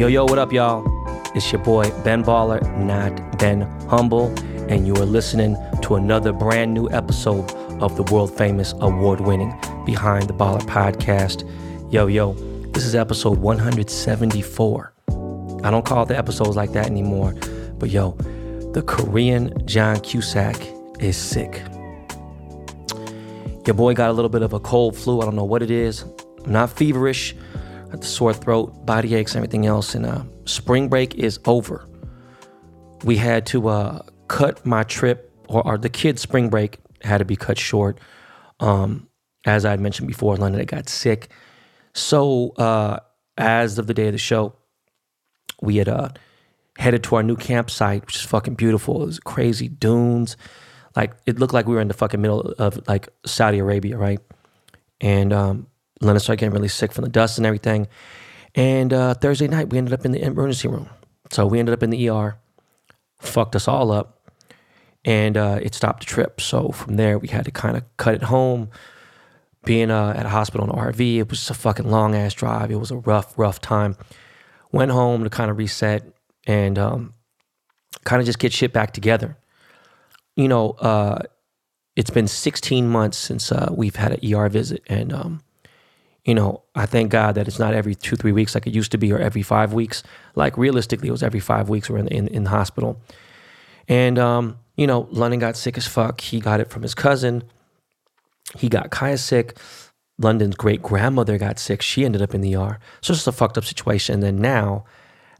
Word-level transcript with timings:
Yo, 0.00 0.06
yo, 0.06 0.24
what 0.24 0.38
up, 0.38 0.50
y'all? 0.50 0.82
It's 1.34 1.52
your 1.52 1.62
boy, 1.62 1.90
Ben 2.04 2.24
Baller, 2.24 2.58
not 2.78 3.38
Ben 3.38 3.60
Humble, 3.86 4.28
and 4.70 4.86
you 4.86 4.94
are 4.94 5.04
listening 5.04 5.58
to 5.82 5.96
another 5.96 6.32
brand 6.32 6.72
new 6.72 6.88
episode 6.88 7.52
of 7.82 7.96
the 7.96 8.02
world 8.04 8.34
famous, 8.34 8.72
award 8.80 9.20
winning 9.20 9.50
Behind 9.84 10.26
the 10.26 10.32
Baller 10.32 10.62
podcast. 10.62 11.44
Yo, 11.92 12.06
yo, 12.06 12.32
this 12.72 12.86
is 12.86 12.94
episode 12.94 13.36
174. 13.40 14.94
I 15.64 15.70
don't 15.70 15.84
call 15.84 16.06
the 16.06 16.16
episodes 16.16 16.56
like 16.56 16.72
that 16.72 16.86
anymore, 16.86 17.34
but 17.78 17.90
yo, 17.90 18.12
the 18.72 18.80
Korean 18.80 19.52
John 19.66 20.00
Cusack 20.00 20.56
is 20.98 21.18
sick. 21.18 21.60
Your 23.66 23.74
boy 23.74 23.92
got 23.92 24.08
a 24.08 24.14
little 24.14 24.30
bit 24.30 24.40
of 24.40 24.54
a 24.54 24.60
cold 24.60 24.96
flu. 24.96 25.20
I 25.20 25.26
don't 25.26 25.36
know 25.36 25.44
what 25.44 25.62
it 25.62 25.70
is. 25.70 26.06
I'm 26.46 26.52
not 26.52 26.70
feverish. 26.70 27.36
The 27.90 28.06
sore 28.06 28.32
throat, 28.32 28.86
body 28.86 29.14
aches, 29.14 29.34
everything 29.36 29.66
else. 29.66 29.94
And 29.94 30.06
uh, 30.06 30.24
spring 30.44 30.88
break 30.88 31.14
is 31.16 31.38
over. 31.44 31.88
We 33.04 33.16
had 33.16 33.46
to 33.46 33.68
uh, 33.68 34.02
cut 34.28 34.64
my 34.64 34.84
trip, 34.84 35.32
or, 35.48 35.66
or, 35.66 35.78
the 35.78 35.88
kids' 35.88 36.22
spring 36.22 36.50
break 36.50 36.78
had 37.02 37.18
to 37.18 37.24
be 37.24 37.36
cut 37.36 37.58
short. 37.58 37.98
Um, 38.60 39.08
as 39.46 39.64
I 39.64 39.70
had 39.70 39.80
mentioned 39.80 40.06
before, 40.06 40.36
London 40.36 40.60
I 40.60 40.64
got 40.64 40.88
sick. 40.88 41.30
So 41.94 42.50
uh, 42.50 43.00
as 43.36 43.78
of 43.78 43.86
the 43.86 43.94
day 43.94 44.06
of 44.06 44.12
the 44.12 44.18
show, 44.18 44.54
we 45.62 45.76
had 45.76 45.88
uh, 45.88 46.10
headed 46.78 47.02
to 47.04 47.16
our 47.16 47.22
new 47.22 47.36
campsite, 47.36 48.06
which 48.06 48.16
is 48.16 48.22
fucking 48.22 48.54
beautiful. 48.54 49.02
It 49.02 49.06
was 49.06 49.20
crazy 49.20 49.68
dunes. 49.68 50.36
Like 50.96 51.14
it 51.26 51.38
looked 51.38 51.54
like 51.54 51.66
we 51.66 51.74
were 51.74 51.80
in 51.80 51.88
the 51.88 51.94
fucking 51.94 52.20
middle 52.20 52.40
of 52.58 52.86
like 52.88 53.08
Saudi 53.24 53.58
Arabia, 53.58 53.96
right? 53.96 54.20
And 55.00 55.32
um, 55.32 55.66
Lena 56.00 56.20
started 56.20 56.40
getting 56.40 56.54
really 56.54 56.68
sick 56.68 56.92
from 56.92 57.04
the 57.04 57.10
dust 57.10 57.38
and 57.38 57.46
everything. 57.46 57.88
And 58.54 58.92
uh, 58.92 59.14
Thursday 59.14 59.48
night, 59.48 59.70
we 59.70 59.78
ended 59.78 59.94
up 59.94 60.04
in 60.04 60.12
the 60.12 60.22
emergency 60.22 60.68
room. 60.68 60.88
So 61.30 61.46
we 61.46 61.58
ended 61.58 61.72
up 61.72 61.82
in 61.82 61.90
the 61.90 62.08
ER, 62.08 62.38
fucked 63.20 63.54
us 63.54 63.68
all 63.68 63.92
up, 63.92 64.30
and 65.04 65.36
uh, 65.36 65.60
it 65.62 65.74
stopped 65.74 66.00
the 66.00 66.06
trip. 66.06 66.40
So 66.40 66.70
from 66.70 66.96
there, 66.96 67.18
we 67.18 67.28
had 67.28 67.44
to 67.44 67.50
kind 67.50 67.76
of 67.76 67.84
cut 67.96 68.14
it 68.14 68.24
home. 68.24 68.70
Being 69.64 69.90
uh, 69.90 70.14
at 70.16 70.24
a 70.24 70.30
hospital 70.30 70.66
in 70.66 70.72
RV, 70.72 71.18
it 71.18 71.28
was 71.28 71.50
a 71.50 71.54
fucking 71.54 71.90
long 71.90 72.14
ass 72.14 72.32
drive. 72.32 72.70
It 72.70 72.76
was 72.76 72.90
a 72.90 72.96
rough, 72.96 73.38
rough 73.38 73.60
time. 73.60 73.96
Went 74.72 74.90
home 74.90 75.22
to 75.22 75.28
kind 75.28 75.50
of 75.50 75.58
reset 75.58 76.02
and 76.46 76.78
um, 76.78 77.12
kind 78.04 78.20
of 78.20 78.26
just 78.26 78.38
get 78.38 78.54
shit 78.54 78.72
back 78.72 78.92
together. 78.92 79.36
You 80.34 80.48
know, 80.48 80.70
uh, 80.72 81.18
it's 81.94 82.08
been 82.08 82.26
16 82.26 82.88
months 82.88 83.18
since 83.18 83.52
uh, 83.52 83.70
we've 83.70 83.96
had 83.96 84.12
an 84.12 84.34
ER 84.34 84.48
visit, 84.48 84.82
and 84.86 85.12
um, 85.12 85.42
you 86.24 86.34
know, 86.34 86.62
I 86.74 86.86
thank 86.86 87.10
God 87.10 87.34
that 87.36 87.48
it's 87.48 87.58
not 87.58 87.74
every 87.74 87.94
two, 87.94 88.16
three 88.16 88.32
weeks 88.32 88.54
like 88.54 88.66
it 88.66 88.74
used 88.74 88.92
to 88.92 88.98
be, 88.98 89.12
or 89.12 89.18
every 89.18 89.42
five 89.42 89.72
weeks. 89.72 90.02
Like 90.34 90.56
realistically, 90.58 91.08
it 91.08 91.12
was 91.12 91.22
every 91.22 91.40
five 91.40 91.68
weeks 91.68 91.88
we 91.88 91.96
are 91.96 91.98
in, 91.98 92.08
in, 92.08 92.28
in 92.28 92.44
the 92.44 92.50
hospital. 92.50 93.00
And, 93.88 94.18
um, 94.18 94.58
you 94.76 94.86
know, 94.86 95.08
London 95.10 95.40
got 95.40 95.56
sick 95.56 95.76
as 95.76 95.86
fuck. 95.86 96.20
He 96.20 96.40
got 96.40 96.60
it 96.60 96.70
from 96.70 96.82
his 96.82 96.94
cousin. 96.94 97.42
He 98.58 98.68
got 98.68 98.90
Kaya 98.90 99.18
sick. 99.18 99.58
London's 100.18 100.54
great 100.54 100.82
grandmother 100.82 101.38
got 101.38 101.58
sick. 101.58 101.80
She 101.80 102.04
ended 102.04 102.20
up 102.20 102.34
in 102.34 102.42
the 102.42 102.54
ER. 102.54 102.78
So 103.00 103.12
it's 103.12 103.20
just 103.20 103.26
a 103.26 103.32
fucked 103.32 103.56
up 103.56 103.64
situation. 103.64 104.14
And 104.14 104.22
then 104.22 104.38
now, 104.38 104.84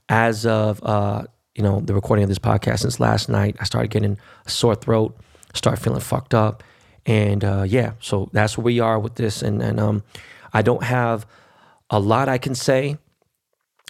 as 0.09 0.47
of, 0.47 0.83
uh, 0.83 1.25
you 1.55 1.63
know, 1.63 1.81
the 1.81 1.95
recording 1.95 2.23
of 2.23 2.29
this 2.29 2.39
podcast 2.39 2.81
since 2.81 2.99
last 2.99 3.29
night, 3.29 3.57
I 3.61 3.65
started 3.65 3.91
getting 3.91 4.19
a 4.47 4.51
sore 4.51 4.75
throat, 4.75 5.17
start 5.55 5.79
feeling 5.79 6.01
fucked 6.01 6.35
up. 6.35 6.63
And 7.05 7.45
uh, 7.45 7.65
yeah, 7.67 7.93
so 8.01 8.31
that's 8.33 8.57
where 8.57 8.65
we 8.65 8.81
are 8.81 8.99
with 8.99 9.17
this. 9.17 9.43
And, 9.43 9.61
and 9.61 9.79
um, 9.79 10.03
I 10.53 10.63
don't 10.63 10.83
have 10.83 11.27
a 11.91 11.99
lot 11.99 12.29
I 12.29 12.39
can 12.39 12.55
say 12.55 12.99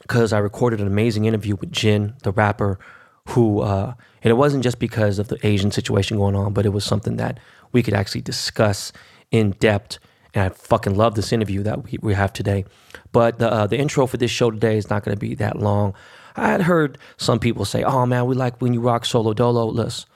because 0.03 0.32
I 0.32 0.38
recorded 0.38 0.81
an 0.81 0.87
amazing 0.87 1.26
interview 1.26 1.56
with 1.56 1.71
Jin, 1.71 2.15
the 2.22 2.32
rapper, 2.32 2.78
who, 3.28 3.60
uh, 3.60 3.94
and 4.22 4.31
it 4.31 4.34
wasn't 4.34 4.65
just 4.65 4.78
because 4.78 5.19
of 5.19 5.28
the 5.28 5.38
Asian 5.47 5.70
situation 5.70 6.16
going 6.16 6.34
on, 6.34 6.53
but 6.53 6.66
it 6.66 6.70
was 6.70 6.84
something 6.84 7.16
that 7.16 7.38
we 7.72 7.82
could 7.82 7.94
actually 7.94 8.22
discuss 8.22 8.93
in 9.31 9.53
depth. 9.53 9.99
And 10.34 10.44
I 10.44 10.49
fucking 10.49 10.97
love 10.97 11.15
this 11.15 11.32
interview 11.32 11.62
that 11.65 11.84
we, 11.84 11.99
we 12.00 12.15
have 12.15 12.32
today. 12.32 12.65
But 13.12 13.38
the, 13.38 13.53
uh, 13.53 13.66
the 13.66 13.78
intro 13.78 14.06
for 14.06 14.16
this 14.16 14.31
show 14.31 14.50
today 14.50 14.76
is 14.76 14.91
not 14.91 15.04
going 15.04 15.16
to 15.16 15.20
be 15.20 15.34
that 15.37 15.59
long. 15.59 15.94
I 16.37 16.49
had 16.49 16.62
heard 16.62 16.99
some 17.16 17.38
people 17.38 17.65
say, 17.65 17.82
oh 17.82 18.06
man, 18.06 18.26
we 18.26 18.34
like 18.34 18.60
when 18.60 18.72
you 18.72 18.81
rock 18.81 19.04
solo 19.04 19.32
dolo. 19.32 19.66
Listen, 19.66 20.09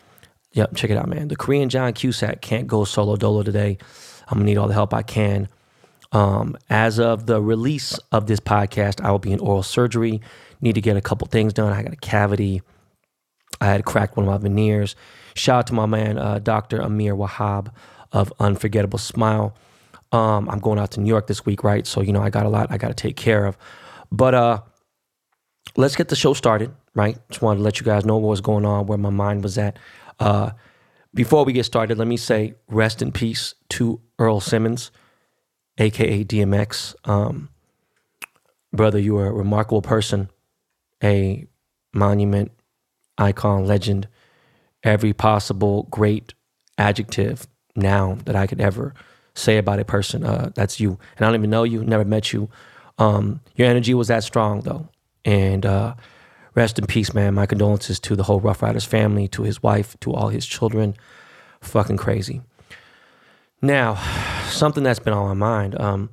yep, 0.52 0.74
check 0.74 0.90
it 0.90 0.96
out, 0.96 1.08
man. 1.08 1.28
The 1.28 1.36
Korean 1.36 1.68
John 1.68 1.92
Cusack 1.92 2.40
can't 2.40 2.66
go 2.66 2.84
solo 2.84 3.16
dolo 3.16 3.42
today. 3.42 3.78
I'm 4.28 4.38
going 4.38 4.46
to 4.46 4.52
need 4.52 4.58
all 4.58 4.68
the 4.68 4.74
help 4.74 4.94
I 4.94 5.02
can. 5.02 5.48
Um, 6.14 6.56
as 6.70 7.00
of 7.00 7.26
the 7.26 7.42
release 7.42 7.98
of 8.12 8.28
this 8.28 8.38
podcast, 8.38 9.04
I 9.04 9.10
will 9.10 9.18
be 9.18 9.32
in 9.32 9.40
oral 9.40 9.64
surgery. 9.64 10.20
Need 10.60 10.76
to 10.76 10.80
get 10.80 10.96
a 10.96 11.00
couple 11.00 11.26
things 11.26 11.52
done. 11.52 11.72
I 11.72 11.82
got 11.82 11.92
a 11.92 11.96
cavity. 11.96 12.62
I 13.60 13.66
had 13.66 13.84
cracked 13.84 14.16
one 14.16 14.26
of 14.26 14.32
my 14.32 14.38
veneers. 14.38 14.94
Shout 15.34 15.58
out 15.58 15.66
to 15.66 15.74
my 15.74 15.86
man, 15.86 16.16
uh, 16.16 16.38
Dr. 16.38 16.80
Amir 16.80 17.16
Wahab 17.16 17.72
of 18.12 18.32
Unforgettable 18.38 18.98
Smile. 18.98 19.56
Um, 20.12 20.48
I'm 20.48 20.60
going 20.60 20.78
out 20.78 20.92
to 20.92 21.00
New 21.00 21.08
York 21.08 21.26
this 21.26 21.44
week, 21.44 21.64
right? 21.64 21.84
So, 21.84 22.00
you 22.00 22.12
know, 22.12 22.22
I 22.22 22.30
got 22.30 22.46
a 22.46 22.48
lot 22.48 22.70
I 22.70 22.78
got 22.78 22.88
to 22.88 22.94
take 22.94 23.16
care 23.16 23.46
of. 23.46 23.58
But 24.12 24.34
uh, 24.34 24.60
let's 25.76 25.96
get 25.96 26.08
the 26.08 26.16
show 26.16 26.32
started, 26.32 26.72
right? 26.94 27.18
Just 27.28 27.42
wanted 27.42 27.58
to 27.58 27.64
let 27.64 27.80
you 27.80 27.84
guys 27.84 28.04
know 28.04 28.18
what 28.18 28.28
was 28.28 28.40
going 28.40 28.64
on, 28.64 28.86
where 28.86 28.98
my 28.98 29.10
mind 29.10 29.42
was 29.42 29.58
at. 29.58 29.80
Uh, 30.20 30.52
before 31.12 31.44
we 31.44 31.52
get 31.52 31.64
started, 31.64 31.98
let 31.98 32.06
me 32.06 32.16
say 32.16 32.54
rest 32.68 33.02
in 33.02 33.10
peace 33.10 33.54
to 33.70 34.00
Earl 34.20 34.38
Simmons 34.38 34.92
aka 35.78 36.24
DMX. 36.24 36.94
Um, 37.08 37.48
brother, 38.72 38.98
you 38.98 39.16
are 39.18 39.26
a 39.26 39.32
remarkable 39.32 39.82
person, 39.82 40.30
a 41.02 41.46
monument, 41.92 42.52
icon, 43.18 43.66
legend, 43.66 44.08
every 44.82 45.12
possible 45.12 45.88
great 45.90 46.34
adjective, 46.78 47.46
noun 47.76 48.22
that 48.26 48.36
I 48.36 48.46
could 48.46 48.60
ever 48.60 48.94
say 49.34 49.58
about 49.58 49.80
a 49.80 49.84
person. 49.84 50.24
Uh, 50.24 50.50
that's 50.54 50.80
you. 50.80 50.98
And 51.16 51.26
I 51.26 51.28
don't 51.28 51.40
even 51.40 51.50
know 51.50 51.64
you, 51.64 51.84
never 51.84 52.04
met 52.04 52.32
you. 52.32 52.48
Um, 52.98 53.40
your 53.56 53.68
energy 53.68 53.94
was 53.94 54.08
that 54.08 54.22
strong, 54.22 54.60
though. 54.60 54.88
And 55.24 55.66
uh, 55.66 55.94
rest 56.54 56.78
in 56.78 56.86
peace, 56.86 57.14
man. 57.14 57.34
My 57.34 57.46
condolences 57.46 57.98
to 58.00 58.16
the 58.16 58.24
whole 58.24 58.40
Ruff 58.40 58.62
Ryders 58.62 58.84
family, 58.84 59.26
to 59.28 59.42
his 59.42 59.62
wife, 59.62 59.98
to 60.00 60.12
all 60.12 60.28
his 60.28 60.46
children. 60.46 60.94
Fucking 61.60 61.96
crazy. 61.96 62.42
Now, 63.62 63.94
something 64.54 64.84
that's 64.84 64.98
been 64.98 65.12
on 65.12 65.26
my 65.28 65.34
mind, 65.34 65.80
um, 65.80 66.10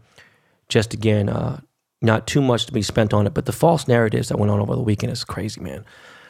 just 0.70 0.94
again, 0.94 1.30
uh, 1.30 1.60
not 2.02 2.28
too 2.28 2.42
much 2.42 2.66
to 2.66 2.74
be 2.74 2.82
spent 2.82 3.14
on 3.14 3.28
it, 3.28 3.34
but 3.34 3.46
the 3.46 3.52
false 3.52 3.88
narratives 3.88 4.30
that 4.30 4.38
went 4.38 4.52
on 4.52 4.60
over 4.60 4.76
the 4.76 4.82
weekend 4.82 5.12
is 5.12 5.24
crazy, 5.24 5.62
man. 5.62 5.86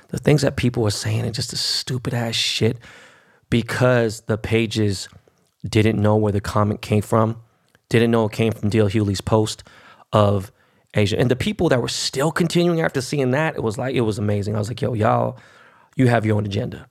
The 0.10 0.18
things 0.18 0.42
that 0.42 0.58
people 0.58 0.84
were 0.84 0.92
saying 0.92 1.26
are 1.26 1.32
just 1.32 1.54
a 1.54 1.58
stupid 1.58 2.14
ass 2.14 2.36
shit 2.36 2.78
because 3.50 4.22
the 4.22 4.38
pages 4.38 5.08
didn't 5.68 6.02
know 6.02 6.16
where 6.18 6.34
the 6.34 6.42
comment 6.42 6.82
came 6.82 7.02
from, 7.02 7.38
didn't 7.88 8.12
know 8.12 8.26
it 8.26 8.34
came 8.34 8.52
from 8.52 8.70
DL 8.70 8.90
Hughley's 8.90 9.22
post 9.22 9.64
of 10.12 10.52
Asia. 10.94 11.18
And 11.18 11.32
the 11.32 11.36
people 11.38 11.70
that 11.70 11.82
were 11.82 11.88
still 11.88 12.32
continuing 12.32 12.82
after 12.82 13.00
seeing 13.00 13.32
that, 13.32 13.56
it 13.56 13.64
was 13.64 13.78
like, 13.78 13.96
it 13.96 14.02
was 14.02 14.18
amazing. 14.18 14.56
I 14.56 14.60
was 14.60 14.68
like, 14.68 14.82
yo, 14.82 14.94
y'all, 14.94 15.38
you 15.96 16.08
have 16.08 16.26
your 16.26 16.36
own 16.36 16.46
agenda 16.46 16.88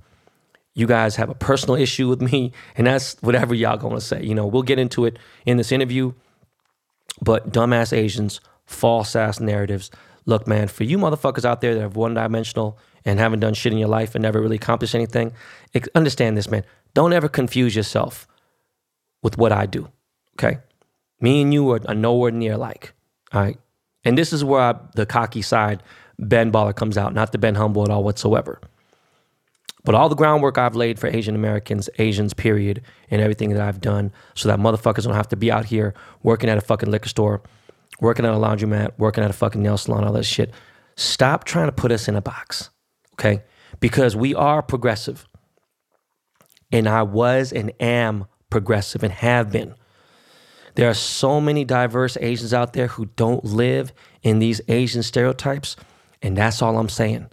you 0.75 0.87
guys 0.87 1.17
have 1.17 1.29
a 1.29 1.35
personal 1.35 1.77
issue 1.77 2.09
with 2.09 2.21
me, 2.21 2.53
and 2.77 2.87
that's 2.87 3.17
whatever 3.21 3.55
y'all 3.55 3.77
gonna 3.77 4.01
say. 4.01 4.23
You 4.23 4.35
know, 4.35 4.47
we'll 4.47 4.63
get 4.63 4.79
into 4.79 5.05
it 5.05 5.19
in 5.45 5.57
this 5.57 5.73
interview. 5.73 6.13
But 7.23 7.53
dumbass 7.53 7.93
Asians, 7.93 8.41
false 8.65 9.17
ass 9.17 9.41
narratives. 9.41 9.91
Look, 10.27 10.47
man, 10.47 10.69
for 10.69 10.85
you 10.85 10.97
motherfuckers 10.97 11.45
out 11.45 11.61
there 11.61 11.75
that 11.75 11.81
have 11.81 11.97
one 11.97 12.15
dimensional 12.15 12.79
and 13.05 13.19
haven't 13.19 13.41
done 13.41 13.55
shit 13.55 13.73
in 13.73 13.79
your 13.79 13.89
life 13.89 14.15
and 14.15 14.23
never 14.23 14.41
really 14.41 14.57
accomplished 14.57 14.95
anything, 14.95 15.33
understand 15.95 16.37
this, 16.37 16.51
man. 16.51 16.65
Don't 16.95 17.13
ever 17.13 17.29
confuse 17.29 17.75
yourself 17.75 18.29
with 19.23 19.39
what 19.39 19.53
I 19.53 19.67
do. 19.67 19.89
Okay, 20.39 20.59
me 21.21 21.43
and 21.43 21.53
you 21.53 21.71
are, 21.71 21.81
are 21.89 21.95
nowhere 21.95 22.31
near 22.31 22.57
like. 22.57 22.93
All 23.33 23.43
right, 23.43 23.59
and 24.05 24.17
this 24.17 24.33
is 24.33 24.45
where 24.45 24.61
I, 24.61 24.75
the 24.95 25.07
cocky 25.07 25.43
side, 25.43 25.83
Ben 26.19 26.53
Baller 26.53 26.75
comes 26.75 26.97
out, 26.97 27.13
not 27.13 27.33
the 27.33 27.39
Ben 27.39 27.55
Humble 27.55 27.83
at 27.83 27.91
all 27.91 28.05
whatsoever. 28.05 28.61
But 29.85 29.95
all 29.95 30.09
the 30.09 30.17
groundwork 30.17 30.59
I've 30.59 30.77
laid 30.77 30.99
for 30.99 31.07
Asian 31.07 31.35
Americans, 31.35 31.89
Asians, 31.99 32.35
period, 32.35 32.83
and 33.11 33.23
everything 33.23 33.51
that 33.51 33.63
I've 33.63 33.81
done 33.81 34.13
so 34.35 34.49
that 34.49 34.59
motherfuckers 34.59 35.05
don't 35.05 35.15
have 35.15 35.29
to 35.29 35.37
be 35.37 35.51
out 35.51 35.65
here 35.65 35.95
working 36.23 36.51
at 36.51 36.59
a 36.59 36.61
fucking 36.61 36.91
liquor 36.91 37.09
store, 37.09 37.43
working 38.01 38.27
at 38.27 38.33
a 38.33 38.37
laundromat, 38.37 38.93
working 38.99 39.25
at 39.25 39.31
a 39.31 39.35
fucking 39.35 39.63
nail 39.63 39.79
salon, 39.79 40.05
all 40.05 40.13
that 40.13 40.25
shit. 40.25 40.53
Stop 40.97 41.45
trying 41.45 41.67
to 41.67 41.73
put 41.73 41.93
us 41.93 42.09
in 42.09 42.17
a 42.17 42.21
box, 42.21 42.69
okay? 43.15 43.43
Because 43.79 44.15
we 44.15 44.35
are 44.35 44.63
progressive. 44.63 45.27
And 46.71 46.87
I 46.87 47.03
was 47.03 47.53
and 47.53 47.73
am 47.81 48.27
progressive 48.51 49.03
and 49.03 49.13
have 49.13 49.51
been. 49.51 49.75
There 50.75 50.89
are 50.89 50.95
so 50.95 51.41
many 51.41 51.65
diverse 51.65 52.17
Asians 52.21 52.55
out 52.55 52.75
there 52.75 52.89
who 52.89 53.07
don't 53.17 53.45
live 53.45 53.93
in 54.23 54.39
these 54.39 54.61
Asian 54.69 55.03
stereotypes. 55.03 55.77
And 56.23 56.37
that's 56.37 56.63
all 56.63 56.79
I'm 56.79 56.89
saying. 56.89 57.29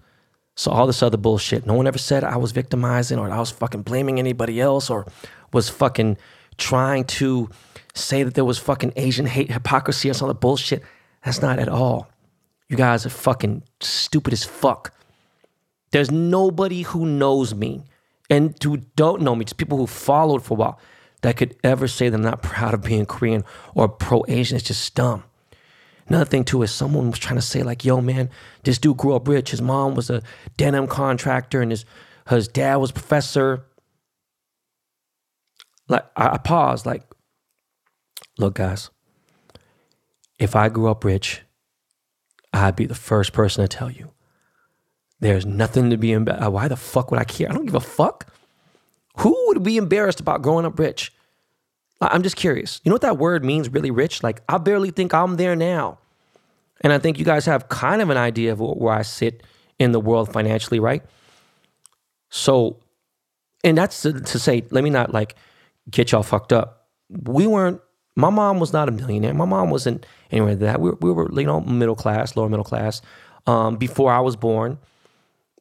So 0.58 0.72
all 0.72 0.88
this 0.88 1.04
other 1.04 1.18
bullshit. 1.18 1.68
No 1.68 1.76
one 1.76 1.86
ever 1.86 2.00
said 2.00 2.24
I 2.24 2.36
was 2.36 2.52
victimizing 2.52 3.20
or 3.20 3.30
I 3.30 3.40
was 3.40 3.52
fucking 3.52 3.84
blaming 3.84 4.18
anybody 4.18 4.60
else 4.60 4.90
or 4.90 5.06
was 5.54 5.70
fucking 5.70 6.18
trying 6.58 7.06
to 7.06 7.48
say 7.94 8.24
that 8.24 8.34
there 8.34 8.44
was 8.44 8.58
fucking 8.58 8.94
Asian 8.96 9.28
hate, 9.28 9.52
hypocrisy, 9.52 10.10
or 10.10 10.16
some 10.16 10.30
other 10.30 10.38
bullshit. 10.38 10.82
That's 11.24 11.44
not 11.44 11.60
at 11.60 11.70
all. 11.70 12.10
You 12.70 12.76
guys 12.76 13.06
are 13.06 13.10
fucking 13.10 13.62
stupid 13.82 14.34
as 14.34 14.44
fuck. 14.44 14.94
There's 15.92 16.10
nobody 16.10 16.82
who 16.82 17.06
knows 17.06 17.54
me 17.54 17.84
and 18.28 18.56
who 18.64 18.78
don't 18.96 19.22
know 19.22 19.36
me, 19.36 19.46
just 19.46 19.58
people 19.58 19.78
who 19.78 19.86
followed 19.86 20.44
for 20.44 20.56
a 20.56 20.58
while, 20.58 20.80
that 21.22 21.38
could 21.38 21.56
ever 21.64 21.88
say 21.88 22.10
they're 22.10 22.20
not 22.20 22.42
proud 22.42 22.74
of 22.74 22.82
being 22.82 23.06
Korean 23.06 23.44
or 23.76 23.88
pro 23.88 24.26
Asian. 24.28 24.58
It's 24.58 24.66
just 24.68 24.96
dumb. 24.96 25.24
Another 26.08 26.26
thing 26.26 26.44
too 26.44 26.62
is 26.64 26.72
someone 26.72 27.10
was 27.12 27.20
trying 27.20 27.36
to 27.36 27.42
say 27.42 27.64
like, 27.64 27.84
"Yo, 27.84 28.02
man, 28.02 28.30
this 28.64 28.78
dude 28.78 28.98
grew 28.98 29.16
up 29.16 29.28
rich. 29.28 29.52
His 29.52 29.62
mom 29.62 29.96
was 29.96 30.10
a 30.10 30.22
denim 30.56 30.88
contractor, 30.88 31.62
and 31.62 31.72
his 31.72 31.86
his 32.30 32.48
dad 32.48 32.78
was 32.78 32.92
professor." 32.92 33.66
Like 35.90 36.06
I, 36.16 36.30
I 36.30 36.38
paused, 36.38 36.86
like, 36.86 37.04
look, 38.38 38.56
guys, 38.56 38.90
if 40.40 40.56
I 40.56 40.70
grew 40.70 40.90
up 40.90 41.04
rich, 41.04 41.42
I'd 42.54 42.76
be 42.76 42.86
the 42.86 42.96
first 42.96 43.34
person 43.34 43.64
to 43.64 43.68
tell 43.68 43.92
you. 43.92 44.12
There's 45.20 45.46
nothing 45.46 45.90
to 45.90 45.98
be 45.98 46.12
embarrassed. 46.12 46.52
Why 46.52 46.68
the 46.68 46.76
fuck 46.76 47.10
would 47.12 47.20
I 47.20 47.24
care? 47.24 47.50
I 47.50 47.54
don't 47.54 47.66
give 47.66 47.76
a 47.76 47.80
fuck. 47.80 48.32
Who 49.20 49.36
would 49.48 49.64
be 49.64 49.78
embarrassed 49.78 50.20
about 50.20 50.42
growing 50.44 50.66
up 50.66 50.78
rich? 50.78 51.12
I'm 52.00 52.24
just 52.24 52.36
curious. 52.36 52.80
You 52.84 52.90
know 52.90 52.96
what 52.96 53.02
that 53.02 53.18
word 53.18 53.44
means, 53.44 53.70
really 53.70 53.92
rich? 53.92 54.24
Like, 54.24 54.42
I 54.48 54.58
barely 54.58 54.92
think 54.92 55.14
I'm 55.14 55.36
there 55.36 55.56
now. 55.56 55.98
And 56.82 56.94
I 56.94 57.00
think 57.00 57.18
you 57.18 57.26
guys 57.26 57.46
have 57.46 57.70
kind 57.70 58.02
of 58.02 58.10
an 58.10 58.18
idea 58.18 58.52
of 58.52 58.60
where 58.60 58.94
I 58.94 59.02
sit 59.02 59.44
in 59.80 59.92
the 59.92 60.00
world 60.00 60.32
financially, 60.32 60.80
right? 60.80 61.04
So, 62.30 62.78
and 63.64 63.78
that's 63.78 64.02
to, 64.04 64.14
to 64.14 64.40
say, 64.40 64.64
let 64.70 64.84
me 64.84 64.90
not 64.90 65.12
like 65.12 65.36
get 65.90 66.12
y'all 66.12 66.24
fucked 66.24 66.54
up. 66.54 66.88
We 67.10 67.48
weren't, 67.48 67.82
my 68.16 68.30
mom 68.30 68.60
was 68.60 68.74
not 68.74 68.90
a 68.90 68.92
millionaire. 68.92 69.34
My 69.34 69.46
mom 69.46 69.70
wasn't 69.70 70.06
anywhere 70.32 70.56
that. 70.56 70.82
We, 70.82 70.92
we 71.02 71.12
were, 71.12 71.32
you 71.32 71.46
know, 71.46 71.62
middle 71.62 71.96
class, 71.96 72.36
lower 72.36 72.50
middle 72.50 72.66
class. 72.66 73.02
Um, 73.48 73.78
before 73.78 74.12
I 74.12 74.20
was 74.20 74.36
born, 74.36 74.78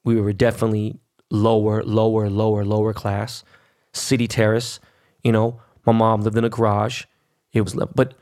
we 0.04 0.20
were 0.20 0.32
definitely 0.32 0.98
lower, 1.30 1.82
lower, 1.82 2.28
lower, 2.28 2.64
lower 2.64 2.92
class. 2.92 3.44
City 3.92 4.28
terrace, 4.28 4.80
you 5.22 5.32
know, 5.32 5.60
my 5.86 5.92
mom 5.92 6.22
lived 6.22 6.36
in 6.36 6.44
a 6.44 6.48
garage. 6.48 7.04
It 7.52 7.62
was, 7.62 7.74
but 7.94 8.14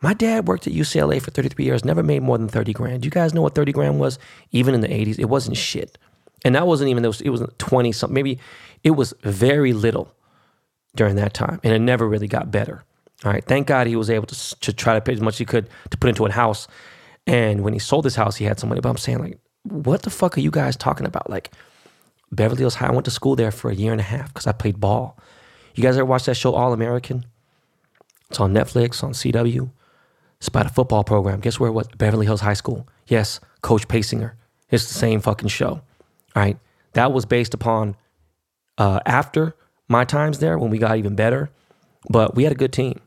my 0.00 0.14
dad 0.14 0.48
worked 0.48 0.66
at 0.66 0.72
UCLA 0.72 1.20
for 1.22 1.30
33 1.30 1.64
years, 1.64 1.84
never 1.84 2.02
made 2.02 2.22
more 2.22 2.36
than 2.36 2.48
30 2.48 2.72
grand. 2.72 3.04
You 3.04 3.10
guys 3.10 3.32
know 3.32 3.42
what 3.42 3.54
30 3.54 3.72
grand 3.72 4.00
was? 4.00 4.18
Even 4.50 4.74
in 4.74 4.80
the 4.80 4.88
80s, 4.88 5.18
it 5.18 5.26
wasn't 5.26 5.56
shit. 5.56 5.96
And 6.44 6.54
that 6.54 6.66
wasn't 6.66 6.90
even, 6.90 7.04
it 7.04 7.08
was, 7.08 7.20
it 7.20 7.30
was 7.30 7.42
20 7.58 7.92
something, 7.92 8.14
maybe 8.14 8.38
it 8.82 8.92
was 8.92 9.14
very 9.22 9.72
little 9.72 10.14
during 10.94 11.16
that 11.16 11.32
time. 11.32 11.60
And 11.62 11.72
it 11.72 11.78
never 11.78 12.06
really 12.08 12.28
got 12.28 12.50
better. 12.50 12.84
All 13.24 13.32
right. 13.32 13.44
Thank 13.44 13.66
God 13.66 13.86
he 13.86 13.96
was 13.96 14.10
able 14.10 14.26
to, 14.26 14.60
to 14.60 14.72
try 14.72 14.94
to 14.94 15.00
pay 15.00 15.14
as 15.14 15.20
much 15.20 15.34
as 15.34 15.38
he 15.38 15.44
could 15.46 15.68
to 15.90 15.96
put 15.96 16.08
into 16.08 16.26
a 16.26 16.32
house. 16.32 16.68
And 17.26 17.62
when 17.62 17.72
he 17.72 17.78
sold 17.78 18.04
his 18.04 18.16
house, 18.16 18.36
he 18.36 18.44
had 18.44 18.60
some 18.60 18.68
money. 18.68 18.82
But 18.82 18.90
I'm 18.90 18.98
saying, 18.98 19.18
like, 19.20 19.38
what 19.62 20.02
the 20.02 20.10
fuck 20.10 20.36
are 20.36 20.42
you 20.42 20.50
guys 20.50 20.76
talking 20.76 21.06
about? 21.06 21.30
Like, 21.30 21.50
Beverly 22.30 22.60
Hills 22.60 22.74
High, 22.74 22.88
I 22.88 22.92
went 22.92 23.06
to 23.06 23.10
school 23.10 23.36
there 23.36 23.50
for 23.50 23.70
a 23.70 23.74
year 23.74 23.92
and 23.92 24.00
a 24.00 24.04
half 24.04 24.28
because 24.28 24.46
I 24.46 24.52
played 24.52 24.78
ball. 24.78 25.18
You 25.74 25.82
guys 25.82 25.96
ever 25.96 26.04
watch 26.04 26.24
that 26.26 26.36
show 26.36 26.54
All 26.54 26.72
American? 26.72 27.26
It's 28.30 28.40
on 28.40 28.52
Netflix, 28.52 29.02
on 29.02 29.12
CW. 29.12 29.70
It's 30.38 30.48
about 30.48 30.66
a 30.66 30.70
football 30.70 31.04
program. 31.04 31.40
Guess 31.40 31.58
where 31.58 31.68
it 31.68 31.72
was? 31.72 31.88
Beverly 31.98 32.26
Hills 32.26 32.40
High 32.40 32.54
School. 32.54 32.86
Yes, 33.06 33.40
Coach 33.62 33.88
Paysinger. 33.88 34.32
It's 34.70 34.86
the 34.86 34.94
same 34.94 35.20
fucking 35.20 35.48
show. 35.48 35.68
All 35.68 35.82
right. 36.36 36.58
That 36.92 37.12
was 37.12 37.26
based 37.26 37.54
upon 37.54 37.96
uh, 38.78 39.00
after 39.04 39.56
my 39.88 40.04
times 40.04 40.38
there 40.38 40.58
when 40.58 40.70
we 40.70 40.78
got 40.78 40.96
even 40.96 41.16
better. 41.16 41.50
But 42.08 42.34
we 42.34 42.44
had 42.44 42.52
a 42.52 42.56
good 42.56 42.72
team. 42.72 43.00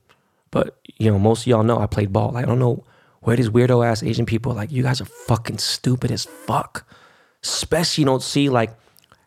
But, 0.51 0.79
you 0.97 1.11
know, 1.11 1.19
most 1.19 1.41
of 1.41 1.47
y'all 1.47 1.63
know 1.63 1.79
I 1.79 1.87
played 1.87 2.11
ball. 2.11 2.35
I 2.35 2.43
don't 2.43 2.59
know 2.59 2.83
where 3.21 3.35
these 3.35 3.49
weirdo 3.49 3.85
ass 3.85 4.03
Asian 4.03 4.25
people 4.25 4.53
like, 4.53 4.71
you 4.71 4.83
guys 4.83 5.01
are 5.01 5.05
fucking 5.05 5.57
stupid 5.57 6.11
as 6.11 6.25
fuck. 6.25 6.87
Especially 7.43 8.01
you 8.01 8.05
don't 8.05 8.23
see 8.23 8.49
like 8.49 8.71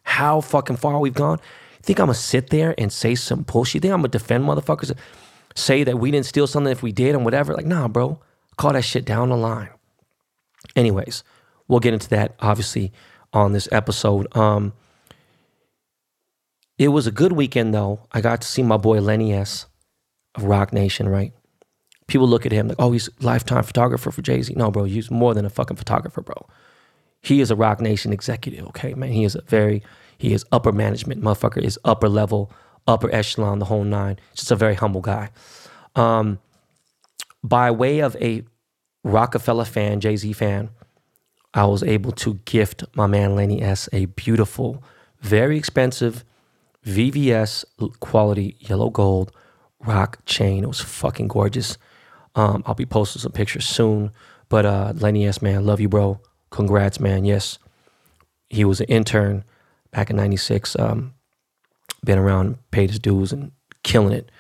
how 0.02 0.40
fucking 0.40 0.76
far 0.76 0.98
we've 0.98 1.14
gone. 1.14 1.40
Think 1.82 1.98
I'm 1.98 2.06
gonna 2.06 2.14
sit 2.14 2.50
there 2.50 2.74
and 2.78 2.92
say 2.92 3.14
some 3.14 3.42
bullshit? 3.42 3.82
Think 3.82 3.92
I'm 3.92 4.00
gonna 4.00 4.08
defend 4.08 4.44
motherfuckers? 4.44 4.94
Say 5.54 5.84
that 5.84 5.98
we 5.98 6.10
didn't 6.10 6.26
steal 6.26 6.46
something 6.46 6.70
if 6.70 6.82
we 6.82 6.92
did 6.92 7.14
and 7.14 7.24
whatever? 7.24 7.54
Like, 7.54 7.66
nah, 7.66 7.88
bro. 7.88 8.20
Call 8.56 8.74
that 8.74 8.82
shit 8.82 9.04
down 9.04 9.30
the 9.30 9.36
line. 9.36 9.70
Anyways, 10.76 11.24
we'll 11.68 11.80
get 11.80 11.94
into 11.94 12.08
that 12.10 12.34
obviously 12.40 12.92
on 13.32 13.52
this 13.52 13.68
episode. 13.72 14.34
Um, 14.36 14.72
it 16.78 16.88
was 16.88 17.06
a 17.06 17.10
good 17.10 17.32
weekend 17.32 17.74
though. 17.74 18.00
I 18.12 18.20
got 18.20 18.40
to 18.42 18.48
see 18.48 18.62
my 18.62 18.76
boy 18.76 19.00
Lenny 19.00 19.32
S 19.32 19.66
of 20.34 20.44
Roc 20.44 20.72
Nation, 20.72 21.08
right? 21.08 21.32
People 22.06 22.26
look 22.26 22.44
at 22.44 22.52
him 22.52 22.68
like, 22.68 22.76
oh, 22.78 22.92
he's 22.92 23.08
lifetime 23.20 23.62
photographer 23.62 24.10
for 24.10 24.22
Jay 24.22 24.42
Z. 24.42 24.54
No, 24.56 24.70
bro, 24.70 24.84
he's 24.84 25.10
more 25.10 25.32
than 25.34 25.44
a 25.44 25.50
fucking 25.50 25.76
photographer, 25.76 26.22
bro. 26.22 26.46
He 27.22 27.40
is 27.40 27.50
a 27.50 27.56
Roc 27.56 27.80
Nation 27.80 28.12
executive, 28.12 28.66
okay, 28.68 28.94
man. 28.94 29.12
He 29.12 29.24
is 29.24 29.34
a 29.34 29.42
very, 29.42 29.82
he 30.20 30.34
is 30.34 30.44
upper 30.52 30.70
management, 30.70 31.22
motherfucker 31.22 31.62
is 31.62 31.78
upper 31.82 32.06
level, 32.06 32.52
upper 32.86 33.10
echelon, 33.10 33.58
the 33.58 33.64
whole 33.64 33.84
nine. 33.84 34.18
Just 34.34 34.50
a 34.50 34.54
very 34.54 34.74
humble 34.74 35.00
guy. 35.00 35.30
Um, 35.96 36.40
by 37.42 37.70
way 37.70 38.00
of 38.00 38.16
a 38.16 38.44
Roc-A-Fella 39.02 39.64
fan, 39.64 39.98
Jay 39.98 40.16
Z 40.16 40.30
fan, 40.34 40.68
I 41.54 41.64
was 41.64 41.82
able 41.82 42.12
to 42.12 42.34
gift 42.44 42.84
my 42.94 43.06
man 43.06 43.34
Lenny 43.34 43.62
S 43.62 43.88
a 43.94 44.04
beautiful, 44.04 44.84
very 45.22 45.56
expensive 45.56 46.22
VVS 46.84 47.64
quality 48.00 48.56
yellow 48.60 48.90
gold 48.90 49.32
rock 49.86 50.18
chain. 50.26 50.64
It 50.64 50.66
was 50.66 50.82
fucking 50.82 51.28
gorgeous. 51.28 51.78
Um, 52.34 52.62
I'll 52.66 52.74
be 52.74 52.84
posting 52.84 53.20
some 53.22 53.32
pictures 53.32 53.66
soon. 53.66 54.12
But 54.50 54.66
uh, 54.66 54.92
Lenny 54.96 55.26
S, 55.26 55.40
man, 55.40 55.64
love 55.64 55.80
you, 55.80 55.88
bro. 55.88 56.20
Congrats, 56.50 57.00
man. 57.00 57.24
Yes, 57.24 57.58
he 58.50 58.66
was 58.66 58.82
an 58.82 58.86
intern 58.88 59.44
back 59.92 60.10
in 60.10 60.16
'96. 60.16 60.76
Um, 60.78 61.14
been 62.04 62.18
around, 62.18 62.58
paid 62.70 62.90
his 62.90 62.98
dues, 62.98 63.32
and 63.32 63.52
killing 63.82 64.12
it. 64.12 64.30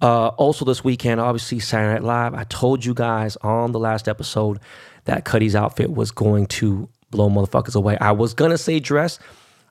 Uh, 0.00 0.28
also, 0.28 0.64
this 0.64 0.84
weekend, 0.84 1.20
obviously, 1.20 1.58
Saturday 1.60 1.94
Night 1.94 2.04
Live. 2.04 2.34
I 2.34 2.44
told 2.44 2.84
you 2.84 2.94
guys 2.94 3.36
on 3.36 3.72
the 3.72 3.78
last 3.78 4.08
episode 4.08 4.60
that 5.04 5.24
Cudi's 5.24 5.56
outfit 5.56 5.92
was 5.92 6.10
going 6.10 6.46
to 6.46 6.88
blow 7.10 7.30
motherfuckers 7.30 7.76
away. 7.76 7.96
I 8.00 8.12
was 8.12 8.34
gonna 8.34 8.58
say 8.58 8.80
dress. 8.80 9.18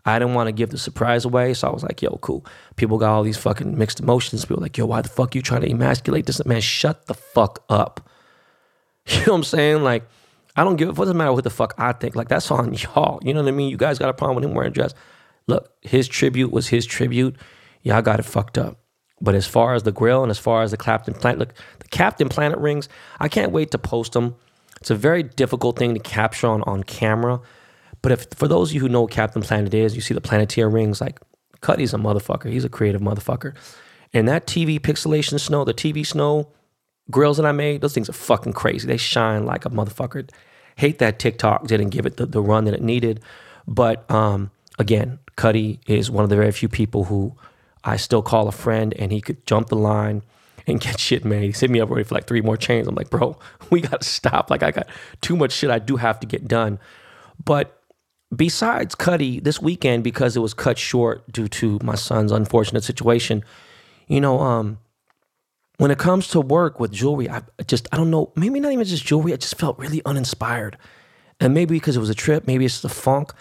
I 0.06 0.19
didn't 0.19 0.33
want 0.33 0.48
to 0.48 0.51
give 0.51 0.69
the 0.69 0.77
surprise 0.77 1.24
away, 1.24 1.54
so 1.54 1.68
I 1.68 1.71
was 1.71 1.83
like, 1.83 2.02
"Yo, 2.02 2.18
cool." 2.21 2.45
People 2.76 2.97
got 2.97 3.14
all 3.14 3.23
these 3.23 3.37
fucking 3.37 3.78
mixed 3.78 3.99
emotions. 3.99 4.45
People 4.45 4.61
like, 4.61 4.78
"Yo, 4.78 4.85
why 4.85 5.02
the 5.02 5.09
fuck 5.09 5.35
you 5.35 5.42
trying 5.42 5.61
to 5.61 5.69
emasculate 5.69 6.26
this 6.26 6.44
man? 6.45 6.61
Shut 6.61 7.06
the 7.06 7.14
fuck 7.14 7.64
up." 7.69 7.99
You 9.06 9.18
know 9.18 9.33
what 9.33 9.37
I'm 9.40 9.44
saying? 9.44 9.83
Like, 9.83 10.07
I 10.56 10.64
don't 10.64 10.78
give. 10.78 10.87
It 10.87 10.95
doesn't 10.95 11.18
matter 11.18 11.33
what 11.33 11.44
the 11.44 11.49
fuck 11.49 11.73
I 11.78 11.92
think. 11.92 12.16
Like, 12.16 12.30
that's 12.30 12.49
on 12.52 12.73
y'all. 12.73 13.19
You 13.21 13.33
know 13.33 13.42
what 13.42 13.49
I 13.49 13.52
mean? 13.52 13.69
You 13.69 13.76
guys 13.76 13.99
got 13.99 14.09
a 14.09 14.14
problem 14.14 14.37
with 14.37 14.45
him 14.45 14.56
wearing 14.56 14.71
a 14.71 14.73
dress. 14.73 14.94
Look, 15.47 15.71
his 15.81 16.07
tribute 16.07 16.52
was 16.52 16.68
his 16.69 16.85
tribute. 16.85 17.35
Y'all 17.81 18.02
got 18.02 18.19
it 18.19 18.23
fucked 18.23 18.57
up. 18.57 18.80
But 19.21 19.35
as 19.35 19.45
far 19.45 19.73
as 19.73 19.83
the 19.83 19.92
grill 19.92 20.21
and 20.23 20.30
as 20.30 20.40
far 20.40 20.64
as 20.64 20.71
the 20.71 20.78
Captain 20.78 21.14
Planet, 21.14 21.40
look, 21.40 21.54
the 21.80 21.88
Captain 21.88 22.30
Planet 22.30 22.59
rings, 22.59 22.90
I 23.19 23.30
can't 23.30 23.52
wait 23.52 23.71
to 23.71 23.78
post 23.78 24.14
them. 24.14 24.35
It's 24.81 24.92
a 24.92 24.95
very 24.95 25.23
difficult 25.23 25.78
thing 25.78 25.94
to 25.94 26.00
capture 26.00 26.47
on, 26.47 26.62
on 26.64 26.83
camera. 26.83 27.40
But 28.02 28.12
if 28.12 28.28
for 28.35 28.50
those 28.50 28.71
of 28.71 28.76
you 28.76 28.81
who 28.81 28.90
know 28.90 29.04
what 29.04 29.12
Captain 29.12 29.42
Planet 29.42 29.73
is, 29.73 29.95
you 29.95 30.02
see 30.02 30.14
the 30.14 30.21
Planeteer 30.21 30.68
rings, 30.68 31.00
like 31.00 31.19
Cudi's 31.62 31.94
a 31.94 31.97
motherfucker. 31.97 32.52
He's 32.52 32.66
a 32.66 32.69
creative 32.69 33.02
motherfucker. 33.02 33.56
And 34.14 34.28
that 34.28 34.45
TV 34.45 34.80
pixelation 34.80 35.40
snow, 35.40 35.64
the 35.64 35.73
TV 35.73 36.06
snow 36.06 36.50
grills 37.09 37.38
that 37.38 37.45
I 37.45 37.52
made, 37.52 37.81
those 37.81 37.94
things 37.94 38.09
are 38.09 38.14
fucking 38.14 38.54
crazy. 38.54 38.88
They 38.88 38.97
shine 38.97 39.45
like 39.45 39.66
a 39.66 39.69
motherfucker. 39.69 40.30
Hate 40.76 41.00
that 41.00 41.19
TikTok 41.19 41.68
didn't 41.68 41.90
give 41.90 42.06
it 42.06 42.18
the, 42.18 42.26
the 42.26 42.42
run 42.42 42.66
that 42.66 42.73
it 42.73 42.81
needed. 42.81 43.21
But 43.68 44.09
um, 44.12 44.52
again, 44.78 45.19
Cudi 45.37 45.80
is 45.87 46.11
one 46.11 46.23
of 46.23 46.30
the 46.30 46.35
very 46.35 46.52
few 46.52 46.69
people 46.69 47.06
who 47.06 47.35
I 47.83 47.97
still 47.97 48.21
call 48.21 48.47
a 48.47 48.52
friend 48.52 48.94
and 48.97 49.11
he 49.11 49.21
could 49.21 49.45
jump 49.45 49.69
the 49.69 49.75
line 49.75 50.23
and 50.68 50.80
get 50.80 50.99
shit 50.99 51.25
made. 51.25 51.44
He's 51.44 51.59
hit 51.59 51.69
me 51.69 51.81
up 51.81 51.90
already 51.90 52.06
for 52.06 52.16
like 52.16 52.28
three 52.28 52.42
more 52.42 52.57
chains. 52.57 52.87
I'm 52.87 52.95
like, 52.95 53.09
bro, 53.09 53.37
we 53.69 53.81
gotta 53.81 54.04
stop. 54.04 54.49
Like 54.49 54.63
I 54.63 54.71
got 54.71 54.87
too 55.21 55.35
much 55.35 55.52
shit 55.52 55.69
I 55.69 55.80
do 55.80 55.97
have 55.97 56.19
to 56.21 56.28
get 56.28 56.47
done. 56.47 56.80
But 57.44 57.81
besides 58.35 58.95
Cudi, 58.95 59.44
this 59.44 59.61
weekend, 59.61 60.04
because 60.04 60.35
it 60.37 60.40
was 60.40 60.54
cut 60.54 60.78
short 60.78 61.30
due 61.31 61.47
to 61.49 61.80
my 61.83 61.95
son's 61.95 62.31
unfortunate 62.31 62.83
situation, 62.83 63.44
you 64.07 64.21
know, 64.21 64.40
um, 64.40 64.80
when 65.78 65.92
it 65.92 65.97
comes 65.97 66.28
to 66.30 66.40
work 66.40 66.80
with 66.80 66.92
jewelry, 66.92 67.30
I 67.30 67.42
just 67.68 67.87
I 67.92 67.97
don't 67.97 68.11
know, 68.11 68.31
maybe 68.35 68.59
not 68.59 68.71
even 68.71 68.85
just 68.85 69.06
jewelry, 69.06 69.33
I 69.33 69.37
just 69.37 69.57
felt 69.57 69.78
really 69.80 70.02
uninspired. 70.06 70.78
And 71.40 71.54
maybe 71.54 71.75
because 71.75 71.97
it 71.97 71.99
was 71.99 72.09
a 72.09 72.16
trip, 72.16 72.47
maybe 72.47 72.66
it's 72.66 72.81
the 72.81 72.90
funk, 72.90 73.33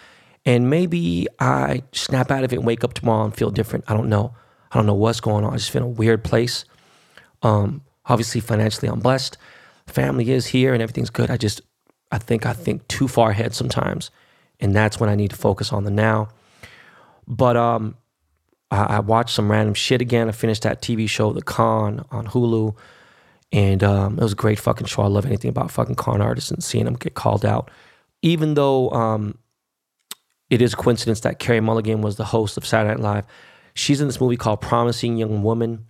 and 0.45 0.69
maybe 0.69 1.29
I 1.39 1.83
snap 1.93 2.31
out 2.31 2.45
of 2.45 2.53
it 2.53 2.57
and 2.57 2.67
wake 2.67 2.85
up 2.85 2.95
tomorrow 2.95 3.25
and 3.25 3.35
feel 3.35 3.51
different. 3.51 3.85
I 3.89 3.95
don't 3.95 4.09
know. 4.09 4.35
I 4.71 4.77
don't 4.77 4.87
know 4.87 4.95
what's 4.95 5.21
going 5.21 5.45
on. 5.45 5.53
I 5.53 5.57
just 5.57 5.71
feel 5.71 5.83
in 5.83 5.89
a 5.89 5.91
weird 5.91 6.25
place. 6.25 6.65
Um, 7.43 7.83
obviously 8.07 8.41
financially 8.41 8.89
I'm 8.89 9.01
blessed. 9.01 9.39
Family 9.87 10.31
is 10.31 10.47
here 10.47 10.73
and 10.73 10.83
everything's 10.83 11.11
good. 11.11 11.31
I 11.31 11.37
just 11.37 11.61
I 12.11 12.19
think 12.19 12.47
I 12.47 12.53
think 12.53 12.87
too 12.89 13.09
far 13.09 13.31
ahead 13.31 13.55
sometimes. 13.55 14.11
And 14.61 14.75
that's 14.75 14.99
when 14.99 15.11
I 15.11 15.15
need 15.15 15.31
to 15.31 15.37
focus 15.37 15.73
on 15.73 15.85
the 15.85 15.91
now. 15.91 16.29
But 17.27 17.57
um 17.57 17.97
I, 18.71 18.97
I 18.97 19.01
watched 19.01 19.35
some 19.35 19.51
random 19.51 19.75
shit 19.75 20.01
again. 20.01 20.29
I 20.29 20.33
finished 20.33 20.63
that 20.63 20.83
TV 20.83 21.09
show, 21.09 21.33
The 21.33 21.43
Con, 21.43 22.05
on 22.11 22.27
Hulu. 22.27 22.75
And 23.53 23.85
um, 23.85 24.19
it 24.19 24.23
was 24.23 24.33
a 24.33 24.37
great 24.37 24.59
fucking 24.59 24.87
show. 24.87 25.03
I 25.03 25.09
love 25.09 25.27
anything 25.27 25.51
about 25.51 25.71
fucking 25.71 25.97
con 25.97 26.23
artists 26.23 26.51
and 26.51 26.65
seeing 26.65 26.87
them 26.87 26.95
get 26.95 27.13
called 27.13 27.45
out. 27.45 27.71
Even 28.23 28.55
though 28.55 28.91
um, 28.93 29.37
it 30.53 30.61
is 30.61 30.75
a 30.75 30.77
coincidence 30.77 31.21
that 31.21 31.39
Carey 31.39 31.61
Mulligan 31.61 32.03
was 32.03 32.17
the 32.17 32.27
host 32.27 32.59
of 32.59 32.67
Saturday 32.67 32.95
Night 32.95 33.03
Live, 33.03 33.27
she's 33.73 34.03
in 34.03 34.07
this 34.07 34.21
movie 34.21 34.37
called 34.37 34.61
Promising 34.61 35.17
Young 35.17 35.43
Woman. 35.43 35.87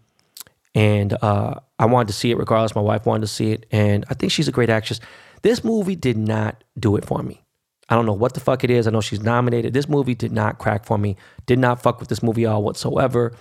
And 0.73 1.15
uh, 1.21 1.57
I 1.81 1.87
wanted 1.87 2.07
to 2.07 2.13
see 2.13 2.31
it 2.31 2.39
regardless. 2.39 2.77
My 2.77 2.81
wife 2.81 3.05
wanted 3.05 3.23
to 3.23 3.27
see 3.27 3.51
it. 3.51 3.67
And 3.73 4.05
I 4.09 4.15
think 4.15 4.31
she's 4.31 4.47
a 4.47 4.53
great 4.53 4.71
actress. 4.71 5.01
This 5.43 5.65
movie 5.65 5.97
did 5.97 6.17
not 6.17 6.63
do 6.79 6.95
it 6.95 7.05
for 7.05 7.25
me. 7.25 7.43
I 7.89 7.97
don't 7.97 8.07
know 8.07 8.13
what 8.13 8.35
the 8.35 8.41
fuck 8.41 8.63
it 8.63 8.71
is. 8.71 8.87
I 8.87 8.93
know 8.93 9.01
she's 9.01 9.21
nominated. 9.21 9.73
This 9.73 9.89
movie 9.89 10.15
did 10.15 10.31
not 10.31 10.59
crack 10.59 10.85
for 10.85 10.97
me. 10.97 11.17
Did 11.47 11.59
not 11.59 11.83
fuck 11.83 11.99
with 11.99 12.09
this 12.09 12.23
movie 12.23 12.47
all 12.47 12.63
whatsoever. 12.63 13.35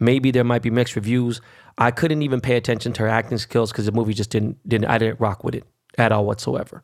Maybe 0.00 0.30
there 0.30 0.44
might 0.44 0.62
be 0.62 0.70
mixed 0.70 0.96
reviews. 0.96 1.42
I 1.76 1.90
couldn't 1.90 2.22
even 2.22 2.40
pay 2.40 2.56
attention 2.56 2.94
to 2.94 3.02
her 3.02 3.08
acting 3.08 3.36
skills 3.36 3.70
because 3.70 3.84
the 3.84 3.92
movie 3.92 4.14
just 4.14 4.30
didn't 4.30 4.66
didn't 4.66 4.86
I 4.86 4.96
didn't 4.96 5.20
rock 5.20 5.44
with 5.44 5.54
it 5.54 5.64
at 5.98 6.10
all 6.10 6.24
whatsoever. 6.24 6.82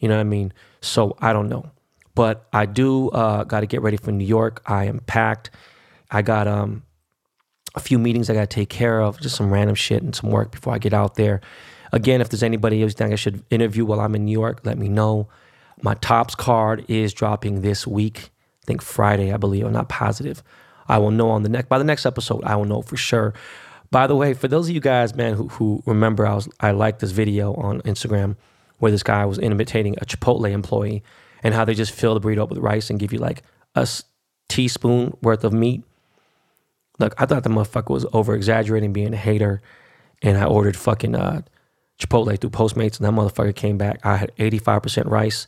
You 0.00 0.08
know 0.08 0.16
what 0.16 0.20
I 0.20 0.24
mean? 0.24 0.52
So 0.82 1.16
I 1.20 1.32
don't 1.32 1.48
know. 1.48 1.70
But 2.16 2.48
I 2.52 2.66
do 2.66 3.10
uh, 3.10 3.44
got 3.44 3.60
to 3.60 3.66
get 3.66 3.82
ready 3.82 3.98
for 3.98 4.10
New 4.10 4.24
York. 4.24 4.62
I 4.66 4.86
am 4.86 5.00
packed. 5.00 5.50
I 6.10 6.22
got 6.22 6.48
um, 6.48 6.82
a 7.74 7.80
few 7.80 7.98
meetings 7.98 8.30
I 8.30 8.34
got 8.34 8.50
to 8.50 8.54
take 8.54 8.70
care 8.70 9.00
of, 9.00 9.20
just 9.20 9.36
some 9.36 9.52
random 9.52 9.76
shit 9.76 10.02
and 10.02 10.14
some 10.16 10.30
work 10.30 10.50
before 10.50 10.74
I 10.74 10.78
get 10.78 10.94
out 10.94 11.16
there. 11.16 11.42
Again, 11.92 12.20
if 12.22 12.30
there's 12.30 12.42
anybody 12.42 12.82
else 12.82 12.94
think 12.94 13.12
I 13.12 13.16
should 13.16 13.44
interview 13.50 13.84
while 13.84 14.00
I'm 14.00 14.14
in 14.14 14.24
New 14.24 14.32
York, 14.32 14.62
let 14.64 14.78
me 14.78 14.88
know. 14.88 15.28
My 15.82 15.92
tops 15.94 16.34
card 16.34 16.86
is 16.88 17.12
dropping 17.12 17.60
this 17.60 17.86
week. 17.86 18.30
I 18.62 18.66
think 18.66 18.80
Friday, 18.82 19.30
I 19.30 19.36
believe. 19.36 19.66
I'm 19.66 19.74
not 19.74 19.90
positive. 19.90 20.42
I 20.88 20.98
will 20.98 21.10
know 21.10 21.28
on 21.28 21.42
the 21.42 21.50
next 21.50 21.68
by 21.68 21.76
the 21.76 21.84
next 21.84 22.06
episode. 22.06 22.42
I 22.44 22.56
will 22.56 22.64
know 22.64 22.80
for 22.80 22.96
sure. 22.96 23.34
By 23.90 24.06
the 24.06 24.16
way, 24.16 24.32
for 24.32 24.48
those 24.48 24.68
of 24.68 24.74
you 24.74 24.80
guys, 24.80 25.14
man, 25.14 25.34
who, 25.34 25.48
who 25.48 25.82
remember, 25.84 26.26
I 26.26 26.34
was 26.34 26.48
I 26.60 26.70
liked 26.70 27.00
this 27.00 27.10
video 27.10 27.52
on 27.54 27.82
Instagram 27.82 28.36
where 28.78 28.90
this 28.90 29.02
guy 29.02 29.26
was 29.26 29.38
imitating 29.38 29.96
a 30.00 30.06
Chipotle 30.06 30.50
employee 30.50 31.02
and 31.42 31.54
how 31.54 31.64
they 31.64 31.74
just 31.74 31.92
fill 31.92 32.18
the 32.18 32.20
burrito 32.20 32.42
up 32.42 32.50
with 32.50 32.58
rice 32.58 32.90
and 32.90 32.98
give 32.98 33.12
you 33.12 33.18
like 33.18 33.42
a 33.74 33.88
teaspoon 34.48 35.16
worth 35.22 35.44
of 35.44 35.52
meat. 35.52 35.84
Look, 36.98 37.14
I 37.18 37.26
thought 37.26 37.42
the 37.42 37.50
motherfucker 37.50 37.90
was 37.90 38.06
over 38.12 38.34
exaggerating, 38.34 38.92
being 38.92 39.12
a 39.12 39.18
hater, 39.18 39.60
and 40.22 40.38
I 40.38 40.44
ordered 40.44 40.76
fucking 40.76 41.14
uh, 41.14 41.42
Chipotle 41.98 42.40
through 42.40 42.50
Postmates, 42.50 42.98
and 42.98 43.06
that 43.06 43.12
motherfucker 43.12 43.54
came 43.54 43.76
back. 43.76 44.00
I 44.04 44.16
had 44.16 44.34
85% 44.36 45.10
rice, 45.10 45.46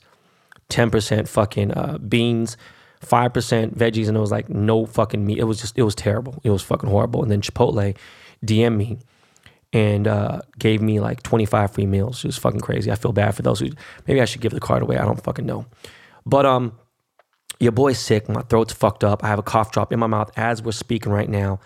10% 0.68 1.26
fucking 1.26 1.73
uh, 1.73 1.99
beans, 1.99 2.57
5% 3.02 3.76
veggies, 3.76 4.09
and 4.09 4.16
it 4.16 4.21
was 4.21 4.30
like 4.30 4.50
no 4.50 4.85
fucking 4.85 5.25
meat. 5.25 5.38
It 5.38 5.45
was 5.45 5.61
just, 5.61 5.78
it 5.78 5.83
was 5.83 5.95
terrible. 5.95 6.38
It 6.45 6.50
was 6.50 6.62
fucking 6.62 6.90
horrible. 6.90 7.23
And 7.23 7.30
then 7.30 7.40
Chipotle 7.40 7.97
DM 8.45 8.76
me 8.76 8.99
and 9.73 10.07
uh, 10.09 10.41
gave 10.59 10.81
me 10.81 11.01
like 11.01 11.23
25 11.23 11.73
free 11.73 11.87
meals. 11.87 12.25
It 12.25 12.29
was 12.29 12.39
fucking 12.39 12.61
crazy. 12.61 12.91
I 12.91 12.95
feel 12.95 13.13
bad 13.13 13.35
for 13.35 13.43
those 13.43 13.61
who, 13.61 13.71
maybe 14.07 14.21
I 14.21 14.25
should 14.25 14.41
give 14.41 14.53
the 14.53 14.61
card 14.61 14.83
away. 14.83 14.97
I 14.97 15.05
don't 15.05 15.23
fucking 15.23 15.45
know. 15.47 15.67
But 16.25 16.47
um, 16.47 16.79
your 17.61 17.73
boy's 17.73 17.99
sick. 17.99 18.29
My 18.29 18.43
throat's 18.43 18.73
fucked 18.73 19.05
up. 19.05 19.23
I 19.25 19.29
have 19.29 19.39
a 19.39 19.43
cough 19.43 19.73
drop 19.73 19.93
in 19.93 19.99
my 19.99 20.07
mouth 20.07 20.31
as 20.37 20.63
we're 20.63 20.73
speaking 20.73 21.13
right 21.13 21.29
now. 21.29 21.61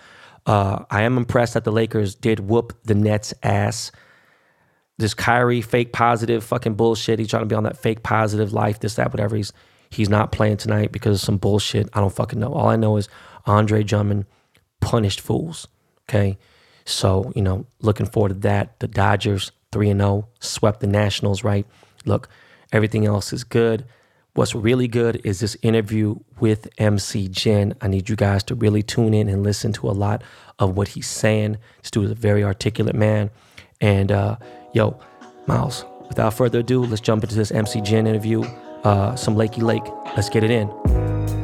Uh, 0.47 0.85
I 0.91 1.03
am 1.03 1.17
impressed 1.17 1.55
that 1.55 1.65
the 1.65 1.73
Lakers 1.73 2.15
did 2.15 2.41
whoop 2.41 2.77
the 2.85 2.95
Nets' 2.95 3.33
ass. 3.43 3.93
This 4.99 5.15
Kyrie 5.15 5.63
fake 5.63 5.93
positive 5.93 6.45
fucking 6.45 6.75
bullshit. 6.75 7.19
He's 7.19 7.29
trying 7.29 7.43
to 7.43 7.47
be 7.47 7.55
on 7.55 7.65
that 7.65 7.77
fake 7.79 8.03
positive 8.03 8.53
life, 8.53 8.81
this, 8.81 8.97
that, 8.97 9.13
whatever. 9.13 9.37
He's 9.37 9.53
he's 9.91 10.09
not 10.09 10.33
playing 10.33 10.57
tonight 10.57 10.91
because 10.91 11.21
of 11.21 11.25
some 11.25 11.39
bullshit. 11.39 11.89
I 11.93 12.01
don't 12.01 12.15
fucking 12.15 12.39
know. 12.39 12.53
All 12.53 12.69
I 12.69 12.77
know 12.77 12.97
is 12.97 13.09
Andre 13.47 13.83
Drummond 13.83 14.27
punished 14.81 15.21
fools. 15.21 15.69
Okay. 16.09 16.39
So, 16.85 17.33
you 17.35 17.43
know, 17.43 17.67
looking 17.81 18.07
forward 18.07 18.31
to 18.31 18.35
that. 18.41 18.79
The 18.81 18.89
Dodgers 18.89 19.53
3 19.73 19.91
and 19.91 20.01
0 20.01 20.29
swept 20.41 20.81
the 20.81 20.87
Nationals, 20.87 21.45
right? 21.45 21.67
Look, 22.05 22.29
everything 22.73 23.07
else 23.07 23.33
is 23.33 23.45
good. 23.45 23.85
What's 24.35 24.55
really 24.55 24.89
good 24.89 25.21
is 25.25 25.41
this 25.41 25.59
interview 25.61 26.17
with 26.41 26.69
MC 26.79 27.29
Jin. 27.29 27.75
I 27.83 27.89
need 27.89 28.09
you 28.09 28.17
guys 28.17 28.43
to 28.45 28.55
really 28.55 28.83
tune 28.83 29.13
in 29.13 29.29
and 29.29 29.43
listen 29.43 29.75
to 29.75 29.91
a 29.91 29.93
lot 29.93 30.23
of 30.59 30.75
what 30.75 30.89
he's 30.89 31.07
saying. 31.07 31.59
This 31.83 31.91
dude 31.91 32.07
is 32.07 32.11
a 32.13 32.15
very 32.15 32.43
articulate 32.43 32.95
man. 32.95 33.31
And 33.83 34.11
uh, 34.11 34.37
yo, 34.73 34.99
Miles, 35.47 35.85
without 36.09 36.33
further 36.33 36.61
ado, 36.61 36.85
let's 36.85 37.03
jump 37.03 37.25
into 37.25 37.35
this 37.35 37.51
MC 37.51 37.83
Jin 37.83 38.07
interview. 38.07 38.43
Uh, 38.85 39.15
some 39.17 39.37
Lakey 39.37 39.63
Lake. 39.63 39.85
Let's 40.17 40.31
get 40.31 40.45
it 40.45 40.51
in. 40.51 41.42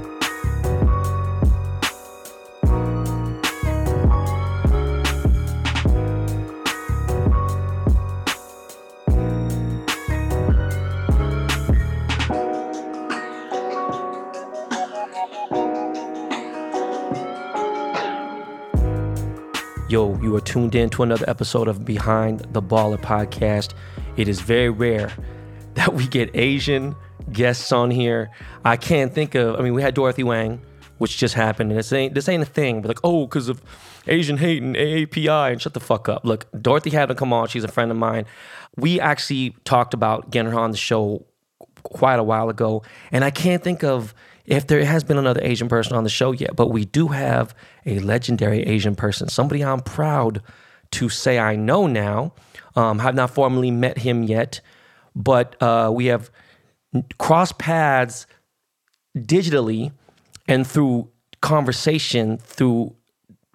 Yo, 19.88 20.14
you 20.21 20.37
are 20.37 20.40
tuned 20.42 20.75
in 20.75 20.90
to 20.90 21.02
another 21.02 21.25
episode 21.28 21.66
of 21.66 21.83
Behind 21.83 22.40
the 22.52 22.61
Baller 22.61 23.00
podcast. 23.00 23.73
It 24.18 24.28
is 24.28 24.38
very 24.38 24.68
rare 24.68 25.11
that 25.75 25.95
we 25.95 26.07
get 26.07 26.28
Asian 26.35 26.95
guests 27.33 27.73
on 27.73 27.90
here. 27.90 28.30
I 28.66 28.76
can't 28.76 29.14
think 29.14 29.35
of, 29.35 29.59
I 29.59 29.62
mean, 29.62 29.73
we 29.73 29.80
had 29.80 29.95
Dorothy 29.95 30.25
Wang, 30.25 30.61
which 30.99 31.16
just 31.16 31.33
happened, 31.33 31.71
and 31.71 31.78
this 31.78 31.90
ain't, 31.90 32.12
this 32.12 32.28
ain't 32.28 32.42
a 32.42 32.47
thing. 32.47 32.83
We're 32.83 32.88
like, 32.88 33.00
oh, 33.02 33.26
because 33.26 33.49
of 33.49 33.62
Asian 34.07 34.37
hate 34.37 34.62
and 34.62 34.76
AAPI, 34.76 35.52
and 35.52 35.62
shut 35.62 35.73
the 35.73 35.80
fuck 35.80 36.07
up. 36.07 36.23
Look, 36.23 36.45
Dorothy 36.61 36.90
had 36.90 37.07
to 37.07 37.14
come 37.14 37.33
on. 37.33 37.49
She's 37.49 37.64
a 37.64 37.68
friend 37.68 37.90
of 37.90 37.97
mine. 37.97 38.26
We 38.76 39.00
actually 39.00 39.57
talked 39.64 39.95
about 39.95 40.30
getting 40.30 40.52
her 40.52 40.59
on 40.59 40.71
the 40.71 40.76
show 40.76 41.25
quite 41.83 42.18
a 42.18 42.23
while 42.23 42.50
ago, 42.50 42.83
and 43.11 43.25
I 43.25 43.30
can't 43.30 43.64
think 43.64 43.83
of 43.83 44.12
if 44.49 44.67
there 44.67 44.83
has 44.83 45.05
been 45.05 45.19
another 45.19 45.43
Asian 45.45 45.69
person 45.69 45.95
on 45.95 46.05
the 46.05 46.11
show 46.11 46.33
yet, 46.33 46.57
but 46.57 46.69
we 46.69 46.87
do 46.87 47.09
have 47.09 47.55
a 47.85 47.99
legendary 47.99 48.62
Asian 48.62 48.97
person, 48.97 49.28
somebody 49.28 49.62
I'm 49.62 49.81
proud 49.81 50.40
to 50.93 51.11
say 51.11 51.38
I 51.38 51.55
know 51.55 51.87
now. 51.87 52.33
Um, 52.75 53.00
have 53.00 53.14
not 53.14 53.31
formally 53.31 53.71
met 53.71 53.99
him 53.99 54.23
yet, 54.23 54.61
but 55.14 55.61
uh, 55.62 55.90
we 55.93 56.07
have 56.07 56.31
crossed 57.19 57.59
paths 57.59 58.26
digitally 59.17 59.93
and 60.47 60.67
through 60.67 61.11
conversation, 61.43 62.38
through 62.38 62.95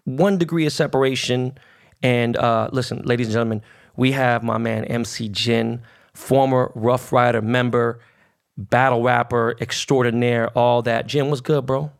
one 0.03 0.37
degree 0.37 0.65
of 0.67 0.73
separation. 0.73 1.57
And 2.03 2.37
uh, 2.37 2.69
listen, 2.71 3.01
ladies 3.03 3.27
and 3.27 3.33
gentlemen, 3.33 3.61
we 3.95 4.11
have 4.11 4.43
my 4.43 4.59
man 4.59 4.85
MC 4.85 5.29
Jin, 5.29 5.81
former 6.13 6.71
Ruff 6.75 7.11
Ryder 7.11 7.41
member 7.41 7.99
battle 8.57 9.03
rapper 9.03 9.55
extraordinaire, 9.59 10.49
all 10.57 10.81
that. 10.83 11.07
Jin, 11.07 11.29
what's 11.29 11.41
good, 11.41 11.65
bro? 11.65 11.91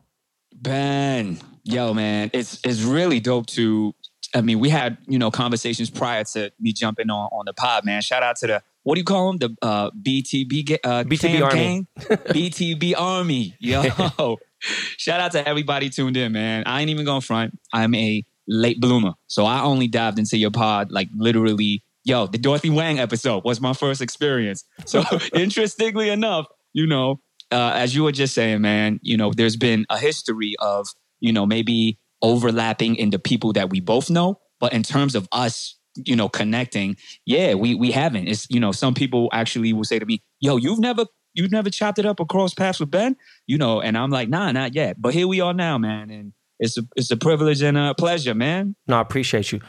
Ben, 0.54 1.38
yo, 1.64 1.94
man, 1.94 2.30
it's 2.32 2.60
it's 2.64 2.82
really 2.82 3.20
dope 3.20 3.46
to. 3.46 3.94
I 4.34 4.40
mean, 4.40 4.58
we 4.58 4.68
had 4.68 4.98
you 5.06 5.18
know 5.18 5.30
conversations 5.30 5.90
prior 5.90 6.24
to 6.24 6.50
me 6.60 6.72
jumping 6.72 7.10
on 7.10 7.28
on 7.32 7.44
the 7.46 7.52
pod, 7.52 7.84
man. 7.84 8.02
Shout 8.02 8.22
out 8.22 8.36
to 8.36 8.46
the 8.46 8.62
what 8.82 8.94
do 8.94 9.00
you 9.00 9.04
call 9.04 9.32
them? 9.32 9.38
The 9.38 9.66
uh, 9.66 9.90
BTB 9.90 10.78
uh, 10.84 11.04
BTB 11.04 11.42
Army, 11.42 11.86
BTB 11.98 12.94
Army, 12.98 13.56
yo. 13.58 14.38
Shout 14.96 15.20
out 15.20 15.32
to 15.32 15.46
everybody 15.46 15.90
tuned 15.90 16.16
in, 16.16 16.32
man. 16.32 16.62
I 16.66 16.80
ain't 16.80 16.90
even 16.90 17.04
going 17.04 17.20
front. 17.20 17.58
I'm 17.72 17.94
a 17.94 18.24
late 18.48 18.80
bloomer, 18.80 19.12
so 19.26 19.44
I 19.44 19.62
only 19.62 19.88
dived 19.88 20.18
into 20.18 20.38
your 20.38 20.50
pod 20.50 20.90
like 20.90 21.08
literally 21.14 21.82
yo, 22.04 22.26
the 22.26 22.38
Dorothy 22.38 22.70
Wang 22.70 22.98
episode 22.98 23.44
was 23.44 23.60
my 23.60 23.72
first 23.72 24.00
experience. 24.00 24.64
So 24.86 25.02
interestingly 25.34 26.10
enough, 26.10 26.46
you 26.72 26.86
know, 26.86 27.20
uh, 27.50 27.72
as 27.74 27.94
you 27.94 28.04
were 28.04 28.12
just 28.12 28.34
saying, 28.34 28.60
man, 28.60 29.00
you 29.02 29.16
know, 29.16 29.32
there's 29.32 29.56
been 29.56 29.86
a 29.90 29.98
history 29.98 30.54
of, 30.58 30.86
you 31.20 31.32
know, 31.32 31.46
maybe 31.46 31.98
overlapping 32.22 32.96
in 32.96 33.10
the 33.10 33.18
people 33.18 33.52
that 33.54 33.70
we 33.70 33.80
both 33.80 34.10
know, 34.10 34.38
but 34.60 34.72
in 34.72 34.82
terms 34.82 35.14
of 35.14 35.28
us, 35.32 35.78
you 35.96 36.16
know, 36.16 36.28
connecting, 36.28 36.96
yeah, 37.24 37.54
we 37.54 37.74
we 37.74 37.92
haven't. 37.92 38.26
It's 38.26 38.48
you 38.50 38.58
know, 38.58 38.72
some 38.72 38.94
people 38.94 39.28
actually 39.32 39.72
will 39.72 39.84
say 39.84 40.00
to 40.00 40.06
me, 40.06 40.22
"Yo, 40.40 40.56
you've 40.56 40.80
never 40.80 41.06
you've 41.34 41.52
never 41.52 41.70
chopped 41.70 42.00
it 42.00 42.06
up 42.06 42.18
across 42.18 42.52
paths 42.52 42.80
with 42.80 42.90
Ben," 42.90 43.16
you 43.46 43.58
know, 43.58 43.80
and 43.80 43.96
I'm 43.96 44.10
like, 44.10 44.28
"Nah, 44.28 44.50
not 44.50 44.74
yet." 44.74 45.00
But 45.00 45.14
here 45.14 45.28
we 45.28 45.40
are 45.40 45.54
now, 45.54 45.78
man, 45.78 46.10
and 46.10 46.32
it's 46.58 46.76
a 46.76 46.82
it's 46.96 47.12
a 47.12 47.16
privilege 47.16 47.62
and 47.62 47.78
a 47.78 47.94
pleasure, 47.94 48.34
man. 48.34 48.74
No, 48.88 48.96
I 48.96 49.02
appreciate 49.02 49.52
you. 49.52 49.60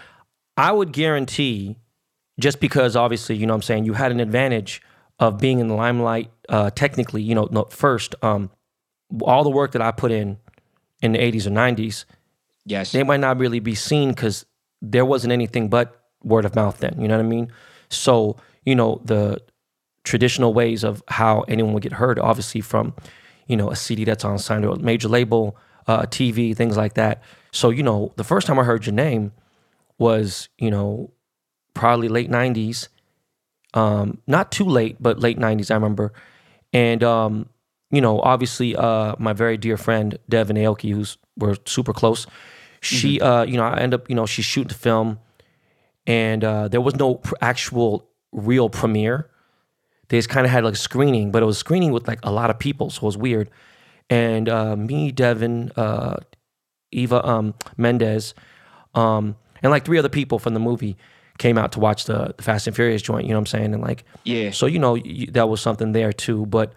I 0.58 0.72
would 0.72 0.92
guarantee 0.92 1.77
just 2.39 2.60
because 2.60 2.96
obviously, 2.96 3.36
you 3.36 3.46
know 3.46 3.54
I'm 3.54 3.62
saying, 3.62 3.86
you 3.86 3.94
had 3.94 4.12
an 4.12 4.20
advantage 4.20 4.82
of 5.20 5.39
being 5.39 5.60
in 5.60 5.68
the 5.68 5.75
limelight 5.75 6.32
uh, 6.50 6.70
technically, 6.72 7.22
you 7.22 7.36
know, 7.36 7.48
no, 7.51 7.65
first, 7.65 8.15
um, 8.22 8.50
all 9.22 9.44
the 9.44 9.50
work 9.50 9.72
that 9.72 9.82
I 9.82 9.92
put 9.92 10.12
in 10.12 10.38
in 11.01 11.13
the 11.13 11.20
80s 11.20 11.48
or 11.48 11.51
90s, 11.51 12.06
yes, 12.65 12.92
they 12.92 13.04
might 13.04 13.20
not 13.20 13.38
really 13.38 13.60
be 13.60 13.75
seen 13.75 14.10
because 14.10 14.46
there 14.82 15.06
wasn't 15.06 15.32
anything 15.32 15.70
but 15.70 16.01
word 16.24 16.46
of 16.46 16.56
mouth 16.56 16.80
then, 16.80 17.00
you 17.00 17.08
know 17.08 17.18
what 17.18 17.25
I 17.25 17.27
mean? 17.27 17.51
So, 17.89 18.38
you 18.65 18.75
know, 18.75 19.01
the 19.06 19.42
traditional 20.04 20.54
ways 20.54 20.84
of 20.84 21.04
how 21.08 21.42
anyone 21.42 21.74
would 21.74 21.84
get 21.84 21.94
heard, 21.94 22.20
obviously 22.20 22.62
from, 22.62 22.94
you 23.48 23.56
know, 23.56 23.70
a 23.70 23.75
CD 23.75 24.04
that's 24.04 24.25
on 24.25 24.38
signed 24.39 24.63
to 24.63 24.72
a 24.72 24.80
major 24.80 25.08
label, 25.08 25.58
uh, 25.88 26.04
TV, 26.04 26.56
things 26.56 26.77
like 26.77 26.96
that. 26.96 27.22
So, 27.51 27.70
you 27.70 27.84
know, 27.84 28.12
the 28.15 28.24
first 28.24 28.48
time 28.48 28.60
I 28.60 28.63
heard 28.63 28.86
your 28.86 28.94
name 28.94 29.32
was, 29.98 30.50
you 30.58 30.72
know, 30.72 31.12
probably 31.75 32.08
late 32.08 32.32
'90s. 32.32 32.88
Um, 33.75 34.17
not 34.25 34.51
too 34.51 34.65
late, 34.65 34.98
but 35.00 35.20
late 35.20 35.38
'90s. 35.38 35.70
I 35.70 35.75
remember, 35.75 36.12
and 36.74 37.03
um, 37.03 37.50
you 37.91 38.01
know, 38.01 38.20
obviously, 38.22 38.75
uh, 38.75 39.15
my 39.20 39.34
very 39.34 39.58
dear 39.58 39.77
friend 39.77 40.17
Devon 40.27 40.55
Aoki, 40.55 40.91
who's 40.91 41.17
we're 41.38 41.55
super 41.65 41.94
close. 41.94 42.25
She, 42.82 43.20
uh, 43.20 43.44
you 43.44 43.58
know, 43.58 43.63
I 43.63 43.79
end 43.79 43.94
up, 43.94 44.10
you 44.10 44.15
know, 44.15 44.25
she's 44.25 44.46
shooting 44.46 44.67
the 44.70 44.75
film, 44.75 45.20
and 46.05 46.44
uh, 46.44 46.67
there 46.67 46.82
was 46.82 46.96
no 46.96 47.15
pr- 47.15 47.34
actual 47.41 48.08
real 48.32 48.70
premiere. 48.70 49.29
They 50.10 50.17
just 50.17 50.29
kind 50.29 50.46
of 50.46 50.51
had 50.51 50.63
like 50.63 50.75
a 50.75 50.77
screening, 50.77 51.32
but 51.32 51.41
it 51.41 51.46
was 51.46 51.58
screening 51.58 51.91
with 51.91 52.08
like 52.08 52.20
a 52.24 52.32
lot 52.32 52.50
of 52.50 52.60
people, 52.60 52.89
so 52.89 53.00
it 53.00 53.03
was 53.03 53.17
weird. 53.17 53.50
And 54.10 54.48
uh, 54.48 54.75
me, 54.75 55.12
Devon, 55.12 55.72
uh, 55.75 56.17
Eva 56.91 57.27
um, 57.27 57.55
Mendes, 57.75 58.36
um, 58.94 59.36
and 59.63 59.72
like 59.72 59.84
three 59.84 59.98
other 59.98 60.10
people 60.10 60.38
from 60.38 60.53
the 60.53 60.60
movie 60.60 60.96
came 61.38 61.58
out 61.58 61.72
to 61.74 61.80
watch 61.80 62.06
the, 62.06 62.34
the 62.38 62.44
Fast 62.44 62.68
and 62.68 62.75
Furious 62.75 63.01
joint. 63.01 63.25
You 63.25 63.32
know 63.32 63.38
what 63.38 63.42
I'm 63.54 63.60
saying? 63.60 63.74
And 63.74 63.82
like, 63.84 64.04
Yeah. 64.24 64.51
so 64.51 64.65
you 64.65 64.80
know 64.80 64.94
y- 64.94 65.27
that 65.32 65.50
was 65.50 65.62
something 65.62 65.92
there 65.92 66.13
too. 66.13 66.46
But 66.46 66.74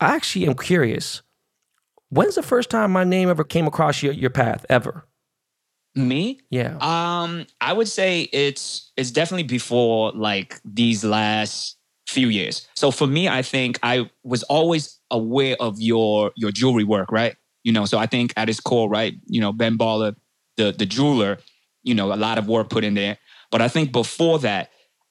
I 0.00 0.14
actually 0.16 0.46
am 0.46 0.54
curious. 0.56 1.22
When's 2.10 2.34
the 2.34 2.42
first 2.42 2.70
time 2.70 2.90
my 2.92 3.04
name 3.04 3.28
ever 3.28 3.44
came 3.44 3.66
across 3.66 4.02
your, 4.02 4.12
your 4.12 4.30
path 4.30 4.66
ever? 4.68 5.06
Me? 5.94 6.40
Yeah. 6.50 6.76
Um, 6.80 7.46
I 7.60 7.72
would 7.74 7.88
say 7.88 8.22
it's 8.32 8.92
it's 8.96 9.10
definitely 9.10 9.42
before 9.44 10.12
like 10.12 10.58
these 10.64 11.04
last 11.04 11.76
few 12.06 12.28
years. 12.28 12.66
So 12.74 12.90
for 12.90 13.06
me, 13.06 13.28
I 13.28 13.42
think 13.42 13.78
I 13.82 14.10
was 14.24 14.42
always 14.44 14.98
aware 15.10 15.56
of 15.60 15.80
your 15.80 16.32
your 16.34 16.50
jewelry 16.50 16.84
work, 16.84 17.12
right? 17.12 17.36
You 17.62 17.72
know, 17.72 17.84
so 17.84 17.98
I 17.98 18.06
think 18.06 18.32
at 18.36 18.48
its 18.48 18.58
core, 18.60 18.88
right, 18.88 19.14
you 19.26 19.40
know, 19.40 19.52
Ben 19.52 19.76
Baller, 19.76 20.16
the 20.56 20.72
the 20.72 20.86
jeweler, 20.86 21.38
you 21.82 21.94
know, 21.94 22.12
a 22.12 22.16
lot 22.16 22.38
of 22.38 22.46
work 22.48 22.70
put 22.70 22.84
in 22.84 22.94
there. 22.94 23.18
But 23.52 23.62
I 23.62 23.68
think 23.68 23.92
before 23.92 24.40
that, 24.40 24.70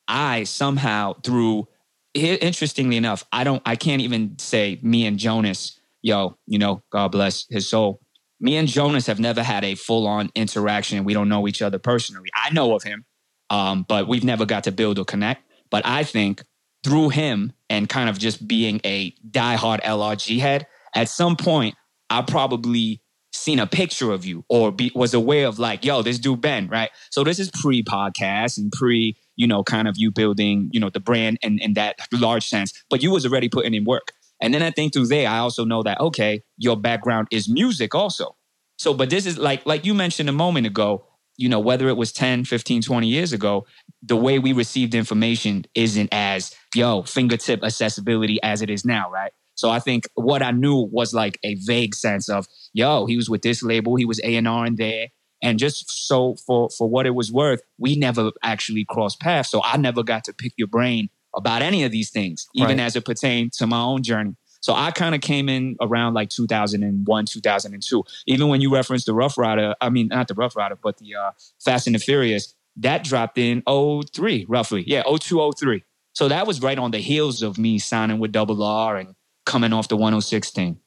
I 0.10 0.44
somehow 0.44 1.14
through 1.24 1.70
interestingly 2.14 2.98
enough, 2.98 3.24
I 3.32 3.46
don't 3.46 3.62
I 3.66 3.78
can't 3.78 4.02
even 4.02 4.38
say 4.38 4.80
me 4.82 5.06
and 5.06 5.18
Jonas, 5.18 5.80
yo, 6.02 6.38
you 6.48 6.60
know, 6.60 6.84
God 6.92 7.14
bless 7.14 7.46
his 7.50 7.70
soul. 7.70 8.02
Me 8.42 8.58
and 8.58 8.68
Jonas 8.68 9.06
have 9.06 9.20
never 9.20 9.44
had 9.44 9.64
a 9.64 9.76
full 9.76 10.08
on 10.08 10.32
interaction. 10.36 11.06
We 11.06 11.14
don't 11.14 11.30
know 11.30 11.48
each 11.48 11.62
other 11.62 11.78
personally. 11.78 12.30
I 12.36 12.52
know 12.52 12.76
of 12.76 12.84
him, 12.84 13.06
um, 13.52 13.86
but 13.88 14.08
we've 14.08 14.24
never 14.24 14.46
got 14.46 14.64
to 14.66 14.72
build 14.72 14.98
or 14.98 15.06
connect. 15.06 15.44
But 15.70 15.86
I 15.86 16.04
think 16.04 16.44
through 16.84 17.10
him 17.10 17.54
and 17.70 17.88
kind 17.88 18.10
of 18.10 18.18
just 18.18 18.48
being 18.48 18.82
a 18.84 19.12
diehard 19.30 19.82
LRG 19.84 20.40
head, 20.40 20.66
at 20.96 21.08
some 21.08 21.36
point, 21.36 21.76
I 22.10 22.24
probably 22.24 23.02
seen 23.42 23.60
a 23.60 23.68
picture 23.68 24.12
of 24.12 24.26
you 24.26 24.46
or 24.50 24.72
be, 24.72 24.92
was 24.94 25.14
aware 25.14 25.48
of 25.48 25.60
like, 25.60 25.84
yo, 25.84 26.02
this 26.02 26.20
dude 26.20 26.42
Ben, 26.42 26.68
right? 26.68 26.92
So 27.10 27.24
this 27.24 27.40
is 27.40 27.50
pre 27.52 27.84
podcast 27.84 28.58
and 28.58 28.72
pre, 28.72 29.18
you 29.36 29.48
know, 29.48 29.64
kind 29.64 29.88
of 29.88 29.96
you 29.98 30.12
building, 30.12 30.70
you 30.72 30.80
know, 30.80 30.90
the 30.90 31.00
brand 31.00 31.40
in, 31.42 31.60
in 31.60 31.74
that 31.74 31.96
large 32.14 32.48
sense. 32.48 32.72
But 32.90 33.02
you 33.02 33.12
was 33.12 33.26
already 33.26 33.50
putting 33.50 33.74
in 33.74 33.84
work. 33.86 34.14
And 34.42 34.54
then 34.54 34.62
I 34.64 34.72
think 34.72 34.94
through 34.94 35.08
there, 35.08 35.28
I 35.28 35.40
also 35.40 35.66
know 35.66 35.84
that, 35.84 36.00
okay, 36.00 36.42
your 36.58 36.76
background 36.76 37.28
is 37.32 37.50
music 37.50 37.94
also. 37.94 38.36
So, 38.78 38.94
but 38.94 39.10
this 39.10 39.26
is 39.26 39.38
like, 39.38 39.66
like 39.66 39.86
you 39.86 39.94
mentioned 39.94 40.30
a 40.30 40.34
moment 40.34 40.66
ago, 40.66 41.06
you 41.38 41.50
know, 41.50 41.60
whether 41.60 41.88
it 41.88 41.98
was 41.98 42.12
10, 42.12 42.46
15, 42.46 42.82
20 42.82 43.08
years 43.08 43.34
ago, 43.34 43.66
the 44.02 44.16
way 44.16 44.40
we 44.40 44.54
received 44.54 44.96
information 44.96 45.66
isn't 45.76 46.10
as, 46.12 46.56
yo, 46.76 47.04
fingertip 47.04 47.64
accessibility 47.64 48.42
as 48.42 48.62
it 48.62 48.70
is 48.70 48.84
now, 48.84 49.10
right? 49.12 49.32
So 49.62 49.70
I 49.70 49.78
think 49.78 50.08
what 50.16 50.42
I 50.42 50.50
knew 50.50 50.90
was 50.92 51.14
like 51.14 51.38
a 51.44 51.54
vague 51.54 51.94
sense 51.94 52.30
of, 52.30 52.48
yo, 52.74 53.06
he 53.06 53.16
was 53.16 53.30
with 53.30 53.44
this 53.44 53.62
label, 53.62 53.96
he 53.96 54.06
was 54.06 54.20
A&R 54.24 54.66
in 54.66 54.76
there. 54.76 55.10
And 55.44 55.60
just 55.60 56.08
so 56.08 56.36
for 56.48 56.68
for 56.76 56.90
what 56.90 57.06
it 57.06 57.14
was 57.14 57.32
worth, 57.32 57.62
we 57.78 57.96
never 57.96 58.32
actually 58.42 58.86
crossed 58.90 59.20
paths. 59.20 59.52
So 59.52 59.62
I 59.64 59.78
never 59.78 60.02
got 60.02 60.24
to 60.24 60.34
pick 60.34 60.54
your 60.58 60.68
brain 60.68 61.10
about 61.36 61.62
any 61.62 61.84
of 61.84 61.92
these 61.92 62.10
things, 62.10 62.48
even 62.56 62.78
Right. 62.78 62.86
as 62.88 62.96
it 62.96 63.06
pertained 63.06 63.54
to 63.54 63.68
my 63.68 63.80
own 63.82 64.02
journey. 64.02 64.36
So 64.62 64.74
I 64.74 64.90
kind 64.90 65.14
of 65.14 65.22
came 65.22 65.48
in 65.48 65.76
around 65.80 66.16
like 66.16 66.30
2001, 66.32 67.26
2002. 67.26 68.04
Even 68.26 68.48
when 68.48 68.62
you 68.62 68.74
referenced 68.74 69.06
the 69.06 69.14
Ruff 69.14 69.38
Ryder, 69.38 69.76
I 69.80 69.90
mean, 69.92 70.08
not 70.08 70.28
the 70.28 70.34
Ruff 70.34 70.56
Ryder, 70.56 70.78
but 70.82 70.98
the 70.98 71.14
uh, 71.16 71.32
Fast 71.64 71.86
and 71.88 71.96
the 71.96 72.00
Furious, 72.00 72.56
that 72.78 73.04
dropped 73.04 73.38
in 73.38 73.62
03, 73.68 74.46
roughly. 74.50 74.84
Yeah, 74.88 75.04
02, 75.04 75.52
03. 75.56 75.84
So 76.14 76.28
that 76.30 76.46
was 76.48 76.62
right 76.62 76.78
on 76.80 76.92
the 76.92 77.00
heels 77.00 77.42
of 77.44 77.58
me 77.60 77.78
signing 77.80 78.20
with 78.20 78.32
Double 78.32 78.62
R 78.64 78.98
and 78.98 79.16
coming 79.52 79.74
off 79.74 79.90
the 79.90 79.98
106 79.98 80.50
thing. 80.52 80.80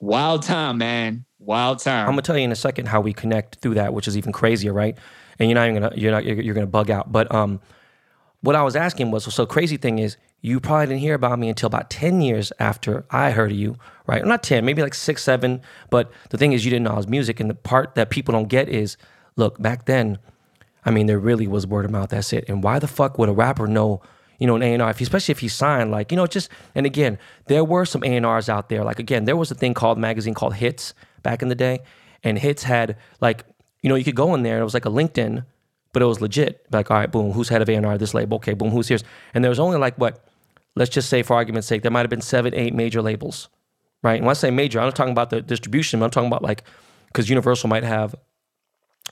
Wild 0.00 0.42
time, 0.42 0.78
man. 0.78 1.24
Wild 1.38 1.80
time. 1.80 2.06
I'm 2.06 2.12
gonna 2.12 2.22
tell 2.22 2.38
you 2.38 2.44
in 2.44 2.52
a 2.52 2.56
second 2.56 2.86
how 2.86 3.00
we 3.00 3.12
connect 3.12 3.56
through 3.56 3.74
that, 3.74 3.92
which 3.92 4.06
is 4.06 4.16
even 4.16 4.32
crazier, 4.32 4.72
right? 4.72 4.96
And 5.38 5.50
you're 5.50 5.56
not 5.56 5.68
even 5.68 5.82
gonna 5.82 5.96
you're 5.96 6.12
not 6.12 6.24
you're, 6.24 6.40
you're 6.40 6.54
gonna 6.54 6.66
bug 6.66 6.90
out. 6.90 7.10
But 7.10 7.32
um, 7.34 7.60
what 8.40 8.54
I 8.54 8.62
was 8.62 8.76
asking 8.76 9.10
was 9.10 9.32
so 9.32 9.44
crazy 9.44 9.76
thing 9.76 9.98
is 9.98 10.16
you 10.40 10.60
probably 10.60 10.86
didn't 10.86 11.00
hear 11.00 11.14
about 11.14 11.38
me 11.38 11.48
until 11.48 11.66
about 11.66 11.90
ten 11.90 12.20
years 12.20 12.52
after 12.58 13.04
I 13.10 13.30
heard 13.32 13.50
of 13.50 13.56
you, 13.56 13.76
right? 14.06 14.24
Not 14.24 14.42
ten, 14.42 14.64
maybe 14.64 14.82
like 14.82 14.94
six, 14.94 15.22
seven. 15.22 15.60
But 15.90 16.12
the 16.30 16.38
thing 16.38 16.52
is, 16.52 16.64
you 16.64 16.70
didn't 16.70 16.84
know 16.84 16.92
I 16.92 16.96
was 16.96 17.08
music, 17.08 17.40
and 17.40 17.50
the 17.50 17.54
part 17.54 17.96
that 17.96 18.10
people 18.10 18.32
don't 18.32 18.48
get 18.48 18.68
is, 18.68 18.96
look, 19.36 19.60
back 19.60 19.86
then, 19.86 20.18
I 20.84 20.90
mean, 20.90 21.06
there 21.06 21.18
really 21.18 21.48
was 21.48 21.66
word 21.66 21.84
of 21.84 21.90
mouth. 21.90 22.10
That's 22.10 22.32
it. 22.32 22.44
And 22.48 22.62
why 22.62 22.78
the 22.78 22.88
fuck 22.88 23.18
would 23.18 23.28
a 23.28 23.32
rapper 23.32 23.66
know? 23.66 24.00
You 24.42 24.48
know, 24.48 24.56
an 24.56 24.62
A 24.64 24.72
and 24.74 24.82
R, 24.82 24.90
if 24.90 24.98
he, 24.98 25.04
especially 25.04 25.30
if 25.30 25.38
he 25.38 25.46
signed, 25.46 25.92
like 25.92 26.10
you 26.10 26.16
know, 26.16 26.26
just 26.26 26.48
and 26.74 26.84
again, 26.84 27.16
there 27.46 27.62
were 27.62 27.84
some 27.84 28.02
A 28.02 28.16
and 28.16 28.26
R's 28.26 28.48
out 28.48 28.70
there. 28.70 28.82
Like 28.82 28.98
again, 28.98 29.24
there 29.24 29.36
was 29.36 29.52
a 29.52 29.54
thing 29.54 29.72
called 29.72 29.98
magazine 29.98 30.34
called 30.34 30.54
Hits 30.54 30.94
back 31.22 31.42
in 31.42 31.48
the 31.48 31.54
day, 31.54 31.78
and 32.24 32.36
Hits 32.36 32.64
had 32.64 32.96
like 33.20 33.44
you 33.82 33.88
know 33.88 33.94
you 33.94 34.02
could 34.02 34.16
go 34.16 34.34
in 34.34 34.42
there 34.42 34.54
and 34.54 34.60
it 34.60 34.64
was 34.64 34.74
like 34.74 34.84
a 34.84 34.90
LinkedIn, 34.90 35.46
but 35.92 36.02
it 36.02 36.06
was 36.06 36.20
legit. 36.20 36.66
Like 36.72 36.90
all 36.90 36.96
right, 36.96 37.12
boom, 37.12 37.30
who's 37.30 37.50
head 37.50 37.62
of 37.62 37.68
A 37.68 37.74
and 37.76 37.86
R 37.86 37.96
this 37.96 38.14
label? 38.14 38.34
Okay, 38.38 38.54
boom, 38.54 38.70
who's 38.70 38.88
here? 38.88 38.98
And 39.32 39.44
there 39.44 39.48
was 39.48 39.60
only 39.60 39.78
like 39.78 39.94
what, 39.96 40.26
let's 40.74 40.90
just 40.90 41.08
say 41.08 41.22
for 41.22 41.34
argument's 41.34 41.68
sake, 41.68 41.82
there 41.82 41.92
might 41.92 42.00
have 42.00 42.10
been 42.10 42.20
seven, 42.20 42.52
eight 42.52 42.74
major 42.74 43.00
labels, 43.00 43.48
right? 44.02 44.16
And 44.16 44.24
when 44.26 44.32
I 44.32 44.34
say 44.34 44.50
major, 44.50 44.80
I'm 44.80 44.86
not 44.86 44.96
talking 44.96 45.12
about 45.12 45.30
the 45.30 45.40
distribution. 45.40 46.00
But 46.00 46.06
I'm 46.06 46.10
talking 46.10 46.26
about 46.26 46.42
like 46.42 46.64
because 47.06 47.28
Universal 47.28 47.68
might 47.68 47.84
have 47.84 48.16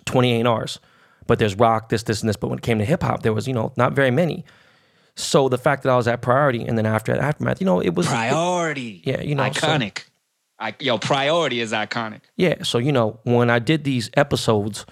20 0.07 0.43
A&Rs, 0.43 0.81
but 1.29 1.39
there's 1.39 1.55
rock, 1.55 1.89
this, 1.91 2.03
this, 2.03 2.21
and 2.21 2.29
this. 2.29 2.37
But 2.37 2.49
when 2.49 2.59
it 2.59 2.63
came 2.63 2.79
to 2.79 2.85
hip 2.85 3.03
hop, 3.03 3.23
there 3.23 3.33
was, 3.33 3.47
you 3.47 3.55
know, 3.55 3.73
not 3.77 3.93
very 3.93 4.11
many. 4.11 4.45
So 5.17 5.49
the 5.49 5.59
fact 5.59 5.83
that 5.83 5.91
I 5.91 5.97
was 5.97 6.09
at 6.09 6.23
Priority 6.23 6.65
and 6.65 6.79
then 6.79 6.87
after 6.87 7.13
at 7.13 7.19
Aftermath, 7.19 7.61
you 7.61 7.65
know, 7.67 7.81
it 7.81 7.95
was 7.95 8.07
priority. 8.07 9.03
Yeah, 9.05 9.21
you 9.21 9.35
know, 9.35 9.51
so- 9.53 9.67
iconic. 9.67 10.05
I, 10.63 10.75
yo, 10.79 10.99
priority 10.99 11.61
is 11.61 11.73
iconic. 11.73 12.21
Yeah. 12.37 12.63
So 12.65 12.77
you 12.79 12.93
know, 12.93 13.19
when 13.25 13.49
I 13.49 13.59
did 13.59 13.85
these 13.85 14.11
episodes, 14.15 14.85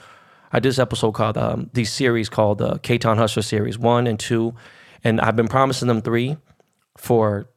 I 0.50 0.60
did 0.60 0.70
this 0.70 0.78
episode 0.78 1.12
called 1.12 1.36
um, 1.36 1.68
these 1.74 1.92
series 1.92 2.30
called 2.30 2.56
the 2.58 2.78
K 2.78 2.96
Town 2.96 3.18
Hustler 3.18 3.42
series 3.42 3.78
one 3.78 4.06
and 4.06 4.18
two, 4.18 4.54
and 5.04 5.20
I've 5.20 5.36
been 5.36 5.46
promising 5.48 5.86
them 5.88 6.00
three 6.00 6.38
for 6.96 7.50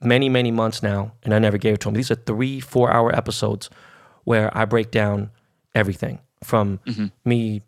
many 0.00 0.30
many 0.30 0.50
months 0.50 0.82
now, 0.82 1.12
and 1.22 1.34
I 1.34 1.38
never 1.38 1.58
gave 1.58 1.74
it 1.74 1.80
to 1.80 1.88
them. 1.88 1.94
These 1.94 2.10
are 2.10 2.14
three 2.14 2.60
four 2.60 2.90
hour 2.90 3.14
episodes 3.14 3.68
where 4.24 4.56
I 4.56 4.64
break 4.64 4.90
down 4.90 5.30
everything 5.74 6.18
from 6.42 6.80
me 7.26 7.60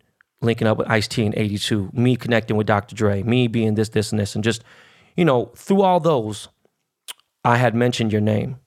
linking 0.43 0.67
up 0.67 0.77
with 0.77 0.89
Ice 0.89 1.07
T 1.07 1.25
in 1.25 1.33
'82, 1.37 1.89
me 1.93 2.15
connecting 2.15 2.57
with 2.57 2.67
Dr. 2.67 2.95
Dre, 2.95 3.23
me 3.23 3.47
being 3.47 3.75
this 3.75 3.89
this 3.89 4.11
and 4.11 4.19
this, 4.19 4.35
and 4.35 4.43
just 4.43 4.63
you 5.15 5.25
know 5.25 5.51
through 5.55 5.81
all 5.81 5.99
those, 5.99 6.49
I 7.43 7.57
had 7.57 7.75
mentioned 7.75 8.11
your 8.11 8.21
name. 8.21 8.57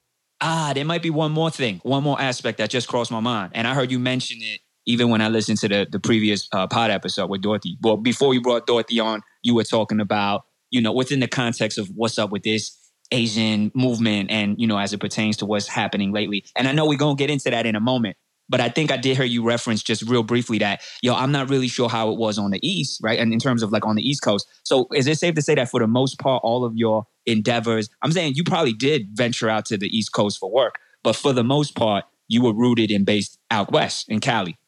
Ah, 0.41 0.73
there 0.75 0.85
might 0.85 1.03
be 1.03 1.11
one 1.11 1.33
more 1.33 1.51
thing, 1.51 1.81
one 1.83 2.03
more 2.03 2.21
aspect 2.21 2.59
that 2.59 2.69
just 2.69 2.89
crossed 2.89 3.11
my 3.11 3.21
mind. 3.21 3.53
And 3.55 3.67
I 3.67 3.75
heard 3.75 3.91
you 3.91 3.99
mention 3.99 4.39
it 4.41 4.61
even 4.87 5.11
when 5.11 5.21
I 5.21 5.29
listened 5.29 5.59
to 5.59 5.69
the, 5.69 5.87
the 5.91 5.99
previous 5.99 6.49
uh, 6.53 6.67
pod 6.67 6.91
episode 6.91 7.29
with 7.29 7.43
Dorothy. 7.43 7.77
Well, 7.83 7.97
before 7.97 8.35
you 8.35 8.41
brought 8.41 8.67
Dorothy 8.67 9.01
on, 9.01 9.23
you 9.43 9.55
were 9.55 9.65
talking 9.65 10.01
about, 10.01 10.45
you 10.71 10.81
know, 10.81 10.93
within 10.93 11.21
the 11.21 11.29
context 11.29 11.77
of 11.79 11.89
what's 11.95 12.19
up 12.19 12.31
with 12.31 12.45
this 12.45 12.77
Asian 13.11 13.73
movement 13.75 14.31
and, 14.31 14.59
you 14.61 14.67
know, 14.67 14.79
as 14.79 14.93
it 14.93 14.99
pertains 14.99 15.37
to 15.39 15.47
what's 15.47 15.67
happening 15.67 16.13
lately. 16.13 16.45
And 16.55 16.69
I 16.69 16.73
know 16.73 16.87
we're 16.87 16.99
going 16.99 17.17
to 17.17 17.21
get 17.21 17.31
into 17.31 17.51
that 17.51 17.67
in 17.67 17.75
a 17.75 17.81
moment. 17.81 18.17
But 18.49 18.61
I 18.61 18.69
think 18.69 18.93
I 18.93 18.97
did 18.97 19.17
hear 19.17 19.27
you 19.27 19.43
reference 19.43 19.83
just 19.83 20.03
real 20.03 20.23
briefly 20.23 20.59
that, 20.59 20.81
yo, 21.03 21.15
I'm 21.15 21.33
not 21.33 21.51
really 21.51 21.69
sure 21.69 21.89
how 21.89 22.11
it 22.11 22.19
was 22.19 22.39
on 22.39 22.53
the 22.53 22.67
East, 22.67 23.01
right? 23.03 23.19
And 23.19 23.33
in 23.33 23.39
terms 23.39 23.63
of 23.63 23.73
like 23.73 23.85
on 23.85 23.97
the 23.97 24.09
East 24.09 24.23
Coast. 24.23 24.47
So 24.63 24.87
is 24.95 25.07
it 25.07 25.19
safe 25.19 25.35
to 25.35 25.43
say 25.43 25.55
that 25.57 25.69
for 25.69 25.81
the 25.81 25.89
most 25.89 26.19
part, 26.19 26.43
all 26.45 26.65
of 26.65 26.77
your 26.77 27.07
endeavors, 27.27 27.89
I'm 28.03 28.13
saying 28.13 28.35
you 28.37 28.45
probably 28.45 28.73
did 28.73 29.09
venture 29.13 29.49
out 29.49 29.65
to 29.67 29.77
the 29.77 29.89
East 29.89 30.13
Coast 30.13 30.39
for 30.39 30.51
work, 30.51 30.77
but 31.03 31.17
for 31.17 31.33
the 31.33 31.45
most 31.45 31.75
part, 31.75 32.05
you 32.29 32.43
were 32.43 32.53
rooted 32.53 32.91
and 32.91 33.05
based 33.07 33.39
out 33.51 33.73
West 33.73 34.09
in 34.09 34.21
Cali, 34.21 34.59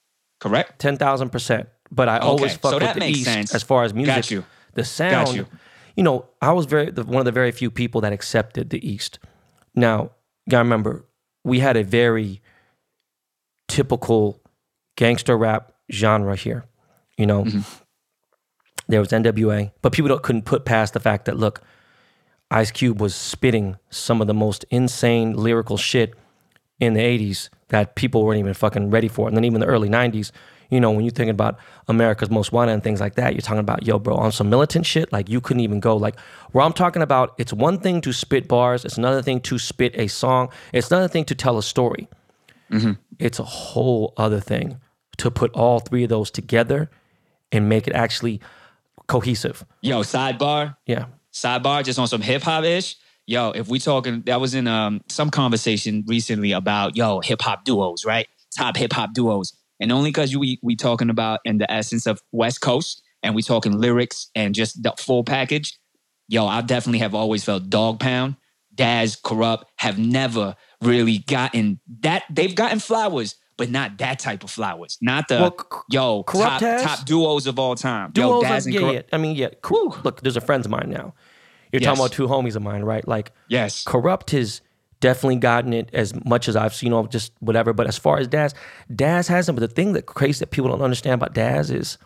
correct? 0.40 0.78
ten 0.78 0.96
thousand 0.96 1.30
percent. 1.30 1.68
But 1.90 2.08
I 2.08 2.18
always 2.18 2.56
fuck 2.56 2.70
so 2.70 2.76
with 2.76 2.82
that 2.82 2.94
the 2.94 3.00
makes 3.00 3.18
East 3.18 3.24
sense. 3.26 3.54
as 3.54 3.62
far 3.62 3.84
as 3.84 3.94
music. 3.94 4.14
Got 4.14 4.30
you. 4.30 4.44
The 4.74 4.84
sound. 4.84 5.34
you. 5.34 5.46
You. 5.96 6.04
know, 6.04 6.26
I 6.40 6.52
was 6.52 6.66
very 6.66 6.90
the, 6.90 7.02
one 7.02 7.20
of 7.20 7.24
the 7.24 7.32
very 7.32 7.50
few 7.50 7.70
people 7.70 8.00
that 8.02 8.12
accepted 8.12 8.70
the 8.70 8.86
East. 8.88 9.18
Now, 9.74 10.10
you 10.46 10.50
gotta 10.50 10.64
remember, 10.64 11.04
we 11.44 11.60
had 11.60 11.76
a 11.76 11.82
very 11.82 12.40
typical 13.78 14.40
gangster 14.96 15.36
rap 15.38 15.72
genre 15.92 16.34
here. 16.34 16.64
You 17.16 17.26
know, 17.26 17.44
Mm-hmm. 17.44 17.60
there 18.88 19.00
was 19.00 19.10
NWA, 19.10 19.70
but 19.82 19.92
people 19.92 20.08
don't, 20.08 20.22
couldn't 20.22 20.44
put 20.44 20.64
past 20.64 20.94
the 20.94 21.00
fact 21.00 21.26
that 21.26 21.36
look, 21.36 21.60
Ice 22.50 22.70
Cube 22.72 23.00
was 23.00 23.14
spitting 23.14 23.76
some 23.90 24.20
of 24.20 24.26
the 24.26 24.34
most 24.34 24.64
insane 24.70 25.34
lyrical 25.34 25.76
shit 25.76 26.14
in 26.80 26.94
the 26.94 27.00
80s 27.00 27.50
that 27.68 27.94
people 27.94 28.24
weren't 28.24 28.38
even 28.40 28.54
fucking 28.54 28.90
ready 28.90 29.08
for. 29.08 29.28
And 29.28 29.36
then 29.36 29.44
even 29.44 29.60
the 29.60 29.66
early 29.66 29.88
90s, 29.88 30.32
you 30.70 30.80
know, 30.80 30.90
when 30.90 31.04
you're 31.04 31.12
thinking 31.12 31.30
about 31.40 31.58
America's 31.86 32.30
Most 32.30 32.50
Wanted 32.52 32.72
and 32.72 32.82
things 32.82 33.00
like 33.00 33.14
that, 33.14 33.34
you're 33.34 33.42
talking 33.42 33.60
about, 33.68 33.86
yo, 33.86 33.98
bro, 33.98 34.16
on 34.16 34.32
some 34.32 34.48
militant 34.50 34.86
shit, 34.86 35.12
like 35.12 35.28
you 35.28 35.40
couldn't 35.40 35.60
even 35.60 35.78
go. 35.80 35.96
Like, 35.96 36.18
where 36.52 36.64
I'm 36.64 36.72
talking 36.72 37.02
about, 37.02 37.34
it's 37.38 37.52
one 37.52 37.78
thing 37.78 38.00
to 38.02 38.12
spit 38.12 38.48
bars, 38.48 38.84
it's 38.84 38.98
another 38.98 39.22
thing 39.22 39.40
to 39.42 39.58
spit 39.58 39.92
a 39.96 40.08
song, 40.08 40.48
it's 40.72 40.90
another 40.90 41.08
thing 41.08 41.24
to 41.26 41.34
tell 41.34 41.58
a 41.58 41.62
story. 41.62 42.08
It's 43.18 43.38
a 43.38 43.44
whole 43.44 44.12
other 44.16 44.40
thing 44.40 44.80
to 45.18 45.30
put 45.30 45.50
all 45.52 45.80
three 45.80 46.04
of 46.04 46.10
those 46.10 46.30
together 46.30 46.90
and 47.50 47.68
make 47.68 47.86
it 47.88 47.92
actually 47.94 48.40
cohesive. 49.06 49.64
Yo, 49.80 50.02
sidebar, 50.02 50.76
Yeah. 50.86 51.06
sidebar, 51.32 51.84
just 51.84 51.98
on 51.98 52.06
some 52.08 52.20
hip 52.20 52.42
hop 52.42 52.64
ish. 52.64 52.96
Yo, 53.26 53.50
if 53.50 53.68
we 53.68 53.78
talking, 53.78 54.22
that 54.26 54.40
was 54.40 54.54
in 54.54 54.66
um 54.66 55.00
some 55.08 55.30
conversation 55.30 56.04
recently 56.06 56.52
about 56.52 56.96
yo 56.96 57.20
hip 57.20 57.42
hop 57.42 57.64
duos, 57.64 58.04
right? 58.04 58.26
Top 58.56 58.76
hip 58.76 58.92
hop 58.92 59.12
duos, 59.12 59.52
and 59.80 59.92
only 59.92 60.10
because 60.10 60.34
we 60.36 60.58
we 60.62 60.76
talking 60.76 61.10
about 61.10 61.40
in 61.44 61.58
the 61.58 61.70
essence 61.70 62.06
of 62.06 62.20
West 62.32 62.60
Coast, 62.60 63.02
and 63.22 63.34
we 63.34 63.42
talking 63.42 63.78
lyrics 63.78 64.28
and 64.34 64.54
just 64.54 64.82
the 64.82 64.92
full 64.98 65.24
package. 65.24 65.76
Yo, 66.28 66.46
I 66.46 66.60
definitely 66.62 66.98
have 67.00 67.14
always 67.14 67.44
felt 67.44 67.68
Dogg 67.70 68.00
Pound, 68.00 68.36
Daz, 68.74 69.16
Kurupt 69.16 69.64
have 69.76 69.98
never 69.98 70.56
really 70.82 71.18
gotten 71.18 71.80
that. 72.00 72.24
They've 72.30 72.54
gotten 72.54 72.78
flowers, 72.78 73.36
but 73.56 73.70
not 73.70 73.98
that 73.98 74.18
type 74.18 74.44
of 74.44 74.50
flowers. 74.50 74.98
Not 75.00 75.28
the 75.28 75.36
Well, 75.40 75.56
c- 75.58 75.78
yo 75.90 76.22
top 76.22 76.60
has- 76.60 76.82
top 76.82 77.04
duos 77.04 77.46
of 77.46 77.58
all 77.58 77.74
time. 77.74 78.12
yo, 78.14 78.40
Daz 78.42 78.66
and 78.66 78.74
yeah, 78.74 78.80
Kurupt. 78.80 78.94
yeah. 78.94 79.02
I 79.12 79.16
mean, 79.18 79.36
yeah. 79.36 79.48
Cool. 79.62 79.96
Look, 80.04 80.20
there's 80.22 80.36
a 80.36 80.40
friend 80.40 80.64
of 80.64 80.70
mine 80.70 80.90
now. 80.90 81.14
You're 81.72 81.82
Yes. 81.82 81.86
talking 81.88 82.00
about 82.00 82.12
two 82.12 82.28
homies 82.28 82.56
of 82.56 82.62
mine, 82.62 82.82
right? 82.82 83.06
Like, 83.06 83.32
Yes. 83.48 83.84
Kurupt 83.84 84.30
has 84.30 84.60
definitely 85.00 85.36
gotten 85.36 85.72
it 85.72 85.90
as 85.92 86.12
much 86.24 86.48
as 86.48 86.56
I've 86.56 86.74
seen, 86.74 86.88
you 86.88 86.90
know, 86.90 87.06
just 87.06 87.32
whatever. 87.40 87.72
But 87.72 87.86
as 87.86 87.98
far 87.98 88.18
as 88.18 88.26
Daz, 88.26 88.54
Daz 88.94 89.28
hasn't. 89.28 89.58
But 89.58 89.68
the 89.68 89.74
thing 89.74 89.92
that 89.92 90.06
crazy 90.06 90.38
that 90.40 90.50
people 90.50 90.70
don't 90.70 90.80
understand 90.82 91.14
about 91.14 91.34
Daz 91.34 91.70
is 91.70 91.98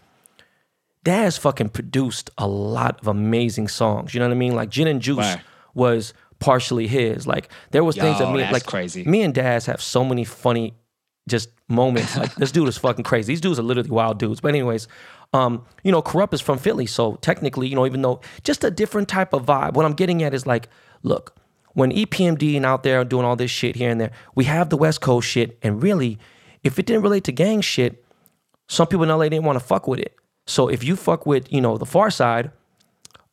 Daz 1.05 1.37
fucking 1.37 1.71
produced 1.71 2.31
a 2.39 2.47
lot 2.47 3.01
of 3.01 3.09
amazing 3.09 3.69
songs. 3.69 4.15
You 4.15 4.21
know 4.21 4.27
what 4.27 4.35
I 4.35 4.37
mean? 4.39 4.55
Like 4.55 4.71
Gin 4.71 4.87
and 4.87 5.01
Juice 5.01 5.19
Right. 5.19 5.41
was 5.75 6.15
partially 6.43 6.87
his. 6.87 7.27
Like 7.27 7.49
there 7.71 7.85
was 7.85 7.97
things 7.97 8.19
that 8.19 8.33
me 8.33 8.43
like 8.51 8.67
crazy. 8.67 9.05
Me 9.05 9.23
and 9.23 9.33
Daz 9.33 9.67
have 9.67 9.81
so 9.81 10.05
many 10.05 10.25
funny 10.25 10.75
just 11.29 11.51
moments. 11.69 12.17
Like 12.17 12.35
this 12.35 12.53
dude 12.53 12.69
is 12.69 12.77
fucking 12.77 13.05
crazy. 13.05 13.33
These 13.33 13.41
dudes 13.41 13.59
are 13.59 13.63
literally 13.63 13.91
wild 13.91 14.19
dudes. 14.19 14.41
But 14.41 14.49
anyways, 14.49 14.89
um, 15.33 15.65
you 15.83 15.93
know, 15.93 16.03
Kurupt 16.03 16.35
is 16.35 16.41
from 16.41 16.59
Philly, 16.59 16.87
so 16.87 17.15
technically, 17.17 17.69
you 17.69 17.77
know, 17.77 17.87
even 17.87 18.03
though 18.03 18.21
just 18.43 18.65
a 18.65 18.71
different 18.71 19.09
type 19.09 19.33
of 19.33 19.47
vibe. 19.47 19.75
What 19.75 19.87
I'm 19.87 19.95
getting 19.95 20.23
at 20.23 20.35
is 20.35 20.47
like, 20.47 20.69
look, 21.03 21.37
when 21.75 21.91
EPMD 21.91 22.57
and 22.57 22.67
out 22.67 22.83
there 22.83 23.05
doing 23.05 23.25
all 23.25 23.37
this 23.37 23.51
shit 23.51 23.77
here 23.77 23.91
and 23.91 24.01
there, 24.01 24.11
we 24.35 24.45
have 24.45 24.69
the 24.69 24.77
West 24.77 25.01
Coast 25.01 25.29
shit, 25.29 25.59
and 25.63 25.83
really, 25.83 26.19
if 26.63 26.79
it 26.79 26.87
didn't 26.87 27.03
relate 27.03 27.25
to 27.25 27.33
gang 27.33 27.61
shit, 27.61 28.05
some 28.69 28.87
people 28.87 29.05
in 29.05 29.09
LA 29.09 29.29
didn't 29.29 29.45
want 29.45 29.59
to 29.59 29.65
fuck 29.65 29.89
with 29.89 30.01
it. 30.01 30.15
So 30.47 30.69
if 30.69 30.85
you 30.85 30.97
fuck 30.97 31.25
with, 31.25 31.51
you 31.53 31.61
know, 31.61 31.79
the 31.79 31.87
Pharcyde, 31.87 32.53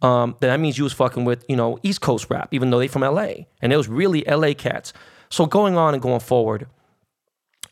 um, 0.01 0.35
then 0.39 0.49
that 0.49 0.59
means 0.59 0.77
you 0.77 0.83
was 0.83 0.93
fucking 0.93 1.25
with, 1.25 1.43
you 1.49 1.55
know, 1.55 1.77
East 1.83 2.01
Coast 2.01 2.27
rap, 2.29 2.49
even 2.53 2.69
though 2.69 2.79
they 2.79 2.87
from 2.87 3.01
LA. 3.01 3.45
And 3.61 3.73
it 3.73 3.77
was 3.77 3.87
really 3.87 4.23
LA 4.25 4.53
cats. 4.53 4.93
So 5.29 5.45
going 5.45 5.77
on 5.77 5.93
and 5.93 6.01
going 6.01 6.21
forward, 6.21 6.67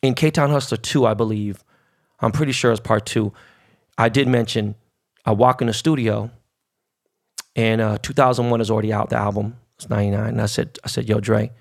in 0.01 0.13
K 0.13 0.29
Town 0.29 0.49
Hustler 0.49 0.77
2, 0.77 1.05
I 1.05 1.13
believe, 1.13 1.63
I'm 2.19 2.31
pretty 2.31 2.51
sure 2.51 2.71
it's 2.71 2.81
part 2.81 3.05
two, 3.05 3.33
I 3.97 4.09
did 4.09 4.27
mention 4.27 4.75
I 5.25 5.31
walk 5.31 5.61
in 5.61 5.67
the 5.67 5.73
studio 5.73 6.31
and 7.55 7.81
uh, 7.81 7.97
2001 8.01 8.61
is 8.61 8.69
already 8.69 8.93
out, 8.93 9.09
the 9.09 9.17
album. 9.17 9.57
It's 9.77 9.89
99. 9.89 10.27
And 10.27 10.41
I 10.41 10.45
said, 10.45 10.77
I 10.83 10.87
said, 10.87 11.09
yo, 11.09 11.19
Dre, 11.19 11.51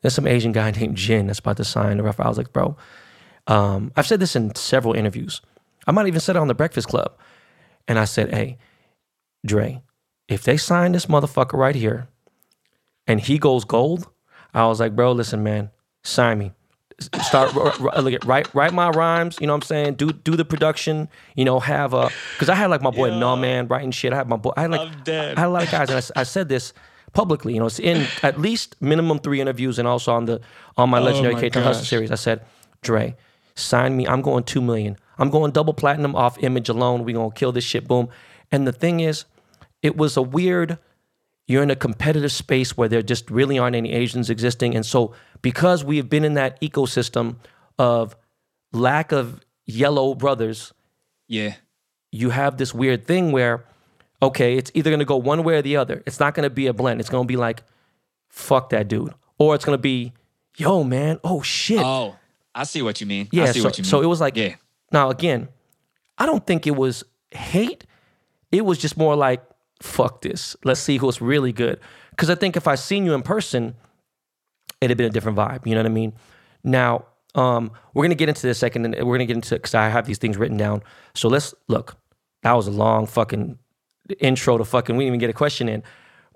there's 0.00 0.14
some 0.14 0.26
Asian 0.26 0.52
guy 0.52 0.70
named 0.78 0.96
Jin 0.96 1.26
that's 1.26 1.40
about 1.40 1.56
to 1.56 1.64
sign 1.64 1.96
the 1.96 2.02
record. 2.02 2.24
I 2.24 2.28
was 2.28 2.38
like, 2.38 2.52
bro, 2.52 2.76
um, 3.46 3.92
I've 3.96 4.06
said 4.06 4.20
this 4.20 4.36
in 4.36 4.54
several 4.54 4.94
interviews. 4.94 5.40
I 5.86 5.92
might 5.92 6.06
even 6.06 6.20
said 6.20 6.36
it 6.36 6.40
on 6.40 6.48
the 6.48 6.54
Breakfast 6.54 6.88
Club. 6.88 7.16
And 7.88 7.98
I 7.98 8.04
said, 8.04 8.32
hey, 8.32 8.58
Dre, 9.48 9.82
if 10.28 10.44
they 10.44 10.56
sign 10.56 10.92
this 10.92 11.06
motherfucker 11.06 11.54
right 11.54 11.74
here 11.74 12.08
and 13.06 13.20
he 13.20 13.38
goes 13.38 13.64
gold, 13.64 14.08
I 14.54 14.66
was 14.66 14.80
like, 14.80 14.94
bro, 14.94 15.12
listen, 15.12 15.42
man, 15.42 15.70
sign 16.02 16.38
me. 16.38 16.52
Start 17.22 17.54
look 17.54 18.12
at 18.12 18.24
write 18.24 18.52
write 18.54 18.72
my 18.72 18.88
rhymes. 18.90 19.38
You 19.40 19.46
know 19.46 19.52
what 19.52 19.62
I'm 19.62 19.66
saying? 19.68 19.94
Do 19.94 20.10
do 20.10 20.34
the 20.34 20.44
production. 20.44 21.08
You 21.36 21.44
know, 21.44 21.60
have 21.60 21.94
a 21.94 22.10
because 22.34 22.48
I 22.48 22.56
had 22.56 22.70
like 22.70 22.82
my 22.82 22.90
boy 22.90 23.16
No 23.16 23.36
Man 23.36 23.68
writing 23.68 23.92
shit. 23.92 24.12
I 24.12 24.16
had 24.16 24.28
my 24.28 24.36
boy. 24.36 24.50
I 24.56 24.62
had 24.62 24.70
like. 24.72 25.08
I 25.08 25.28
had 25.28 25.38
a 25.38 25.48
lot 25.48 25.62
of 25.62 25.70
guys, 25.70 25.90
and 25.90 26.10
I 26.16 26.24
said 26.24 26.48
this 26.48 26.72
publicly. 27.12 27.54
You 27.54 27.60
know, 27.60 27.66
it's 27.66 27.78
in 27.78 28.04
at 28.24 28.40
least 28.40 28.74
minimum 28.80 29.20
three 29.20 29.40
interviews, 29.40 29.78
and 29.78 29.86
also 29.86 30.12
on 30.12 30.24
the 30.24 30.40
on 30.76 30.90
my 30.90 30.98
legendary 30.98 31.34
Oh 31.34 31.36
my 31.36 31.40
K 31.42 31.50
Town 31.50 31.62
Hustle 31.62 31.84
series. 31.84 32.10
I 32.10 32.16
said, 32.16 32.44
Dre, 32.82 33.14
sign 33.54 33.96
me. 33.96 34.08
I'm 34.08 34.20
going 34.20 34.42
two 34.42 34.60
million. 34.60 34.96
I'm 35.18 35.30
going 35.30 35.52
double 35.52 35.74
platinum 35.74 36.16
off 36.16 36.36
image 36.42 36.68
alone. 36.68 37.04
We 37.04 37.12
gonna 37.12 37.30
kill 37.30 37.52
this 37.52 37.62
shit. 37.62 37.86
Boom. 37.86 38.08
And 38.50 38.66
the 38.66 38.72
thing 38.72 38.98
is, 38.98 39.24
it 39.82 39.96
was 39.96 40.16
a 40.16 40.22
weird. 40.22 40.78
You're 41.46 41.62
in 41.62 41.70
a 41.70 41.76
competitive 41.76 42.30
space 42.32 42.76
where 42.76 42.88
there 42.88 43.00
just 43.00 43.30
really 43.30 43.58
aren't 43.58 43.74
any 43.76 43.92
Asians 43.92 44.28
existing, 44.28 44.74
and 44.74 44.84
so 44.84 45.14
because 45.40 45.82
we 45.84 45.96
have 45.96 46.08
been 46.10 46.24
in 46.24 46.34
that 46.34 46.60
ecosystem 46.60 47.36
of 47.78 48.14
lack 48.72 49.12
of 49.12 49.40
yellow 49.64 50.14
brothers, 50.14 50.72
Yeah. 51.26 51.54
you 52.12 52.30
have 52.30 52.58
this 52.58 52.74
weird 52.74 53.06
thing 53.06 53.32
where, 53.32 53.64
okay, 54.22 54.56
it's 54.58 54.70
either 54.74 54.90
gonna 54.90 55.06
go 55.06 55.16
one 55.16 55.42
way 55.42 55.54
or 55.56 55.62
the 55.62 55.76
other. 55.76 56.02
It's 56.06 56.20
not 56.20 56.34
gonna 56.34 56.50
be 56.50 56.66
a 56.66 56.74
blend. 56.74 57.00
It's 57.00 57.08
gonna 57.08 57.24
be 57.24 57.36
like, 57.36 57.62
fuck 58.28 58.68
that 58.70 58.88
dude, 58.88 59.14
or 59.38 59.54
it's 59.54 59.64
gonna 59.64 59.78
be, 59.78 60.12
yo, 60.56 60.84
man, 60.84 61.18
oh 61.24 61.40
shit, 61.40 61.80
Oh, 61.80 62.16
I 62.54 62.64
see 62.64 62.82
what 62.82 63.00
you 63.00 63.06
mean. 63.06 63.28
yeah. 63.32 63.44
I 63.44 63.52
see 63.52 63.60
so, 63.60 63.64
what 63.68 63.78
you 63.78 63.82
mean. 63.82 63.88
so 63.90 64.02
it 64.02 64.06
was 64.06 64.20
like, 64.20 64.36
yeah. 64.36 64.56
now 64.92 65.08
again, 65.08 65.48
I 66.18 66.26
don't 66.26 66.46
think 66.46 66.66
it 66.66 66.76
was 66.76 67.04
hate. 67.30 67.86
It 68.52 68.64
was 68.66 68.76
just 68.78 68.96
more 68.98 69.14
like, 69.16 69.42
fuck 69.80 70.22
this. 70.22 70.56
Let's 70.64 70.80
see 70.80 70.98
who's 70.98 71.20
really 71.20 71.52
good. 71.52 71.80
Because 72.10 72.30
I 72.30 72.34
think 72.34 72.56
if 72.56 72.66
I 72.66 72.74
seen 72.74 73.04
you 73.04 73.14
in 73.14 73.22
person, 73.22 73.74
it'd 74.80 74.90
have 74.90 74.98
been 74.98 75.06
a 75.06 75.10
different 75.10 75.38
vibe. 75.38 75.66
You 75.66 75.74
know 75.74 75.80
what 75.80 75.90
I 75.90 75.94
mean? 75.94 76.14
Now, 76.64 77.06
um, 77.34 77.70
we're 77.94 78.04
gonna 78.04 78.14
get 78.14 78.28
into 78.28 78.42
this 78.42 78.58
second, 78.58 78.84
and 78.84 79.06
we're 79.06 79.16
gonna 79.16 79.26
get 79.26 79.36
into 79.36 79.54
because 79.54 79.74
I 79.74 79.88
have 79.88 80.06
these 80.06 80.18
things 80.18 80.36
written 80.36 80.56
down. 80.56 80.82
So 81.14 81.28
let's 81.28 81.54
look. 81.68 81.96
That 82.42 82.52
was 82.52 82.66
a 82.66 82.72
long 82.72 83.06
fucking 83.06 83.58
intro 84.18 84.58
to 84.58 84.64
fucking. 84.64 84.96
We 84.96 85.04
didn't 85.04 85.14
even 85.14 85.20
get 85.20 85.30
a 85.30 85.34
question 85.34 85.68
in, 85.68 85.82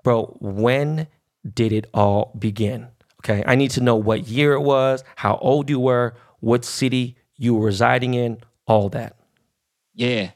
bro. 0.03 0.37
When 0.39 1.07
did 1.53 1.71
it 1.73 1.89
all 1.93 2.35
begin? 2.39 2.87
Okay, 3.23 3.43
I 3.45 3.55
need 3.55 3.71
to 3.71 3.81
know 3.81 3.95
what 3.95 4.27
year 4.27 4.53
it 4.53 4.61
was, 4.61 5.03
how 5.15 5.37
old 5.37 5.69
you 5.69 5.79
were, 5.79 6.15
what 6.39 6.65
city 6.65 7.15
you 7.37 7.55
were 7.55 7.65
residing 7.65 8.13
in, 8.13 8.37
all 8.67 8.89
that. 8.89 9.15
Yeah. 9.93 10.31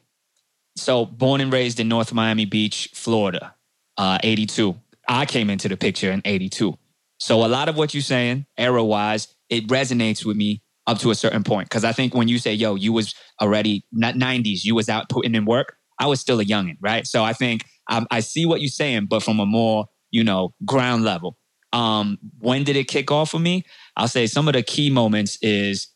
So 0.77 1.05
born 1.05 1.41
and 1.41 1.51
raised 1.51 1.79
in 1.79 1.87
North 1.87 2.13
Miami 2.13 2.45
Beach, 2.45 2.89
Florida, 2.93 3.55
uh, 3.97 4.19
82. 4.23 4.75
I 5.07 5.25
came 5.25 5.49
into 5.49 5.67
the 5.67 5.77
picture 5.77 6.11
in 6.11 6.21
82. 6.23 6.77
So 7.19 7.43
a 7.43 7.47
lot 7.47 7.67
of 7.67 7.77
what 7.77 7.93
you're 7.93 8.01
saying, 8.01 8.45
era 8.57 8.83
wise, 8.83 9.27
it 9.49 9.67
resonates 9.67 10.23
with 10.23 10.37
me 10.37 10.61
up 10.85 10.99
to 10.99 11.11
a 11.11 11.15
certain 11.15 11.43
point. 11.43 11.69
Cause 11.69 11.83
I 11.83 11.91
think 11.91 12.13
when 12.13 12.27
you 12.27 12.37
say, 12.37 12.53
yo, 12.53 12.75
you 12.75 12.93
was 12.93 13.15
already 13.41 13.85
not 13.91 14.15
90s, 14.15 14.63
you 14.63 14.75
was 14.75 14.87
out 14.87 15.09
putting 15.09 15.35
in 15.35 15.45
work, 15.45 15.75
I 15.99 16.05
was 16.05 16.19
still 16.19 16.39
a 16.39 16.45
youngin', 16.45 16.77
right? 16.79 17.07
So 17.07 17.23
I 17.23 17.33
think 17.33 17.65
I 17.89 18.19
see 18.19 18.45
what 18.45 18.61
you're 18.61 18.69
saying, 18.69 19.07
but 19.09 19.23
from 19.23 19.39
a 19.39 19.45
more, 19.45 19.85
you 20.11 20.23
know, 20.23 20.53
ground 20.65 21.03
level. 21.03 21.37
Um, 21.73 22.17
when 22.39 22.63
did 22.63 22.75
it 22.75 22.87
kick 22.87 23.11
off 23.11 23.31
for 23.31 23.39
me? 23.39 23.63
I'll 23.95 24.07
say 24.07 24.27
some 24.27 24.47
of 24.47 24.53
the 24.53 24.63
key 24.63 24.89
moments 24.89 25.37
is 25.41 25.87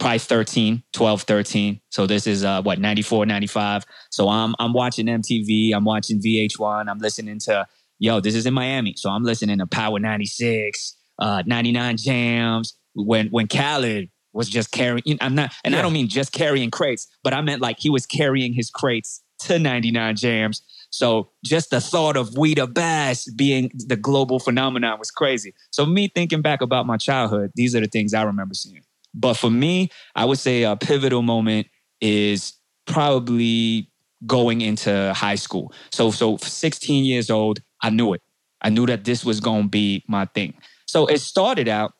probably 0.00 0.18
13, 0.18 0.82
12, 0.92 1.22
13. 1.22 1.80
So 1.90 2.06
this 2.06 2.26
is 2.26 2.42
uh, 2.42 2.62
what 2.62 2.80
94, 2.80 3.26
95. 3.26 3.84
So 4.10 4.28
I'm 4.28 4.54
I'm 4.58 4.72
watching 4.72 5.06
MTV, 5.06 5.72
I'm 5.74 5.84
watching 5.84 6.20
VH1, 6.20 6.88
I'm 6.88 6.98
listening 6.98 7.38
to 7.40 7.66
yo, 7.98 8.18
this 8.18 8.34
is 8.34 8.46
in 8.46 8.54
Miami. 8.54 8.94
So 8.96 9.10
I'm 9.10 9.22
listening 9.22 9.58
to 9.58 9.66
Power 9.66 10.00
96, 10.00 10.96
uh 11.20 11.42
99 11.46 11.96
Jamz 11.98 12.72
when 12.94 13.28
when 13.28 13.46
Khaled 13.46 14.08
was 14.32 14.48
just 14.48 14.72
carrying 14.72 15.18
I'm 15.20 15.34
not 15.34 15.52
and 15.64 15.76
I 15.76 15.82
don't 15.82 15.92
mean 15.92 16.08
just 16.08 16.32
carrying 16.32 16.70
crates, 16.70 17.06
but 17.22 17.34
I 17.34 17.40
meant 17.42 17.60
like 17.60 17.78
he 17.78 17.90
was 17.90 18.06
carrying 18.06 18.54
his 18.54 18.70
crates 18.70 19.22
to 19.40 19.58
99 19.58 20.16
Jamz. 20.16 20.62
So 20.92 21.30
just 21.44 21.70
the 21.70 21.80
thought 21.80 22.16
of 22.16 22.36
We 22.36 22.54
Weeda 22.54 22.72
Bass 22.72 23.30
being 23.30 23.70
the 23.74 23.96
global 23.96 24.40
phenomenon 24.40 24.98
was 24.98 25.10
crazy. 25.10 25.54
So 25.70 25.86
me 25.86 26.08
thinking 26.08 26.42
back 26.42 26.62
about 26.62 26.84
my 26.86 26.96
childhood, 26.96 27.52
these 27.54 27.76
are 27.76 27.80
the 27.80 27.86
things 27.86 28.12
I 28.12 28.22
remember 28.22 28.54
seeing. 28.54 28.82
But 29.14 29.34
for 29.34 29.50
me, 29.50 29.90
I 30.14 30.24
would 30.24 30.38
say 30.38 30.62
a 30.62 30.76
pivotal 30.76 31.22
moment 31.22 31.66
is 32.00 32.54
probably 32.86 33.90
going 34.26 34.60
into 34.60 35.12
high 35.14 35.34
school. 35.34 35.72
So 35.92 36.10
so 36.10 36.36
16 36.36 37.04
years 37.04 37.30
old, 37.30 37.60
I 37.82 37.90
knew 37.90 38.14
it. 38.14 38.22
I 38.60 38.68
knew 38.70 38.86
that 38.86 39.04
this 39.04 39.24
was 39.24 39.40
going 39.40 39.64
to 39.64 39.68
be 39.68 40.04
my 40.06 40.26
thing. 40.26 40.54
So 40.86 41.06
it 41.06 41.20
started 41.20 41.68
out 41.68 41.92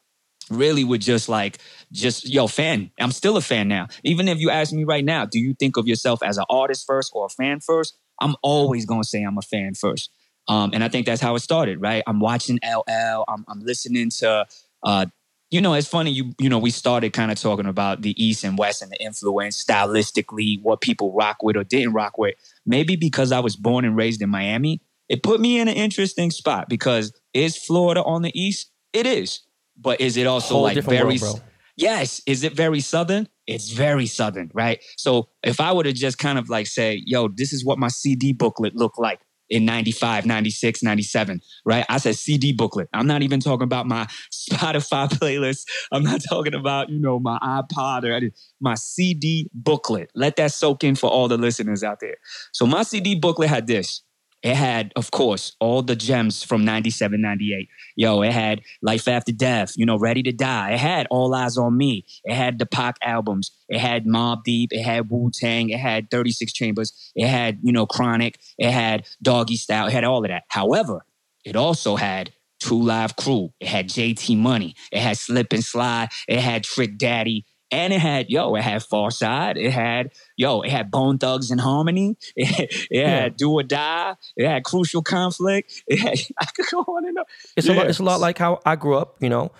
really 0.50 0.84
with 0.84 1.00
just 1.00 1.28
like 1.28 1.58
just 1.92 2.28
yo 2.28 2.46
fan. 2.46 2.90
I'm 3.00 3.12
still 3.12 3.36
a 3.36 3.40
fan 3.40 3.68
now. 3.68 3.86
Even 4.04 4.28
if 4.28 4.38
you 4.38 4.50
ask 4.50 4.72
me 4.72 4.84
right 4.84 5.04
now, 5.04 5.24
do 5.24 5.38
you 5.38 5.54
think 5.54 5.76
of 5.76 5.86
yourself 5.86 6.22
as 6.22 6.38
an 6.38 6.44
artist 6.50 6.86
first 6.86 7.12
or 7.14 7.26
a 7.26 7.28
fan 7.28 7.60
first? 7.60 7.96
I'm 8.20 8.36
always 8.42 8.84
going 8.84 9.02
to 9.02 9.08
say 9.08 9.22
I'm 9.22 9.38
a 9.38 9.42
fan 9.42 9.74
first. 9.74 10.10
Um, 10.48 10.70
and 10.74 10.82
I 10.82 10.88
think 10.88 11.06
that's 11.06 11.20
how 11.20 11.34
it 11.36 11.40
started, 11.40 11.80
right? 11.80 12.02
I'm 12.06 12.18
watching 12.18 12.58
LL. 12.64 13.24
I'm, 13.28 13.44
I'm 13.48 13.60
listening 13.60 14.10
to 14.18 14.46
uh, 14.82 15.06
you 15.50 15.60
know, 15.60 15.74
it's 15.74 15.88
funny. 15.88 16.10
You 16.10 16.32
you 16.38 16.48
know, 16.48 16.58
we 16.58 16.70
started 16.70 17.12
kind 17.12 17.30
of 17.30 17.38
talking 17.40 17.66
about 17.66 18.02
the 18.02 18.22
East 18.22 18.44
and 18.44 18.56
West 18.56 18.82
and 18.82 18.90
the 18.90 19.02
influence 19.02 19.62
stylistically, 19.62 20.62
what 20.62 20.80
people 20.80 21.12
rock 21.12 21.42
with 21.42 21.56
or 21.56 21.64
didn't 21.64 21.92
rock 21.92 22.18
with. 22.18 22.34
Maybe 22.64 22.96
because 22.96 23.32
I 23.32 23.40
was 23.40 23.56
born 23.56 23.84
and 23.84 23.96
raised 23.96 24.22
in 24.22 24.30
Miami, 24.30 24.80
it 25.08 25.22
put 25.22 25.40
me 25.40 25.58
in 25.58 25.68
an 25.68 25.74
interesting 25.74 26.30
spot. 26.30 26.68
Because 26.68 27.12
is 27.34 27.56
Florida 27.56 28.02
on 28.04 28.22
the 28.22 28.32
East? 28.40 28.70
It 28.92 29.06
is, 29.06 29.40
but 29.76 30.00
is 30.00 30.16
it 30.16 30.26
also 30.26 30.54
Whole 30.54 30.62
like 30.64 30.78
very? 30.78 31.18
world. 31.18 31.42
Yes. 31.76 32.20
Is 32.26 32.44
it 32.44 32.52
very 32.52 32.80
Southern? 32.80 33.26
It's 33.46 33.70
very 33.70 34.06
Southern, 34.06 34.50
right? 34.52 34.82
So 34.96 35.28
if 35.42 35.60
I 35.60 35.72
were 35.72 35.84
to 35.84 35.92
just 35.92 36.18
kind 36.18 36.38
of 36.38 36.50
like 36.50 36.66
say, 36.66 37.02
yo, 37.06 37.28
this 37.28 37.52
is 37.52 37.64
what 37.64 37.78
my 37.78 37.88
CD 37.88 38.32
booklet 38.32 38.76
looked 38.76 38.98
like 38.98 39.20
in 39.50 39.64
95, 39.64 40.26
96, 40.26 40.82
97, 40.82 41.40
right? 41.64 41.84
I 41.88 41.98
said 41.98 42.14
CD 42.16 42.52
booklet. 42.52 42.88
I'm 42.92 43.06
not 43.06 43.22
even 43.22 43.40
talking 43.40 43.64
about 43.64 43.86
my 43.86 44.04
Spotify 44.32 45.08
playlist. 45.08 45.66
I'm 45.92 46.02
not 46.02 46.20
talking 46.28 46.54
about, 46.54 46.88
you 46.88 47.00
know, 47.00 47.18
my 47.18 47.38
iPod 47.38 48.04
or 48.04 48.12
anything. 48.12 48.32
my 48.60 48.74
CD 48.74 49.50
booklet. 49.52 50.10
Let 50.14 50.36
that 50.36 50.52
soak 50.52 50.84
in 50.84 50.94
for 50.94 51.10
all 51.10 51.28
the 51.28 51.36
listeners 51.38 51.82
out 51.82 51.98
there. 52.00 52.16
So 52.52 52.66
my 52.66 52.82
CD 52.84 53.14
booklet 53.16 53.48
had 53.48 53.66
this. 53.66 54.02
It 54.42 54.56
had, 54.56 54.92
of 54.96 55.10
course, 55.10 55.52
all 55.60 55.82
the 55.82 55.94
gems 55.94 56.42
from 56.42 56.64
97, 56.64 57.20
98. 57.20 57.68
Yo, 57.96 58.22
it 58.22 58.32
had 58.32 58.62
Life 58.80 59.06
After 59.06 59.32
Death, 59.32 59.74
you 59.76 59.84
know, 59.84 59.98
Ready 59.98 60.22
to 60.22 60.32
Die. 60.32 60.72
It 60.72 60.78
had 60.78 61.06
All 61.10 61.30
Eyez 61.32 61.58
on 61.58 61.76
Me. 61.76 62.06
It 62.24 62.34
had 62.34 62.58
the 62.58 62.64
Pac 62.64 62.96
albums. 63.02 63.50
It 63.68 63.78
had 63.78 64.06
Mobb 64.06 64.44
Deep. 64.44 64.70
It 64.72 64.82
had 64.82 65.10
Wu 65.10 65.30
Tang. 65.30 65.68
It 65.68 65.78
had 65.78 66.10
36 66.10 66.52
Chambers. 66.52 67.12
It 67.14 67.28
had, 67.28 67.58
you 67.62 67.72
know, 67.72 67.86
Chronic. 67.86 68.38
It 68.58 68.70
had 68.70 69.06
Doggy 69.22 69.56
Style. 69.56 69.88
It 69.88 69.92
had 69.92 70.04
all 70.04 70.24
of 70.24 70.30
that. 70.30 70.44
However, 70.48 71.04
it 71.44 71.56
also 71.56 71.96
had 71.96 72.32
Two 72.60 72.80
Live 72.80 73.16
Crew. 73.16 73.52
It 73.60 73.68
had 73.68 73.88
JT 73.88 74.36
Money. 74.36 74.74
It 74.92 75.00
had 75.00 75.18
Slip 75.18 75.52
and 75.52 75.64
Slide. 75.64 76.08
It 76.28 76.40
had 76.40 76.64
Trick 76.64 76.98
Daddy. 76.98 77.44
And 77.72 77.92
it 77.92 78.00
had, 78.00 78.30
yo, 78.30 78.54
it 78.56 78.62
had 78.62 78.82
Pharcyde. 78.82 79.56
It 79.56 79.70
had, 79.70 80.10
yo, 80.36 80.60
it 80.62 80.70
had 80.70 80.90
Bone 80.90 81.18
Thugs 81.18 81.50
and 81.50 81.60
Harmony. 81.60 82.16
It, 82.36 82.86
it 82.90 83.06
had 83.06 83.36
Do 83.36 83.52
or 83.52 83.62
Die. 83.62 84.14
It 84.36 84.48
had 84.48 84.64
Crucial 84.64 85.02
Conflict. 85.02 85.82
It 85.86 85.98
had, 86.00 86.18
I 86.40 86.46
could 86.46 86.66
go 86.70 86.80
on 86.80 87.06
and 87.06 87.18
on. 87.18 87.24
It's 87.56 87.68
a 87.68 87.72
lot. 87.72 87.86
It's 87.88 87.98
a 88.00 88.02
lot 88.02 88.20
like 88.20 88.38
how 88.38 88.60
I 88.66 88.76
grew 88.76 88.96
up. 88.96 89.16
You 89.22 89.28
know, 89.28 89.52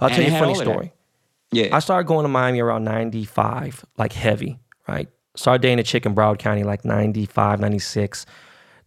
I'll 0.00 0.08
And 0.08 0.16
tell 0.16 0.24
you 0.28 0.34
a 0.34 0.38
funny 0.38 0.52
all 0.54 0.60
of 0.60 0.66
that. 0.66 0.72
story. 0.72 0.92
Yeah. 1.52 1.76
I 1.76 1.78
started 1.80 2.06
going 2.08 2.24
to 2.24 2.28
Miami 2.28 2.60
around 2.60 2.84
95, 2.84 3.84
like 3.98 4.12
heavy, 4.12 4.58
right? 4.88 5.08
Started 5.36 5.62
dating 5.62 5.78
a 5.78 5.82
chick 5.82 6.04
in 6.06 6.14
Broward 6.14 6.38
County, 6.38 6.64
like 6.64 6.84
95, 6.84 7.60
96. 7.60 8.26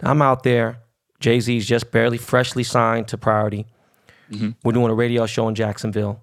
I'm 0.01 0.21
out 0.21 0.43
there. 0.43 0.79
Jay 1.19 1.39
Z's 1.39 1.65
just 1.65 1.91
barely 1.91 2.17
freshly 2.17 2.63
signed 2.63 3.07
to 3.09 3.17
Priority. 3.17 3.65
Mm-hmm. 4.31 4.49
We're 4.63 4.73
doing 4.73 4.89
a 4.91 4.93
radio 4.95 5.25
show 5.27 5.47
in 5.47 5.55
Jacksonville. 5.55 6.21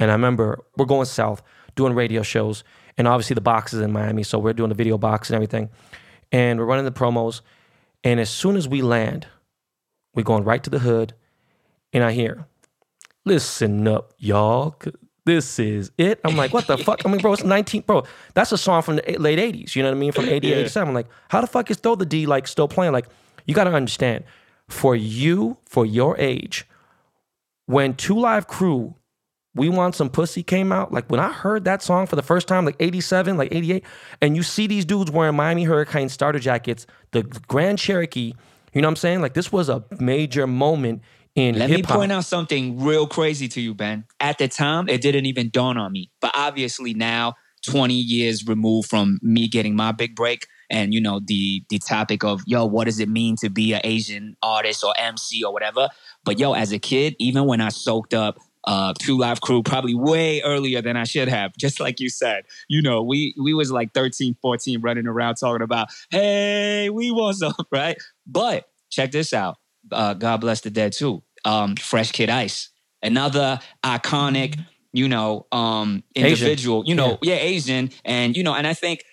And 0.00 0.10
I 0.10 0.14
remember 0.14 0.64
we're 0.76 0.86
going 0.86 1.06
south 1.06 1.42
doing 1.76 1.94
radio 1.94 2.22
shows. 2.22 2.64
And 2.96 3.08
obviously 3.08 3.34
the 3.34 3.40
box 3.40 3.72
is 3.74 3.80
in 3.80 3.92
Miami. 3.92 4.22
So 4.22 4.38
we're 4.38 4.52
doing 4.52 4.68
the 4.68 4.74
video 4.74 4.98
box 4.98 5.28
and 5.30 5.34
everything. 5.34 5.70
And 6.32 6.58
we're 6.58 6.66
running 6.66 6.84
the 6.84 6.92
promos. 6.92 7.40
And 8.02 8.20
as 8.20 8.30
soon 8.30 8.56
as 8.56 8.68
we 8.68 8.82
land, 8.82 9.26
we're 10.14 10.22
going 10.24 10.44
right 10.44 10.62
to 10.62 10.70
the 10.70 10.78
hood. 10.80 11.14
And 11.92 12.02
I 12.04 12.12
hear, 12.12 12.46
listen 13.24 13.86
up, 13.88 14.12
y'all." 14.18 14.76
This 15.26 15.58
is 15.58 15.90
it. 15.96 16.20
I'm 16.22 16.36
like, 16.36 16.52
what 16.52 16.66
the 16.66 16.76
fuck? 16.76 17.00
I 17.06 17.08
mean, 17.08 17.18
bro, 17.22 17.32
it's 17.32 17.42
19, 17.44 17.82
bro. 17.86 18.04
That's 18.34 18.52
a 18.52 18.58
song 18.58 18.82
from 18.82 18.96
the 18.96 19.16
late 19.18 19.38
80s. 19.38 19.74
You 19.74 19.82
know 19.82 19.88
what 19.88 19.96
I 19.96 19.98
mean? 19.98 20.12
From 20.12 20.26
88, 20.26 20.44
Yeah. 20.44 20.56
87. 20.56 20.88
I'm 20.88 20.94
like, 20.94 21.06
how 21.30 21.40
the 21.40 21.46
fuck 21.46 21.70
is 21.70 21.78
Throw 21.78 21.94
the 21.94 22.04
D 22.04 22.26
like 22.26 22.46
still 22.46 22.68
playing? 22.68 22.92
Like, 22.92 23.06
you 23.46 23.54
got 23.54 23.64
to 23.64 23.72
understand, 23.72 24.24
for 24.68 24.94
you, 24.94 25.56
for 25.64 25.86
your 25.86 26.14
age, 26.18 26.66
when 27.64 27.94
Two 27.94 28.18
Live 28.18 28.46
Crew, 28.46 28.96
We 29.54 29.68
Want 29.68 29.94
Some 29.94 30.10
Pussy 30.10 30.42
came 30.42 30.72
out, 30.72 30.92
like 30.92 31.08
when 31.10 31.20
I 31.20 31.32
heard 31.32 31.64
that 31.64 31.82
song 31.82 32.06
for 32.06 32.16
the 32.16 32.22
first 32.22 32.48
time, 32.48 32.64
like 32.64 32.76
87, 32.80 33.36
like 33.36 33.54
88, 33.54 33.84
and 34.20 34.36
you 34.36 34.42
see 34.42 34.66
these 34.66 34.84
dudes 34.84 35.10
wearing 35.10 35.36
Miami 35.36 35.64
Hurricane 35.64 36.08
starter 36.08 36.38
jackets, 36.40 36.86
the 37.12 37.22
Grand 37.22 37.78
Cherokee, 37.78 38.34
you 38.72 38.80
know 38.80 38.88
what 38.88 38.92
I'm 38.92 38.96
saying? 38.96 39.20
Like 39.20 39.34
this 39.34 39.52
was 39.52 39.68
a 39.68 39.84
major 40.00 40.46
moment 40.46 41.02
in 41.34 41.58
Let 41.58 41.70
me 41.70 41.76
hip 41.76 41.86
hop. 41.86 41.96
point 41.98 42.12
out 42.12 42.24
something 42.24 42.82
real 42.82 43.06
crazy 43.06 43.48
to 43.48 43.60
you, 43.60 43.74
Ben. 43.74 44.04
At 44.20 44.38
the 44.38 44.48
time, 44.48 44.88
it 44.88 45.00
didn't 45.00 45.26
even 45.26 45.50
dawn 45.50 45.78
on 45.78 45.92
me. 45.92 46.10
But 46.20 46.32
obviously 46.34 46.94
now, 46.94 47.34
20 47.66 47.94
years 47.94 48.46
removed 48.46 48.88
from 48.88 49.18
me 49.22 49.48
getting 49.48 49.74
my 49.74 49.92
big 49.92 50.14
break, 50.14 50.46
and 50.70 50.92
you 50.92 51.00
know, 51.00 51.20
the 51.24 51.64
the 51.70 51.78
topic 51.78 52.24
of 52.24 52.42
yo, 52.46 52.66
what 52.66 52.84
does 52.84 53.00
it 53.00 53.08
mean 53.08 53.36
to 53.36 53.48
be 53.48 53.72
an 53.72 53.80
Asian 53.84 54.36
artist 54.42 54.84
or 54.84 54.92
MC 54.98 55.42
or 55.44 55.52
whatever? 55.52 55.88
But 56.24 56.38
yo, 56.38 56.52
as 56.52 56.72
a 56.72 56.78
kid, 56.78 57.16
even 57.18 57.46
when 57.46 57.60
I 57.60 57.68
soaked 57.70 58.12
up 58.14 58.38
uh 58.66 58.94
Two 58.98 59.18
Live 59.18 59.40
Crew 59.40 59.62
probably 59.62 59.94
way 59.94 60.42
earlier 60.42 60.82
than 60.82 60.96
I 60.96 61.04
should 61.04 61.28
have, 61.28 61.56
just 61.56 61.80
like 61.80 62.00
you 62.00 62.08
said. 62.08 62.44
You 62.68 62.82
know, 62.82 63.02
we 63.02 63.34
we 63.40 63.54
was 63.54 63.70
like 63.70 63.92
13, 63.94 64.36
14 64.40 64.80
running 64.80 65.06
around 65.06 65.36
talking 65.36 65.62
about, 65.62 65.88
hey, 66.10 66.90
we 66.90 67.10
want 67.10 67.36
some, 67.36 67.54
right? 67.70 67.96
But 68.26 68.68
check 68.90 69.10
this 69.10 69.32
out. 69.32 69.56
Uh, 69.90 70.14
God 70.14 70.40
bless 70.40 70.62
the 70.62 70.70
dead 70.70 70.92
too. 70.92 71.22
Um, 71.44 71.76
Fresh 71.76 72.12
Kid 72.12 72.30
Ice, 72.30 72.70
another 73.02 73.60
iconic, 73.84 74.58
you 74.92 75.08
know, 75.08 75.46
um, 75.52 76.02
Asian. 76.16 76.30
individual. 76.30 76.84
You 76.86 76.94
know, 76.94 77.18
yeah. 77.22 77.34
Asian, 77.34 77.90
and 78.04 78.36
you 78.36 78.42
know, 78.42 78.54
and 78.54 78.66
I 78.66 78.74
think 78.74 79.04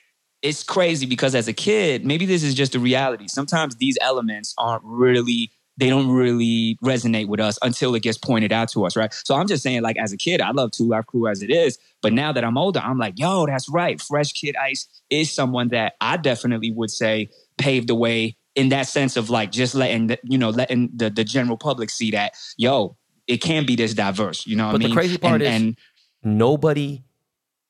it's 0.42 0.64
crazy 0.64 1.06
because 1.06 1.36
as 1.36 1.48
a 1.48 1.54
kid, 1.54 2.06
maybe 2.06 2.26
this 2.26 2.44
is 2.44 2.54
just 2.54 2.74
a 2.76 2.80
reality. 2.80 3.28
Sometimes 3.28 3.76
these 3.76 3.98
elements 4.02 4.54
aren't 4.58 4.84
really. 4.84 5.52
They 5.78 5.90
don't 5.90 6.10
really 6.10 6.78
resonate 6.84 7.28
with 7.28 7.40
us 7.40 7.58
until 7.62 7.96
it 7.96 8.04
gets 8.04 8.18
pointed 8.18 8.52
out 8.52 8.70
to 8.70 8.86
us, 8.86 8.96
right? 8.96 9.12
So 9.14 9.36
I'm 9.36 9.48
just 9.48 9.64
saying, 9.64 9.82
like, 9.82 9.98
as 9.98 10.12
a 10.12 10.18
kid, 10.18 10.42
I 10.42 10.52
love 10.52 10.72
Two 10.72 10.88
Live 10.88 11.08
Crew 11.08 11.28
as 11.28 11.42
it 11.42 11.50
is. 11.50 11.80
But 12.02 12.14
now 12.14 12.32
that 12.34 12.44
I'm 12.44 12.58
older, 12.58 12.80
I'm 12.80 12.98
like, 12.98 13.18
yo, 13.18 13.46
that's 13.46 13.68
right. 13.70 14.00
Fresh 14.00 14.34
Kid 14.34 14.56
Ice 14.58 14.88
is 15.10 15.32
someone 15.34 15.70
that 15.70 15.94
I 16.02 16.18
definitely 16.18 16.72
would 16.72 16.92
say 16.92 17.30
paved 17.58 17.88
the 17.88 17.96
way 17.96 18.36
in 18.56 18.70
that 18.70 18.88
sense 18.88 19.16
of 19.18 19.30
like 19.30 19.52
just 19.52 19.74
letting 19.76 20.08
the, 20.08 20.20
you 20.24 20.38
know 20.38 20.50
letting 20.50 20.90
the, 20.94 21.10
the 21.10 21.24
general 21.24 21.56
public 21.58 21.90
see 21.90 22.12
that 22.12 22.34
yo 22.58 22.98
it 23.28 23.38
can 23.38 23.66
be 23.66 23.78
this 23.78 23.94
diverse 23.94 24.46
you 24.46 24.58
know 24.58 24.68
what 24.68 24.74
But 24.74 24.84
I 24.84 24.88
the 24.90 24.94
crazy 24.94 25.18
part 25.18 25.36
and, 25.36 25.44
is- 25.44 25.62
and 25.62 25.78
Nobody 26.24 27.04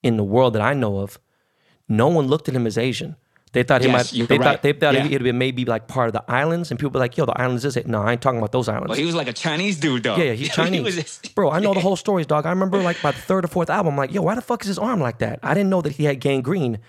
in 0.04 0.18
the 0.18 0.24
world 0.24 0.54
that 0.54 0.62
I 0.62 0.74
know 0.74 0.98
of, 0.98 1.20
no 1.88 2.08
one 2.10 2.28
looked 2.28 2.50
at 2.50 2.56
him 2.56 2.68
as 2.68 2.78
Asian. 2.78 3.16
They 3.54 3.64
thought 3.64 3.82
he 3.82 3.88
Yes, 3.90 4.14
might. 4.14 4.28
They 4.30 4.38
thought 4.38 4.46
right. 4.46 4.62
they 4.62 4.72
thought 4.74 4.94
Yeah. 4.94 5.08
he'd 5.08 5.24
been 5.24 5.38
maybe 5.38 5.66
like 5.66 5.88
part 5.88 6.08
of 6.08 6.14
the 6.14 6.24
islands, 6.32 6.72
and 6.72 6.80
people 6.80 6.92
were 6.94 7.00
like, 7.02 7.18
"Yo, 7.18 7.26
the 7.26 7.38
islands 7.40 7.66
is 7.66 7.76
it?" 7.76 7.86
No, 7.86 8.02
I 8.02 8.14
ain't 8.14 8.22
talking 8.22 8.38
about 8.40 8.54
those 8.54 8.70
islands. 8.70 8.90
well, 8.90 8.98
he 8.98 9.06
was 9.06 9.14
like 9.16 9.28
a 9.28 9.34
Chinese 9.34 9.78
dude 9.78 10.04
though 10.04 10.16
Yeah, 10.16 10.24
yeah, 10.26 10.34
he's 10.34 10.48
He 10.52 10.54
Chinese. 10.54 11.20
Bro, 11.36 11.52
I 11.52 11.60
know 11.60 11.74
the 11.74 11.80
whole 11.88 11.98
stories, 11.98 12.26
dog. 12.26 12.46
I 12.46 12.50
remember 12.50 12.82
like 12.82 13.02
by 13.02 13.12
the 13.12 13.20
third 13.20 13.44
or 13.44 13.50
fourth 13.50 13.70
album, 13.70 13.94
I'm 13.94 13.98
like, 13.98 14.14
yo, 14.14 14.22
why 14.22 14.36
the 14.36 14.42
fuck 14.42 14.62
is 14.62 14.68
his 14.68 14.80
arm 14.80 15.02
like 15.02 15.18
that? 15.20 15.40
I 15.44 15.54
didn't 15.54 15.70
know 15.70 15.82
that 15.82 15.94
he 15.94 16.06
had 16.06 16.20
gangrene. 16.22 16.80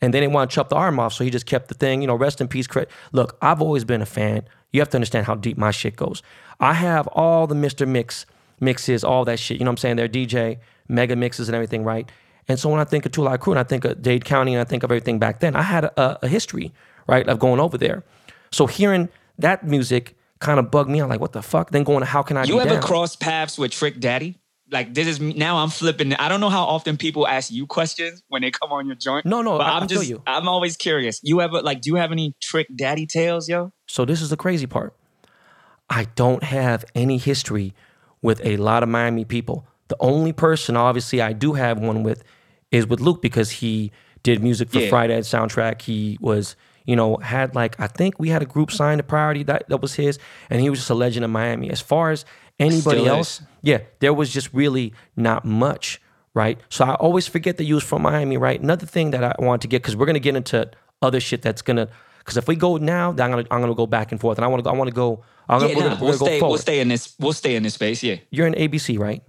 And 0.00 0.14
they 0.14 0.20
didn't 0.20 0.32
want 0.32 0.48
to 0.48 0.54
chop 0.54 0.68
the 0.68 0.76
arm 0.76 1.00
off, 1.00 1.12
so 1.12 1.24
he 1.24 1.30
just 1.30 1.44
kept 1.44 1.66
the 1.66 1.74
thing, 1.74 2.02
you 2.02 2.06
know, 2.06 2.14
rest 2.14 2.40
in 2.40 2.46
peace. 2.46 2.68
Look, 3.10 3.36
I've 3.42 3.60
always 3.60 3.84
been 3.84 4.00
a 4.00 4.06
fan. 4.06 4.44
You 4.72 4.80
have 4.80 4.88
to 4.90 4.96
understand 4.96 5.26
how 5.26 5.34
deep 5.34 5.58
my 5.58 5.72
shit 5.72 5.96
goes. 5.96 6.22
I 6.60 6.74
have 6.74 7.08
all 7.08 7.48
the 7.48 7.56
Mr. 7.56 7.84
Mixx 7.84 8.24
mixes, 8.60 9.02
all 9.02 9.24
that 9.24 9.40
shit. 9.40 9.58
You 9.58 9.64
know 9.64 9.70
what 9.70 9.72
I'm 9.72 9.76
saying? 9.78 9.96
They're 9.96 10.08
DJ, 10.08 10.58
mega 10.88 11.16
mixes 11.16 11.48
and 11.48 11.54
everything, 11.56 11.82
right? 11.82 12.08
And 12.48 12.58
so 12.58 12.68
when 12.68 12.80
I 12.80 12.84
think 12.84 13.04
of 13.06 13.16
Live 13.18 13.40
Crew 13.40 13.52
and 13.52 13.60
I 13.60 13.62
think 13.64 13.84
of 13.84 14.00
Dade 14.00 14.24
County 14.24 14.54
and 14.54 14.60
I 14.60 14.64
think 14.64 14.82
of 14.82 14.90
everything 14.90 15.18
back 15.18 15.40
then, 15.40 15.54
I 15.54 15.62
had 15.62 15.84
a, 15.84 16.24
a 16.24 16.28
history, 16.28 16.72
right, 17.06 17.26
of 17.28 17.38
going 17.38 17.60
over 17.60 17.76
there. 17.76 18.04
So 18.50 18.66
hearing 18.66 19.08
that 19.38 19.66
music 19.66 20.16
kind 20.38 20.58
of 20.58 20.70
bugged 20.70 20.88
me 20.88 21.00
I'm 21.00 21.08
like, 21.08 21.20
what 21.20 21.32
the 21.32 21.42
fuck? 21.42 21.70
Then 21.70 21.84
going 21.84 22.00
to 22.00 22.06
How 22.06 22.22
Can 22.22 22.36
I 22.36 22.44
you 22.44 22.60
ever 22.60 22.74
Down? 22.74 22.82
cross 22.82 23.16
paths 23.16 23.58
with 23.58 23.72
Trick 23.72 24.00
Daddy 24.00 24.38
like 24.70 24.92
this 24.94 25.06
is 25.06 25.20
now 25.20 25.56
I'm 25.56 25.70
flipping 25.70 26.12
I 26.14 26.28
don't 26.28 26.40
know 26.40 26.50
how 26.50 26.64
often 26.64 26.96
people 26.96 27.26
ask 27.26 27.50
you 27.50 27.66
questions 27.66 28.22
when 28.28 28.42
they 28.42 28.50
come 28.50 28.70
on 28.70 28.86
your 28.86 28.96
joint 28.96 29.24
No, 29.24 29.40
no, 29.42 29.56
but 29.58 29.66
I- 29.66 29.78
I'm 29.78 29.88
just 29.88 30.06
you. 30.08 30.22
I'm 30.26 30.46
always 30.48 30.76
curious 30.76 31.20
you 31.22 31.40
ever 31.40 31.62
like 31.62 31.80
do 31.80 31.90
you 31.90 31.96
have 31.96 32.12
any 32.12 32.34
Trick 32.40 32.68
Daddy 32.74 33.06
tales 33.06 33.48
yo 33.48 33.72
So 33.86 34.04
this 34.04 34.20
is 34.20 34.30
the 34.30 34.36
crazy 34.36 34.66
part. 34.66 34.94
I 35.90 36.04
don't 36.16 36.42
have 36.42 36.84
any 36.94 37.16
history 37.16 37.74
with 38.20 38.44
a 38.44 38.58
lot 38.58 38.82
of 38.82 38.88
Miami 38.90 39.24
people. 39.24 39.66
The 39.88 39.96
only 40.00 40.34
person, 40.34 40.76
obviously, 40.76 41.22
I 41.22 41.32
do 41.32 41.54
have 41.54 41.78
one 41.78 42.02
with 42.02 42.22
is 42.70 42.86
with 42.86 43.00
Luke 43.00 43.22
because 43.22 43.50
he 43.50 43.90
did 44.22 44.42
music 44.42 44.70
for 44.70 44.80
Yeah. 44.80 44.88
Friday 44.90 45.18
soundtrack. 45.20 45.82
He 45.82 46.18
was, 46.20 46.56
you 46.84 46.96
know, 46.96 47.16
had 47.16 47.54
like 47.54 47.78
I 47.80 47.86
think 47.86 48.18
we 48.18 48.28
had 48.28 48.42
a 48.42 48.46
group 48.46 48.70
signed 48.70 48.98
to 48.98 49.02
Priority 49.02 49.42
that 49.44 49.68
that 49.68 49.80
was 49.80 49.94
his, 49.94 50.18
and 50.50 50.60
he 50.60 50.70
was 50.70 50.80
just 50.80 50.90
a 50.90 50.94
legend 50.94 51.24
in 51.24 51.30
Miami. 51.30 51.70
As 51.70 51.80
far 51.80 52.10
as 52.10 52.24
anybody 52.58 53.00
Still 53.00 53.08
else, 53.08 53.40
is. 53.40 53.46
yeah, 53.62 53.78
there 54.00 54.12
was 54.12 54.30
just 54.32 54.52
really 54.52 54.92
not 55.16 55.44
much, 55.44 56.00
right? 56.34 56.58
So 56.68 56.84
I 56.84 56.94
always 56.94 57.26
forget 57.26 57.56
that 57.58 57.64
you 57.64 57.74
was 57.76 57.84
from 57.84 58.02
Miami, 58.02 58.36
right? 58.36 58.60
Another 58.60 58.86
thing 58.86 59.12
that 59.12 59.22
I 59.24 59.34
want 59.38 59.62
to 59.62 59.68
get 59.68 59.82
because 59.82 59.96
we're 59.96 60.06
gonna 60.06 60.18
get 60.18 60.36
into 60.36 60.70
other 61.00 61.20
shit 61.20 61.42
that's 61.42 61.62
gonna 61.62 61.88
because 62.18 62.36
if 62.36 62.46
we 62.48 62.56
go 62.56 62.76
now, 62.76 63.12
then 63.12 63.24
I'm 63.26 63.30
gonna 63.30 63.46
I'm 63.50 63.60
gonna 63.60 63.74
go 63.74 63.86
back 63.86 64.12
and 64.12 64.20
forth, 64.20 64.36
and 64.36 64.44
I 64.44 64.48
want 64.48 64.60
to 64.60 64.64
go. 64.64 64.70
I 64.70 64.76
want 64.76 64.88
to 64.90 64.94
go. 64.94 65.22
I'm 65.48 65.60
gonna, 65.60 65.70
yeah 65.70 65.76
we're 65.76 65.82
gonna, 65.84 65.94
we'll 66.02 66.18
gonna 66.18 66.30
stay 66.30 66.40
go 66.40 66.48
we'll 66.48 66.58
stay 66.58 66.80
in 66.80 66.88
this 66.88 67.14
we'll 67.18 67.32
stay 67.32 67.56
in 67.56 67.62
this 67.62 67.72
space 67.74 68.02
yeah 68.02 68.16
You're 68.30 68.46
in 68.46 68.52
ABC, 68.54 68.98
right? 68.98 69.22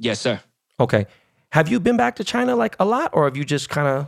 yes 0.00 0.18
sir 0.20 0.40
Okay. 0.80 1.06
Have 1.52 1.68
you 1.68 1.80
been 1.80 1.96
back 1.96 2.16
to 2.16 2.24
China 2.24 2.56
like 2.56 2.76
a 2.78 2.84
lot, 2.84 3.10
or 3.12 3.24
have 3.24 3.36
you 3.36 3.44
just 3.44 3.68
kind 3.70 3.88
of? 3.88 4.06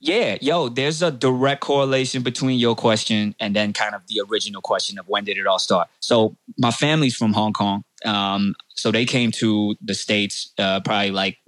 Yeah, 0.00 0.38
yo, 0.40 0.70
there's 0.70 1.02
a 1.02 1.10
direct 1.10 1.60
correlation 1.60 2.22
between 2.22 2.58
your 2.58 2.74
question 2.74 3.34
and 3.38 3.54
then 3.54 3.74
kind 3.74 3.94
of 3.94 4.00
the 4.06 4.22
original 4.30 4.62
question 4.62 4.98
of 4.98 5.06
when 5.06 5.24
did 5.24 5.36
it 5.36 5.46
all 5.46 5.58
start. 5.58 5.88
So 6.00 6.36
my 6.56 6.70
family's 6.70 7.14
from 7.14 7.34
Hong 7.34 7.52
Kong, 7.52 7.82
Um, 8.04 8.54
so 8.70 8.90
they 8.90 9.04
came 9.04 9.30
to 9.32 9.76
the 9.82 9.94
states 9.94 10.52
uh, 10.58 10.80
probably 10.80 11.10
like 11.10 11.38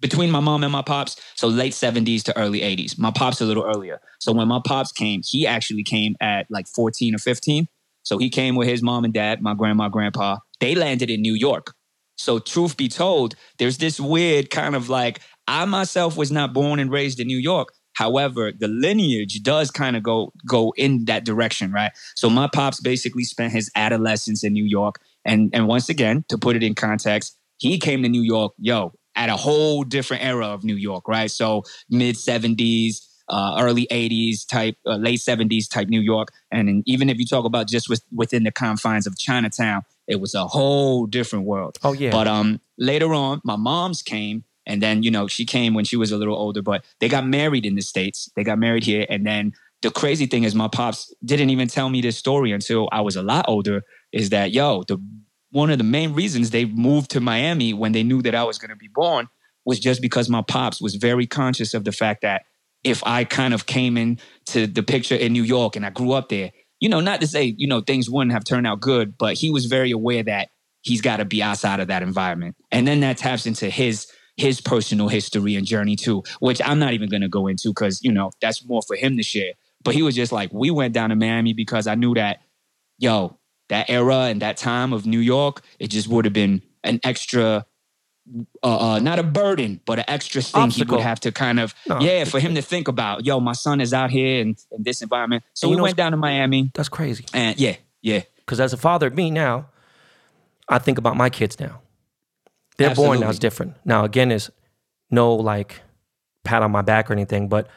between 0.00 0.30
my 0.30 0.40
mom 0.40 0.62
and 0.62 0.72
my 0.72 0.82
pops. 0.82 1.16
So 1.36 1.48
late 1.48 1.74
seventies 1.74 2.22
to 2.24 2.36
early 2.36 2.62
eighties. 2.62 2.98
My 2.98 3.10
pops 3.10 3.40
a 3.40 3.44
little 3.44 3.64
earlier. 3.64 4.00
So 4.18 4.32
when 4.32 4.48
my 4.48 4.60
pops 4.64 4.92
came, 4.92 5.22
he 5.24 5.46
actually 5.46 5.84
came 5.84 6.16
at 6.20 6.46
like 6.50 6.66
fourteen 6.68 7.14
or 7.14 7.18
fifteen. 7.18 7.68
So 8.02 8.18
he 8.18 8.28
came 8.30 8.56
with 8.56 8.68
his 8.68 8.82
mom 8.82 9.04
and 9.04 9.14
dad, 9.14 9.40
my 9.40 9.54
grandma, 9.54 9.88
grandpa. 9.88 10.38
They 10.60 10.74
landed 10.74 11.08
in 11.08 11.22
New 11.22 11.34
York. 11.34 11.74
So 12.16 12.38
truth 12.38 12.76
be 12.76 12.88
told, 12.88 13.34
there's 13.58 13.78
this 13.78 13.98
weird 13.98 14.50
kind 14.50 14.74
of 14.74 14.88
like 14.88 15.20
I 15.48 15.64
myself 15.64 16.16
was 16.16 16.30
not 16.30 16.52
born 16.52 16.78
and 16.78 16.90
raised 16.90 17.20
in 17.20 17.26
New 17.26 17.38
York. 17.38 17.72
However, 17.94 18.52
the 18.52 18.68
lineage 18.68 19.42
does 19.42 19.70
kind 19.70 19.96
of 19.96 20.02
go 20.02 20.32
go 20.46 20.72
in 20.76 21.04
that 21.06 21.24
direction, 21.24 21.72
right? 21.72 21.92
So 22.14 22.30
my 22.30 22.48
pops 22.52 22.80
basically 22.80 23.24
spent 23.24 23.52
his 23.52 23.70
adolescence 23.76 24.44
in 24.44 24.52
New 24.52 24.64
York, 24.64 25.00
and 25.24 25.50
and 25.52 25.68
once 25.68 25.88
again, 25.88 26.24
to 26.28 26.38
put 26.38 26.56
it 26.56 26.62
in 26.62 26.74
context, 26.74 27.36
he 27.58 27.78
came 27.78 28.02
to 28.02 28.08
New 28.08 28.22
York, 28.22 28.54
yo, 28.58 28.92
at 29.14 29.28
a 29.28 29.36
whole 29.36 29.84
different 29.84 30.24
era 30.24 30.46
of 30.46 30.64
New 30.64 30.76
York, 30.76 31.06
right? 31.06 31.30
So 31.30 31.64
mid 31.90 32.16
seventies, 32.16 33.06
uh, 33.28 33.58
early 33.60 33.86
'80s 33.90 34.46
type, 34.46 34.76
uh, 34.86 34.96
late 34.96 35.20
'70s 35.20 35.68
type 35.68 35.88
New 35.88 36.00
York, 36.00 36.28
and, 36.50 36.68
and 36.68 36.82
even 36.86 37.10
if 37.10 37.18
you 37.18 37.26
talk 37.26 37.44
about 37.44 37.68
just 37.68 37.90
with, 37.90 38.02
within 38.10 38.44
the 38.44 38.52
confines 38.52 39.06
of 39.06 39.18
Chinatown, 39.18 39.82
it 40.06 40.20
was 40.20 40.34
a 40.34 40.46
whole 40.46 41.06
different 41.06 41.44
world. 41.46 41.78
Oh 41.82 41.92
yeah. 41.92 42.10
But 42.10 42.26
um, 42.28 42.60
later 42.78 43.14
on, 43.14 43.40
my 43.44 43.56
mom's 43.56 44.02
came 44.02 44.44
and 44.66 44.82
then, 44.82 45.02
you 45.02 45.10
know, 45.10 45.26
she 45.26 45.44
came 45.44 45.74
when 45.74 45.84
she 45.84 45.96
was 45.96 46.12
a 46.12 46.16
little 46.16 46.36
older, 46.36 46.62
but 46.62 46.84
they 47.00 47.08
got 47.08 47.26
married 47.26 47.66
in 47.66 47.74
the 47.74 47.82
States. 47.82 48.30
They 48.36 48.44
got 48.44 48.58
married 48.58 48.84
here. 48.84 49.06
And 49.08 49.26
then 49.26 49.52
the 49.82 49.90
crazy 49.90 50.26
thing 50.26 50.44
is 50.44 50.54
my 50.54 50.68
pops 50.68 51.12
didn't 51.24 51.50
even 51.50 51.68
tell 51.68 51.88
me 51.88 52.00
this 52.00 52.16
story 52.16 52.52
until 52.52 52.88
I 52.92 53.00
was 53.00 53.16
a 53.16 53.22
lot 53.22 53.44
older, 53.48 53.82
is 54.12 54.30
that, 54.30 54.52
yo, 54.52 54.84
the 54.84 54.98
one 55.50 55.70
of 55.70 55.78
the 55.78 55.84
main 55.84 56.14
reasons 56.14 56.50
they 56.50 56.64
moved 56.64 57.10
to 57.10 57.20
Miami 57.20 57.74
when 57.74 57.92
they 57.92 58.02
knew 58.02 58.22
that 58.22 58.34
I 58.34 58.44
was 58.44 58.58
going 58.58 58.70
to 58.70 58.76
be 58.76 58.88
born 58.88 59.28
was 59.64 59.78
just 59.78 60.00
because 60.00 60.28
my 60.28 60.42
pops 60.42 60.80
was 60.80 60.94
very 60.94 61.26
conscious 61.26 61.74
of 61.74 61.84
the 61.84 61.92
fact 61.92 62.22
that 62.22 62.44
if 62.84 63.02
I 63.06 63.24
kind 63.24 63.52
of 63.52 63.66
came 63.66 63.96
into 63.96 64.66
the 64.66 64.82
picture 64.82 65.14
in 65.14 65.32
New 65.32 65.42
York 65.42 65.76
and 65.76 65.84
I 65.84 65.90
grew 65.90 66.12
up 66.12 66.30
there, 66.30 66.52
you 66.82 66.88
know, 66.88 66.98
not 66.98 67.20
to 67.20 67.28
say, 67.28 67.54
you 67.56 67.68
know, 67.68 67.80
things 67.80 68.10
wouldn't 68.10 68.32
have 68.32 68.42
turned 68.42 68.66
out 68.66 68.80
good, 68.80 69.16
but 69.16 69.34
he 69.34 69.50
was 69.50 69.66
very 69.66 69.92
aware 69.92 70.24
that 70.24 70.48
he's 70.80 71.00
got 71.00 71.18
to 71.18 71.24
be 71.24 71.40
outside 71.40 71.78
of 71.78 71.86
that 71.86 72.02
environment. 72.02 72.56
And 72.72 72.88
then 72.88 72.98
that 73.00 73.18
taps 73.18 73.46
into 73.46 73.70
his 73.70 74.08
his 74.36 74.60
personal 74.60 75.06
history 75.06 75.54
and 75.54 75.64
journey 75.64 75.94
too, 75.94 76.24
which 76.40 76.60
I'm 76.64 76.80
not 76.80 76.92
even 76.92 77.08
going 77.08 77.20
to 77.20 77.28
go 77.28 77.46
into 77.46 77.68
because, 77.68 78.02
you 78.02 78.10
know, 78.10 78.32
that's 78.40 78.66
more 78.66 78.82
for 78.82 78.96
him 78.96 79.16
to 79.16 79.22
share. 79.22 79.52
But 79.84 79.94
he 79.94 80.02
was 80.02 80.16
just 80.16 80.32
like, 80.32 80.52
we 80.52 80.72
went 80.72 80.92
down 80.92 81.10
to 81.10 81.16
Miami 81.16 81.52
because 81.52 81.86
I 81.86 81.94
knew 81.94 82.14
that, 82.14 82.38
yo, 82.98 83.38
that 83.68 83.88
era 83.88 84.22
and 84.22 84.42
that 84.42 84.56
time 84.56 84.92
of 84.92 85.06
New 85.06 85.20
York, 85.20 85.62
it 85.78 85.86
just 85.86 86.08
would 86.08 86.24
have 86.24 86.34
been 86.34 86.62
an 86.82 86.98
extra, 87.04 87.64
uh, 88.62 88.92
uh, 88.94 88.98
not 89.00 89.18
a 89.18 89.22
burden, 89.22 89.80
but 89.84 89.98
an 89.98 90.04
extra 90.08 90.42
thing 90.42 90.62
Obstacle. 90.62 90.96
he 90.96 90.96
would 90.98 91.02
have 91.04 91.20
to 91.20 91.32
kind 91.32 91.58
of, 91.60 91.74
No. 91.88 92.00
yeah, 92.00 92.24
for 92.24 92.38
him 92.40 92.54
to 92.54 92.62
think 92.62 92.88
about, 92.88 93.24
yo, 93.26 93.40
my 93.40 93.52
son 93.52 93.80
is 93.80 93.92
out 93.92 94.10
here 94.10 94.40
in, 94.40 94.56
in 94.70 94.82
this 94.82 95.02
environment. 95.02 95.44
So 95.54 95.68
we 95.68 95.76
went 95.76 95.96
down 95.96 96.12
to 96.12 96.16
Miami 96.16 96.70
That's 96.74 96.88
crazy. 96.88 97.24
and 97.34 97.58
yeah, 97.58 97.76
yeah. 98.00 98.22
Because 98.36 98.60
as 98.60 98.72
a 98.72 98.76
father, 98.76 99.10
me 99.10 99.30
now, 99.30 99.66
I 100.68 100.78
think 100.78 100.98
about 100.98 101.16
my 101.16 101.30
kids 101.30 101.58
now. 101.60 101.80
They're 102.76 102.94
born 102.94 103.20
now. 103.20 103.30
It's 103.30 103.38
different. 103.38 103.74
Now 103.84 104.04
again, 104.04 104.30
is 104.32 104.50
no 105.10 105.34
like 105.34 105.82
pat 106.44 106.62
on 106.62 106.70
my 106.72 106.82
back 106.82 107.10
or 107.10 107.12
anything, 107.12 107.48
but 107.48 107.68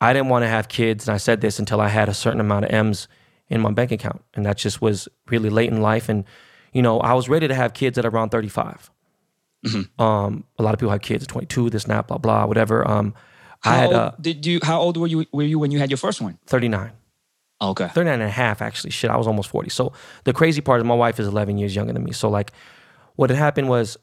I 0.00 0.12
didn't 0.12 0.28
want 0.28 0.44
to 0.44 0.48
have 0.48 0.68
kids, 0.68 1.06
and 1.06 1.14
I 1.14 1.18
said 1.18 1.40
this 1.42 1.58
until 1.58 1.80
I 1.80 1.88
had 1.88 2.08
a 2.08 2.14
certain 2.14 2.40
amount 2.40 2.64
of 2.66 2.70
M's 2.70 3.08
in 3.48 3.60
my 3.60 3.70
bank 3.72 3.90
account, 3.92 4.22
and 4.34 4.46
that 4.46 4.56
just 4.56 4.80
was 4.80 5.08
really 5.28 5.50
late 5.50 5.68
in 5.70 5.82
life. 5.82 6.08
And 6.08 6.24
you 6.72 6.80
know, 6.80 7.00
I 7.00 7.12
was 7.14 7.28
ready 7.28 7.48
to 7.48 7.54
have 7.54 7.74
kids 7.74 7.98
at 7.98 8.06
around 8.06 8.30
35. 8.30 8.90
Mm-hmm. 9.66 10.00
Um, 10.00 10.44
a 10.58 10.62
lot 10.62 10.74
of 10.74 10.80
people 10.80 10.90
have 10.90 11.02
kids 11.02 11.24
at 11.24 11.28
22, 11.28 11.70
this, 11.70 11.84
and 11.84 11.92
that, 11.92 12.06
blah, 12.06 12.18
blah, 12.18 12.46
whatever. 12.46 12.88
Um, 12.88 13.14
I 13.62 13.68
How 13.68 13.76
had 13.76 13.86
old 13.86 13.94
uh, 13.94 14.12
did 14.20 14.46
you? 14.46 14.60
How 14.62 14.80
old 14.80 14.96
were 14.96 15.06
you? 15.06 15.26
Were 15.32 15.42
you 15.42 15.58
when 15.58 15.70
you 15.70 15.78
had 15.78 15.90
your 15.90 15.98
first 15.98 16.22
one? 16.22 16.38
39. 16.46 16.92
Okay. 17.62 17.88
39 17.88 18.14
and 18.14 18.22
a 18.22 18.30
half 18.30 18.62
actually 18.62 18.90
shit 18.90 19.10
i 19.10 19.16
was 19.18 19.26
almost 19.26 19.50
40 19.50 19.68
so 19.68 19.92
the 20.24 20.32
crazy 20.32 20.62
part 20.62 20.80
is 20.80 20.84
my 20.84 20.94
wife 20.94 21.20
is 21.20 21.26
11 21.26 21.58
years 21.58 21.76
younger 21.76 21.92
than 21.92 22.02
me 22.02 22.12
so 22.12 22.30
like 22.30 22.52
what 23.16 23.28
had 23.28 23.38
happened 23.38 23.68
was 23.68 23.98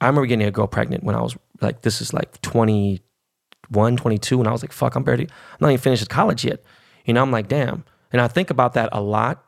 i 0.00 0.06
remember 0.06 0.26
getting 0.26 0.46
a 0.48 0.50
girl 0.50 0.66
pregnant 0.66 1.04
when 1.04 1.14
i 1.14 1.20
was 1.20 1.36
like 1.60 1.82
this 1.82 2.00
is 2.00 2.12
like 2.12 2.40
21 2.42 3.96
22 3.96 4.38
and 4.40 4.48
i 4.48 4.50
was 4.50 4.62
like 4.62 4.72
fuck 4.72 4.96
i'm 4.96 5.04
barely 5.04 5.26
i'm 5.26 5.58
not 5.60 5.68
even 5.68 5.78
finished 5.78 6.08
college 6.08 6.44
yet 6.44 6.60
you 7.04 7.14
know 7.14 7.22
i'm 7.22 7.30
like 7.30 7.46
damn 7.46 7.84
and 8.10 8.20
i 8.20 8.26
think 8.26 8.50
about 8.50 8.72
that 8.72 8.88
a 8.90 9.00
lot 9.00 9.44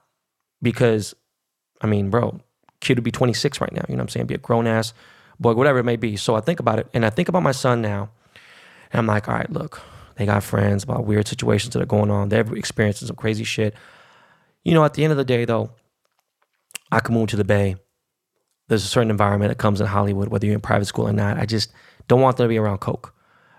because 0.62 1.12
i 1.80 1.88
mean 1.88 2.10
bro 2.10 2.40
kid 2.80 2.96
would 2.96 3.04
be 3.04 3.10
26 3.10 3.60
right 3.60 3.72
now 3.72 3.82
you 3.88 3.94
know 3.94 3.98
what 3.98 4.04
i'm 4.04 4.08
saying 4.08 4.26
be 4.26 4.34
a 4.34 4.38
grown-ass 4.38 4.92
boy 5.40 5.54
whatever 5.54 5.78
it 5.78 5.84
may 5.84 5.96
be 5.96 6.16
so 6.16 6.34
i 6.34 6.40
think 6.40 6.60
about 6.60 6.78
it 6.78 6.86
and 6.94 7.04
i 7.04 7.10
think 7.10 7.28
about 7.28 7.42
my 7.42 7.52
son 7.52 7.80
now 7.80 8.10
and 8.92 8.98
i'm 8.98 9.06
like 9.06 9.28
all 9.28 9.34
right 9.34 9.50
look 9.50 9.82
they 10.18 10.26
got 10.26 10.42
friends 10.42 10.82
about 10.82 11.06
weird 11.06 11.28
situations 11.28 11.72
that 11.72 11.82
are 11.82 11.86
going 11.86 12.10
on. 12.10 12.28
They're 12.28 12.54
experiencing 12.54 13.06
some 13.06 13.16
crazy 13.16 13.44
shit. 13.44 13.74
You 14.64 14.74
know, 14.74 14.84
at 14.84 14.94
the 14.94 15.04
end 15.04 15.12
of 15.12 15.16
the 15.16 15.24
day, 15.24 15.44
though, 15.44 15.70
I 16.90 16.98
can 16.98 17.14
move 17.14 17.28
to 17.28 17.36
the 17.36 17.44
Bay. 17.44 17.76
There's 18.66 18.84
a 18.84 18.88
certain 18.88 19.10
environment 19.10 19.50
that 19.50 19.58
comes 19.58 19.80
in 19.80 19.86
Hollywood, 19.86 20.28
whether 20.28 20.44
you're 20.44 20.56
in 20.56 20.60
private 20.60 20.86
school 20.86 21.08
or 21.08 21.12
not. 21.12 21.38
I 21.38 21.46
just 21.46 21.72
don't 22.08 22.20
want 22.20 22.36
them 22.36 22.44
to 22.44 22.48
be 22.48 22.58
around 22.58 22.78
coke. 22.78 23.14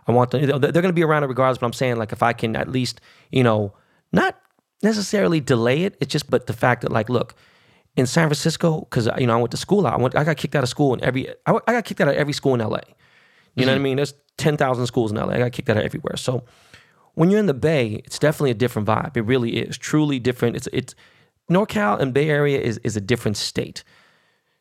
I 0.06 0.12
want 0.12 0.32
them. 0.32 0.42
They're 0.42 0.72
going 0.72 0.84
to 0.84 0.94
be 0.94 1.04
around 1.04 1.24
it 1.24 1.28
regardless. 1.28 1.60
But 1.60 1.68
I'm 1.68 1.74
saying, 1.74 1.96
like, 1.96 2.12
if 2.12 2.22
I 2.22 2.34
can 2.34 2.58
at 2.58 2.68
least, 2.68 3.00
you 3.32 3.44
know, 3.44 3.74
not 4.12 4.38
necessarily 4.84 5.40
delay 5.40 5.84
it. 5.84 5.96
It's 6.02 6.12
just, 6.12 6.30
but 6.30 6.48
the 6.48 6.54
fact 6.54 6.82
that, 6.82 6.92
like, 6.92 7.08
look, 7.08 7.36
in 7.96 8.06
San 8.06 8.28
Francisco, 8.28 8.82
because 8.82 9.10
you 9.18 9.28
know 9.28 9.34
I 9.34 9.38
went 9.38 9.52
to 9.52 9.58
school. 9.58 9.86
I 9.88 9.98
went. 9.98 10.16
I 10.16 10.24
got 10.24 10.38
kicked 10.38 10.56
out 10.56 10.64
of 10.64 10.70
school 10.70 10.94
in 10.94 11.04
every. 11.04 11.30
I, 11.46 11.60
I 11.68 11.74
got 11.74 11.86
kicked 11.86 12.02
out 12.02 12.08
of 12.08 12.16
every 12.16 12.34
school 12.34 12.54
in 12.54 12.60
LA. 12.60 12.80
You 13.56 13.66
know 13.66 13.72
what 13.72 13.76
I 13.76 13.78
mm-hmm. 13.78 13.84
mean? 13.84 13.96
There's 13.98 14.14
10,000 14.38 14.88
schools 14.88 15.12
in 15.12 15.18
LA. 15.18 15.34
I 15.34 15.40
got 15.40 15.52
kicked 15.52 15.70
out 15.70 15.78
of 15.78 15.84
everywhere. 15.84 16.16
So 16.16 16.46
when 17.16 17.30
you're 17.30 17.40
in 17.40 17.48
the 17.48 17.54
Bay, 17.54 18.02
it's 18.06 18.20
definitely 18.20 18.52
a 18.52 18.56
different 18.56 18.88
vibe. 18.88 19.18
It 19.18 19.24
really 19.24 19.58
is. 19.58 19.78
Truly 19.78 20.20
different. 20.20 20.56
It's 20.56 20.68
it's 20.72 20.96
NorCal 21.50 22.00
and 22.00 22.14
Bay 22.14 22.30
Area 22.30 22.60
is 22.60 22.78
is 22.80 22.96
a 22.96 23.02
different 23.02 23.38
state. 23.38 23.84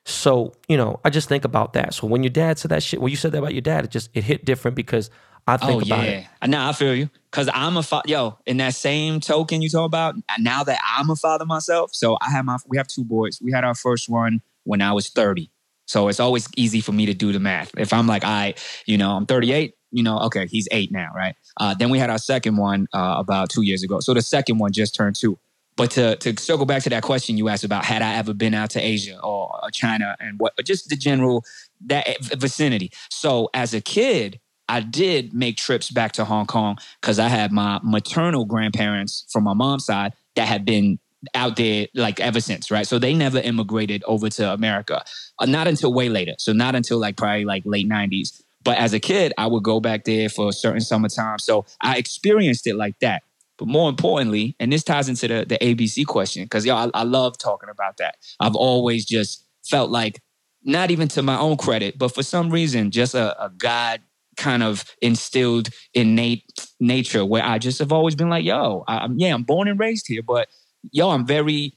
So, 0.05 0.55
you 0.69 0.77
know, 0.77 1.01
I 1.05 1.11
just 1.11 1.29
think 1.29 1.45
about 1.45 1.75
that. 1.75 1.93
So 1.93 2.07
when 2.07 2.23
your 2.23 2.31
dad 2.31 2.59
said 2.59 2.71
that 2.71 2.83
shit, 2.83 3.01
when 3.01 3.11
you 3.11 3.17
said 3.17 3.33
that 3.33 3.39
about 3.39 3.53
your 3.53 3.61
dad, 3.61 3.85
it 3.85 3.91
just 3.91 4.11
it 4.15 4.25
hit 4.25 4.45
different 4.45 4.75
because 4.75 5.11
I 5.47 5.59
think 5.59 5.83
oh 5.83 5.87
about 5.87 6.05
yeah, 6.05 6.27
it. 6.43 6.49
now 6.49 6.69
I 6.69 6.73
feel 6.73 6.95
you 6.95 7.11
because 7.31 7.49
I'm 7.53 7.77
a 7.77 7.83
fa- 7.83 8.03
yo. 8.07 8.39
In 8.47 8.57
that 8.59 8.75
same 8.75 9.21
token 9.21 9.63
you 9.63 9.69
talk 9.69 9.87
about, 9.87 10.15
now 10.39 10.65
that 10.65 10.79
I'm 10.85 11.11
a 11.11 11.17
father 11.17 11.45
myself, 11.45 11.95
so 11.95 12.17
I 12.21 12.31
have 12.31 12.45
my 12.45 12.59
we 12.67 12.77
have 12.77 12.89
two 12.89 13.05
boys. 13.05 13.41
We 13.43 13.53
had 13.53 13.65
our 13.65 13.75
first 13.75 14.09
one 14.09 14.41
when 14.65 14.83
I 14.83 14.93
was 14.93 15.09
30, 15.09 15.51
so 15.87 16.09
it's 16.09 16.21
always 16.21 16.49
easy 16.57 16.81
for 16.81 16.93
me 16.93 17.07
to 17.07 17.15
do 17.15 17.33
the 17.33 17.41
math. 17.41 17.73
If 17.77 17.93
I'm 17.93 18.07
like, 18.07 18.25
I, 18.25 18.55
you 18.87 18.99
know, 18.99 19.13
I'm 19.13 19.27
38. 19.27 19.75
You 19.91 20.03
know, 20.03 20.19
okay, 20.21 20.47
he's 20.47 20.69
eight 20.71 20.93
now, 20.93 21.11
right? 21.15 21.35
Uh, 21.57 21.75
then 21.75 21.89
we 21.89 21.99
had 21.99 22.11
our 22.11 22.19
second 22.19 22.59
one 22.59 22.89
uh, 22.93 23.15
about 23.17 23.49
two 23.49 23.63
years 23.63 23.83
ago. 23.83 24.01
So 24.01 24.13
the 24.13 24.21
second 24.21 24.59
one 24.59 24.71
just 24.71 24.95
turned 24.95 25.17
two. 25.17 25.39
But 25.77 25.93
to 25.93 26.17
to 26.17 26.37
circle 26.37 26.67
back 26.67 26.83
to 26.83 26.91
that 26.91 27.05
question 27.05 27.39
you 27.39 27.49
asked 27.49 27.65
about, 27.65 27.85
had 27.85 28.03
I 28.03 28.17
ever 28.17 28.35
been 28.35 28.53
out 28.53 28.71
to 28.71 28.81
Asia 28.81 29.19
or 29.23 29.57
China 29.73 30.17
and 30.21 30.39
what, 30.39 30.53
just 30.65 30.89
the 30.89 30.97
general 30.97 31.45
that 31.87 32.07
vicinity. 32.37 32.91
So 33.11 33.49
as 33.55 33.73
a 33.73 33.81
kid, 33.81 34.41
I 34.69 34.81
did 34.81 35.33
make 35.33 35.57
trips 35.57 35.91
back 35.91 36.13
to 36.13 36.25
Hong 36.25 36.47
Kong 36.47 36.79
because 37.01 37.19
I 37.19 37.29
had 37.29 37.53
my 37.53 37.81
maternal 37.83 38.45
grandparents 38.45 39.25
from 39.31 39.45
my 39.45 39.55
mom's 39.55 39.87
side 39.87 40.13
that 40.37 40.47
had 40.47 40.65
been 40.65 40.99
out 41.35 41.57
there 41.57 41.87
like 41.95 42.21
ever 42.21 42.41
since, 42.41 42.71
right? 42.71 42.87
So 42.87 42.99
they 42.99 43.15
never 43.15 43.39
immigrated 43.39 44.05
over 44.07 44.29
to 44.31 44.53
America, 44.53 45.03
uh, 45.39 45.47
not 45.47 45.67
until 45.67 45.93
way 45.93 46.09
later. 46.09 46.35
So 46.39 46.53
not 46.53 46.75
until 46.75 46.99
like 46.99 47.17
probably 47.17 47.45
like 47.45 47.63
late 47.67 47.89
'90s. 47.89 48.43
But 48.65 48.79
as 48.79 48.93
a 48.93 49.01
kid, 49.01 49.33
I 49.39 49.47
would 49.47 49.63
go 49.63 49.81
back 49.81 50.05
there 50.05 50.29
for 50.29 50.49
a 50.49 50.53
certain 50.53 50.81
summertime. 50.81 51.39
So 51.39 51.65
I 51.81 51.97
experienced 51.97 52.67
it 52.67 52.77
like 52.77 52.99
that. 53.01 53.23
But 53.57 53.67
more 53.67 53.89
importantly, 53.89 54.55
and 54.61 54.73
this 54.73 54.85
ties 54.85 55.09
into 55.09 55.27
the, 55.27 55.45
the 55.45 55.59
ABC 55.59 56.07
question, 56.07 56.45
because 56.45 56.65
yo, 56.65 56.77
I, 56.77 56.91
I 56.95 57.03
love 57.03 57.39
talking 57.39 57.69
about 57.69 57.97
that. 57.97 58.17
I've 58.39 58.55
always 58.55 59.05
just 59.05 59.45
felt 59.65 59.91
like, 59.91 60.21
not 60.65 60.91
even 60.91 61.09
to 61.09 61.23
my 61.23 61.39
own 61.39 61.57
credit, 61.57 61.99
but 61.99 62.15
for 62.15 62.23
some 62.23 62.51
reason, 62.51 62.91
just 62.91 63.15
a, 63.15 63.43
a 63.43 63.49
God 63.51 64.01
kind 64.39 64.63
of 64.63 64.85
instilled 65.03 65.69
innate 65.93 66.45
nature 66.81 67.25
where 67.25 67.45
I 67.45 67.59
just 67.59 67.79
have 67.81 67.93
always 67.93 68.15
been 68.15 68.31
like, 68.31 68.45
yo, 68.45 68.85
I'm 68.89 69.19
yeah, 69.19 69.35
I'm 69.35 69.43
born 69.43 69.69
and 69.69 69.79
raised 69.79 70.07
here, 70.07 70.23
but 70.23 70.49
yo, 70.93 71.11
I'm 71.11 71.27
very 71.27 71.77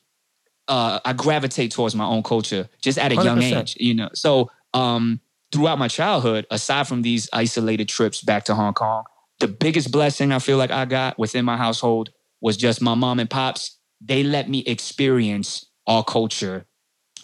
uh 0.68 1.00
I 1.04 1.14
gravitate 1.14 1.72
towards 1.72 1.96
my 1.96 2.06
own 2.06 2.24
culture 2.24 2.70
just 2.82 2.98
at 2.98 3.12
a 3.12 3.16
young 3.16 3.40
100%. 3.40 3.60
age, 3.60 3.78
you 3.80 3.94
know. 3.94 4.10
So 4.14 4.50
um 4.74 5.20
throughout 5.52 5.80
my 5.80 5.90
childhood, 5.90 6.48
aside 6.50 6.88
from 6.88 7.02
these 7.02 7.28
isolated 7.34 7.90
trips 7.90 8.22
back 8.22 8.46
to 8.46 8.56
Hong 8.56 8.74
Kong, 8.74 9.04
the 9.40 9.48
biggest 9.48 9.92
blessing 9.92 10.32
I 10.32 10.40
feel 10.40 10.58
like 10.58 10.72
I 10.72 10.86
got 10.86 11.20
within 11.20 11.44
my 11.44 11.58
household 11.58 12.12
was 12.40 12.56
just 12.56 12.82
my 12.82 12.96
mom 12.96 13.20
and 13.20 13.30
pops. 13.30 13.78
They 14.00 14.24
let 14.24 14.50
me 14.50 14.60
experience 14.60 15.66
our 15.88 16.04
culture 16.04 16.66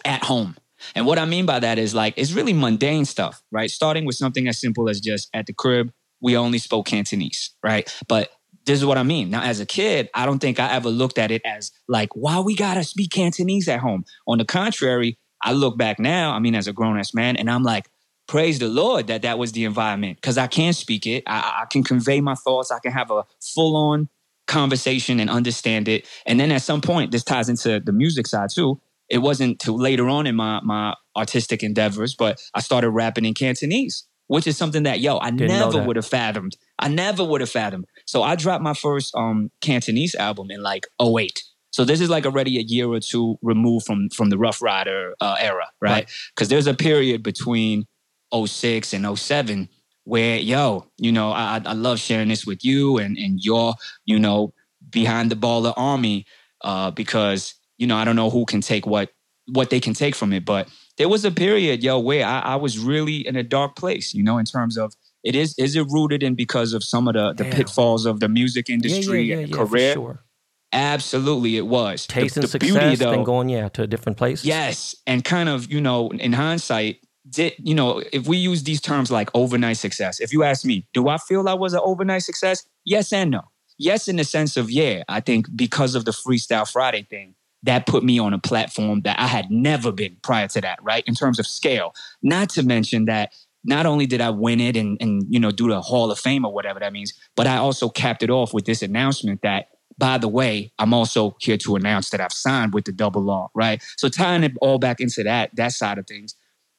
at 0.04 0.24
home. 0.24 0.56
And 0.94 1.06
what 1.06 1.18
I 1.18 1.24
mean 1.24 1.46
by 1.46 1.60
that 1.60 1.78
is 1.78 1.94
like, 1.94 2.14
it's 2.16 2.32
really 2.32 2.52
mundane 2.52 3.04
stuff, 3.04 3.42
right? 3.50 3.70
Starting 3.70 4.04
with 4.04 4.16
something 4.16 4.48
as 4.48 4.60
simple 4.60 4.88
as 4.88 5.00
just 5.00 5.28
at 5.34 5.46
the 5.46 5.52
crib, 5.52 5.92
we 6.20 6.36
only 6.36 6.58
spoke 6.58 6.86
Cantonese, 6.86 7.50
right? 7.62 7.92
But 8.08 8.30
this 8.66 8.78
is 8.78 8.84
what 8.84 8.98
I 8.98 9.02
mean. 9.02 9.30
Now, 9.30 9.42
as 9.42 9.60
a 9.60 9.66
kid, 9.66 10.10
I 10.14 10.26
don't 10.26 10.40
think 10.40 10.60
I 10.60 10.72
ever 10.72 10.90
looked 10.90 11.18
at 11.18 11.30
it 11.30 11.42
as 11.44 11.72
like, 11.88 12.10
why 12.14 12.40
we 12.40 12.54
gotta 12.54 12.84
speak 12.84 13.10
Cantonese 13.10 13.68
at 13.68 13.80
home. 13.80 14.04
On 14.26 14.38
the 14.38 14.44
contrary, 14.44 15.18
I 15.42 15.52
look 15.52 15.78
back 15.78 15.98
now, 15.98 16.32
I 16.32 16.38
mean, 16.38 16.54
as 16.54 16.66
a 16.66 16.72
grown 16.72 16.98
ass 16.98 17.14
man, 17.14 17.36
and 17.36 17.50
I'm 17.50 17.62
like, 17.62 17.88
praise 18.26 18.58
the 18.58 18.68
Lord 18.68 19.06
that 19.06 19.22
that 19.22 19.38
was 19.38 19.52
the 19.52 19.64
environment 19.64 20.18
because 20.20 20.36
I 20.36 20.46
can 20.46 20.74
speak 20.74 21.06
it. 21.06 21.24
I, 21.26 21.62
I 21.62 21.64
can 21.70 21.82
convey 21.82 22.20
my 22.20 22.34
thoughts. 22.34 22.70
I 22.70 22.78
can 22.78 22.92
have 22.92 23.10
a 23.10 23.24
full 23.40 23.74
on 23.74 24.08
conversation 24.46 25.20
and 25.20 25.30
understand 25.30 25.88
it. 25.88 26.06
And 26.26 26.38
then 26.38 26.52
at 26.52 26.62
some 26.62 26.80
point, 26.80 27.10
this 27.10 27.24
ties 27.24 27.48
into 27.48 27.80
the 27.80 27.92
music 27.92 28.26
side 28.26 28.50
too. 28.50 28.80
It 29.08 29.18
wasn't 29.18 29.58
till 29.58 29.78
later 29.78 30.08
on 30.08 30.26
in 30.26 30.36
my 30.36 30.60
my 30.62 30.94
artistic 31.16 31.62
endeavors, 31.62 32.14
but 32.14 32.40
I 32.54 32.60
started 32.60 32.90
rapping 32.90 33.24
in 33.24 33.34
Cantonese, 33.34 34.06
which 34.26 34.46
is 34.46 34.56
something 34.56 34.84
that 34.84 35.00
yo 35.00 35.18
I 35.18 35.30
Didn't 35.30 35.58
never 35.58 35.82
would 35.82 35.96
have 35.96 36.06
fathomed. 36.06 36.56
I 36.78 36.88
never 36.88 37.24
would 37.24 37.40
have 37.40 37.50
fathomed. 37.50 37.86
So 38.06 38.22
I 38.22 38.36
dropped 38.36 38.62
my 38.62 38.74
first 38.74 39.14
um 39.14 39.50
Cantonese 39.60 40.14
album 40.14 40.50
in 40.50 40.62
like 40.62 40.86
08. 41.00 41.42
So 41.70 41.84
this 41.84 42.00
is 42.00 42.10
like 42.10 42.26
already 42.26 42.58
a 42.58 42.62
year 42.62 42.88
or 42.88 43.00
two 43.00 43.38
removed 43.42 43.86
from 43.86 44.08
from 44.10 44.30
the 44.30 44.38
Ruff 44.38 44.62
Ryder 44.62 45.14
uh, 45.20 45.36
era, 45.38 45.68
right? 45.80 45.90
Right. 45.90 46.10
Because 46.34 46.48
there's 46.48 46.66
a 46.66 46.74
period 46.74 47.22
between 47.22 47.86
06 48.34 48.92
and 48.92 49.18
07 49.18 49.68
where 50.04 50.38
yo, 50.38 50.86
you 50.96 51.12
know, 51.12 51.30
I 51.30 51.56
I 51.56 51.62
I 51.66 51.72
love 51.72 51.98
sharing 51.98 52.28
this 52.28 52.46
with 52.46 52.64
you 52.64 52.98
and 52.98 53.16
and 53.16 53.38
your, 53.42 53.74
you 54.06 54.18
know, 54.18 54.52
behind 54.90 55.30
the 55.30 55.36
baller 55.36 55.74
army, 55.76 56.26
uh, 56.62 56.90
because 56.90 57.54
you 57.78 57.86
know 57.86 57.96
I 57.96 58.04
don't 58.04 58.16
know 58.16 58.30
who 58.30 58.44
can 58.44 58.60
take 58.60 58.86
what 58.86 59.10
what 59.46 59.70
they 59.70 59.80
can 59.80 59.94
take 59.94 60.14
from 60.14 60.32
it, 60.32 60.44
but 60.44 60.68
there 60.98 61.08
was 61.08 61.24
a 61.24 61.30
period, 61.30 61.82
yo, 61.82 61.98
where 61.98 62.26
I, 62.26 62.40
I 62.40 62.56
was 62.56 62.78
really 62.78 63.26
in 63.26 63.36
a 63.36 63.42
dark 63.42 63.76
place, 63.76 64.12
you 64.12 64.22
know, 64.22 64.36
in 64.36 64.44
terms 64.44 64.76
of 64.76 64.94
it 65.24 65.34
is 65.34 65.54
is 65.58 65.76
it 65.76 65.86
rooted 65.88 66.22
in 66.22 66.34
because 66.34 66.72
of 66.72 66.84
some 66.84 67.08
of 67.08 67.14
the 67.14 67.32
the 67.32 67.44
Damn. 67.44 67.52
pitfalls 67.52 68.06
of 68.06 68.20
the 68.20 68.28
music 68.28 68.68
industry 68.68 69.22
yeah, 69.22 69.36
yeah, 69.36 69.40
and 69.40 69.48
yeah, 69.50 69.56
career? 69.56 69.94
sure. 69.94 70.24
Absolutely, 70.70 71.56
it 71.56 71.66
was. 71.66 72.06
The- 72.06 72.12
Taste 72.12 72.36
and 72.36 72.44
the 72.44 72.48
success, 72.48 72.72
beauty, 72.72 72.96
though, 72.96 73.10
then 73.10 73.24
going 73.24 73.48
yeah 73.48 73.68
to 73.70 73.82
a 73.82 73.86
different 73.86 74.18
place. 74.18 74.44
Yes, 74.44 74.94
and 75.06 75.24
kind 75.24 75.48
of 75.48 75.72
you 75.72 75.80
know 75.80 76.10
in 76.10 76.32
hindsight, 76.34 77.00
did 77.28 77.54
you 77.58 77.74
know 77.74 78.02
if 78.12 78.26
we 78.26 78.36
use 78.36 78.64
these 78.64 78.80
terms 78.80 79.10
like 79.10 79.30
overnight 79.34 79.78
success? 79.78 80.20
If 80.20 80.32
you 80.32 80.42
ask 80.42 80.64
me, 80.64 80.86
do 80.92 81.08
I 81.08 81.18
feel 81.18 81.48
I 81.48 81.54
was 81.54 81.72
an 81.72 81.80
overnight 81.82 82.22
success? 82.22 82.66
Yes 82.84 83.12
and 83.12 83.30
no. 83.30 83.42
Yes, 83.78 84.08
in 84.08 84.16
the 84.16 84.24
sense 84.24 84.56
of 84.56 84.70
yeah, 84.70 85.04
I 85.08 85.20
think 85.20 85.46
because 85.54 85.94
of 85.94 86.04
the 86.04 86.10
Freestyle 86.10 86.70
Friday 86.70 87.06
thing, 87.08 87.34
that 87.64 87.86
put 87.86 88.04
me 88.04 88.18
on 88.18 88.32
a 88.32 88.38
platform 88.38 89.00
that 89.02 89.18
I 89.18 89.26
had 89.26 89.50
never 89.50 89.90
been 89.92 90.16
prior 90.22 90.48
to 90.48 90.60
that. 90.60 90.78
Right 90.82 91.04
in 91.06 91.14
terms 91.14 91.38
of 91.38 91.46
scale. 91.46 91.94
Not 92.22 92.50
to 92.50 92.62
mention 92.62 93.06
that 93.06 93.32
not 93.64 93.86
only 93.86 94.06
did 94.06 94.20
I 94.20 94.30
win 94.30 94.60
it 94.60 94.76
and 94.76 94.96
and 95.00 95.24
you 95.28 95.40
know 95.40 95.50
do 95.50 95.68
the 95.68 95.80
Hall 95.80 96.10
of 96.10 96.18
Fame 96.18 96.44
or 96.44 96.52
whatever 96.52 96.80
that 96.80 96.92
means, 96.92 97.12
but 97.36 97.46
I 97.46 97.56
also 97.56 97.88
capped 97.88 98.22
it 98.22 98.30
off 98.30 98.54
with 98.54 98.64
this 98.64 98.82
announcement 98.82 99.42
that 99.42 99.68
by 99.98 100.16
the 100.16 100.28
way, 100.28 100.72
I'm 100.78 100.94
also 100.94 101.36
here 101.40 101.56
to 101.58 101.74
announce 101.74 102.10
that 102.10 102.20
I've 102.20 102.32
signed 102.32 102.72
with 102.72 102.84
the 102.84 102.92
Double 102.92 103.28
R, 103.28 103.50
right? 103.52 103.82
So 103.96 104.08
tying 104.08 104.44
it 104.44 104.52
all 104.60 104.78
back 104.78 105.00
into 105.00 105.24
that 105.24 105.54
that 105.56 105.72
side 105.72 105.98
of 105.98 106.06
things. 106.06 106.34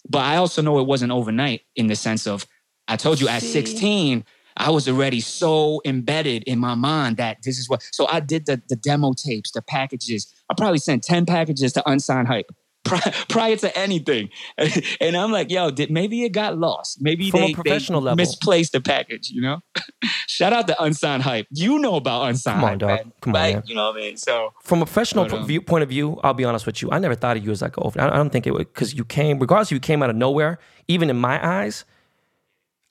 But 0.09 0.19
I 0.19 0.37
also 0.37 0.61
know 0.61 0.79
it 0.79 0.87
wasn't 0.87 1.11
overnight 1.11 1.61
in 1.75 1.87
the 1.87 1.95
sense 1.95 2.25
of 2.25 2.47
I 2.87 2.95
told 2.95 3.21
you 3.21 3.27
at 3.27 3.43
16, 3.43 4.25
I 4.59 4.69
was 4.69 4.87
already 4.87 5.21
so 5.21 5.81
embedded 5.85 6.43
in 6.43 6.59
my 6.59 6.75
mind 6.75 7.17
that 7.17 7.37
this 7.43 7.57
is 7.57 7.69
what 7.69 7.81
so 7.91 8.07
I 8.07 8.19
did 8.19 8.45
the 8.45 8.61
the 8.69 8.75
demo 8.75 9.13
tapes, 9.13 9.51
the 9.51 9.61
packages. 9.61 10.33
I 10.49 10.53
probably 10.57 10.79
sent 10.79 11.03
10 11.03 11.25
packages 11.25 11.73
to 11.73 11.89
unsigned 11.89 12.27
hype 12.27 12.51
pri- 12.85 13.13
prior 13.29 13.55
to 13.57 13.77
anything. 13.77 14.29
And 15.01 15.15
I'm 15.15 15.31
like, 15.31 15.49
yo, 15.51 15.69
did 15.71 15.89
maybe 15.91 16.23
it 16.23 16.29
got 16.29 16.57
lost. 16.57 16.97
Maybe 17.01 17.29
From 17.31 17.43
a 17.43 17.47
they, 17.47 17.53
professional 17.53 18.01
they 18.01 18.05
level. 18.05 18.17
misplaced 18.17 18.71
the 18.73 18.81
package, 18.81 19.29
you 19.31 19.41
know? 19.41 19.59
Shout 20.27 20.53
out 20.53 20.67
to 20.67 20.81
unsigned 20.83 21.23
hype. 21.23 21.47
You 21.51 21.79
know 21.79 21.95
about 21.95 22.29
unsigned 22.29 22.55
Come 22.59 22.63
on, 22.63 22.69
hype, 22.71 22.79
dog. 22.79 22.89
man. 22.89 23.13
Come 23.21 23.35
on, 23.35 23.41
Right? 23.41 23.53
man. 23.55 23.63
You 23.67 23.75
know 23.75 23.87
what 23.91 23.97
I 23.97 23.99
mean? 24.01 24.17
So 24.17 24.53
From 24.63 24.81
a 24.81 24.85
professional 24.85 25.25
po- 25.27 25.37
um, 25.37 25.47
view, 25.47 25.61
point 25.61 25.83
of 25.83 25.89
view, 25.89 26.19
I'll 26.23 26.33
be 26.33 26.45
honest 26.45 26.65
with 26.65 26.81
you. 26.81 26.89
I 26.91 26.99
never 26.99 27.15
thought 27.15 27.37
of 27.37 27.43
you 27.45 27.51
as 27.51 27.61
like 27.61 27.77
over. 27.77 27.99
I 28.01 28.07
I 28.07 28.15
don't 28.17 28.31
think 28.31 28.47
it 28.47 28.53
would 28.53 28.73
because 28.73 28.93
you 28.93 29.05
came, 29.05 29.39
regardless 29.39 29.71
you 29.71 29.79
came 29.79 30.01
out 30.03 30.09
of 30.09 30.15
nowhere. 30.15 30.57
Even 30.87 31.09
in 31.09 31.17
my 31.17 31.37
eyes, 31.61 31.85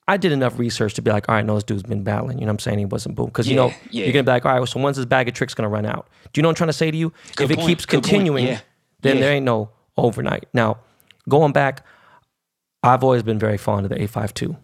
I 0.08 0.16
did 0.16 0.32
enough 0.32 0.58
research 0.58 0.94
to 0.94 1.02
be 1.02 1.10
like, 1.10 1.28
all 1.28 1.34
right, 1.34 1.44
no, 1.44 1.54
this 1.54 1.64
dude's 1.64 1.82
been 1.82 2.02
battling. 2.02 2.38
You 2.38 2.46
know 2.46 2.50
what 2.50 2.54
I'm 2.54 2.58
saying? 2.60 2.78
He 2.78 2.86
wasn't 2.86 3.14
boom. 3.14 3.26
Because 3.26 3.46
you 3.46 3.54
know, 3.54 3.72
yeah. 3.90 4.04
you're 4.04 4.12
gonna 4.12 4.24
be 4.24 4.30
like, 4.30 4.46
all 4.46 4.52
right, 4.52 4.58
well, 4.58 4.66
so 4.66 4.80
when's 4.80 4.96
this 4.96 5.06
bag 5.06 5.28
of 5.28 5.34
tricks 5.34 5.54
gonna 5.54 5.68
run 5.68 5.84
out? 5.86 6.08
Do 6.32 6.38
you 6.38 6.42
know 6.42 6.48
what 6.48 6.52
I'm 6.52 6.56
trying 6.56 6.68
to 6.68 6.72
say 6.72 6.90
to 6.90 6.96
you? 6.96 7.12
Good 7.36 7.44
if 7.44 7.50
it 7.50 7.56
point, 7.58 7.68
keeps 7.68 7.86
good 7.86 8.02
continuing, 8.02 8.46
yeah, 8.46 8.60
then 9.02 9.16
yeah. 9.16 9.22
there 9.22 9.32
ain't 9.32 9.44
no 9.44 9.70
overnight. 9.96 10.48
Now, 10.54 10.78
going 11.28 11.52
back, 11.52 11.84
I've 12.82 13.04
always 13.04 13.22
been 13.22 13.38
very 13.38 13.58
fond 13.58 13.84
of 13.84 13.90
the 13.90 13.96
852. 14.02 14.56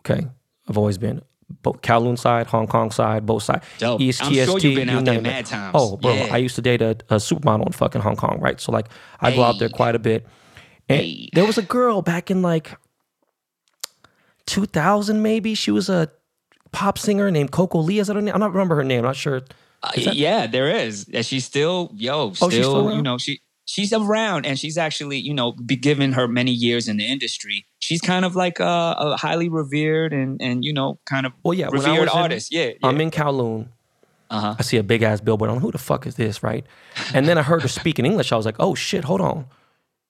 Okay, 0.00 0.26
I've 0.68 0.76
always 0.76 0.98
been 0.98 1.22
both 1.62 1.80
Kowloon 1.82 2.18
side, 2.18 2.46
Hong 2.48 2.66
Kong 2.66 2.90
side, 2.90 3.26
both 3.26 3.42
sides. 3.42 3.64
Dope. 3.78 4.00
East 4.00 4.22
I'm 4.22 4.32
sure 4.32 4.56
TST, 4.58 4.64
you've 4.64 4.76
been 4.76 4.88
out 4.90 5.04
there 5.04 5.20
mad 5.20 5.46
times. 5.46 5.72
Oh, 5.74 5.96
bro, 5.96 6.14
Yeah. 6.14 6.28
I 6.30 6.36
used 6.36 6.56
to 6.56 6.62
date 6.62 6.80
a, 6.82 6.90
a 7.08 7.16
supermodel 7.16 7.66
in 7.66 7.72
fucking 7.72 8.00
Hong 8.02 8.16
Kong, 8.16 8.38
right? 8.40 8.60
So 8.60 8.72
like, 8.72 8.86
I 9.20 9.34
go 9.34 9.42
out 9.42 9.58
there 9.58 9.68
quite 9.68 9.94
a 9.94 9.98
bit. 9.98 10.26
And 10.88 11.00
Hey. 11.00 11.28
there 11.34 11.44
was 11.44 11.58
a 11.58 11.62
girl 11.62 12.02
back 12.02 12.30
in 12.30 12.42
like 12.42 12.72
2000, 14.50 15.22
maybe. 15.22 15.54
She 15.54 15.70
was 15.70 15.88
a 15.88 16.10
pop 16.72 16.98
singer 16.98 17.30
named 17.30 17.50
Coco 17.52 17.78
Lee. 17.80 17.98
Is 17.98 18.08
that 18.08 18.16
her 18.16 18.22
name? 18.22 18.34
I 18.34 18.38
don't 18.38 18.52
remember 18.52 18.76
her 18.76 18.84
name. 18.84 18.98
I'm 19.00 19.04
not 19.06 19.16
sure. 19.16 19.42
Uh, 19.82 19.90
yeah, 19.96 20.46
there 20.46 20.68
is. 20.68 21.08
And 21.12 21.24
she's 21.24 21.44
still, 21.44 21.90
yo, 21.94 22.32
still, 22.34 22.46
Oh, 22.46 22.50
she's 22.50 22.58
still 22.66 22.94
you 22.94 23.02
know, 23.02 23.16
she 23.18 23.40
she's 23.64 23.92
around 23.92 24.44
and 24.44 24.58
she's 24.58 24.76
actually, 24.76 25.18
you 25.18 25.32
know, 25.32 25.52
be 25.52 25.76
given 25.76 26.12
her 26.12 26.28
many 26.28 26.50
years 26.50 26.86
in 26.88 26.98
the 26.98 27.06
industry. 27.10 27.64
She's 27.78 28.00
kind 28.00 28.24
of 28.24 28.36
like 28.36 28.60
a, 28.60 28.94
a 28.98 29.16
highly 29.16 29.48
revered 29.48 30.12
and 30.12 30.40
and 30.42 30.64
you 30.64 30.72
know, 30.74 30.98
kind 31.06 31.24
of 31.24 31.32
Well, 31.42 31.54
yeah, 31.54 31.66
revered 31.72 32.00
was 32.00 32.12
in- 32.12 32.18
artist. 32.20 32.52
yeah, 32.52 32.64
yeah. 32.66 32.72
I'm 32.82 33.00
in 33.00 33.10
Kowloon. 33.10 33.68
uh-huh. 34.30 34.56
I 34.58 34.62
see 34.62 34.76
a 34.76 34.82
big 34.82 35.02
ass 35.02 35.20
billboard. 35.22 35.48
I'm 35.50 35.56
like, 35.56 35.62
who 35.62 35.72
the 35.72 35.78
fuck 35.78 36.06
is 36.06 36.16
this, 36.16 36.42
right? 36.42 36.66
And 37.14 37.26
then 37.26 37.38
I 37.38 37.42
heard 37.42 37.62
her 37.62 37.68
speak 37.68 37.98
in 37.98 38.04
English. 38.04 38.32
I 38.32 38.36
was 38.36 38.44
like, 38.46 38.56
oh 38.58 38.74
shit, 38.74 39.04
hold 39.04 39.20
on. 39.22 39.46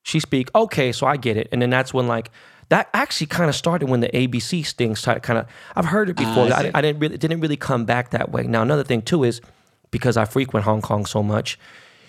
She 0.03 0.19
speak, 0.19 0.51
okay, 0.55 0.91
so 0.93 1.07
I 1.07 1.17
get 1.17 1.37
it. 1.37 1.49
And 1.53 1.61
then 1.63 1.71
that's 1.71 1.93
when 1.95 2.09
like 2.09 2.31
that 2.71 2.89
actually 2.95 3.27
kind 3.27 3.51
of 3.51 3.57
started 3.57 3.89
when 3.89 4.01
the 4.01 4.09
ABC 4.09 4.65
sting 4.65 4.97
started 4.97 5.23
kind 5.23 5.39
of. 5.39 5.47
I've 5.77 5.87
heard 5.87 6.09
it 6.09 6.17
before. 6.17 6.49
Ah, 6.51 6.63
I 6.63 6.71
I, 6.75 6.81
didn't 6.81 7.01
really 7.01 7.15
it 7.17 7.21
didn't 7.21 7.41
really 7.41 7.57
come 7.57 7.85
back 7.85 8.11
that 8.11 8.31
way. 8.31 8.45
Now 8.45 8.63
another 8.63 8.85
thing 8.85 9.03
too 9.03 9.25
is 9.25 9.41
because 9.91 10.17
I 10.17 10.25
frequent 10.25 10.65
Hong 10.65 10.81
Kong 10.81 11.05
so 11.05 11.23
much. 11.23 11.59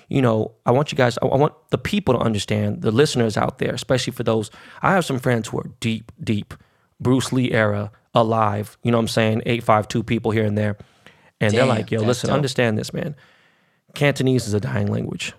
You 0.08 0.22
know, 0.22 0.52
I 0.66 0.72
want 0.72 0.92
you 0.92 0.98
guys. 0.98 1.18
I 1.22 1.26
I 1.26 1.36
want 1.36 1.54
the 1.72 1.78
people 1.78 2.14
to 2.14 2.20
understand, 2.20 2.84
the 2.84 2.92
listeners 2.92 3.38
out 3.38 3.58
there, 3.58 3.74
especially 3.74 4.14
for 4.14 4.24
those. 4.24 4.52
I 4.82 4.94
have 4.94 5.04
some 5.04 5.20
friends 5.20 5.48
who 5.50 5.60
are 5.60 5.70
deep, 5.80 6.12
deep 6.24 6.54
Bruce 7.00 7.34
Lee 7.34 7.52
era 7.52 7.92
alive. 8.14 8.78
You 8.84 8.92
know 8.92 8.98
what 8.98 9.04
I'm 9.04 9.08
saying? 9.08 9.42
Eight 9.48 9.64
five 9.64 9.88
two 9.88 10.04
people 10.04 10.30
here 10.30 10.46
and 10.46 10.58
there, 10.58 10.78
and 11.40 11.54
they're 11.54 11.66
like, 11.66 11.90
"Yo, 11.90 12.02
listen, 12.02 12.28
dope. 12.28 12.36
understand 12.36 12.78
this, 12.78 12.94
man. 12.94 13.16
Cantonese 13.96 14.48
is 14.48 14.54
a 14.54 14.60
dying 14.60 14.88
language, 14.88 15.34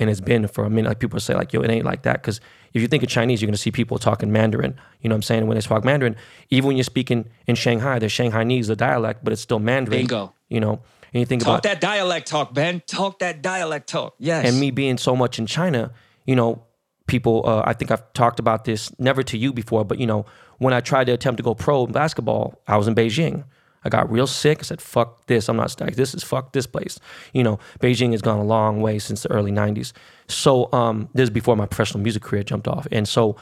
and 0.00 0.10
it's 0.10 0.20
been 0.20 0.48
for 0.48 0.64
a 0.64 0.70
minute. 0.70 0.88
Like 0.88 0.98
people 0.98 1.20
say, 1.20 1.34
like, 1.34 1.52
yo, 1.52 1.60
it 1.60 1.70
ain't 1.70 1.84
like 1.84 2.02
that. 2.02 2.20
Because 2.20 2.40
if 2.74 2.82
you 2.82 2.88
think 2.88 3.02
of 3.02 3.08
Chinese, 3.08 3.40
you're 3.40 3.46
gonna 3.46 3.56
see 3.56 3.70
people 3.70 3.98
talking 3.98 4.30
Mandarin. 4.30 4.78
You 5.00 5.08
know 5.08 5.14
what 5.14 5.18
I'm 5.18 5.22
saying? 5.22 5.46
When 5.46 5.54
they 5.56 5.60
talk 5.62 5.84
Mandarin, 5.84 6.16
even 6.50 6.68
when 6.68 6.76
you're 6.76 6.84
speaking 6.84 7.26
in 7.46 7.54
Shanghai, 7.54 7.98
there's 7.98 8.12
Shanghainese, 8.12 8.66
the 8.66 8.76
dialect, 8.76 9.24
but 9.24 9.32
it's 9.32 9.42
still 9.42 9.60
Mandarin. 9.60 10.00
Bingo. 10.00 10.34
You 10.48 10.60
know, 10.60 10.82
and 11.12 11.20
you 11.20 11.24
think 11.24 11.42
about 11.42 11.62
Talk 11.62 11.64
about 11.64 11.80
that 11.80 11.80
dialect 11.80 12.26
talk, 12.28 12.52
Ben. 12.52 12.82
Talk 12.86 13.20
that 13.20 13.40
dialect 13.40 13.88
talk. 13.88 14.14
Yes. 14.18 14.46
and 14.46 14.60
me 14.60 14.70
being 14.70 14.98
so 14.98 15.14
much 15.16 15.38
in 15.38 15.46
China, 15.46 15.92
you 16.26 16.34
know, 16.36 16.62
people. 17.06 17.42
Uh, 17.46 17.62
I 17.64 17.72
think 17.72 17.90
I've 17.90 18.12
talked 18.12 18.40
about 18.40 18.64
this 18.64 18.92
never 18.98 19.22
to 19.22 19.38
you 19.38 19.52
before, 19.52 19.84
but 19.84 19.98
you 19.98 20.06
know, 20.06 20.26
when 20.58 20.74
I 20.74 20.80
tried 20.80 21.04
to 21.06 21.12
attempt 21.12 21.36
to 21.38 21.42
go 21.44 21.54
pro 21.54 21.86
in 21.86 21.92
basketball, 21.92 22.60
I 22.66 22.76
was 22.76 22.88
in 22.88 22.94
Beijing. 22.94 23.44
I 23.84 23.90
got 23.90 24.10
real 24.10 24.26
sick. 24.26 24.60
I 24.60 24.62
said, 24.62 24.80
"Fuck 24.80 25.26
this! 25.26 25.48
I'm 25.48 25.56
not 25.56 25.70
stuck. 25.70 25.92
This 25.92 26.14
is 26.14 26.22
fuck 26.24 26.52
this 26.52 26.66
place." 26.66 26.98
You 27.32 27.44
know, 27.44 27.58
Beijing 27.80 28.12
has 28.12 28.22
gone 28.22 28.38
a 28.38 28.44
long 28.44 28.80
way 28.80 28.98
since 28.98 29.22
the 29.22 29.30
early 29.30 29.52
'90s. 29.52 29.92
So 30.28 30.72
um, 30.72 31.08
this 31.14 31.24
is 31.24 31.30
before 31.30 31.56
my 31.56 31.66
professional 31.66 32.02
music 32.02 32.22
career 32.22 32.42
jumped 32.42 32.66
off, 32.68 32.86
and 32.90 33.06
so 33.06 33.36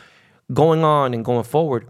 going 0.53 0.85
on 0.85 1.15
and 1.15 1.25
going 1.25 1.45
forward, 1.45 1.87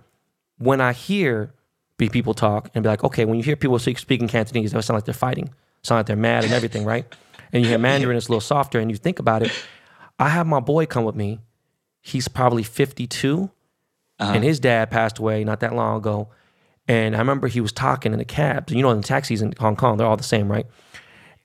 when 0.58 0.80
I 0.80 0.92
hear 0.92 1.52
people 1.98 2.34
talk 2.34 2.68
and 2.74 2.82
be 2.82 2.88
like, 2.88 3.04
okay, 3.04 3.24
when 3.24 3.36
you 3.38 3.44
hear 3.44 3.54
people 3.54 3.78
speak, 3.78 3.96
speaking 3.96 4.26
Cantonese, 4.26 4.72
they 4.72 4.80
sound 4.80 4.96
like 4.96 5.04
they're 5.04 5.14
fighting, 5.14 5.48
sound 5.84 6.00
like 6.00 6.06
they're 6.06 6.16
mad 6.16 6.42
and 6.42 6.52
everything, 6.52 6.84
right? 6.84 7.06
And 7.52 7.62
you 7.62 7.68
hear 7.68 7.78
Mandarin, 7.88 8.16
it's 8.16 8.26
a 8.26 8.30
little 8.30 8.40
softer, 8.40 8.80
and 8.80 8.90
you 8.90 8.96
think 8.96 9.20
about 9.20 9.42
it. 9.44 9.52
I 10.18 10.28
have 10.30 10.46
my 10.48 10.58
boy 10.58 10.84
come 10.86 11.04
with 11.04 11.14
me. 11.14 11.38
He's 12.00 12.26
probably 12.26 12.64
52, 12.64 13.50
Uh-huh. 14.18 14.32
and 14.34 14.42
his 14.42 14.58
dad 14.58 14.90
passed 14.90 15.18
away 15.20 15.44
not 15.44 15.60
that 15.60 15.74
long 15.76 15.96
ago. 15.98 16.28
And 16.88 17.14
I 17.14 17.18
remember 17.20 17.46
he 17.46 17.60
was 17.60 17.70
talking 17.70 18.12
in 18.12 18.18
the 18.18 18.24
cabs. 18.24 18.72
You 18.72 18.82
know, 18.82 18.90
in 18.90 18.96
the 19.00 19.06
taxis 19.06 19.40
in 19.40 19.54
Hong 19.60 19.76
Kong, 19.76 19.96
they're 19.96 20.06
all 20.08 20.16
the 20.16 20.24
same, 20.24 20.50
right? 20.50 20.66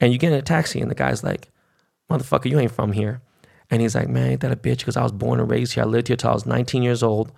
And 0.01 0.11
you 0.11 0.17
get 0.17 0.31
in 0.31 0.39
a 0.39 0.41
taxi, 0.41 0.81
and 0.81 0.89
the 0.89 0.95
guy's 0.95 1.23
like, 1.23 1.51
motherfucker, 2.09 2.49
you 2.49 2.59
ain't 2.59 2.71
from 2.71 2.93
here. 2.93 3.21
And 3.70 3.82
he's 3.82 3.95
like, 3.95 4.07
man, 4.07 4.32
ain't 4.32 4.41
that 4.41 4.51
a 4.51 4.55
bitch? 4.55 4.80
Because 4.80 4.97
I 4.97 5.03
was 5.03 5.11
born 5.11 5.39
and 5.39 5.49
raised 5.49 5.74
here. 5.74 5.84
I 5.84 5.88
lived 5.88 6.07
here 6.07 6.18
till 6.18 6.30
I 6.30 6.34
was 6.34 6.45
19 6.45 6.84
years 6.84 7.03
old. 7.03 7.32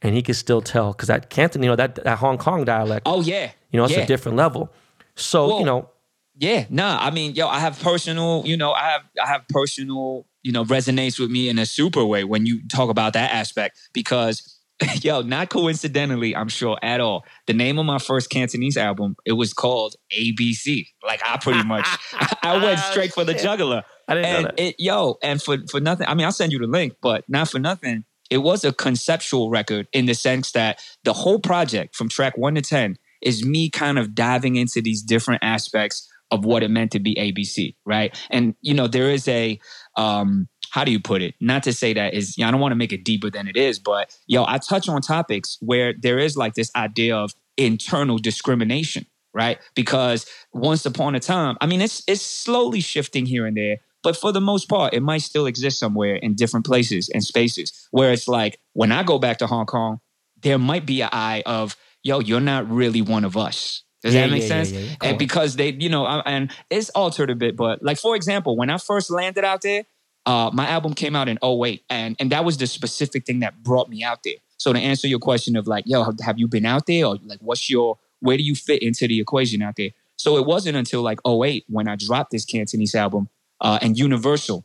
And 0.00 0.14
he 0.14 0.22
could 0.22 0.36
still 0.36 0.60
tell, 0.60 0.92
because 0.92 1.08
that 1.08 1.30
Canton, 1.30 1.62
you 1.62 1.68
know, 1.68 1.76
that, 1.76 1.94
that 1.96 2.18
Hong 2.18 2.36
Kong 2.36 2.64
dialect, 2.64 3.02
oh 3.06 3.22
yeah. 3.22 3.52
you 3.70 3.76
know, 3.76 3.84
it's 3.84 3.92
yeah. 3.92 4.00
a 4.00 4.06
different 4.06 4.36
level. 4.36 4.72
So, 5.14 5.46
Well, 5.46 5.58
you 5.60 5.64
know, 5.64 5.90
Yeah, 6.36 6.64
nah. 6.70 6.98
I 7.00 7.10
mean, 7.10 7.34
yo, 7.34 7.46
I 7.46 7.60
have 7.60 7.80
personal, 7.80 8.42
you 8.44 8.56
know, 8.56 8.72
I 8.72 8.90
have 8.90 9.02
I 9.22 9.28
have 9.28 9.46
personal, 9.48 10.26
you 10.42 10.50
know, 10.50 10.64
resonates 10.64 11.20
with 11.20 11.30
me 11.30 11.48
in 11.48 11.58
a 11.58 11.66
super 11.66 12.04
way 12.04 12.24
when 12.24 12.46
you 12.46 12.66
talk 12.66 12.90
about 12.90 13.12
that 13.12 13.32
aspect 13.32 13.78
because 13.92 14.58
yo, 15.02 15.22
not 15.22 15.50
coincidentally, 15.50 16.34
I'm 16.34 16.48
sure 16.48 16.78
at 16.82 17.00
all. 17.00 17.24
The 17.46 17.52
name 17.52 17.78
of 17.78 17.86
my 17.86 17.98
first 17.98 18.30
Cantonese 18.30 18.76
album, 18.76 19.16
it 19.24 19.32
was 19.32 19.52
called 19.52 19.94
ABC. 20.16 20.86
Like 21.04 21.20
I 21.24 21.36
pretty 21.38 21.64
much, 21.64 21.86
I 22.42 22.62
went 22.62 22.78
straight 22.80 23.12
for 23.12 23.24
the 23.24 23.34
juggler. 23.34 23.82
I 24.08 24.14
didn't 24.14 24.30
know 24.30 24.36
And 24.38 24.46
that. 24.46 24.60
it, 24.60 24.76
yo, 24.78 25.16
and 25.22 25.42
for 25.42 25.58
for 25.70 25.80
nothing, 25.80 26.06
I 26.08 26.14
mean, 26.14 26.24
I'll 26.24 26.32
send 26.32 26.52
you 26.52 26.58
the 26.58 26.66
link, 26.66 26.94
but 27.00 27.24
not 27.28 27.48
for 27.48 27.58
nothing. 27.58 28.04
It 28.30 28.38
was 28.38 28.64
a 28.64 28.72
conceptual 28.72 29.50
record 29.50 29.88
in 29.92 30.06
the 30.06 30.14
sense 30.14 30.52
that 30.52 30.82
the 31.04 31.12
whole 31.12 31.38
project, 31.38 31.94
from 31.94 32.08
track 32.08 32.36
one 32.36 32.54
to 32.54 32.62
ten, 32.62 32.96
is 33.20 33.44
me 33.44 33.70
kind 33.70 33.98
of 33.98 34.14
diving 34.14 34.56
into 34.56 34.80
these 34.80 35.02
different 35.02 35.44
aspects 35.44 36.08
of 36.30 36.44
what 36.46 36.62
it 36.62 36.70
meant 36.70 36.90
to 36.92 36.98
be 36.98 37.14
ABC, 37.14 37.74
right? 37.84 38.18
And 38.30 38.54
you 38.62 38.72
know, 38.74 38.88
there 38.88 39.10
is 39.10 39.28
a 39.28 39.60
um, 39.96 40.48
how 40.72 40.84
do 40.84 40.90
you 40.90 40.98
put 41.00 41.20
it? 41.20 41.34
Not 41.38 41.62
to 41.64 41.72
say 41.74 41.92
that 41.92 42.14
is, 42.14 42.34
I 42.42 42.50
don't 42.50 42.58
want 42.58 42.72
to 42.72 42.76
make 42.76 42.94
it 42.94 43.04
deeper 43.04 43.28
than 43.28 43.46
it 43.46 43.58
is, 43.58 43.78
but 43.78 44.16
yo, 44.26 44.44
I 44.46 44.56
touch 44.56 44.88
on 44.88 45.02
topics 45.02 45.58
where 45.60 45.92
there 45.92 46.18
is 46.18 46.34
like 46.34 46.54
this 46.54 46.70
idea 46.74 47.14
of 47.14 47.34
internal 47.58 48.16
discrimination, 48.16 49.04
right? 49.34 49.58
Because 49.74 50.24
once 50.54 50.86
upon 50.86 51.14
a 51.14 51.20
time, 51.20 51.58
I 51.60 51.66
mean, 51.66 51.82
it's 51.82 52.02
it's 52.08 52.22
slowly 52.22 52.80
shifting 52.80 53.26
here 53.26 53.44
and 53.44 53.54
there, 53.54 53.76
but 54.02 54.16
for 54.16 54.32
the 54.32 54.40
most 54.40 54.66
part, 54.70 54.94
it 54.94 55.02
might 55.02 55.20
still 55.20 55.44
exist 55.44 55.78
somewhere 55.78 56.16
in 56.16 56.34
different 56.34 56.64
places 56.64 57.10
and 57.12 57.22
spaces 57.22 57.88
where 57.90 58.10
it's 58.10 58.26
like 58.26 58.58
when 58.72 58.92
I 58.92 59.02
go 59.02 59.18
back 59.18 59.36
to 59.38 59.46
Hong 59.46 59.66
Kong, 59.66 60.00
there 60.40 60.58
might 60.58 60.86
be 60.86 61.02
an 61.02 61.10
eye 61.12 61.42
of, 61.44 61.76
yo, 62.02 62.20
you're 62.20 62.40
not 62.40 62.70
really 62.70 63.02
one 63.02 63.26
of 63.26 63.36
us. 63.36 63.82
Does 64.02 64.14
Yeah, 64.14 64.22
that 64.22 64.30
make 64.32 64.42
yeah, 64.42 64.48
sense? 64.48 64.72
yeah. 64.72 64.96
And 65.02 65.18
because 65.18 65.56
they, 65.56 65.70
you 65.72 65.88
know, 65.88 66.06
and 66.06 66.50
it's 66.70 66.88
altered 66.90 67.30
a 67.30 67.36
bit, 67.36 67.56
but 67.56 67.82
like 67.82 67.98
for 67.98 68.16
example, 68.16 68.56
when 68.56 68.70
I 68.70 68.78
first 68.78 69.10
landed 69.10 69.44
out 69.44 69.60
there, 69.62 69.84
uh, 70.26 70.50
my 70.52 70.68
album 70.68 70.94
came 70.94 71.16
out 71.16 71.28
in 71.28 71.38
08 71.42 71.84
and 71.90 72.16
and 72.18 72.30
that 72.30 72.44
was 72.44 72.56
the 72.56 72.66
specific 72.66 73.26
thing 73.26 73.40
that 73.40 73.62
brought 73.62 73.88
me 73.88 74.02
out 74.04 74.22
there. 74.24 74.36
So 74.58 74.72
to 74.72 74.78
answer 74.78 75.08
your 75.08 75.18
question 75.18 75.56
of 75.56 75.66
like, 75.66 75.84
yo, 75.86 76.04
have, 76.22 76.38
you 76.38 76.46
been 76.46 76.66
out 76.66 76.86
there 76.86 77.06
or 77.06 77.16
like 77.24 77.40
what's 77.40 77.68
your 77.68 77.98
where 78.20 78.36
do 78.36 78.44
you 78.44 78.54
fit 78.54 78.80
into 78.82 79.08
the 79.08 79.18
equation 79.20 79.62
out 79.62 79.74
there? 79.76 79.90
So 80.16 80.36
it 80.36 80.46
wasn't 80.46 80.76
until 80.76 81.02
like 81.02 81.18
08 81.26 81.64
when 81.68 81.88
I 81.88 81.96
dropped 81.96 82.30
this 82.30 82.44
Cantonese 82.44 82.94
album 82.94 83.28
uh, 83.60 83.80
and 83.82 83.98
Universal. 83.98 84.64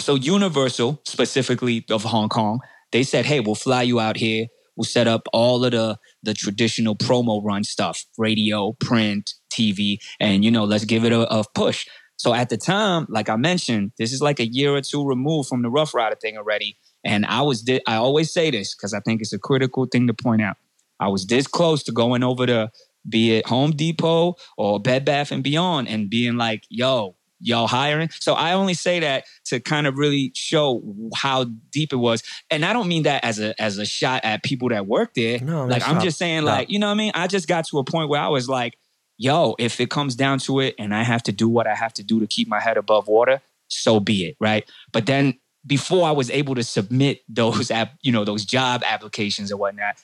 So 0.00 0.16
Universal, 0.16 1.00
specifically 1.06 1.84
of 1.90 2.04
Hong 2.04 2.28
Kong, 2.28 2.60
they 2.92 3.02
said, 3.02 3.24
"Hey, 3.24 3.40
we'll 3.40 3.54
fly 3.54 3.82
you 3.82 4.00
out 4.00 4.16
here. 4.16 4.46
We'll 4.76 4.84
set 4.84 5.08
up 5.08 5.28
all 5.32 5.64
of 5.64 5.72
the 5.72 5.98
the 6.22 6.34
traditional 6.34 6.94
promo 6.94 7.42
run 7.42 7.64
stuff, 7.64 8.04
radio, 8.16 8.72
print, 8.80 9.34
TV, 9.50 9.98
and 10.20 10.44
you 10.44 10.50
know, 10.50 10.64
let's 10.64 10.84
give 10.84 11.04
it 11.04 11.12
a, 11.12 11.22
a 11.34 11.42
push." 11.54 11.86
So 12.18 12.34
at 12.34 12.48
the 12.48 12.56
time, 12.56 13.06
like 13.08 13.28
I 13.28 13.36
mentioned, 13.36 13.92
this 13.96 14.12
is 14.12 14.20
like 14.20 14.40
a 14.40 14.46
year 14.46 14.74
or 14.74 14.80
two 14.82 15.06
removed 15.06 15.48
from 15.48 15.62
the 15.62 15.70
Ruff 15.70 15.94
Ryder 15.94 16.16
thing 16.16 16.36
already, 16.36 16.76
and 17.04 17.24
I 17.24 17.42
was 17.42 17.62
di- 17.62 17.80
I 17.86 17.94
always 17.94 18.32
say 18.32 18.50
this 18.50 18.74
because 18.74 18.92
I 18.92 19.00
think 19.00 19.20
it's 19.22 19.32
a 19.32 19.38
critical 19.38 19.86
thing 19.86 20.08
to 20.08 20.14
point 20.14 20.42
out. 20.42 20.56
I 21.00 21.08
was 21.08 21.26
this 21.26 21.46
close 21.46 21.84
to 21.84 21.92
going 21.92 22.24
over 22.24 22.44
to 22.46 22.70
be 23.08 23.36
it 23.36 23.46
Home 23.46 23.70
Depot 23.70 24.34
or 24.56 24.80
Bed 24.80 25.04
Bath 25.04 25.30
and 25.30 25.44
Beyond 25.44 25.88
and 25.88 26.10
being 26.10 26.36
like, 26.36 26.64
"Yo, 26.68 27.14
y'all 27.40 27.68
hiring?" 27.68 28.10
So 28.18 28.34
I 28.34 28.54
only 28.54 28.74
say 28.74 28.98
that 28.98 29.22
to 29.44 29.60
kind 29.60 29.86
of 29.86 29.96
really 29.96 30.32
show 30.34 30.82
how 31.14 31.44
deep 31.70 31.92
it 31.92 31.96
was, 31.96 32.24
and 32.50 32.64
I 32.64 32.72
don't 32.72 32.88
mean 32.88 33.04
that 33.04 33.22
as 33.24 33.38
a 33.38 33.58
as 33.62 33.78
a 33.78 33.86
shot 33.86 34.24
at 34.24 34.42
people 34.42 34.70
that 34.70 34.88
work 34.88 35.14
there. 35.14 35.38
No, 35.38 35.66
like 35.66 35.86
I'm 35.86 35.94
not- 35.94 36.04
just 36.04 36.18
saying, 36.18 36.40
no. 36.40 36.46
like 36.50 36.68
you 36.68 36.80
know 36.80 36.88
what 36.88 36.94
I 36.94 36.96
mean. 36.96 37.12
I 37.14 37.28
just 37.28 37.46
got 37.46 37.66
to 37.68 37.78
a 37.78 37.84
point 37.84 38.08
where 38.08 38.20
I 38.20 38.28
was 38.28 38.48
like, 38.48 38.76
"Yo, 39.18 39.54
if 39.58 39.80
it 39.80 39.90
comes 39.90 40.14
down 40.14 40.38
to 40.40 40.60
it, 40.60 40.74
and 40.78 40.94
I 40.94 41.02
have 41.02 41.22
to 41.24 41.32
do 41.32 41.48
what 41.48 41.66
I 41.66 41.74
have 41.74 41.92
to 41.94 42.02
do 42.02 42.20
to 42.20 42.26
keep 42.26 42.48
my 42.48 42.60
head 42.60 42.76
above 42.76 43.08
water, 43.08 43.42
so 43.68 44.00
be 44.00 44.24
it." 44.26 44.36
Right, 44.40 44.68
but 44.92 45.06
then 45.06 45.38
before 45.66 46.08
I 46.08 46.12
was 46.12 46.30
able 46.30 46.54
to 46.54 46.62
submit 46.62 47.22
those 47.28 47.70
app, 47.70 47.94
you 48.02 48.12
know, 48.12 48.24
those 48.24 48.44
job 48.44 48.82
applications 48.84 49.50
and 49.50 49.60
whatnot, 49.60 49.96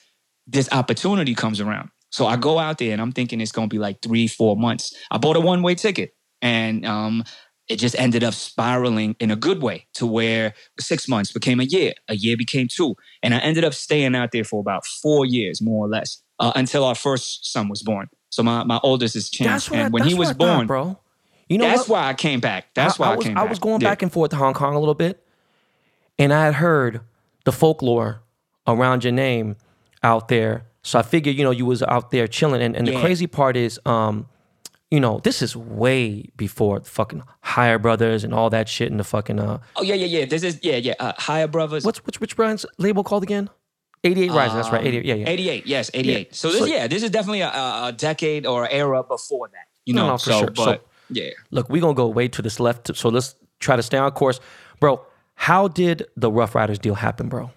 this 0.47 0.69
opportunity 0.71 1.33
comes 1.33 1.59
around. 1.59 1.89
So 2.11 2.27
I 2.27 2.37
go 2.37 2.59
out 2.59 2.77
there 2.77 2.93
and 2.93 3.01
I'm 3.01 3.11
thinking 3.11 3.41
it's 3.41 3.51
going 3.51 3.67
to 3.67 3.73
be 3.73 3.79
like 3.79 4.01
three, 4.01 4.27
four 4.27 4.55
months. 4.55 4.95
I 5.11 5.17
bought 5.17 5.35
a 5.35 5.41
one 5.41 5.63
way 5.63 5.75
ticket 5.75 6.15
and 6.41 6.85
um, 6.85 7.25
it 7.67 7.77
just 7.77 7.99
ended 7.99 8.23
up 8.23 8.33
spiraling 8.33 9.15
in 9.19 9.31
a 9.31 9.35
good 9.35 9.61
way 9.61 9.87
to 9.95 10.05
where 10.05 10.53
six 10.79 11.07
months 11.09 11.31
became 11.31 11.59
a 11.59 11.63
year, 11.63 11.93
a 12.07 12.15
year 12.15 12.37
became 12.37 12.67
two. 12.67 12.95
And 13.21 13.33
I 13.33 13.39
ended 13.39 13.65
up 13.65 13.73
staying 13.73 14.15
out 14.15 14.31
there 14.31 14.43
for 14.43 14.61
about 14.61 14.85
four 14.85 15.25
years, 15.25 15.61
more 15.61 15.85
or 15.85 15.89
less, 15.89 16.21
uh, 16.39 16.53
until 16.55 16.85
our 16.85 16.95
first 16.95 17.51
son 17.51 17.67
was 17.67 17.81
born. 17.81 18.07
So 18.35 18.43
my, 18.43 18.65
my 18.65 18.81
oldest 18.83 19.15
is 19.15 19.29
Chan. 19.29 19.61
And 19.71 19.79
I, 19.87 19.87
when 19.89 20.03
he 20.03 20.13
was 20.13 20.29
I 20.31 20.33
thought, 20.33 20.37
born, 20.39 20.67
bro. 20.67 20.99
You 21.47 21.57
know 21.57 21.65
that's 21.69 21.87
what? 21.87 22.01
why 22.01 22.09
I 22.09 22.13
came 22.13 22.41
back. 22.41 22.73
That's 22.73 22.99
why 22.99 23.13
I, 23.13 23.15
was, 23.15 23.25
came 23.25 23.37
I 23.37 23.43
was 23.43 23.59
going 23.59 23.79
Yeah. 23.79 23.89
back 23.91 24.01
and 24.01 24.11
forth 24.11 24.31
to 24.31 24.35
Hong 24.35 24.53
Kong 24.53 24.75
a 24.75 24.79
little 24.79 24.93
bit, 24.93 25.25
and 26.19 26.33
I 26.33 26.43
had 26.45 26.55
heard 26.55 26.99
the 27.45 27.53
folklore 27.53 28.23
around 28.67 29.05
your 29.05 29.13
name 29.13 29.55
out 30.03 30.27
there. 30.27 30.65
So 30.83 30.99
I 30.99 31.01
figured, 31.01 31.37
you 31.37 31.45
know, 31.45 31.51
you 31.51 31.65
was 31.65 31.81
out 31.83 32.11
there 32.11 32.27
chilling. 32.27 32.61
And, 32.61 32.75
and 32.75 32.85
the 32.85 32.99
crazy 32.99 33.25
part 33.25 33.55
is, 33.55 33.79
um, 33.85 34.27
you 34.91 34.99
know, 34.99 35.19
this 35.23 35.41
is 35.41 35.55
way 35.55 36.29
before 36.35 36.79
the 36.79 36.89
fucking 36.89 37.23
Higher 37.41 37.79
Brothers 37.79 38.23
and 38.25 38.33
all 38.33 38.49
that 38.49 38.67
shit 38.67 38.91
and 38.91 38.99
the 38.99 39.03
fucking 39.05 39.39
uh, 39.39 39.59
Oh, 39.77 39.81
yeah, 39.81 39.95
yeah, 39.95 40.05
yeah. 40.19 40.25
This 40.25 40.43
is, 40.43 40.59
yeah, 40.61 40.75
yeah. 40.75 40.93
Uh, 40.99 41.13
Higher 41.17 41.47
Brothers. 41.47 41.85
what's 41.85 41.99
which 42.05 42.19
which 42.19 42.35
brand's 42.35 42.65
label 42.77 43.03
called 43.03 43.23
again? 43.23 43.49
88 44.05 44.31
Rising. 44.31 44.55
That's 44.57 44.69
right. 44.69 44.81
Um, 44.81 44.87
88. 44.87 45.05
Yeah, 45.05 45.13
yeah. 45.15 45.29
88, 45.29 45.65
yes, 45.67 45.91
88. 45.93 46.35
So 46.35 46.49
this, 46.51 46.59
So- 46.59 46.65
yeah, 46.65 46.87
this 46.87 47.03
is 47.03 47.09
definitely 47.09 47.41
a, 47.41 47.49
a 47.49 47.93
decade 47.95 48.45
or 48.45 48.67
era 48.69 49.03
before 49.03 49.49
that. 49.49 49.65
You 49.85 49.93
No, 49.93 50.01
know, 50.03 50.07
no, 50.13 50.17
for 50.17 50.29
so 50.31 50.39
sure. 50.39 50.47
but 50.51 50.55
So- 50.65 50.81
yeah. 51.09 51.29
Look, 51.51 51.69
we're 51.69 51.81
gonna 51.81 51.93
go 51.93 52.07
way 52.07 52.27
to 52.29 52.41
this 52.41 52.59
left. 52.59 52.95
So 52.95 53.09
let's 53.09 53.35
try 53.59 53.75
to 53.75 53.83
stay 53.83 53.97
on 53.97 54.11
course, 54.11 54.39
bro. 54.79 55.01
How 55.35 55.67
did 55.67 56.05
the 56.15 56.31
Ruff 56.31 56.55
Ryders 56.55 56.79
deal 56.79 56.95
happen, 56.95 57.27
bro? 57.29 57.51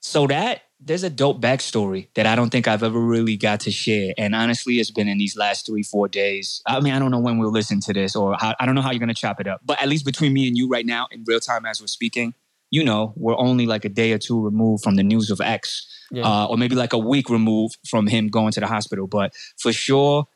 So 0.00 0.26
that 0.26 0.62
there's 0.84 1.04
a 1.04 1.10
dope 1.10 1.40
backstory 1.40 2.08
that 2.14 2.26
I 2.26 2.34
don't 2.34 2.50
think 2.50 2.66
I've 2.66 2.82
ever 2.82 2.98
really 2.98 3.36
got 3.36 3.60
to 3.60 3.70
share. 3.70 4.14
And 4.18 4.34
honestly, 4.34 4.80
it's 4.80 4.90
been 4.90 5.06
in 5.06 5.16
these 5.16 5.36
last 5.36 5.64
three, 5.64 5.84
four 5.84 6.08
days. 6.08 6.60
I 6.66 6.80
mean, 6.80 6.92
I 6.92 6.98
don't 6.98 7.12
know 7.12 7.20
when 7.20 7.38
we'll 7.38 7.52
listen 7.52 7.78
to 7.82 7.92
this 7.92 8.16
or 8.16 8.34
how, 8.36 8.56
I 8.58 8.66
don't 8.66 8.74
know 8.74 8.80
how 8.82 8.90
you're 8.90 8.98
going 8.98 9.08
to 9.08 9.14
chop 9.14 9.40
it 9.40 9.46
up. 9.46 9.60
But 9.64 9.80
at 9.80 9.88
least 9.88 10.04
between 10.04 10.32
me 10.32 10.48
and 10.48 10.56
you 10.56 10.68
right 10.68 10.84
now 10.84 11.06
in 11.12 11.22
real 11.24 11.38
time 11.38 11.64
as 11.66 11.80
we're 11.80 11.86
speaking, 11.86 12.34
you 12.72 12.82
know, 12.82 13.12
we're 13.16 13.38
only 13.38 13.66
like 13.66 13.84
a 13.84 13.88
day 13.88 14.12
or 14.12 14.18
two 14.18 14.42
removed 14.42 14.82
from 14.82 14.96
the 14.96 15.04
news 15.04 15.30
of 15.30 15.40
X. 15.40 15.86
Yeah. 16.10 16.24
Uh, 16.26 16.46
or 16.46 16.56
maybe 16.58 16.74
like 16.74 16.92
a 16.92 16.98
week 16.98 17.30
removed 17.30 17.78
from 17.88 18.06
him 18.08 18.28
going 18.28 18.52
to 18.52 18.60
the 18.60 18.66
hospital. 18.66 19.06
But 19.06 19.32
for 19.58 19.72
sure, 19.72 20.26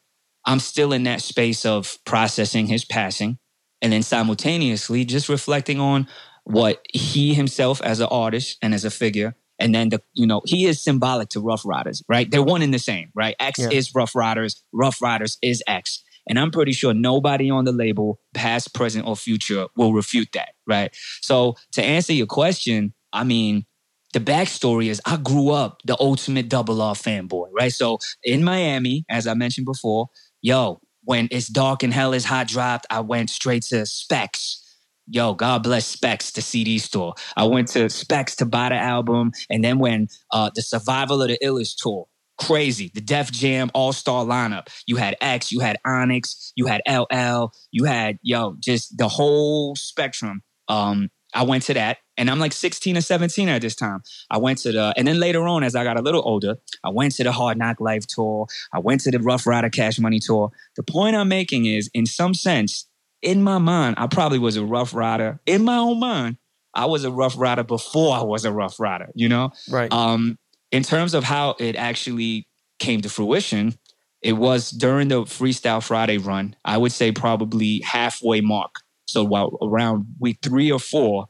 I'm 0.44 0.60
still 0.60 0.92
in 0.92 1.02
that 1.02 1.20
space 1.20 1.66
of 1.66 1.98
processing 2.04 2.66
his 2.66 2.84
passing 2.84 3.38
and 3.82 3.92
then 3.92 4.02
simultaneously 4.02 5.04
just 5.04 5.28
reflecting 5.28 5.80
on 5.80 6.06
what 6.44 6.82
he 6.92 7.34
himself 7.34 7.82
as 7.82 8.00
an 8.00 8.08
artist 8.10 8.56
and 8.62 8.72
as 8.72 8.84
a 8.84 8.90
figure 8.90 9.34
and 9.58 9.74
then 9.74 9.88
the 9.88 10.00
you 10.14 10.26
know 10.26 10.40
he 10.44 10.66
is 10.66 10.82
symbolic 10.82 11.28
to 11.30 11.40
Ruff 11.40 11.62
Ryders 11.66 12.02
right 12.08 12.30
they're 12.30 12.42
one 12.42 12.62
and 12.62 12.72
the 12.72 12.78
same 12.78 13.10
right 13.16 13.34
x 13.40 13.58
Yeah. 13.58 13.70
is 13.72 13.92
Ruff 13.94 14.14
Ryders 14.14 14.62
Ruff 14.72 15.02
Ryders 15.02 15.38
is 15.42 15.62
x 15.66 16.04
and 16.28 16.38
i'm 16.38 16.50
pretty 16.50 16.72
sure 16.72 16.94
nobody 16.94 17.50
on 17.50 17.64
the 17.64 17.72
label 17.72 18.20
past 18.34 18.74
present 18.74 19.06
or 19.06 19.16
future 19.16 19.66
will 19.76 19.92
refute 19.92 20.28
that 20.32 20.50
right 20.66 20.96
so 21.22 21.54
to 21.72 21.82
answer 21.82 22.12
your 22.12 22.26
question 22.26 22.92
i 23.12 23.24
mean 23.24 23.64
the 24.12 24.20
backstory 24.20 24.86
is 24.86 24.98
I 25.04 25.18
grew 25.18 25.50
up 25.50 25.82
the 25.84 25.94
ultimate 26.00 26.48
double 26.48 26.80
R 26.80 26.94
fanboy, 26.94 27.48
right? 27.52 27.70
So 27.70 27.98
in 28.24 28.42
Miami, 28.42 29.04
as 29.10 29.26
I 29.26 29.34
mentioned 29.34 29.66
before, 29.66 30.08
yo, 30.40 30.80
when 31.04 31.28
it's 31.30 31.48
dark 31.48 31.82
and 31.82 31.92
hell 31.92 32.14
is 32.14 32.24
hot 32.24 32.48
dropped, 32.48 32.86
I 32.90 33.00
went 33.00 33.28
straight 33.28 33.62
to 33.64 33.84
Specs. 33.84 34.62
Yo, 35.08 35.34
God 35.34 35.62
bless 35.62 35.86
Specs, 35.86 36.32
the 36.32 36.40
CD 36.40 36.78
store. 36.78 37.14
I 37.36 37.44
went 37.44 37.68
to 37.68 37.88
Specs 37.90 38.34
to 38.36 38.46
buy 38.46 38.70
the 38.70 38.76
album. 38.76 39.32
And 39.50 39.62
then 39.62 39.78
when 39.78 40.08
uh, 40.32 40.50
the 40.54 40.62
Survival 40.62 41.20
of 41.20 41.28
the 41.28 41.38
Illest 41.44 41.76
tour, 41.76 42.06
crazy, 42.38 42.90
the 42.94 43.00
Def 43.00 43.30
Jam 43.30 43.70
All 43.74 43.92
Star 43.92 44.24
lineup, 44.24 44.68
you 44.86 44.96
had 44.96 45.16
X, 45.20 45.52
you 45.52 45.60
had 45.60 45.78
Onyx, 45.84 46.52
you 46.56 46.66
had 46.66 46.82
LL, 46.88 47.52
you 47.70 47.84
had, 47.84 48.18
yo, 48.22 48.56
just 48.60 48.96
the 48.96 49.08
whole 49.08 49.74
spectrum. 49.76 50.42
Um, 50.68 51.10
I 51.34 51.42
went 51.42 51.64
to 51.64 51.74
that. 51.74 51.98
And 52.18 52.30
I'm 52.30 52.38
like 52.38 52.52
16 52.52 52.96
or 52.96 53.00
17 53.02 53.48
at 53.48 53.60
this 53.60 53.74
time. 53.74 54.02
I 54.30 54.38
went 54.38 54.58
to 54.60 54.72
the, 54.72 54.94
and 54.96 55.06
then 55.06 55.20
later 55.20 55.46
on, 55.46 55.62
as 55.62 55.76
I 55.76 55.84
got 55.84 55.98
a 55.98 56.02
little 56.02 56.22
older, 56.24 56.56
I 56.82 56.88
went 56.88 57.14
to 57.16 57.24
the 57.24 57.32
Hard 57.32 57.58
Knock 57.58 57.78
Life 57.78 58.06
tour. 58.06 58.46
I 58.72 58.78
went 58.78 59.02
to 59.02 59.10
the 59.10 59.18
Ruff 59.18 59.46
Ryder 59.46 59.68
Cash 59.68 59.98
Money 59.98 60.18
tour. 60.18 60.50
The 60.76 60.82
point 60.82 61.14
I'm 61.14 61.28
making 61.28 61.66
is, 61.66 61.90
in 61.92 62.06
some 62.06 62.32
sense, 62.32 62.88
in 63.20 63.42
my 63.42 63.58
mind, 63.58 63.96
I 63.98 64.06
probably 64.06 64.38
was 64.38 64.56
a 64.56 64.64
Ruff 64.64 64.94
Ryder. 64.94 65.40
In 65.44 65.64
my 65.64 65.76
own 65.76 66.00
mind, 66.00 66.38
I 66.72 66.86
was 66.86 67.04
a 67.04 67.10
Ruff 67.10 67.36
Ryder 67.36 67.64
before 67.64 68.16
I 68.16 68.22
was 68.22 68.46
a 68.46 68.52
Ruff 68.52 68.80
Ryder, 68.80 69.10
you 69.14 69.28
know? 69.28 69.50
Right. 69.68 69.92
Um, 69.92 70.38
in 70.70 70.82
terms 70.82 71.14
of 71.14 71.24
how 71.24 71.56
it 71.58 71.76
actually 71.76 72.48
came 72.78 73.00
to 73.02 73.08
fruition, 73.08 73.74
it 74.22 74.32
was 74.32 74.70
during 74.70 75.08
the 75.08 75.22
Freestyle 75.22 75.82
Friday 75.82 76.18
run. 76.18 76.56
I 76.64 76.78
would 76.78 76.92
say 76.92 77.12
probably 77.12 77.80
halfway 77.80 78.40
mark. 78.40 78.76
So 79.06 79.22
while 79.22 79.56
around 79.62 80.06
week 80.18 80.38
three 80.42 80.70
or 80.72 80.80
four, 80.80 81.28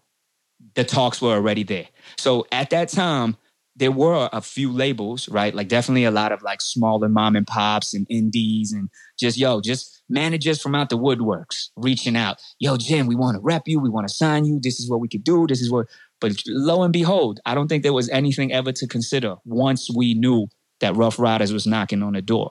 the 0.75 0.85
talks 0.85 1.21
were 1.21 1.33
already 1.33 1.63
there. 1.63 1.89
So 2.17 2.47
at 2.53 2.71
that 2.71 2.89
time, 2.89 3.37
there 3.77 3.93
were 3.93 4.31
a 4.33 4.41
few 4.41 4.73
labels, 4.73 5.29
right? 5.29 5.55
Like 5.55 5.69
definitely 5.69 6.05
a 6.05 6.11
lot 6.11 6.33
of 6.33 6.43
like 6.43 6.63
smaller 6.63 7.09
mom 7.09 7.37
and 7.37 7.47
pops 7.47 7.93
and 7.93 8.07
indies 8.09 8.73
and 8.73 8.89
just 9.19 9.37
yo, 9.37 9.61
just 9.61 10.03
managers 10.09 10.63
from 10.63 10.75
out 10.75 10.89
the 10.89 10.99
woodworks 10.99 11.69
reaching 11.77 12.17
out. 12.17 12.41
Yo, 12.59 12.79
Jin, 12.79 13.07
we 13.07 13.15
want 13.15 13.37
to 13.37 13.43
rep 13.43 13.65
you. 13.67 13.79
We 13.79 13.91
want 13.91 14.09
to 14.09 14.15
sign 14.15 14.47
you. 14.47 14.59
This 14.63 14.81
is 14.81 14.89
what 14.89 15.01
we 15.01 15.09
could 15.09 15.25
do. 15.25 15.47
This 15.47 15.61
is 15.61 15.71
what. 15.71 15.87
But 16.27 16.43
lo 16.47 16.83
and 16.83 16.93
behold, 16.93 17.41
I 17.47 17.55
don't 17.55 17.69
think 17.69 17.83
there 17.83 17.93
was 17.93 18.09
anything 18.09 18.53
ever 18.53 18.73
to 18.73 18.87
consider 18.87 19.37
once 19.45 19.89
we 19.95 20.15
knew 20.15 20.49
that 20.81 20.97
Ruff 20.97 21.19
Ryders 21.19 21.53
was 21.53 21.67
knocking 21.67 22.03
on 22.03 22.15
the 22.15 22.23
door. 22.23 22.51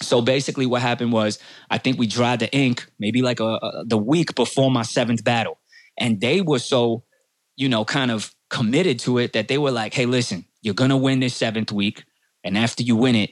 So 0.00 0.22
basically, 0.22 0.66
what 0.66 0.82
happened 0.82 1.12
was 1.12 1.38
I 1.70 1.78
think 1.78 1.98
we 1.98 2.06
dried 2.06 2.40
the 2.40 2.52
ink 2.54 2.86
maybe 2.98 3.22
like 3.22 3.40
a, 3.40 3.58
a, 3.62 3.84
the 3.86 3.98
week 3.98 4.34
before 4.34 4.70
my 4.70 4.82
seventh 4.82 5.24
battle, 5.24 5.58
and 5.98 6.20
they 6.20 6.40
were 6.40 6.58
so, 6.58 7.04
you 7.56 7.68
know, 7.68 7.84
kind 7.84 8.10
of 8.10 8.34
committed 8.48 8.98
to 9.00 9.18
it 9.18 9.32
that 9.32 9.48
they 9.48 9.58
were 9.58 9.70
like, 9.70 9.94
"Hey, 9.94 10.06
listen, 10.06 10.44
you're 10.62 10.74
gonna 10.74 10.96
win 10.96 11.20
this 11.20 11.34
seventh 11.34 11.72
week, 11.72 12.04
and 12.44 12.56
after 12.56 12.82
you 12.82 12.96
win 12.96 13.14
it, 13.14 13.30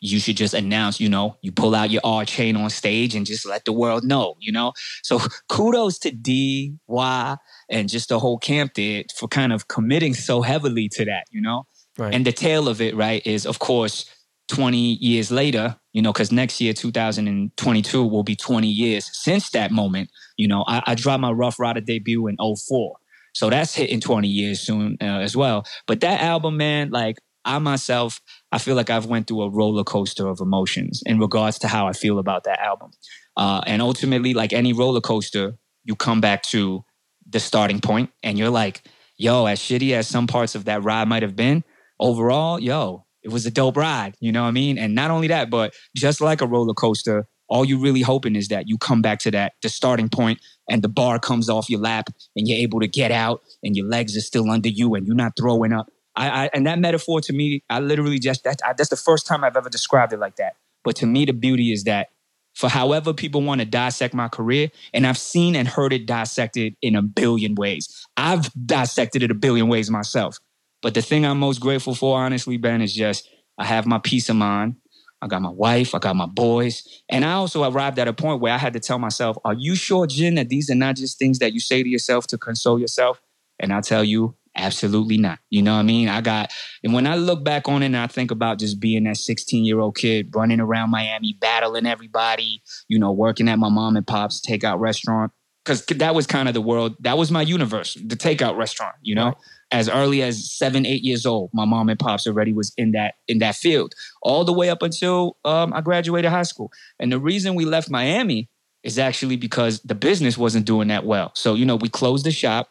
you 0.00 0.18
should 0.18 0.36
just 0.36 0.54
announce, 0.54 0.98
you 0.98 1.08
know, 1.08 1.36
you 1.42 1.52
pull 1.52 1.74
out 1.74 1.90
your 1.90 2.00
R 2.04 2.24
chain 2.24 2.56
on 2.56 2.70
stage 2.70 3.14
and 3.14 3.26
just 3.26 3.46
let 3.46 3.64
the 3.64 3.72
world 3.72 4.02
know, 4.04 4.34
you 4.40 4.50
know? 4.50 4.72
So 5.02 5.20
kudos 5.48 5.98
to 6.00 6.10
D, 6.10 6.74
Y, 6.86 7.36
and 7.68 7.88
just 7.88 8.08
the 8.08 8.18
whole 8.18 8.38
camp 8.38 8.74
there 8.74 9.04
for 9.14 9.28
kind 9.28 9.52
of 9.52 9.68
committing 9.68 10.14
so 10.14 10.42
heavily 10.42 10.88
to 10.90 11.04
that, 11.04 11.26
you 11.30 11.40
know? 11.40 11.66
Right. 11.98 12.14
And 12.14 12.24
the 12.24 12.32
tail 12.32 12.68
of 12.68 12.80
it, 12.80 12.96
right, 12.96 13.24
is 13.26 13.46
of 13.46 13.58
course 13.58 14.06
20 14.48 14.78
years 14.78 15.30
later, 15.30 15.76
you 15.92 16.02
know, 16.02 16.12
because 16.12 16.32
next 16.32 16.60
year, 16.60 16.72
2022, 16.72 18.04
will 18.04 18.24
be 18.24 18.36
20 18.36 18.66
years 18.66 19.08
since 19.12 19.50
that 19.50 19.70
moment. 19.70 20.10
You 20.36 20.48
know, 20.48 20.64
I, 20.66 20.82
I 20.86 20.94
dropped 20.94 21.20
my 21.20 21.30
Ruff 21.30 21.58
Ryder 21.58 21.80
debut 21.80 22.26
in 22.26 22.36
04. 22.36 22.96
So 23.32 23.48
that's 23.48 23.74
hitting 23.74 24.00
20 24.00 24.26
years 24.26 24.60
soon 24.60 24.96
uh, 25.00 25.20
as 25.20 25.36
well. 25.36 25.64
But 25.86 26.00
that 26.00 26.20
album, 26.20 26.56
man, 26.56 26.90
like 26.90 27.18
I 27.44 27.58
myself, 27.58 28.20
I 28.52 28.58
feel 28.58 28.74
like 28.74 28.90
I've 28.90 29.06
went 29.06 29.26
through 29.26 29.42
a 29.42 29.50
roller 29.50 29.84
coaster 29.84 30.26
of 30.26 30.40
emotions 30.40 31.02
in 31.06 31.18
regards 31.18 31.58
to 31.60 31.68
how 31.68 31.86
I 31.86 31.92
feel 31.92 32.18
about 32.18 32.44
that 32.44 32.60
album. 32.60 32.90
Uh, 33.36 33.60
and 33.66 33.80
ultimately, 33.80 34.34
like 34.34 34.52
any 34.52 34.72
roller 34.72 35.00
coaster, 35.00 35.56
you 35.84 35.96
come 35.96 36.20
back 36.20 36.42
to 36.44 36.84
the 37.28 37.40
starting 37.40 37.80
point 37.80 38.10
and 38.22 38.38
you're 38.38 38.50
like, 38.50 38.82
yo, 39.16 39.46
as 39.46 39.60
shitty 39.60 39.92
as 39.92 40.06
some 40.08 40.26
parts 40.26 40.54
of 40.54 40.64
that 40.66 40.82
ride 40.82 41.08
might 41.08 41.22
have 41.22 41.36
been, 41.36 41.64
overall, 41.98 42.58
yo, 42.58 43.06
it 43.22 43.30
was 43.30 43.46
a 43.46 43.50
dope 43.50 43.76
ride. 43.76 44.14
You 44.20 44.32
know 44.32 44.42
what 44.42 44.48
I 44.48 44.52
mean? 44.52 44.78
And 44.78 44.94
not 44.94 45.10
only 45.10 45.28
that, 45.28 45.50
but 45.50 45.74
just 45.96 46.20
like 46.20 46.40
a 46.40 46.46
roller 46.46 46.74
coaster, 46.74 47.26
all 47.48 47.64
you 47.64 47.78
really 47.78 48.02
hoping 48.02 48.36
is 48.36 48.48
that 48.48 48.68
you 48.68 48.78
come 48.78 49.02
back 49.02 49.18
to 49.20 49.30
that, 49.32 49.54
the 49.62 49.68
starting 49.68 50.08
point, 50.08 50.40
and 50.68 50.82
the 50.82 50.88
bar 50.88 51.18
comes 51.18 51.50
off 51.50 51.68
your 51.68 51.80
lap 51.80 52.08
and 52.36 52.46
you're 52.46 52.58
able 52.58 52.80
to 52.80 52.88
get 52.88 53.10
out 53.10 53.42
and 53.62 53.76
your 53.76 53.86
legs 53.86 54.16
are 54.16 54.20
still 54.20 54.50
under 54.50 54.68
you 54.68 54.94
and 54.94 55.06
you're 55.06 55.16
not 55.16 55.32
throwing 55.38 55.72
up. 55.72 55.90
I, 56.16 56.44
I 56.44 56.50
and 56.52 56.66
that 56.66 56.78
metaphor 56.78 57.20
to 57.22 57.32
me, 57.32 57.62
I 57.70 57.80
literally 57.80 58.18
just 58.18 58.44
that 58.44 58.60
I, 58.64 58.72
that's 58.72 58.90
the 58.90 58.96
first 58.96 59.26
time 59.26 59.44
I've 59.44 59.56
ever 59.56 59.70
described 59.70 60.12
it 60.12 60.18
like 60.18 60.36
that. 60.36 60.54
But 60.84 60.96
to 60.96 61.06
me, 61.06 61.24
the 61.24 61.32
beauty 61.32 61.72
is 61.72 61.84
that 61.84 62.08
for 62.54 62.68
however 62.68 63.14
people 63.14 63.42
want 63.42 63.60
to 63.60 63.64
dissect 63.64 64.12
my 64.12 64.28
career, 64.28 64.70
and 64.92 65.06
I've 65.06 65.18
seen 65.18 65.54
and 65.54 65.68
heard 65.68 65.92
it 65.92 66.06
dissected 66.06 66.76
in 66.82 66.96
a 66.96 67.02
billion 67.02 67.54
ways. 67.54 68.06
I've 68.16 68.50
dissected 68.66 69.22
it 69.22 69.30
a 69.30 69.34
billion 69.34 69.68
ways 69.68 69.90
myself. 69.90 70.38
But 70.82 70.94
the 70.94 71.02
thing 71.02 71.24
I'm 71.24 71.38
most 71.38 71.60
grateful 71.60 71.94
for, 71.94 72.18
honestly, 72.18 72.56
Ben, 72.56 72.82
is 72.82 72.94
just 72.94 73.28
I 73.58 73.64
have 73.64 73.86
my 73.86 73.98
peace 73.98 74.28
of 74.28 74.36
mind. 74.36 74.76
I 75.22 75.26
got 75.26 75.42
my 75.42 75.50
wife, 75.50 75.94
I 75.94 75.98
got 75.98 76.16
my 76.16 76.26
boys. 76.26 77.02
And 77.10 77.24
I 77.26 77.32
also 77.32 77.70
arrived 77.70 77.98
at 77.98 78.08
a 78.08 78.12
point 78.12 78.40
where 78.40 78.54
I 78.54 78.58
had 78.58 78.72
to 78.72 78.80
tell 78.80 78.98
myself, 78.98 79.36
Are 79.44 79.52
you 79.52 79.74
sure, 79.74 80.06
Jin, 80.06 80.36
that 80.36 80.48
these 80.48 80.70
are 80.70 80.74
not 80.74 80.96
just 80.96 81.18
things 81.18 81.38
that 81.40 81.52
you 81.52 81.60
say 81.60 81.82
to 81.82 81.88
yourself 81.88 82.26
to 82.28 82.38
console 82.38 82.78
yourself? 82.78 83.20
And 83.58 83.72
I 83.72 83.82
tell 83.82 84.02
you, 84.02 84.34
absolutely 84.56 85.18
not. 85.18 85.38
You 85.50 85.62
know 85.62 85.74
what 85.74 85.80
I 85.80 85.84
mean? 85.84 86.08
I 86.08 86.20
got, 86.20 86.52
and 86.82 86.92
when 86.92 87.06
I 87.06 87.16
look 87.16 87.44
back 87.44 87.68
on 87.68 87.82
it 87.82 87.86
and 87.86 87.96
I 87.96 88.06
think 88.06 88.30
about 88.30 88.58
just 88.58 88.80
being 88.80 89.04
that 89.04 89.16
16 89.16 89.64
year 89.64 89.80
old 89.80 89.96
kid 89.96 90.34
running 90.34 90.60
around 90.60 90.90
Miami, 90.90 91.36
battling 91.40 91.86
everybody, 91.86 92.62
you 92.88 92.98
know, 92.98 93.12
working 93.12 93.48
at 93.48 93.58
my 93.58 93.68
mom 93.68 93.96
and 93.96 94.06
pop's 94.06 94.40
takeout 94.40 94.80
restaurant, 94.80 95.32
because 95.64 95.84
that 95.86 96.14
was 96.14 96.26
kind 96.26 96.48
of 96.48 96.54
the 96.54 96.60
world, 96.60 96.96
that 97.00 97.18
was 97.18 97.30
my 97.30 97.42
universe, 97.42 97.94
the 97.94 98.16
takeout 98.16 98.56
restaurant, 98.56 98.96
you 99.02 99.14
know? 99.14 99.26
Right 99.26 99.36
as 99.72 99.88
early 99.88 100.22
as 100.22 100.50
seven, 100.50 100.84
eight 100.84 101.02
years 101.02 101.24
old, 101.24 101.50
my 101.52 101.64
mom 101.64 101.88
and 101.88 101.98
pops 101.98 102.26
already 102.26 102.52
was 102.52 102.72
in 102.76 102.92
that 102.92 103.14
in 103.28 103.38
that 103.38 103.54
field, 103.54 103.94
all 104.22 104.44
the 104.44 104.52
way 104.52 104.68
up 104.68 104.82
until 104.82 105.36
um, 105.44 105.72
I 105.72 105.80
graduated 105.80 106.30
high 106.30 106.42
school. 106.42 106.72
And 106.98 107.12
the 107.12 107.18
reason 107.18 107.54
we 107.54 107.64
left 107.64 107.90
Miami 107.90 108.48
is 108.82 108.98
actually 108.98 109.36
because 109.36 109.80
the 109.80 109.94
business 109.94 110.36
wasn't 110.36 110.66
doing 110.66 110.88
that 110.88 111.04
well. 111.04 111.32
So 111.34 111.54
you 111.54 111.64
know, 111.64 111.76
we 111.76 111.88
closed 111.88 112.26
the 112.26 112.30
shop, 112.30 112.70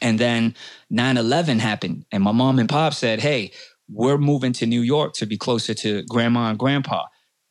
and 0.00 0.18
then 0.18 0.54
9-11 0.92 1.58
happened, 1.58 2.04
and 2.12 2.22
my 2.22 2.32
mom 2.32 2.58
and 2.58 2.68
pop 2.68 2.94
said, 2.94 3.20
"Hey, 3.20 3.52
we're 3.88 4.18
moving 4.18 4.52
to 4.54 4.66
New 4.66 4.82
York 4.82 5.14
to 5.14 5.26
be 5.26 5.36
closer 5.36 5.74
to 5.74 6.02
grandma 6.08 6.50
and 6.50 6.58
grandpa." 6.58 7.04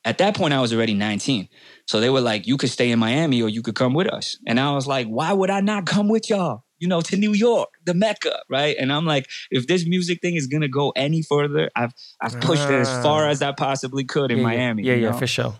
At 0.04 0.20
that 0.20 0.36
point, 0.36 0.54
I 0.54 0.62
was 0.62 0.72
already 0.72 0.94
19. 0.94 1.50
So 1.88 2.00
they 2.00 2.12
were 2.12 2.22
like, 2.22 2.46
you 2.46 2.58
could 2.58 2.70
stay 2.70 2.92
in 2.92 3.00
Miami 3.00 3.42
or 3.42 3.50
you 3.50 3.64
could 3.64 3.74
come 3.74 3.96
with 3.96 4.06
us. 4.06 4.38
And 4.46 4.60
I 4.60 4.72
was 4.72 4.86
like, 4.86 5.08
why 5.08 5.34
would 5.34 5.50
I 5.50 5.62
not 5.62 5.88
come 5.88 6.10
with 6.10 6.30
y'all? 6.30 6.66
you 6.80 6.88
know, 6.88 7.02
to 7.02 7.18
New 7.18 7.34
York, 7.34 7.70
the 7.86 7.94
Mecca, 7.94 8.42
right? 8.50 8.76
And 8.78 8.92
I'm 8.92 9.06
like, 9.06 9.28
if 9.50 9.68
this 9.68 9.88
music 9.88 10.22
thing 10.22 10.36
is 10.36 10.48
gonna 10.48 10.68
go 10.68 10.92
any 10.96 11.22
further, 11.22 11.70
I've 11.76 11.94
I've 12.22 12.40
pushed 12.42 12.70
it 12.70 12.76
as 12.76 12.90
ah. 12.90 13.02
far 13.02 13.28
as 13.28 13.42
I 13.42 13.52
possibly 13.54 14.04
could 14.04 14.32
in 14.32 14.40
yeah, 14.40 14.44
Miami. 14.44 14.84
Yeah, 14.84 14.96
yeah, 14.96 15.10
know? 15.12 15.18
for 15.18 15.28
sure. 15.28 15.56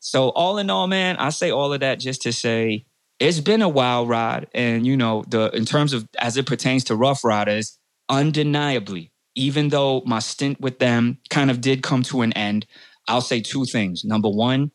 So 0.00 0.30
all 0.30 0.58
in 0.58 0.68
all, 0.68 0.86
man, 0.88 1.16
I 1.16 1.30
say 1.30 1.50
all 1.50 1.72
of 1.72 1.80
that 1.80 2.00
just 2.00 2.22
to 2.22 2.32
say 2.32 2.86
it's 3.22 3.38
been 3.40 3.62
a 3.62 3.68
wild 3.68 4.08
ride. 4.08 4.48
And 4.52 4.84
you 4.86 4.96
know, 4.96 5.24
the 5.28 5.50
in 5.50 5.64
terms 5.64 5.92
of 5.92 6.08
as 6.18 6.36
it 6.36 6.46
pertains 6.46 6.84
to 6.84 6.96
Ruff 6.96 7.22
Ryders, 7.24 7.78
undeniably, 8.08 9.12
even 9.36 9.68
though 9.68 10.02
my 10.04 10.18
stint 10.18 10.60
with 10.60 10.80
them 10.80 11.18
kind 11.30 11.50
of 11.50 11.60
did 11.60 11.82
come 11.82 12.02
to 12.04 12.22
an 12.22 12.32
end, 12.32 12.66
I'll 13.06 13.20
say 13.20 13.40
two 13.40 13.64
things. 13.64 14.04
Number 14.04 14.28
one, 14.28 14.72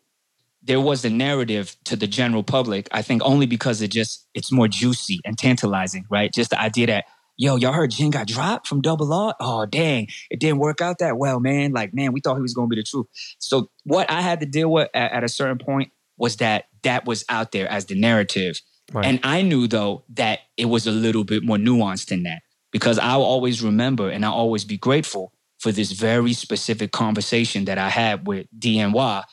there 0.63 0.79
was 0.79 1.03
a 1.03 1.09
narrative 1.09 1.75
to 1.85 1.97
the 1.97 2.07
general 2.07 2.43
public, 2.43 2.87
I 2.91 3.01
think 3.01 3.21
only 3.25 3.47
because 3.47 3.81
it 3.81 3.89
just 3.89 4.27
it's 4.33 4.51
more 4.51 4.69
juicy 4.69 5.19
and 5.25 5.37
tantalizing, 5.37 6.05
right? 6.09 6.33
Just 6.33 6.51
the 6.51 6.59
idea 6.59 6.87
that, 6.87 7.05
yo, 7.35 7.57
y'all 7.57 7.73
heard 7.73 7.91
Jin 7.91 8.11
got 8.11 8.27
dropped 8.27 8.67
from 8.67 8.81
double 8.81 9.11
R? 9.11 9.35
Oh 9.41 9.65
dang, 9.65 10.07
it 10.29 10.39
didn't 10.39 10.59
work 10.59 10.79
out 10.79 10.99
that 10.99 11.17
well, 11.17 11.41
man. 11.41 11.73
Like, 11.73 11.93
man, 11.93 12.13
we 12.13 12.21
thought 12.21 12.35
he 12.35 12.41
was 12.41 12.53
gonna 12.53 12.67
be 12.67 12.77
the 12.77 12.83
truth. 12.83 13.07
So 13.39 13.69
what 13.83 14.09
I 14.09 14.21
had 14.21 14.39
to 14.39 14.45
deal 14.45 14.71
with 14.71 14.89
at, 14.93 15.11
at 15.11 15.23
a 15.25 15.29
certain 15.29 15.57
point 15.57 15.91
was 16.17 16.37
that 16.37 16.65
that 16.87 17.05
was 17.05 17.23
out 17.29 17.51
there 17.51 17.67
as 17.67 17.85
the 17.85 17.95
narrative. 17.95 18.59
Right. 18.91 19.05
And 19.05 19.19
I 19.23 19.41
knew 19.41 19.67
though 19.67 20.03
that 20.15 20.39
it 20.55 20.65
was 20.65 20.87
a 20.87 20.91
little 20.91 21.23
bit 21.23 21.43
more 21.43 21.57
nuanced 21.57 22.07
than 22.07 22.23
that 22.23 22.41
because 22.71 22.97
I'll 22.97 23.21
always 23.21 23.61
remember 23.61 24.09
and 24.09 24.25
I'll 24.25 24.33
always 24.33 24.65
be 24.65 24.77
grateful 24.77 25.33
for 25.59 25.71
this 25.71 25.91
very 25.91 26.33
specific 26.33 26.91
conversation 26.91 27.65
that 27.65 27.77
I 27.77 27.89
had 27.89 28.27
with 28.27 28.47
DNY 28.57 29.23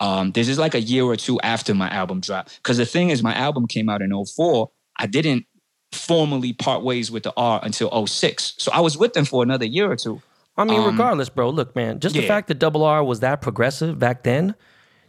um, 0.00 0.32
this 0.32 0.48
is 0.48 0.58
like 0.58 0.74
a 0.74 0.80
year 0.80 1.04
or 1.04 1.16
two 1.16 1.40
after 1.40 1.74
my 1.74 1.88
album 1.88 2.20
dropped. 2.20 2.56
Because 2.56 2.76
the 2.76 2.86
thing 2.86 3.10
is, 3.10 3.22
my 3.22 3.34
album 3.34 3.66
came 3.66 3.88
out 3.88 4.02
in 4.02 4.12
04. 4.12 4.70
I 4.98 5.06
didn't 5.06 5.46
formally 5.92 6.52
part 6.52 6.82
ways 6.82 7.10
with 7.10 7.22
the 7.22 7.32
R 7.36 7.60
until 7.62 8.06
06. 8.06 8.54
So 8.58 8.70
I 8.72 8.80
was 8.80 8.98
with 8.98 9.14
them 9.14 9.24
for 9.24 9.42
another 9.42 9.64
year 9.64 9.90
or 9.90 9.96
two. 9.96 10.20
I 10.58 10.64
mean, 10.64 10.80
um, 10.80 10.86
regardless, 10.86 11.28
bro, 11.28 11.50
look, 11.50 11.76
man, 11.76 12.00
just 12.00 12.14
yeah. 12.14 12.22
the 12.22 12.28
fact 12.28 12.48
that 12.48 12.58
Double 12.58 12.82
R 12.82 13.04
was 13.04 13.20
that 13.20 13.42
progressive 13.42 13.98
back 13.98 14.22
then, 14.22 14.54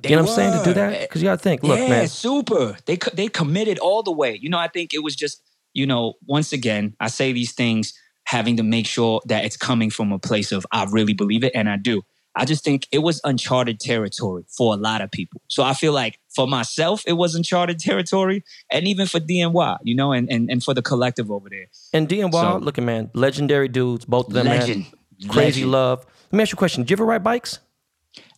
they 0.02 0.10
you 0.10 0.16
know 0.16 0.24
what 0.24 0.30
I'm 0.30 0.36
saying, 0.36 0.60
to 0.60 0.64
do 0.64 0.74
that? 0.74 0.94
Eh, 0.94 1.02
because 1.02 1.22
you 1.22 1.28
got 1.28 1.40
to 1.40 1.44
think, 1.44 1.64
look, 1.64 1.80
yeah, 1.80 1.90
man. 1.90 2.08
super. 2.08 2.78
They, 2.86 2.98
they 3.14 3.28
committed 3.28 3.80
all 3.80 4.04
the 4.04 4.12
way. 4.12 4.38
You 4.40 4.50
know, 4.50 4.60
I 4.60 4.68
think 4.68 4.94
it 4.94 5.04
was 5.04 5.16
just, 5.16 5.42
you 5.74 5.86
know, 5.86 6.14
once 6.26 6.54
again, 6.54 6.96
I 7.00 7.08
say 7.08 7.34
these 7.34 7.54
things 7.54 7.94
having 8.26 8.58
to 8.58 8.64
make 8.64 8.86
sure 8.86 9.22
that 9.26 9.46
it's 9.46 9.58
coming 9.58 9.90
from 9.90 10.12
a 10.12 10.20
place 10.20 10.52
of 10.52 10.66
I 10.72 10.86
really 10.92 11.14
believe 11.14 11.44
it, 11.44 11.54
and 11.56 11.70
I 11.70 11.78
do. 11.78 12.04
I 12.36 12.46
just 12.46 12.64
think 12.64 12.88
it 12.92 13.00
was 13.00 13.20
uncharted 13.24 13.80
territory 13.80 14.44
for 14.56 14.74
a 14.74 14.78
lot 14.78 15.02
of 15.02 15.10
people. 15.10 15.42
So 15.48 15.64
I 15.64 15.74
feel 15.74 15.92
like 15.92 16.20
for 16.30 16.48
myself, 16.48 17.02
it 17.08 17.14
was 17.14 17.34
uncharted 17.34 17.80
territory, 17.90 18.44
and 18.72 18.88
even 18.88 19.08
for 19.08 19.20
DNY, 19.20 19.78
you 19.84 19.96
know, 19.96 20.12
and 20.12 20.32
and, 20.32 20.52
and 20.52 20.64
for 20.64 20.74
the 20.74 20.82
collective 20.82 21.32
over 21.32 21.50
there. 21.50 21.68
And 21.94 22.08
DNY, 22.08 22.32
so, 22.32 22.58
looking 22.58 22.86
man, 22.86 23.10
legendary 23.14 23.70
dudes, 23.70 24.06
both 24.06 24.28
of 24.28 24.34
them, 24.34 24.46
legend, 24.46 24.84
man. 24.84 25.30
Crazy 25.30 25.62
legend. 25.62 25.72
love. 25.72 26.06
Let 26.32 26.38
me 26.38 26.42
ask 26.44 26.52
you 26.52 26.58
a 26.58 26.60
question. 26.60 26.84
Did 26.84 26.92
you 26.92 26.96
ever 26.96 27.06
ride 27.06 27.24
bikes? 27.24 27.60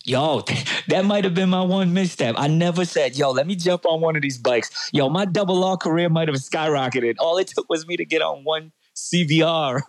Yo, 0.04 0.42
that 0.88 1.04
might 1.04 1.24
have 1.24 1.34
been 1.34 1.50
my 1.50 1.62
one 1.62 1.92
misstep. 1.92 2.34
I 2.38 2.46
never 2.46 2.84
said, 2.84 3.16
yo, 3.16 3.30
let 3.30 3.46
me 3.46 3.54
jump 3.54 3.84
on 3.86 4.00
one 4.00 4.16
of 4.16 4.22
these 4.22 4.38
bikes. 4.38 4.90
Yo, 4.92 5.08
my 5.08 5.24
double 5.24 5.62
R 5.62 5.76
career 5.76 6.08
might 6.08 6.28
have 6.28 6.36
skyrocketed. 6.36 7.16
All 7.18 7.38
it 7.38 7.48
took 7.48 7.68
was 7.68 7.86
me 7.86 7.96
to 7.96 8.04
get 8.04 8.22
on 8.22 8.44
one 8.44 8.72
CBR. 8.94 9.82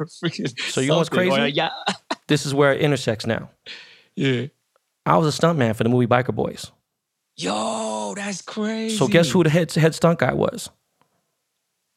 so 0.71 0.81
you 0.81 0.89
know 0.89 0.97
what's 0.97 1.09
crazy? 1.09 1.39
Or, 1.39 1.47
yeah. 1.47 1.69
this 2.27 2.45
is 2.45 2.53
where 2.53 2.73
it 2.73 2.81
intersects 2.81 3.25
now. 3.25 3.49
Yeah. 4.15 4.47
I 5.05 5.17
was 5.17 5.33
a 5.33 5.41
stuntman 5.41 5.75
for 5.75 5.83
the 5.83 5.89
movie 5.89 6.07
Biker 6.07 6.35
Boys. 6.35 6.71
Yo, 7.37 8.13
that's 8.15 8.41
crazy. 8.41 8.97
So 8.97 9.07
guess 9.07 9.31
who 9.31 9.43
the 9.43 9.49
head 9.49 9.71
head 9.73 9.95
stunt 9.95 10.19
guy 10.19 10.33
was? 10.33 10.69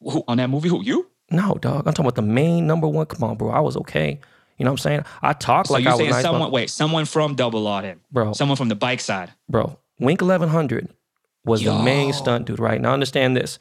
Who, 0.01 0.23
on 0.29 0.39
that 0.39 0.49
movie? 0.49 0.69
Who 0.69 0.83
you? 0.83 1.11
No, 1.31 1.55
dog. 1.55 1.87
I'm 1.87 1.93
talking 1.93 2.07
about 2.07 2.15
the 2.15 2.23
main 2.23 2.67
number 2.67 2.87
one. 2.87 3.07
Come 3.07 3.25
on, 3.29 3.37
bro. 3.37 3.51
I 3.51 3.61
was 3.61 3.77
okay. 3.79 4.21
You 4.57 4.65
know 4.65 4.71
what 4.71 4.81
I'm 4.81 4.83
saying? 4.83 5.05
I 5.23 5.33
talk 5.33 5.67
so 5.67 5.75
like 5.75 5.87
I 5.87 5.95
was 5.95 6.09
nice. 6.09 6.23
Someone, 6.23 6.51
wait, 6.51 6.71
someone 6.71 7.05
from 7.05 7.35
Double 7.35 7.67
R 7.67 7.83
then, 7.83 8.01
bro. 8.13 8.33
Someone 8.33 8.57
from 8.57 8.69
the 8.69 8.77
bike 8.77 9.01
side, 9.01 9.33
bro. 9.49 9.79
Wink 9.99 10.21
1100 10.21 10.89
was 11.45 11.63
Yo. 11.63 11.77
the 11.77 11.83
main 11.83 12.13
stunt 12.13 12.47
dude, 12.47 12.59
right? 12.59 12.81
Now 12.81 12.93
understand 12.93 13.37
this. 13.37 13.59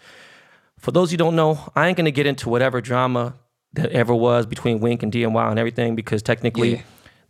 For 0.80 0.92
those 0.92 1.12
you 1.12 1.18
don't 1.18 1.36
know, 1.36 1.72
I 1.76 1.88
ain't 1.88 1.98
gonna 1.98 2.12
get 2.12 2.26
into 2.26 2.50
whatever 2.50 2.82
drama 2.82 3.36
that 3.74 3.92
ever 3.92 4.14
was 4.14 4.46
between 4.46 4.80
Wink 4.80 5.04
and 5.04 5.12
DMY 5.12 5.50
and 5.50 5.60
everything 5.60 5.96
because 5.96 6.22
technically. 6.22 6.76
Yeah 6.76 6.82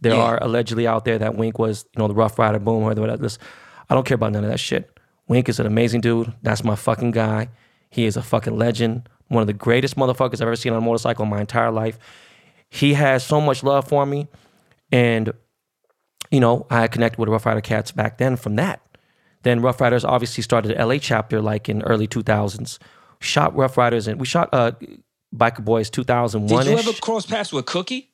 there 0.03 0.15
yeah. 0.15 0.21
are 0.21 0.43
allegedly 0.43 0.85
out 0.85 1.05
there 1.05 1.17
that 1.17 1.35
Wink 1.35 1.57
was, 1.57 1.85
you 1.95 1.99
know, 1.99 2.07
the 2.07 2.13
Ruff 2.13 2.37
Ryder 2.37 2.59
Boom 2.59 2.83
or 2.83 2.93
whatever. 2.93 3.27
I 3.89 3.95
don't 3.95 4.05
care 4.05 4.15
about 4.15 4.33
none 4.33 4.43
of 4.43 4.51
that 4.51 4.59
shit. 4.59 4.99
Wink 5.27 5.47
is 5.47 5.59
an 5.59 5.65
amazing 5.65 6.01
dude. 6.01 6.33
That's 6.43 6.63
my 6.63 6.75
fucking 6.75 7.11
guy. 7.11 7.49
He 7.89 8.05
is 8.05 8.17
a 8.17 8.21
fucking 8.21 8.57
legend. 8.57 9.07
one 9.29 9.41
of 9.41 9.47
the 9.47 9.53
greatest 9.53 9.95
motherfuckers 9.95 10.35
I've 10.35 10.41
ever 10.41 10.55
seen 10.55 10.73
on 10.73 10.79
a 10.79 10.85
motorcycle 10.85 11.23
in 11.23 11.29
my 11.29 11.39
entire 11.39 11.71
life. 11.71 11.97
He 12.73 12.95
has 12.95 13.23
so 13.23 13.39
much 13.39 13.61
love 13.63 13.87
for 13.87 14.03
me, 14.05 14.27
and 14.91 15.31
you 16.31 16.39
know 16.39 16.65
I 16.71 16.87
connected 16.87 17.19
with 17.19 17.29
Ruff 17.29 17.45
Ryder 17.45 17.61
Cats 17.61 17.91
back 17.91 18.17
then 18.17 18.35
from 18.35 18.55
that. 18.55 18.81
Then 19.43 19.61
Ruff 19.61 19.79
Ryders 19.79 20.03
obviously 20.03 20.41
started 20.41 20.75
the 20.75 20.83
LA 20.83 20.97
chapter 20.97 21.39
like 21.41 21.69
in 21.69 21.83
early 21.83 22.07
2000s. 22.07 22.79
Shot 23.19 23.55
Ruff 23.55 23.77
Ryders 23.77 24.07
and 24.07 24.19
we 24.19 24.25
shot 24.25 24.49
uh 24.53 24.71
Biker 25.35 25.63
Boys 25.63 25.89
2001 25.91 26.65
Did 26.65 26.71
you 26.71 26.77
ever 26.79 26.93
cross 26.93 27.25
paths 27.25 27.53
with 27.53 27.65
Cookie? 27.65 28.09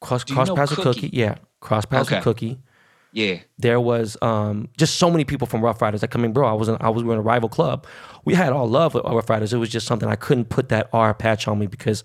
cross 0.00 0.24
cross 0.24 0.50
paths 0.50 0.70
with 0.76 0.80
Cookie? 0.84 1.00
Cookie? 1.08 1.16
Yeah, 1.16 1.36
cross 1.60 1.84
paths 1.86 2.08
Okay. 2.08 2.16
with 2.16 2.24
Cookie. 2.24 2.58
Yeah. 3.12 3.38
There 3.58 3.80
was 3.80 4.16
um 4.22 4.68
just 4.76 4.96
so 4.96 5.10
many 5.10 5.24
people 5.24 5.46
from 5.46 5.62
Ruff 5.62 5.80
Ryders 5.80 6.00
that 6.02 6.08
come 6.10 6.24
in, 6.24 6.32
bro. 6.32 6.46
I 6.48 6.52
was 6.52 6.68
in, 6.68 6.76
I 6.80 6.90
was 6.90 7.02
we 7.02 7.08
were 7.08 7.14
in 7.14 7.20
a 7.20 7.22
rival 7.22 7.48
club. 7.48 7.86
We 8.24 8.34
had 8.34 8.52
all 8.52 8.68
love 8.68 8.94
with 8.94 9.04
Ruff 9.04 9.30
Ryders. 9.30 9.52
It 9.52 9.58
was 9.58 9.68
just 9.70 9.86
something 9.86 10.08
I 10.08 10.16
couldn't 10.16 10.46
put 10.50 10.68
that 10.68 10.88
R 10.92 11.14
patch 11.14 11.48
on 11.48 11.58
me 11.58 11.66
because 11.66 12.02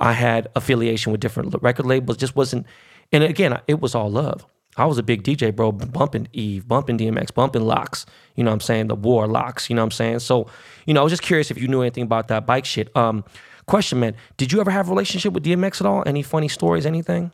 I 0.00 0.12
had 0.12 0.48
affiliation 0.54 1.12
with 1.12 1.20
different 1.20 1.54
record 1.62 1.86
labels. 1.86 2.16
Just 2.16 2.36
wasn't. 2.36 2.66
And 3.12 3.24
again, 3.24 3.60
it 3.66 3.80
was 3.80 3.94
all 3.94 4.10
love. 4.10 4.46
I 4.76 4.86
was 4.86 4.96
a 4.96 5.02
big 5.02 5.24
DJ, 5.24 5.54
bro, 5.54 5.72
bumping 5.72 6.28
Eve, 6.32 6.68
bumping 6.68 6.98
DMX, 6.98 7.34
bumping 7.34 7.62
LOX. 7.62 8.06
You 8.36 8.44
know 8.44 8.50
what 8.50 8.54
I'm 8.54 8.60
saying? 8.60 8.88
The 8.88 8.94
War 8.94 9.26
Locks. 9.26 9.68
You 9.68 9.74
know 9.74 9.82
what 9.82 9.86
I'm 9.86 9.90
saying? 9.90 10.18
So, 10.20 10.46
you 10.86 10.94
know, 10.94 11.00
I 11.00 11.02
was 11.02 11.12
just 11.12 11.22
curious 11.22 11.50
if 11.50 11.60
you 11.60 11.66
knew 11.66 11.80
anything 11.80 12.04
about 12.04 12.28
that 12.28 12.46
bike 12.46 12.64
shit. 12.64 12.96
Um, 12.96 13.24
question, 13.66 13.98
man, 13.98 14.14
did 14.36 14.52
you 14.52 14.60
ever 14.60 14.70
have 14.70 14.86
a 14.88 14.90
relationship 14.90 15.32
with 15.32 15.44
DMX 15.44 15.80
at 15.80 15.86
all? 15.86 16.04
Any 16.06 16.22
funny 16.22 16.46
stories? 16.48 16.86
Anything? 16.86 17.32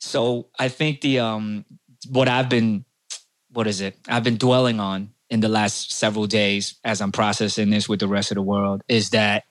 So 0.00 0.48
I 0.58 0.68
think 0.68 1.02
the 1.02 1.20
um 1.20 1.64
what 2.08 2.26
I've 2.28 2.48
been 2.48 2.84
what 3.52 3.66
is 3.66 3.80
it? 3.80 3.96
I've 4.08 4.24
been 4.24 4.36
dwelling 4.36 4.80
on 4.80 5.10
in 5.28 5.40
the 5.40 5.48
last 5.48 5.92
several 5.92 6.26
days 6.26 6.78
as 6.84 7.00
I'm 7.00 7.12
processing 7.12 7.70
this 7.70 7.88
with 7.88 8.00
the 8.00 8.08
rest 8.08 8.30
of 8.30 8.34
the 8.36 8.42
world 8.42 8.82
is 8.88 9.10
that 9.10 9.44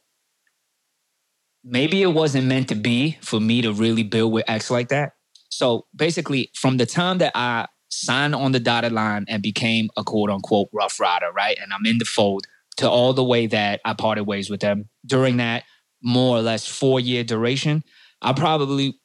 maybe 1.64 2.02
it 2.02 2.14
wasn't 2.14 2.48
meant 2.48 2.70
to 2.70 2.76
be 2.76 3.18
for 3.22 3.40
me 3.40 3.62
to 3.62 3.74
really 3.74 4.04
build 4.04 4.34
with 4.34 4.50
X 4.50 4.72
like 4.72 4.90
that. 4.90 5.14
So 5.50 5.86
basically, 5.96 6.52
from 6.56 6.78
the 6.78 6.86
time 6.86 7.18
that 7.20 7.32
I 7.36 7.68
signed 7.90 8.36
on 8.36 8.52
the 8.52 8.60
dotted 8.60 8.92
line 8.92 9.26
and 9.28 9.42
became 9.42 9.90
a 9.98 10.04
quote 10.04 10.30
unquote 10.30 10.70
Ruff 10.72 11.00
Ryder, 11.00 11.32
right? 11.32 11.58
And 11.62 11.74
I'm 11.74 11.86
in 11.86 11.98
the 11.98 12.06
fold 12.06 12.46
to 12.78 12.90
all 12.90 13.14
the 13.14 13.24
way 13.24 13.48
that 13.48 13.82
I 13.84 13.94
parted 13.94 14.24
ways 14.24 14.50
with 14.50 14.62
them 14.62 14.90
during 15.06 15.38
that 15.38 15.64
more 16.02 16.38
or 16.38 16.42
less 16.42 16.66
four 16.66 17.00
year 17.00 17.24
duration, 17.24 17.84
I 18.22 18.34
probably 18.34 19.00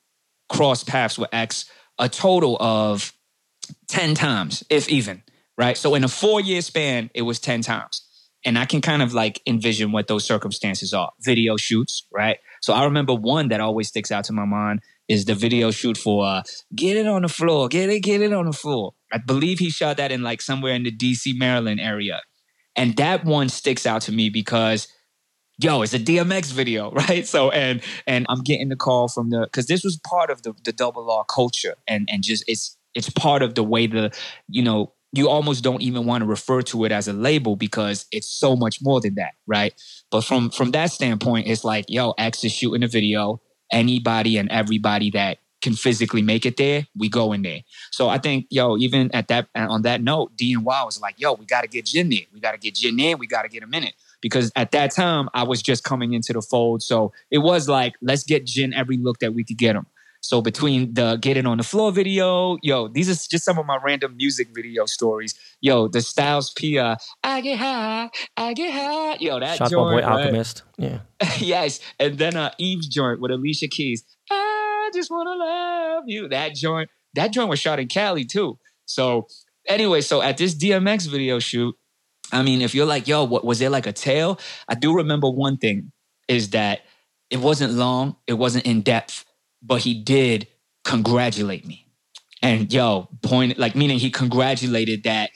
crossed 0.49 0.87
paths 0.87 1.19
with 1.19 1.31
X 1.33 1.65
a 1.99 2.09
total 2.09 2.57
of 2.61 3.13
10 3.89 4.15
times, 4.15 4.65
if 4.69 4.89
even, 4.89 5.23
right? 5.57 5.77
So 5.77 5.95
in 5.95 6.05
a 6.05 6.09
four 6.09 6.41
year 6.41 6.61
span, 6.61 7.11
it 7.15 7.23
was 7.23 7.41
10 7.41 7.63
times. 7.63 8.04
And 8.45 8.59
I 8.59 8.67
can 8.67 8.81
kind 8.81 9.03
of 9.03 9.15
like 9.15 9.41
envision 9.47 9.93
what 9.93 10.07
those 10.07 10.25
circumstances 10.25 10.93
are. 10.93 11.11
Video 11.21 11.57
shoots, 11.57 12.07
right? 12.13 12.39
So 12.61 12.73
I 12.73 12.85
remember 12.85 13.15
one 13.15 13.49
that 13.49 13.61
always 13.61 13.89
sticks 13.89 14.13
out 14.13 14.25
to 14.25 14.33
my 14.33 14.45
mind 14.45 14.81
is 15.09 15.25
the 15.25 15.35
video 15.35 15.71
shoot 15.71 15.97
for 15.97 16.25
uh, 16.25 16.43
Get 16.75 16.97
It 16.97 17.07
on 17.07 17.23
the 17.23 17.29
Floor, 17.29 17.69
Get 17.69 17.91
It, 17.91 18.01
Get 18.01 18.23
It 18.23 18.33
on 18.33 18.47
the 18.47 18.53
Floor. 18.53 18.95
I 19.13 19.19
believe 19.19 19.59
he 19.59 19.71
shot 19.71 19.97
that 19.99 20.13
in 20.13 20.23
like 20.23 20.43
somewhere 20.43 20.75
in 20.75 20.83
the 20.83 20.91
DC, 20.91 21.37
Maryland 21.37 21.81
area. 21.81 22.23
And 22.77 22.97
that 22.97 23.25
one 23.25 23.49
sticks 23.49 23.87
out 23.87 24.03
to 24.03 24.13
me 24.13 24.31
because 24.31 24.89
yo, 25.59 25.83
it's 25.83 25.95
a 25.95 25.99
DMX 25.99 26.53
video, 26.53 26.91
right? 27.09 27.27
So 27.27 27.51
and 27.51 27.83
and 28.07 28.27
I'm 28.29 28.43
getting 28.43 28.69
the 28.69 28.77
call 28.77 29.09
from 29.09 29.31
the 29.31 29.41
because 29.41 29.67
this 29.67 29.85
was 29.85 29.99
part 30.07 30.31
of 30.31 30.43
the 30.43 30.55
the 30.65 30.73
double 30.73 31.11
R 31.11 31.25
culture 31.25 31.75
and 31.87 32.09
and 32.11 32.23
just 32.23 32.45
it's 32.47 32.77
it's 32.95 33.11
part 33.11 33.43
of 33.43 33.55
the 33.55 33.63
way 33.63 33.87
the 33.87 34.13
you 34.49 34.63
know 34.63 34.93
you 35.17 35.29
almost 35.29 35.63
don't 35.63 35.83
even 35.83 36.07
want 36.07 36.23
to 36.23 36.27
refer 36.27 36.63
to 36.63 36.85
it 36.85 36.93
as 36.93 37.09
a 37.09 37.13
label 37.13 37.57
because 37.57 38.07
it's 38.11 38.29
so 38.29 38.57
much 38.57 38.83
more 38.83 39.01
than 39.01 39.15
that, 39.15 39.35
right? 39.47 39.75
But 40.11 40.23
from 40.23 40.51
from 40.51 40.73
that 40.73 40.91
standpoint, 40.91 41.47
it's 41.47 41.65
like 41.65 41.87
yo, 41.89 42.13
X 42.19 42.45
is 42.45 42.53
shooting 42.53 42.83
a 42.83 42.89
video. 42.89 43.41
Anybody 43.73 44.37
and 44.37 44.51
everybody 44.51 45.11
that 45.13 45.39
can 45.65 45.75
physically 45.75 46.21
make 46.21 46.45
it 46.45 46.59
there, 46.59 46.87
we 46.95 47.09
go 47.09 47.33
in 47.33 47.41
there. 47.41 47.61
So 47.91 48.09
I 48.11 48.19
think, 48.19 48.47
yo, 48.51 48.77
even 48.77 49.11
at 49.15 49.29
that 49.29 49.49
on 49.55 49.83
that 49.83 50.03
note, 50.03 50.37
D 50.37 50.53
and 50.53 50.65
Y 50.65 50.85
was 50.85 51.01
like, 51.01 51.19
yo, 51.19 51.33
we 51.33 51.47
got 51.47 51.63
to 51.63 51.69
get 51.69 51.87
Jin 51.87 52.11
there. 52.11 52.21
We 52.33 52.39
got 52.39 52.53
to 52.53 52.59
get 52.59 52.75
Jin 52.75 52.97
there. 52.97 53.17
We 53.17 53.27
got 53.27 53.43
to 53.43 53.49
get 53.49 53.63
him 53.63 53.73
in 53.73 53.85
it 53.85 53.95
because 54.21 54.53
at 54.57 54.73
that 54.73 54.91
time 54.95 55.31
I 55.33 55.43
was 55.45 55.63
just 55.63 55.83
coming 55.83 56.13
into 56.13 56.35
the 56.35 56.43
fold. 56.43 56.83
So 56.83 57.13
it 57.31 57.39
was 57.39 57.69
like, 57.69 57.95
let's 58.03 58.25
get 58.25 58.45
Jin 58.45 58.75
every 58.75 58.99
look 58.99 59.21
that 59.21 59.33
we 59.33 59.43
could 59.43 59.57
get 59.57 59.75
him. 59.75 59.87
So 60.25 60.41
between 60.41 60.95
the 60.95 61.17
Get 61.17 61.37
It 61.37 61.45
on 61.45 61.59
the 61.59 61.63
Floor 61.63 61.93
video, 61.93 62.57
yo, 62.63 62.89
these 62.89 63.11
are 63.11 63.29
just 63.29 63.45
some 63.45 63.59
of 63.59 63.67
my 63.67 63.79
random 63.85 64.17
music 64.17 64.49
video 64.55 64.87
stories. 64.87 65.35
Yo, 65.61 65.87
the 65.87 66.01
Styles 66.01 66.51
P, 66.57 66.79
uh, 66.79 66.97
I 67.23 67.43
get 67.43 67.59
high, 67.59 68.09
I 68.35 68.55
get 68.55 68.73
high. 68.73 69.17
Yo, 69.21 69.39
that 69.39 69.59
Shout 69.59 69.71
joint, 69.71 69.85
my 69.85 70.01
boy 70.01 70.07
right? 70.07 70.21
Alchemist. 70.21 70.63
Yeah. 70.79 71.01
yes. 71.41 71.79
And 72.01 72.17
then 72.17 72.37
uh 72.37 72.53
Eve's 72.57 72.89
joint 72.89 73.21
with 73.21 73.33
Alicia 73.33 73.69
Keys. 73.69 74.03
I 74.31 74.91
just 74.95 75.11
wanna 75.11 75.35
love 75.35 76.05
you. 76.07 76.27
That 76.29 76.55
joint, 76.55 76.89
that 77.13 77.31
joint 77.31 77.51
was 77.51 77.59
shot 77.59 77.79
in 77.79 77.89
Cali 77.89 78.25
too. 78.25 78.59
So 78.87 79.27
anyway, 79.69 80.01
so 80.01 80.23
at 80.23 80.39
this 80.39 80.55
DMX 80.55 81.07
video 81.07 81.39
shoot, 81.39 81.77
I 82.33 82.43
mean, 82.43 82.63
if 82.63 82.75
you're 82.75 82.87
like, 82.87 83.07
yo, 83.07 83.25
what 83.25 83.45
was 83.45 83.59
there 83.59 83.69
like 83.69 83.87
a 83.87 83.93
tale? 83.93 84.41
I 84.69 84.75
do 84.75 84.97
remember 84.97 85.29
one 85.29 85.59
thing 85.59 85.93
is 86.29 86.49
that 86.51 86.81
it 87.29 87.41
wasn't 87.41 87.75
long, 87.75 88.17
it 88.27 88.35
wasn't 88.35 88.65
in 88.65 88.81
depth, 88.81 89.27
but 89.65 89.81
he 89.81 89.95
did 89.95 90.47
congratulate 90.85 91.67
me. 91.67 91.87
And 92.43 92.73
yo, 92.73 93.09
point 93.23 93.59
like 93.59 93.75
meaning 93.75 93.99
he 93.99 94.11
congratulated 94.11 95.05
that, 95.05 95.31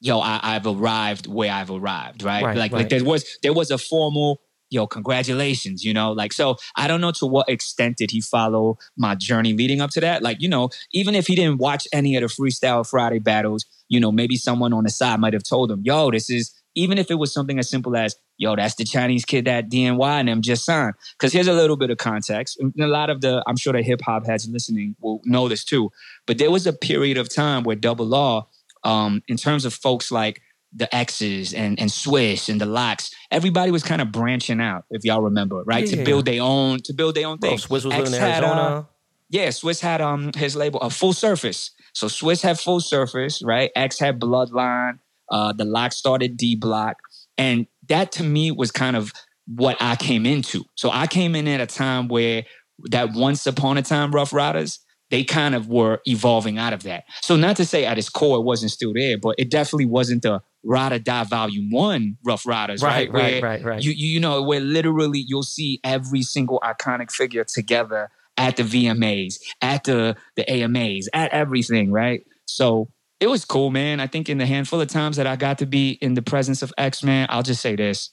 yo, 0.00 0.20
I, 0.20 0.40
I've 0.42 0.66
arrived 0.66 1.26
where 1.26 1.52
I've 1.52 1.70
arrived, 1.70 2.22
right? 2.22 2.42
Right, 2.42 2.56
like 2.56 2.72
right. 2.72 2.78
like 2.78 2.88
there 2.88 3.04
was 3.04 3.38
there 3.42 3.52
was 3.52 3.70
a 3.70 3.78
formal 3.78 4.40
yo, 4.70 4.86
congratulations, 4.86 5.84
you 5.84 5.94
know, 5.94 6.12
like 6.12 6.32
so 6.32 6.56
I 6.76 6.88
don't 6.88 7.00
know 7.00 7.12
to 7.12 7.26
what 7.26 7.48
extent 7.48 7.98
did 7.98 8.10
he 8.10 8.20
follow 8.20 8.78
my 8.96 9.14
journey 9.14 9.52
leading 9.52 9.80
up 9.80 9.90
to 9.90 10.00
that. 10.00 10.22
Like, 10.22 10.40
you 10.40 10.48
know, 10.48 10.70
even 10.92 11.14
if 11.14 11.26
he 11.26 11.36
didn't 11.36 11.58
watch 11.58 11.86
any 11.92 12.16
of 12.16 12.22
the 12.22 12.28
freestyle 12.28 12.88
Friday 12.88 13.18
battles, 13.18 13.64
you 13.88 14.00
know, 14.00 14.10
maybe 14.10 14.36
someone 14.36 14.72
on 14.72 14.84
the 14.84 14.90
side 14.90 15.20
might 15.20 15.34
have 15.34 15.44
told 15.44 15.70
him, 15.70 15.82
yo, 15.84 16.10
this 16.10 16.30
is 16.30 16.52
even 16.76 16.98
if 16.98 17.10
it 17.10 17.16
was 17.16 17.32
something 17.32 17.58
as 17.58 17.68
simple 17.68 17.96
as, 17.96 18.14
yo, 18.36 18.54
that's 18.54 18.76
the 18.76 18.84
Chinese 18.84 19.24
kid 19.24 19.46
that 19.46 19.68
DNY 19.70 20.20
and 20.20 20.28
them 20.28 20.42
just 20.42 20.64
signed. 20.64 20.94
Because 21.18 21.32
here's 21.32 21.48
a 21.48 21.52
little 21.52 21.76
bit 21.76 21.90
of 21.90 21.96
context. 21.96 22.58
And 22.60 22.72
a 22.78 22.86
lot 22.86 23.10
of 23.10 23.22
the, 23.22 23.42
I'm 23.46 23.56
sure 23.56 23.72
the 23.72 23.82
hip 23.82 24.02
hop 24.02 24.26
heads 24.26 24.46
listening 24.48 24.94
will 25.00 25.20
know 25.24 25.48
this 25.48 25.64
too. 25.64 25.90
But 26.26 26.38
there 26.38 26.50
was 26.50 26.66
a 26.66 26.72
period 26.72 27.16
of 27.16 27.34
time 27.34 27.64
where 27.64 27.76
Double 27.76 28.14
R, 28.14 28.46
um, 28.84 29.22
in 29.26 29.36
terms 29.36 29.64
of 29.64 29.74
folks 29.74 30.12
like 30.12 30.42
the 30.72 30.94
X's 30.94 31.54
and, 31.54 31.80
and 31.80 31.88
Swizz 31.88 32.50
and 32.50 32.60
the 32.60 32.66
LOX, 32.66 33.10
everybody 33.30 33.70
was 33.70 33.82
kind 33.82 34.02
of 34.02 34.12
branching 34.12 34.60
out, 34.60 34.84
if 34.90 35.04
y'all 35.04 35.22
remember, 35.22 35.62
right? 35.64 35.88
Yeah, 35.88 35.96
to 35.96 36.04
build 36.04 36.26
their 36.26 36.42
own, 36.42 36.80
to 36.84 36.92
build 36.92 37.14
their 37.14 37.26
own 37.26 37.38
Bro, 37.38 37.50
thing. 37.50 37.58
Swizz 37.58 37.84
was 37.84 37.86
X 37.86 38.10
living 38.10 38.14
in 38.14 38.20
had, 38.20 38.44
uh, 38.44 38.46
Arizona. 38.48 38.88
yeah, 39.30 39.48
Swizz 39.48 39.80
had 39.80 40.02
um 40.02 40.32
his 40.36 40.54
label 40.54 40.80
a 40.80 40.90
full 40.90 41.14
surface. 41.14 41.70
So 41.94 42.08
Swizz 42.08 42.42
had 42.42 42.60
full 42.60 42.80
surface, 42.80 43.42
right? 43.42 43.70
X 43.74 43.98
had 43.98 44.20
Bloodline. 44.20 44.98
Uh, 45.30 45.52
the 45.52 45.64
lock 45.64 45.92
started 45.92 46.36
D 46.36 46.56
Block, 46.56 46.98
and 47.36 47.66
that 47.88 48.12
to 48.12 48.22
me 48.22 48.50
was 48.50 48.70
kind 48.70 48.96
of 48.96 49.12
what 49.46 49.76
I 49.80 49.96
came 49.96 50.26
into. 50.26 50.64
So 50.74 50.90
I 50.90 51.06
came 51.06 51.34
in 51.34 51.46
at 51.48 51.60
a 51.60 51.66
time 51.66 52.08
where 52.08 52.44
that 52.90 53.12
once 53.14 53.46
upon 53.46 53.78
a 53.78 53.82
time 53.82 54.12
Ruff 54.12 54.32
Ryders 54.32 54.80
they 55.10 55.22
kind 55.22 55.54
of 55.54 55.68
were 55.68 56.00
evolving 56.04 56.58
out 56.58 56.72
of 56.72 56.82
that. 56.82 57.04
So 57.22 57.36
not 57.36 57.56
to 57.56 57.64
say 57.64 57.84
at 57.84 57.98
its 57.98 58.08
core 58.08 58.38
it 58.38 58.42
wasn't 58.42 58.72
still 58.72 58.92
there, 58.92 59.16
but 59.18 59.36
it 59.38 59.50
definitely 59.50 59.86
wasn't 59.86 60.22
the 60.22 60.42
Ride 60.64 60.92
or 60.92 60.98
Die 60.98 61.24
Volume 61.24 61.70
One 61.70 62.16
Ruff 62.24 62.44
Ryders, 62.44 62.82
right? 62.82 63.10
right, 63.12 63.34
right, 63.34 63.42
right, 63.42 63.64
right. 63.64 63.82
you, 63.82 63.92
you 63.92 64.08
you 64.08 64.20
know 64.20 64.42
where 64.42 64.60
literally 64.60 65.24
you'll 65.24 65.44
see 65.44 65.80
every 65.84 66.22
single 66.22 66.58
iconic 66.60 67.12
figure 67.12 67.44
together 67.44 68.10
at 68.36 68.56
the 68.56 68.64
VMAs, 68.64 69.38
at 69.62 69.84
the 69.84 70.16
the 70.34 70.50
AMAs, 70.50 71.08
at 71.14 71.32
everything, 71.32 71.92
right? 71.92 72.26
So 72.46 72.88
it 73.20 73.28
was 73.28 73.44
cool, 73.44 73.70
man. 73.70 74.00
I 74.00 74.06
think 74.06 74.28
in 74.28 74.38
the 74.38 74.46
handful 74.46 74.80
of 74.80 74.88
times 74.88 75.16
that 75.16 75.26
I 75.26 75.36
got 75.36 75.58
to 75.58 75.66
be 75.66 75.92
in 75.92 76.14
the 76.14 76.22
presence 76.22 76.62
of 76.62 76.72
X 76.76 77.02
Man, 77.02 77.26
I'll 77.30 77.42
just 77.42 77.62
say 77.62 77.76
this. 77.76 78.10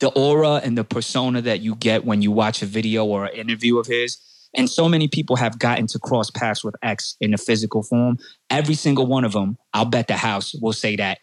The 0.00 0.08
aura 0.10 0.54
and 0.64 0.76
the 0.76 0.84
persona 0.84 1.42
that 1.42 1.60
you 1.60 1.76
get 1.76 2.04
when 2.04 2.22
you 2.22 2.32
watch 2.32 2.62
a 2.62 2.66
video 2.66 3.04
or 3.04 3.26
an 3.26 3.36
interview 3.36 3.78
of 3.78 3.86
his, 3.86 4.18
and 4.54 4.68
so 4.68 4.88
many 4.88 5.08
people 5.08 5.36
have 5.36 5.58
gotten 5.58 5.86
to 5.88 5.98
cross 5.98 6.30
paths 6.30 6.64
with 6.64 6.74
X 6.82 7.16
in 7.20 7.30
the 7.32 7.38
physical 7.38 7.82
form. 7.82 8.18
Every 8.48 8.74
single 8.74 9.06
one 9.06 9.24
of 9.24 9.32
them, 9.32 9.58
I'll 9.72 9.84
bet 9.84 10.08
the 10.08 10.16
house 10.16 10.54
will 10.60 10.72
say 10.72 10.96
that 10.96 11.18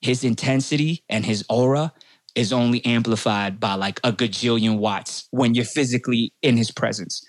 his 0.00 0.24
intensity 0.24 1.04
and 1.08 1.24
his 1.24 1.44
aura 1.48 1.92
is 2.34 2.52
only 2.52 2.84
amplified 2.84 3.58
by 3.58 3.74
like 3.74 3.98
a 4.04 4.12
gajillion 4.12 4.76
watts 4.76 5.26
when 5.30 5.54
you're 5.54 5.64
physically 5.64 6.34
in 6.42 6.58
his 6.58 6.70
presence. 6.70 7.24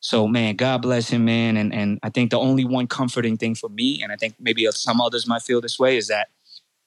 So 0.00 0.26
man, 0.26 0.56
God 0.56 0.82
bless 0.82 1.08
him, 1.10 1.24
man. 1.24 1.56
And 1.56 1.74
and 1.74 1.98
I 2.02 2.10
think 2.10 2.30
the 2.30 2.38
only 2.38 2.64
one 2.64 2.86
comforting 2.86 3.36
thing 3.36 3.54
for 3.54 3.68
me, 3.68 4.02
and 4.02 4.10
I 4.12 4.16
think 4.16 4.34
maybe 4.40 4.66
some 4.72 5.00
others 5.00 5.26
might 5.26 5.42
feel 5.42 5.60
this 5.60 5.78
way, 5.78 5.96
is 5.96 6.08
that 6.08 6.28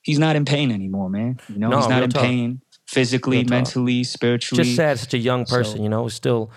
he's 0.02 0.20
not 0.20 0.36
in 0.36 0.46
pain 0.46 0.72
anymore, 0.72 1.10
man. 1.10 1.40
You 1.48 1.60
know, 1.60 1.70
No, 1.70 1.78
he's 1.78 1.88
not 1.90 2.04
in 2.04 2.10
talk. 2.10 2.24
pain 2.24 2.62
physically, 2.88 3.38
Real 3.38 3.46
talk. 3.46 3.52
mentally, 3.52 4.04
spiritually. 4.04 4.64
just 4.64 4.76
sad, 4.76 5.00
such 5.00 5.14
a 5.14 5.18
young 5.20 5.46
person, 5.46 5.78
So- 5.78 5.84
you 5.84 5.90
know, 5.90 6.08
still, 6.10 6.52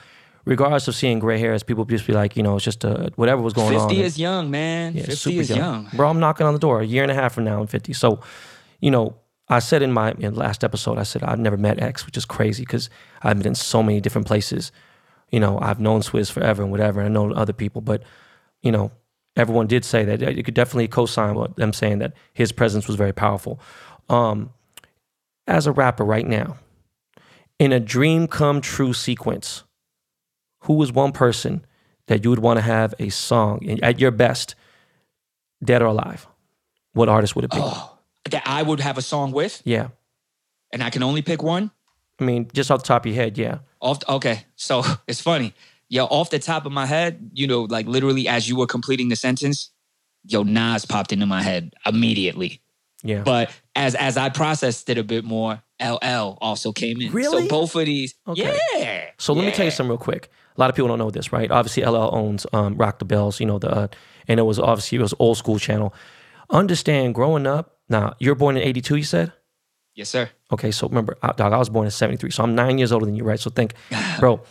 regardless 0.46 0.88
of 0.88 0.94
seeing 0.94 1.18
gray 1.18 1.38
hairs, 1.38 1.62
people 1.62 1.84
just 1.84 2.06
be 2.06 2.12
like, 2.12 2.36
you 2.36 2.42
know, 2.42 2.56
it's 2.56 2.64
just 2.64 2.84
uh, 2.84 3.10
whatever 3.16 3.42
was 3.42 3.52
going 3.52 3.76
on. 3.76 3.88
50 3.88 4.02
is 4.02 4.18
young, 4.18 4.50
man. 4.50 4.94
Yeah, 4.94 5.02
50 5.02 5.14
super 5.16 5.40
is 5.40 5.50
young. 5.50 5.88
Bro, 5.94 6.08
I'm 6.10 6.20
knocking 6.20 6.46
on 6.46 6.52
the 6.54 6.58
door 6.58 6.80
a 6.80 6.86
year 6.86 7.02
and 7.02 7.12
a 7.12 7.14
half 7.14 7.34
from 7.34 7.44
now. 7.44 7.60
I'm 7.60 7.66
50. 7.66 7.92
So, 7.92 8.20
you 8.80 8.90
know, 8.90 9.14
I 9.48 9.60
said 9.60 9.82
in 9.82 9.92
my 9.92 10.12
in 10.18 10.34
last 10.34 10.64
episode, 10.64 10.98
I 10.98 11.04
said 11.04 11.22
I've 11.22 11.38
never 11.38 11.56
met 11.56 11.80
X, 11.80 12.04
which 12.06 12.16
is 12.16 12.24
crazy 12.24 12.62
because 12.62 12.90
I've 13.22 13.38
been 13.38 13.46
in 13.48 13.54
so 13.54 13.82
many 13.82 14.00
different 14.00 14.26
places. 14.26 14.72
You 15.30 15.40
know, 15.40 15.58
I've 15.60 15.80
known 15.80 16.00
Swizz 16.02 16.30
forever 16.30 16.62
and 16.62 16.70
whatever, 16.70 17.00
and 17.00 17.08
I 17.08 17.12
know 17.12 17.32
other 17.32 17.52
people, 17.52 17.80
but 17.80 18.02
you 18.62 18.70
know, 18.72 18.90
everyone 19.36 19.66
did 19.66 19.84
say 19.84 20.04
that 20.04 20.36
you 20.36 20.42
could 20.42 20.54
definitely 20.54 20.88
co-sign 20.88 21.34
what 21.34 21.56
them 21.56 21.72
saying 21.72 21.98
that 21.98 22.14
his 22.32 22.52
presence 22.52 22.86
was 22.86 22.96
very 22.96 23.12
powerful. 23.12 23.60
Um, 24.08 24.50
as 25.46 25.66
a 25.66 25.72
rapper 25.72 26.04
right 26.04 26.26
now, 26.26 26.56
in 27.58 27.72
a 27.72 27.80
dream 27.80 28.26
come 28.28 28.60
true 28.60 28.92
sequence, 28.92 29.64
who 30.62 30.80
is 30.82 30.92
one 30.92 31.12
person 31.12 31.64
that 32.06 32.22
you 32.24 32.30
would 32.30 32.38
want 32.38 32.58
to 32.58 32.62
have 32.62 32.94
a 32.98 33.08
song 33.08 33.80
at 33.82 33.98
your 34.00 34.10
best, 34.10 34.54
dead 35.62 35.82
or 35.82 35.86
alive? 35.86 36.26
What 36.92 37.08
artist 37.08 37.34
would 37.36 37.44
it 37.44 37.50
be? 37.50 37.58
Oh, 37.60 37.98
that 38.30 38.42
I 38.46 38.62
would 38.62 38.80
have 38.80 38.96
a 38.98 39.02
song 39.02 39.32
with, 39.32 39.60
Yeah. 39.64 39.88
and 40.72 40.82
I 40.82 40.90
can 40.90 41.02
only 41.02 41.22
pick 41.22 41.42
one. 41.42 41.70
I 42.18 42.24
mean, 42.24 42.48
just 42.52 42.70
off 42.70 42.82
the 42.82 42.86
top 42.86 43.04
of 43.06 43.12
your 43.12 43.22
head, 43.22 43.36
yeah. 43.36 43.58
Off. 43.80 43.98
okay, 44.08 44.44
so 44.56 44.82
it's 45.06 45.20
funny. 45.20 45.54
Yo, 45.88 46.04
off 46.06 46.30
the 46.30 46.38
top 46.38 46.66
of 46.66 46.72
my 46.72 46.86
head, 46.86 47.30
you 47.32 47.46
know, 47.46 47.62
like 47.62 47.86
literally 47.86 48.26
as 48.26 48.48
you 48.48 48.56
were 48.56 48.66
completing 48.66 49.08
the 49.08 49.16
sentence, 49.16 49.70
yo, 50.24 50.42
Nas 50.42 50.84
popped 50.84 51.12
into 51.12 51.26
my 51.26 51.42
head 51.42 51.74
immediately. 51.84 52.60
Yeah. 53.02 53.22
But 53.22 53.50
as 53.76 53.94
as 53.94 54.16
I 54.16 54.30
processed 54.30 54.88
it 54.90 54.98
a 54.98 55.04
bit 55.04 55.24
more, 55.24 55.62
LL 55.80 56.38
also 56.40 56.72
came 56.72 57.00
in. 57.00 57.12
Really? 57.12 57.42
So 57.42 57.48
both 57.48 57.76
of 57.76 57.84
these, 57.86 58.14
Okay. 58.26 58.58
yeah. 58.74 59.04
So 59.18 59.32
let 59.32 59.44
me 59.44 59.50
tell 59.52 59.64
you 59.66 59.70
yeah. 59.70 59.76
something 59.76 59.90
real 59.90 59.98
quick. 59.98 60.28
A 60.56 60.60
lot 60.60 60.70
of 60.70 60.76
people 60.76 60.88
don't 60.88 60.98
know 60.98 61.10
this, 61.10 61.32
right? 61.32 61.50
Obviously, 61.50 61.84
LL 61.84 62.14
owns 62.14 62.46
um, 62.52 62.76
Rock 62.76 62.98
the 62.98 63.04
Bells, 63.04 63.38
you 63.38 63.46
know, 63.46 63.58
the 63.58 63.70
uh, 63.70 63.88
and 64.26 64.40
it 64.40 64.44
was 64.44 64.58
obviously 64.58 64.98
it 64.98 65.02
was 65.02 65.14
old 65.18 65.36
school 65.36 65.58
channel. 65.58 65.94
Understand, 66.50 67.14
growing 67.14 67.46
up. 67.46 67.76
Now 67.88 68.14
you're 68.18 68.34
born 68.34 68.56
in 68.56 68.62
'82, 68.62 68.96
you 68.96 69.04
said. 69.04 69.32
Yes, 69.96 70.10
sir. 70.10 70.28
Okay, 70.52 70.70
so 70.70 70.88
remember, 70.88 71.16
dog, 71.36 71.52
I 71.52 71.56
was 71.56 71.70
born 71.70 71.86
in 71.86 71.90
'73, 71.90 72.30
so 72.30 72.44
I'm 72.44 72.54
nine 72.54 72.76
years 72.76 72.92
older 72.92 73.06
than 73.06 73.16
you, 73.16 73.24
right? 73.24 73.40
So 73.40 73.50
think, 73.50 73.72
bro, 74.20 74.42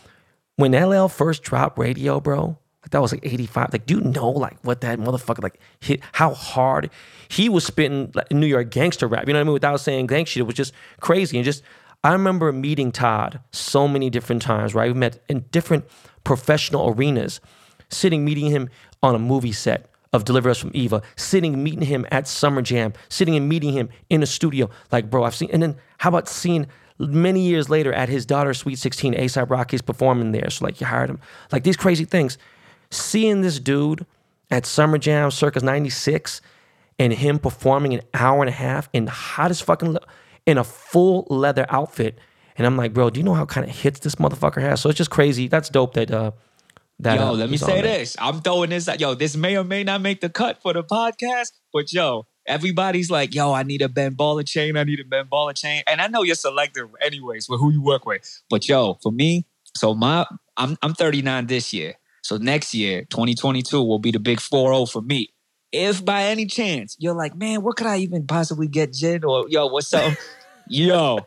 when 0.56 0.72
LL 0.72 1.06
first 1.06 1.44
dropped 1.44 1.78
Radio, 1.78 2.20
bro, 2.20 2.58
like 2.82 2.90
that 2.90 3.00
was 3.00 3.12
like 3.12 3.24
'85. 3.24 3.72
Like, 3.72 3.86
do 3.86 3.94
you 3.94 4.00
know 4.00 4.28
like 4.28 4.58
what 4.62 4.80
that 4.80 4.98
motherfucker 4.98 5.44
like 5.44 5.60
hit? 5.80 6.00
How 6.12 6.34
hard 6.34 6.90
he 7.28 7.48
was 7.48 7.64
spitting 7.64 8.10
like, 8.12 8.30
New 8.32 8.46
York 8.46 8.70
gangster 8.70 9.06
rap? 9.06 9.28
You 9.28 9.34
know 9.34 9.38
what 9.38 9.42
I 9.42 9.44
mean? 9.44 9.52
Without 9.54 9.80
saying 9.80 10.08
gang 10.08 10.24
shit, 10.24 10.40
it 10.40 10.46
was 10.46 10.56
just 10.56 10.74
crazy 11.00 11.38
and 11.38 11.44
just. 11.44 11.62
I 12.04 12.12
remember 12.12 12.52
meeting 12.52 12.92
Todd 12.92 13.40
so 13.50 13.88
many 13.88 14.10
different 14.10 14.40
times, 14.40 14.76
right? 14.76 14.92
We 14.92 14.98
met 14.98 15.24
in 15.28 15.46
different 15.50 15.86
professional 16.22 16.90
arenas, 16.90 17.40
sitting 17.88 18.24
meeting 18.24 18.46
him 18.46 18.68
on 19.02 19.16
a 19.16 19.18
movie 19.18 19.50
set 19.50 19.90
of 20.12 20.24
Deliver 20.24 20.50
Us 20.50 20.58
from 20.58 20.70
Eva, 20.74 21.02
sitting 21.16 21.62
meeting 21.62 21.82
him 21.82 22.06
at 22.10 22.26
Summer 22.28 22.62
Jam, 22.62 22.92
sitting 23.08 23.36
and 23.36 23.48
meeting 23.48 23.72
him 23.72 23.88
in 24.10 24.22
a 24.22 24.26
studio. 24.26 24.70
Like, 24.92 25.10
bro, 25.10 25.24
I've 25.24 25.34
seen, 25.34 25.50
and 25.52 25.62
then 25.62 25.76
how 25.98 26.10
about 26.10 26.28
seeing 26.28 26.66
many 26.98 27.40
years 27.40 27.68
later 27.68 27.92
at 27.92 28.08
his 28.08 28.24
daughter's 28.24 28.58
Sweet 28.58 28.78
16, 28.78 29.14
ASAP 29.14 29.50
Rocky's 29.50 29.82
performing 29.82 30.32
there. 30.32 30.48
So, 30.50 30.64
like, 30.64 30.80
you 30.80 30.86
hired 30.86 31.10
him. 31.10 31.20
Like, 31.52 31.64
these 31.64 31.76
crazy 31.76 32.04
things. 32.04 32.38
Seeing 32.90 33.42
this 33.42 33.58
dude 33.58 34.06
at 34.50 34.64
Summer 34.64 34.98
Jam, 34.98 35.30
Circus 35.30 35.62
96, 35.62 36.40
and 36.98 37.12
him 37.12 37.38
performing 37.38 37.94
an 37.94 38.00
hour 38.14 38.40
and 38.40 38.48
a 38.48 38.52
half 38.52 38.88
in 38.92 39.04
the 39.04 39.10
hottest 39.10 39.64
fucking, 39.64 39.92
le- 39.92 40.06
in 40.46 40.56
a 40.56 40.64
full 40.64 41.26
leather 41.28 41.66
outfit. 41.68 42.18
And 42.56 42.66
I'm 42.66 42.76
like, 42.76 42.94
bro, 42.94 43.10
do 43.10 43.20
you 43.20 43.24
know 43.24 43.34
how 43.34 43.44
kind 43.44 43.68
of 43.68 43.74
hits 43.74 44.00
this 44.00 44.14
motherfucker 44.14 44.62
has? 44.62 44.80
So 44.80 44.88
it's 44.88 44.96
just 44.96 45.10
crazy. 45.10 45.48
That's 45.48 45.68
dope 45.68 45.94
that, 45.94 46.10
uh, 46.10 46.30
that, 47.00 47.18
Yo, 47.18 47.26
uh, 47.28 47.32
let 47.32 47.50
me 47.50 47.56
say 47.56 47.82
this. 47.82 48.16
I'm 48.18 48.40
throwing 48.40 48.70
this 48.70 48.88
out. 48.88 49.00
Yo, 49.00 49.14
this 49.14 49.36
may 49.36 49.56
or 49.56 49.64
may 49.64 49.84
not 49.84 50.00
make 50.00 50.20
the 50.20 50.30
cut 50.30 50.62
for 50.62 50.72
the 50.72 50.82
podcast, 50.82 51.52
but 51.72 51.92
yo, 51.92 52.26
everybody's 52.46 53.10
like, 53.10 53.34
yo, 53.34 53.52
I 53.52 53.62
need 53.64 53.82
a 53.82 53.88
Ben 53.88 54.14
Baller 54.14 54.46
chain. 54.46 54.76
I 54.76 54.84
need 54.84 55.00
a 55.00 55.04
Ben 55.04 55.26
Baller 55.26 55.54
chain. 55.54 55.82
And 55.86 56.00
I 56.00 56.06
know 56.06 56.22
you're 56.22 56.34
selective 56.34 56.88
anyways 57.02 57.48
with 57.48 57.60
who 57.60 57.70
you 57.70 57.82
work 57.82 58.06
with. 58.06 58.42
But 58.48 58.66
yo, 58.68 58.94
for 59.02 59.12
me, 59.12 59.46
so 59.74 59.94
my 59.94 60.26
I'm 60.56 60.76
I'm 60.82 60.94
39 60.94 61.46
this 61.46 61.72
year. 61.72 61.94
So 62.22 62.38
next 62.38 62.74
year, 62.74 63.02
2022 63.10 63.82
will 63.82 63.98
be 63.98 64.10
the 64.10 64.18
big 64.18 64.38
4-0 64.38 64.90
for 64.90 65.00
me. 65.02 65.28
If 65.70 66.04
by 66.04 66.24
any 66.24 66.46
chance 66.46 66.96
you're 66.98 67.14
like, 67.14 67.36
man, 67.36 67.62
what 67.62 67.76
could 67.76 67.86
I 67.86 67.98
even 67.98 68.26
possibly 68.26 68.68
get, 68.68 68.92
Jin? 68.92 69.22
Or 69.22 69.44
yo, 69.48 69.66
what's 69.66 69.92
up? 69.94 70.14
yo, 70.66 71.20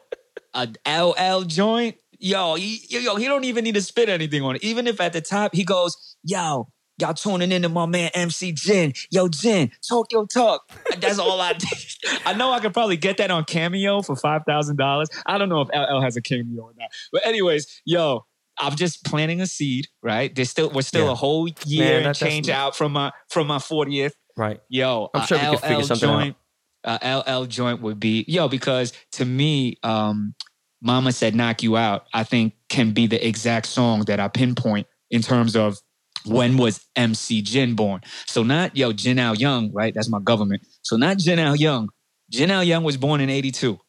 a 0.53 0.67
LL 0.88 1.43
joint. 1.43 1.95
Yo, 2.20 2.55
he, 2.55 2.82
yo, 2.89 3.15
he 3.15 3.26
don't 3.26 3.45
even 3.45 3.63
need 3.63 3.76
to 3.76 3.82
spit 3.82 4.09
anything 4.09 4.43
on 4.43 4.55
it. 4.57 4.63
Even 4.63 4.88
if 4.88 4.99
at 4.99 5.13
the 5.13 5.22
top 5.22 5.55
he 5.55 5.63
goes, 5.63 6.17
yo, 6.24 6.67
y'all 6.99 7.13
tuning 7.13 7.51
into 7.51 7.70
my 7.70 7.86
man 7.86 8.11
MC 8.13 8.51
Jin. 8.51 8.93
Yo, 9.09 9.30
Jin, 9.30 9.72
talk 9.88 10.07
your 10.11 10.28
talk. 10.28 10.63
That's 10.99 11.17
all 11.20 11.39
I 11.39 11.53
did. 11.53 11.70
I 12.26 12.34
know 12.34 12.51
I 12.51 12.59
could 12.59 12.74
probably 12.74 12.97
get 12.97 13.17
that 13.17 13.32
on 13.32 13.45
Cameo 13.45 14.01
for 14.01 14.15
five 14.17 14.41
thousand 14.45 14.76
dollars. 14.78 15.07
I 15.26 15.38
don't 15.38 15.47
know 15.49 15.61
if 15.61 15.70
LL 15.70 16.01
has 16.01 16.17
a 16.17 16.22
cameo 16.22 16.63
or 16.63 16.72
not. 16.78 16.89
But 17.13 17.26
anyways, 17.26 17.82
yo, 17.86 18.26
I'm 18.57 18.76
just 18.76 19.05
planting 19.05 19.39
a 19.39 19.47
seed, 19.47 19.88
right? 20.03 20.34
There's 20.36 20.49
still 20.49 20.70
we're 20.72 20.82
still 20.82 21.05
Yeah. 21.05 21.11
a 21.13 21.15
whole 21.15 21.47
year 21.65 22.01
Man, 22.01 22.13
change 22.13 22.49
out 22.49 22.76
from 22.76 22.91
my 22.91 23.11
from 23.30 23.47
my 23.47 23.59
40th. 23.59 24.11
Right. 24.36 24.59
Yo, 24.70 25.09
I'm 25.13 25.26
sure 25.26 25.38
we 25.38 25.45
could 25.45 25.59
figure 25.61 25.78
LL 25.78 25.84
something 25.84 26.09
out. 26.09 26.22
joint, 26.22 26.36
A 26.84 27.24
LL 27.39 27.45
joint 27.45 27.82
would 27.82 27.99
be 27.99 28.26
yo 28.28 28.49
because 28.49 28.91
to 29.13 29.24
me, 29.26 29.78
um, 29.84 30.36
Mama 30.82 31.11
said 31.11 31.36
"knock 31.36 31.63
you 31.63 31.77
out." 31.77 32.05
I 32.13 32.23
think 32.23 32.53
can 32.69 32.91
be 32.91 33.07
the 33.07 33.25
exact 33.25 33.65
song 33.67 34.01
that 34.01 34.19
I 34.19 34.27
pinpoint 34.27 34.88
in 35.09 35.21
terms 35.21 35.55
of 35.55 35.77
when 36.25 36.57
was 36.57 36.86
MC 36.95 37.41
Jin 37.41 37.75
born. 37.75 38.01
So 38.27 38.43
not 38.43 38.75
yo 38.75 38.91
Jin 38.93 39.19
Au-Yeung, 39.19 39.71
right? 39.73 39.93
That's 39.93 40.09
my 40.09 40.19
government. 40.19 40.61
So 40.82 40.95
not 40.95 41.17
Jin 41.17 41.39
Au-Yeung. 41.39 41.88
Jin 42.30 42.51
Au-Yeung 42.51 42.84
was 42.84 42.97
born 42.97 43.21
in 43.21 43.30
'82. 43.30 43.80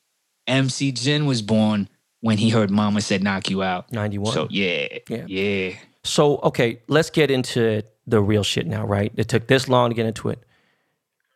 MC 0.47 0.93
Jin 0.93 1.27
was 1.27 1.43
born 1.43 1.89
when 2.21 2.39
he 2.39 2.51
heard 2.51 2.71
Mama 2.71 3.01
said 3.01 3.23
"knock 3.23 3.51
you 3.51 3.63
out." 3.63 3.93
91. 3.93 4.33
So 4.33 4.47
yeah, 4.51 4.99
Yeah. 5.09 5.25
yeah. 5.27 5.73
So, 6.03 6.39
okay, 6.39 6.81
let's 6.89 7.11
get 7.11 7.31
into 7.31 7.83
the 8.07 8.23
real 8.23 8.43
shit 8.43 8.67
now, 8.67 8.87
right? 8.87 9.13
It 9.17 9.29
took 9.29 9.47
this 9.49 9.69
long 9.69 9.91
to 9.91 9.95
get 9.95 10.07
into 10.07 10.31
it. 10.31 10.39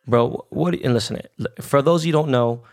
Bro, 0.07 0.45
what, 0.49 0.73
and 0.73 0.93
listen, 0.93 1.21
for 1.61 1.81
those 1.83 2.01
of 2.01 2.07
you 2.07 2.13
who 2.13 2.19
don't 2.19 2.31
know, 2.31 2.63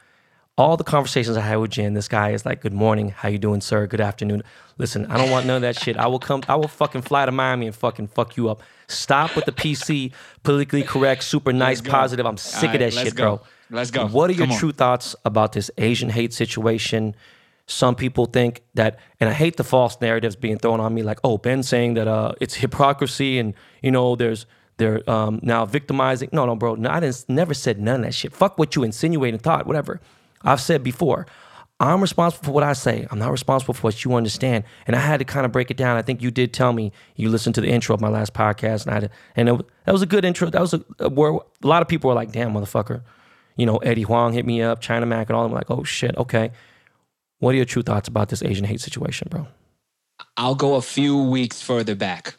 all 0.59 0.77
the 0.77 0.85
conversations 0.85 1.37
I 1.37 1.41
had 1.41 1.57
with 1.57 1.71
Jin, 1.71 1.95
this 1.95 2.09
guy 2.09 2.31
is 2.31 2.45
like, 2.45 2.61
good 2.61 2.75
morning, 2.75 3.11
how 3.11 3.29
you 3.29 3.39
doing, 3.39 3.61
sir? 3.63 3.87
Good 3.87 4.03
afternoon. 4.03 4.43
Listen, 4.77 5.07
I 5.07 5.17
don't 5.17 5.31
want 5.31 5.47
none 5.47 5.57
of 5.57 5.63
that 5.63 5.79
shit. 5.79 5.97
I 5.97 6.07
will 6.09 6.19
come, 6.19 6.43
I 6.47 6.57
will 6.57 6.69
fucking 6.69 7.03
fly 7.03 7.25
to 7.25 7.33
Miami 7.33 7.67
and 7.67 7.75
fucking 7.75 8.09
fuck 8.09 8.37
you 8.37 8.51
up. 8.51 8.63
Stop 8.87 9.35
with 9.35 9.47
the 9.47 9.53
PC, 9.53 10.13
politically 10.43 10.83
correct, 10.83 11.25
super 11.25 11.53
nice, 11.53 11.81
positive. 11.81 12.27
I'm 12.27 12.37
sick 12.37 12.69
All 12.71 12.75
of 12.75 12.81
that 12.81 12.93
shit, 12.93 13.15
go. 13.15 13.37
bro. 13.37 13.47
Let's 13.71 13.91
go. 13.91 14.07
What 14.07 14.29
are 14.29 14.35
your 14.35 14.47
Come 14.47 14.53
on. 14.53 14.59
true 14.59 14.73
thoughts 14.73 15.17
about 15.25 15.53
this 15.53 15.71
Asian 15.79 16.11
hate 16.11 16.35
situation? 16.35 17.17
Some 17.67 17.95
people 17.95 18.27
think 18.27 18.63
that, 18.75 18.99
and 19.21 19.31
I 19.31 19.33
hate 19.33 19.57
the 19.57 19.65
false 19.65 19.99
narratives 20.03 20.37
being 20.37 20.59
thrown 20.59 20.81
on 20.81 20.93
me, 20.93 21.03
like, 21.03 21.21
oh, 21.25 21.39
Ben 21.39 21.63
saying 21.63 21.95
that 21.95 22.07
uh, 22.07 22.33
it's 22.41 22.55
hypocrisy, 22.55 23.39
and 23.39 23.55
you 23.83 23.91
know, 23.91 24.17
there's 24.17 24.45
they're 24.77 25.09
um, 25.09 25.41
now 25.43 25.65
victimizing. 25.65 26.29
No, 26.33 26.45
no, 26.45 26.57
bro, 26.57 26.75
no, 26.75 26.91
I 26.91 27.01
didn't 27.01 27.25
never 27.29 27.55
said 27.55 27.81
none 27.81 28.01
of 28.01 28.03
that 28.07 28.13
shit. 28.15 28.35
Fuck 28.35 28.59
what 28.59 28.77
you 28.77 28.83
insinuate 28.83 29.33
and 29.33 29.43
thought, 29.43 29.67
whatever. 29.67 30.01
I've 30.45 30.61
said 30.61 30.83
before. 30.83 31.27
I'm 31.81 32.01
responsible 32.01 32.45
for 32.45 32.51
what 32.53 32.63
I 32.63 32.75
say. 32.75 33.09
I'm 33.11 33.19
not 33.19 33.33
responsible 33.33 33.75
for 33.75 33.83
what 33.83 34.05
you 34.05 34.15
understand. 34.15 34.63
And 34.87 34.95
I 34.95 35.01
had 35.01 35.19
to 35.19 35.25
kind 35.25 35.45
of 35.45 35.51
break 35.51 35.69
it 35.69 35.77
down. 35.77 35.97
I 35.97 36.03
think 36.03 36.23
you 36.23 36.31
did 36.31 36.53
tell 36.53 36.73
me 36.73 36.93
you 37.17 37.29
listened 37.29 37.57
to 37.57 37.61
the 37.61 37.67
intro 37.67 37.93
of 37.93 38.01
my 38.01 38.09
last 38.09 38.35
podcast, 38.35 38.87
and 38.87 39.05
I 39.05 39.09
and 39.35 39.49
it, 39.49 39.67
that 39.85 39.93
was 39.93 40.03
a 40.03 40.07
good 40.07 40.25
intro. 40.25 40.49
That 40.49 40.61
was 40.61 40.75
a, 40.75 40.85
a 41.01 41.09
where 41.09 41.33
a 41.33 41.67
lot 41.67 41.83
of 41.83 41.89
people 41.89 42.09
were 42.09 42.15
like, 42.15 42.31
"Damn, 42.31 42.53
motherfucker." 42.53 43.03
You 43.57 43.67
know, 43.67 43.79
Eddie 43.79 44.03
Huang 44.03 44.33
hit 44.33 44.47
me 44.47 44.63
up, 44.63 44.81
China 44.81 45.07
Mac, 45.07 45.29
and 45.29 45.37
all. 45.37 45.45
I'm 45.45 45.53
like, 45.53 45.71
"Oh 45.71 45.83
shit, 45.83 46.17
okay." 46.17 46.53
What 47.41 47.55
are 47.55 47.57
your 47.57 47.65
true 47.65 47.83
thoughts 47.83 48.07
about 48.07 48.29
this 48.29 48.41
Asian 48.45 48.65
hate 48.65 48.81
situation, 48.81 49.27
bro? 49.29 49.49
I'll 50.37 50.55
go 50.55 50.77
a 50.77 50.83
few 50.83 51.21
weeks 51.21 51.61
further 51.61 51.97
back. 51.97 52.37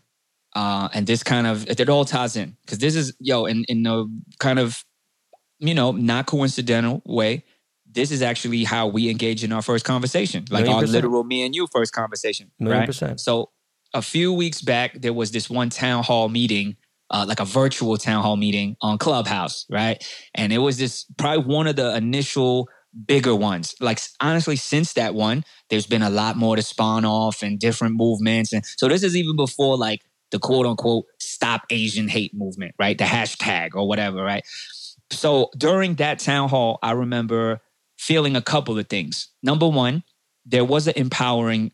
Uh, 0.55 0.87
and 0.93 1.05
this 1.05 1.23
kind 1.23 1.47
of 1.47 1.67
it 1.67 1.89
all 1.89 2.05
ties 2.05 2.35
in 2.35 2.55
because 2.61 2.77
this 2.77 2.95
is 2.95 3.13
yo 3.19 3.45
in 3.45 3.65
in 3.67 3.85
a 3.87 4.05
kind 4.39 4.59
of 4.59 4.85
you 5.59 5.73
know 5.73 5.91
not 5.91 6.27
coincidental 6.27 7.01
way. 7.05 7.43
This 7.93 8.11
is 8.11 8.21
actually 8.21 8.63
how 8.63 8.87
we 8.87 9.09
engage 9.09 9.43
in 9.43 9.51
our 9.51 9.61
first 9.61 9.85
conversation, 9.85 10.45
like 10.49 10.67
our 10.67 10.81
literal 10.81 11.23
me 11.23 11.45
and 11.45 11.55
you 11.55 11.67
first 11.71 11.93
conversation. 11.93 12.51
Million 12.59 12.79
right? 12.79 12.85
percent. 12.85 13.19
So 13.19 13.51
a 13.93 14.01
few 14.01 14.33
weeks 14.33 14.61
back, 14.61 15.01
there 15.01 15.13
was 15.13 15.31
this 15.31 15.49
one 15.49 15.69
town 15.69 16.03
hall 16.03 16.29
meeting, 16.29 16.75
uh, 17.09 17.25
like 17.27 17.39
a 17.39 17.45
virtual 17.45 17.97
town 17.97 18.23
hall 18.23 18.37
meeting 18.37 18.75
on 18.81 18.97
Clubhouse, 18.97 19.65
right? 19.69 20.03
And 20.33 20.51
it 20.51 20.57
was 20.57 20.77
this 20.77 21.05
probably 21.17 21.45
one 21.45 21.67
of 21.67 21.75
the 21.75 21.95
initial 21.95 22.67
bigger 23.05 23.35
ones. 23.35 23.75
Like 23.79 23.99
honestly, 24.19 24.55
since 24.55 24.93
that 24.93 25.13
one, 25.13 25.43
there's 25.69 25.87
been 25.87 26.01
a 26.01 26.09
lot 26.09 26.37
more 26.37 26.55
to 26.55 26.61
spawn 26.61 27.05
off 27.05 27.41
and 27.41 27.59
different 27.59 27.95
movements. 27.95 28.53
And 28.53 28.65
so 28.77 28.87
this 28.87 29.03
is 29.03 29.15
even 29.15 29.35
before 29.35 29.77
like 29.77 30.01
the 30.31 30.39
quote 30.39 30.65
unquote 30.65 31.05
stop 31.19 31.61
Asian 31.69 32.07
hate 32.07 32.33
movement, 32.33 32.73
right? 32.79 32.97
The 32.97 33.03
hashtag 33.03 33.75
or 33.75 33.87
whatever, 33.87 34.23
right? 34.23 34.43
So 35.11 35.49
during 35.57 35.95
that 35.95 36.19
town 36.19 36.49
hall, 36.49 36.79
I 36.81 36.91
remember 36.91 37.61
feeling 38.03 38.35
a 38.35 38.41
couple 38.41 38.77
of 38.77 38.87
things. 38.87 39.29
Number 39.41 39.67
one, 39.67 40.03
there 40.45 40.65
was 40.65 40.87
an 40.87 40.93
empowering 40.97 41.71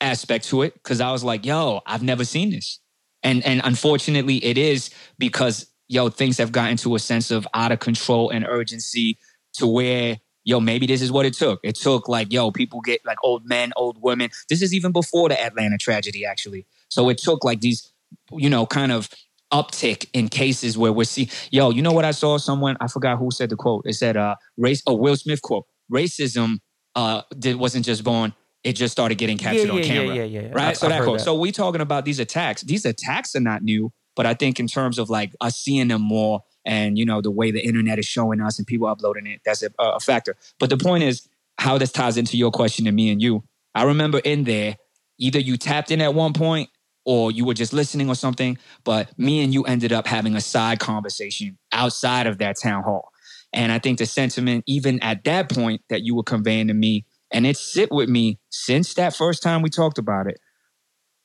aspect 0.00 0.46
to 0.46 0.62
it 0.62 0.72
because 0.74 1.02
I 1.02 1.12
was 1.12 1.22
like, 1.22 1.44
yo, 1.44 1.82
I've 1.86 2.02
never 2.02 2.24
seen 2.24 2.50
this. 2.50 2.80
And 3.22 3.44
and 3.44 3.60
unfortunately 3.62 4.42
it 4.44 4.56
is 4.56 4.90
because 5.18 5.66
yo, 5.88 6.08
things 6.08 6.38
have 6.38 6.50
gotten 6.50 6.76
to 6.78 6.94
a 6.94 6.98
sense 6.98 7.30
of 7.30 7.46
out 7.52 7.72
of 7.72 7.80
control 7.80 8.30
and 8.30 8.46
urgency 8.46 9.18
to 9.54 9.66
where 9.66 10.18
yo, 10.44 10.60
maybe 10.60 10.86
this 10.86 11.02
is 11.02 11.12
what 11.12 11.26
it 11.26 11.34
took. 11.34 11.60
It 11.62 11.74
took 11.74 12.08
like, 12.08 12.32
yo, 12.32 12.52
people 12.52 12.80
get 12.80 13.04
like 13.04 13.18
old 13.22 13.44
men, 13.46 13.72
old 13.76 14.00
women. 14.00 14.30
This 14.48 14.62
is 14.62 14.72
even 14.72 14.92
before 14.92 15.28
the 15.28 15.38
Atlanta 15.38 15.76
tragedy, 15.76 16.24
actually. 16.24 16.66
So 16.88 17.08
it 17.08 17.18
took 17.18 17.44
like 17.44 17.60
these, 17.60 17.92
you 18.30 18.48
know, 18.48 18.64
kind 18.64 18.92
of 18.92 19.10
uptick 19.52 20.08
in 20.12 20.28
cases 20.28 20.76
where 20.76 20.92
we're 20.92 21.04
seeing, 21.04 21.28
yo, 21.50 21.70
you 21.70 21.82
know 21.82 21.92
what 21.92 22.04
I 22.04 22.10
saw? 22.10 22.36
Someone, 22.36 22.76
I 22.80 22.88
forgot 22.88 23.18
who 23.18 23.30
said 23.30 23.50
the 23.50 23.56
quote. 23.56 23.82
It 23.86 23.94
said, 23.94 24.16
uh, 24.16 24.36
race, 24.56 24.82
oh, 24.86 24.94
Will 24.94 25.16
Smith 25.16 25.42
quote, 25.42 25.66
racism 25.92 26.58
uh, 26.94 27.22
did, 27.38 27.56
wasn't 27.56 27.84
just 27.84 28.02
born, 28.02 28.34
it 28.64 28.72
just 28.72 28.92
started 28.92 29.18
getting 29.18 29.38
captured 29.38 29.68
yeah, 29.68 29.74
on 29.74 29.82
camera. 29.82 30.14
Yeah, 30.16 30.24
yeah, 30.24 30.40
yeah. 30.40 30.48
Right? 30.48 30.68
I, 30.68 30.72
so 30.72 30.86
I've 30.86 30.92
that 30.92 31.02
quote. 31.04 31.18
that. 31.18 31.24
So 31.24 31.34
we 31.38 31.52
talking 31.52 31.80
about 31.80 32.04
these 32.04 32.18
attacks. 32.18 32.62
These 32.62 32.84
attacks 32.84 33.36
are 33.36 33.40
not 33.40 33.62
new, 33.62 33.92
but 34.16 34.26
I 34.26 34.34
think 34.34 34.58
in 34.58 34.66
terms 34.66 34.98
of 34.98 35.08
like 35.08 35.32
us 35.40 35.56
seeing 35.56 35.88
them 35.88 36.02
more 36.02 36.40
and, 36.64 36.98
you 36.98 37.04
know, 37.04 37.20
the 37.20 37.30
way 37.30 37.52
the 37.52 37.64
internet 37.64 38.00
is 38.00 38.06
showing 38.06 38.40
us 38.40 38.58
and 38.58 38.66
people 38.66 38.88
uploading 38.88 39.26
it, 39.26 39.40
that's 39.44 39.62
a, 39.62 39.70
a 39.78 40.00
factor. 40.00 40.36
But 40.58 40.70
the 40.70 40.76
point 40.76 41.04
is 41.04 41.28
how 41.58 41.78
this 41.78 41.92
ties 41.92 42.16
into 42.16 42.36
your 42.36 42.50
question 42.50 42.86
to 42.86 42.92
me 42.92 43.10
and 43.10 43.22
you. 43.22 43.44
I 43.74 43.84
remember 43.84 44.18
in 44.18 44.44
there, 44.44 44.76
either 45.18 45.38
you 45.38 45.56
tapped 45.56 45.90
in 45.90 46.00
at 46.00 46.14
one 46.14 46.32
point 46.32 46.68
or 47.06 47.30
you 47.30 47.44
were 47.44 47.54
just 47.54 47.72
listening 47.72 48.08
or 48.10 48.16
something, 48.16 48.58
but 48.84 49.16
me 49.18 49.42
and 49.42 49.54
you 49.54 49.62
ended 49.64 49.92
up 49.92 50.06
having 50.06 50.34
a 50.34 50.40
side 50.40 50.80
conversation 50.80 51.56
outside 51.72 52.26
of 52.26 52.38
that 52.38 52.56
town 52.60 52.82
hall. 52.82 53.10
And 53.52 53.70
I 53.72 53.78
think 53.78 53.98
the 53.98 54.06
sentiment, 54.06 54.64
even 54.66 55.00
at 55.02 55.24
that 55.24 55.48
point, 55.50 55.80
that 55.88 56.02
you 56.02 56.16
were 56.16 56.24
conveying 56.24 56.66
to 56.66 56.74
me, 56.74 57.06
and 57.32 57.46
it 57.46 57.56
sit 57.56 57.90
with 57.92 58.08
me 58.08 58.38
since 58.50 58.94
that 58.94 59.14
first 59.14 59.42
time 59.42 59.62
we 59.62 59.70
talked 59.70 59.98
about 59.98 60.26
it, 60.26 60.38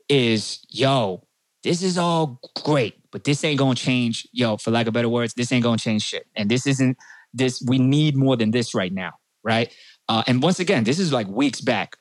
is 0.08 0.60
yo, 0.70 1.26
this 1.64 1.82
is 1.82 1.98
all 1.98 2.40
great, 2.64 2.96
but 3.12 3.24
this 3.24 3.44
ain't 3.44 3.58
gonna 3.58 3.76
change, 3.76 4.28
yo, 4.32 4.58
for 4.58 4.72
lack 4.72 4.88
of 4.88 4.94
better 4.94 5.10
words, 5.10 5.34
this 5.34 5.52
ain't 5.52 5.64
gonna 5.64 5.78
change 5.78 6.04
shit. 6.04 6.28
And 6.36 6.50
this 6.50 6.68
isn't 6.68 6.98
this, 7.34 7.64
we 7.68 7.80
need 7.80 8.16
more 8.16 8.38
than 8.38 8.52
this 8.52 8.76
right 8.76 8.94
now, 8.94 9.14
right? 9.44 9.74
Uh, 10.08 10.24
and 10.28 10.44
once 10.44 10.60
again, 10.60 10.84
this 10.84 11.00
is 11.00 11.12
like 11.12 11.28
weeks 11.28 11.62
back. 11.62 11.98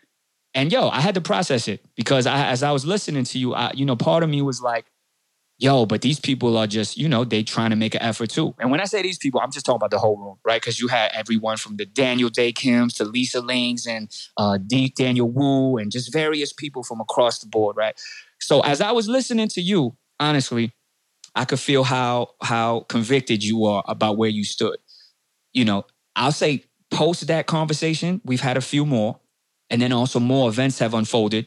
And 0.55 0.73
yo, 0.73 0.89
I 0.89 1.01
had 1.01 1.15
to 1.15 1.21
process 1.21 1.69
it 1.69 1.85
because 1.95 2.27
I, 2.27 2.49
as 2.49 2.63
I 2.63 2.73
was 2.73 2.85
listening 2.85 3.25
to 3.25 3.39
you, 3.39 3.55
I, 3.55 3.73
you 3.75 3.85
know, 3.85 3.97
part 3.97 4.23
of 4.23 4.31
me 4.31 4.43
was 4.43 4.61
like, 4.61 4.87
yo, 5.59 5.85
but 5.85 6.01
these 6.01 6.19
people 6.19 6.57
are 6.57 6.67
just, 6.67 6.97
you 6.97 7.09
know, 7.09 7.23
they 7.23 7.43
trying 7.43 7.71
to 7.71 7.77
make 7.77 7.95
an 7.95 8.03
effort 8.03 8.31
too. 8.31 8.55
And 8.59 8.71
when 8.71 8.81
I 8.81 8.85
say 8.85 9.03
these 9.03 9.19
people, 9.19 9.41
I'm 9.41 9.53
just 9.53 9.67
talking 9.67 9.77
about 9.77 9.91
the 9.91 9.99
whole 9.99 10.17
room, 10.17 10.39
right? 10.45 10.61
Because 10.61 10.81
you 10.81 10.89
had 10.89 11.13
everyone 11.13 11.59
from 11.59 11.77
the 11.77 11.85
Daniel 11.85 12.31
Dae 12.31 12.53
Kims 12.53 12.97
to 12.97 13.05
Lisa 13.05 13.41
Lings 13.41 13.87
and 13.87 14.11
uh, 14.39 14.59
Daniel 14.97 15.31
Wu 15.31 15.77
and 15.77 15.93
just 15.93 16.13
various 16.13 16.53
people 16.53 16.83
from 16.83 17.01
across 17.01 17.39
the 17.41 17.47
board, 17.47 17.77
right? 17.77 18.01
So 18.41 18.61
as 18.61 18.81
I 18.81 18.93
was 18.93 19.07
listening 19.07 19.49
to 19.49 19.61
you, 19.61 19.97
honestly, 20.19 20.73
I 21.35 21.45
could 21.45 21.61
feel 21.61 21.85
how 21.85 22.35
how 22.43 22.81
convicted 22.89 23.45
you 23.45 23.65
are 23.67 23.85
about 23.87 24.17
where 24.17 24.31
you 24.31 24.45
stood. 24.45 24.79
You 25.53 25.65
know, 25.65 25.85
I'll 26.17 26.33
say 26.33 26.65
post 26.91 27.27
that 27.29 27.47
conversation, 27.47 28.21
we've 28.25 28.41
had 28.41 28.57
a 28.57 28.61
few 28.61 28.85
more, 28.85 29.20
and 29.71 29.81
then 29.81 29.93
also 29.93 30.21
more 30.21 30.49
events 30.49 30.79
have 30.81 30.95
unfolded. 30.95 31.47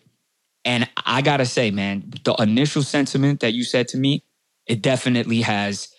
And 0.66 0.90
I 1.06 1.22
gotta 1.22 1.46
say, 1.46 1.72
man, 1.72 2.14
the 2.24 2.34
initial 2.40 2.84
sentiment 2.84 3.42
that 3.42 3.54
you 3.54 3.64
said 3.64 3.88
to 3.90 3.98
me, 3.98 4.24
it 4.66 4.82
definitely 4.82 5.42
has, 5.42 5.90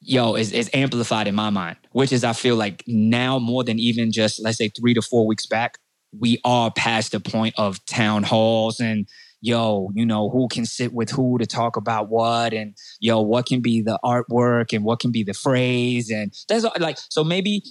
yo, 0.00 0.34
is, 0.34 0.52
is 0.52 0.70
amplified 0.74 1.26
in 1.26 1.34
my 1.34 1.50
mind, 1.50 1.78
which 1.92 2.12
is 2.12 2.22
I 2.22 2.34
feel 2.34 2.56
like 2.56 2.84
now 2.86 3.38
more 3.38 3.64
than 3.64 3.78
even 3.78 4.12
just 4.12 4.42
let's 4.42 4.58
say 4.58 4.68
three 4.68 4.94
to 4.94 5.02
four 5.02 5.26
weeks 5.26 5.46
back, 5.46 5.78
we 6.18 6.40
are 6.44 6.70
past 6.70 7.12
the 7.12 7.20
point 7.20 7.54
of 7.56 7.84
town 7.86 8.22
halls 8.22 8.80
and 8.80 9.08
yo, 9.40 9.90
you 9.94 10.04
know, 10.04 10.28
who 10.30 10.48
can 10.48 10.64
sit 10.64 10.92
with 10.92 11.10
who 11.10 11.38
to 11.38 11.46
talk 11.46 11.76
about 11.76 12.08
what 12.08 12.52
and 12.52 12.74
yo, 13.00 13.20
what 13.20 13.46
can 13.46 13.60
be 13.60 13.80
the 13.80 13.98
artwork 14.04 14.72
and 14.72 14.84
what 14.84 14.98
can 14.98 15.12
be 15.12 15.22
the 15.22 15.34
phrase. 15.34 16.10
And 16.10 16.32
that's 16.48 16.64
like, 16.80 16.98
so 17.10 17.22
maybe, 17.22 17.62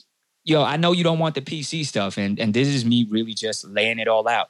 yo, 0.46 0.64
I 0.64 0.78
know 0.78 0.92
you 0.92 1.04
don't 1.04 1.20
want 1.20 1.36
the 1.36 1.42
PC 1.42 1.86
stuff, 1.86 2.18
and 2.18 2.40
and 2.40 2.54
this 2.54 2.68
is 2.68 2.86
me 2.86 3.06
really 3.10 3.34
just 3.34 3.66
laying 3.68 4.00
it 4.00 4.08
all 4.08 4.28
out. 4.28 4.50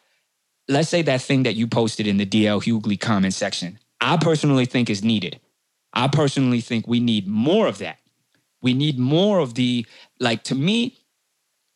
Let's 0.67 0.89
say 0.89 1.01
that 1.03 1.21
thing 1.21 1.43
that 1.43 1.55
you 1.55 1.67
posted 1.67 2.07
in 2.07 2.17
the 2.17 2.25
DL 2.25 2.61
Hughley 2.63 2.99
comment 2.99 3.33
section. 3.33 3.79
I 4.01 4.17
personally 4.17 4.65
think 4.65 4.89
is 4.89 5.03
needed. 5.03 5.39
I 5.93 6.07
personally 6.07 6.61
think 6.61 6.87
we 6.87 6.99
need 6.99 7.27
more 7.27 7.67
of 7.67 7.77
that. 7.79 7.99
We 8.61 8.73
need 8.73 8.99
more 8.99 9.39
of 9.39 9.53
the 9.55 9.85
like 10.19 10.43
to 10.45 10.55
me, 10.55 10.97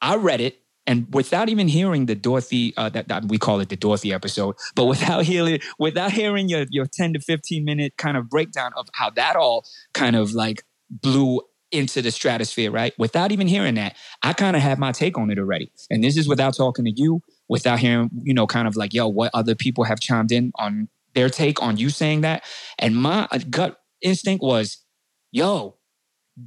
I 0.01 0.15
read 0.15 0.41
it 0.41 0.59
and 0.89 1.05
without 1.13 1.49
even 1.49 1.67
hearing 1.67 2.07
the 2.07 2.15
Dorothy, 2.15 2.73
uh, 2.75 2.89
that, 2.89 3.09
that 3.09 3.25
we 3.25 3.37
call 3.37 3.59
it 3.59 3.69
the 3.69 3.75
Dorothy 3.75 4.11
episode, 4.11 4.55
but 4.73 4.85
without 4.85 5.23
hearing, 5.23 5.59
without 5.77 6.11
hearing 6.11 6.49
your 6.49 6.65
your 6.71 6.87
ten 6.87 7.13
to 7.13 7.19
fifteen 7.19 7.63
minute 7.63 7.93
kind 7.97 8.17
of 8.17 8.27
breakdown 8.27 8.71
of 8.75 8.87
how 8.93 9.11
that 9.11 9.35
all 9.35 9.65
kind 9.93 10.15
of 10.15 10.33
like 10.33 10.63
blew 10.89 11.41
into 11.71 12.01
the 12.01 12.11
stratosphere, 12.11 12.71
right? 12.71 12.93
Without 12.97 13.31
even 13.31 13.47
hearing 13.47 13.75
that, 13.75 13.95
I 14.23 14.33
kind 14.33 14.55
of 14.55 14.61
had 14.61 14.79
my 14.79 14.91
take 14.91 15.17
on 15.17 15.29
it 15.29 15.37
already. 15.37 15.71
And 15.89 16.03
this 16.03 16.17
is 16.17 16.27
without 16.27 16.55
talking 16.55 16.85
to 16.85 16.91
you, 16.91 17.21
without 17.47 17.79
hearing, 17.79 18.09
you 18.23 18.33
know, 18.33 18.47
kind 18.47 18.67
of 18.67 18.75
like, 18.75 18.93
yo, 18.93 19.07
what 19.07 19.31
other 19.33 19.55
people 19.55 19.83
have 19.83 19.99
chimed 19.99 20.31
in 20.31 20.51
on 20.55 20.89
their 21.13 21.29
take 21.29 21.61
on 21.61 21.77
you 21.77 21.89
saying 21.89 22.21
that. 22.21 22.43
And 22.77 22.95
my 22.95 23.27
uh, 23.31 23.39
gut 23.49 23.79
instinct 24.01 24.43
was, 24.43 24.83
yo, 25.31 25.75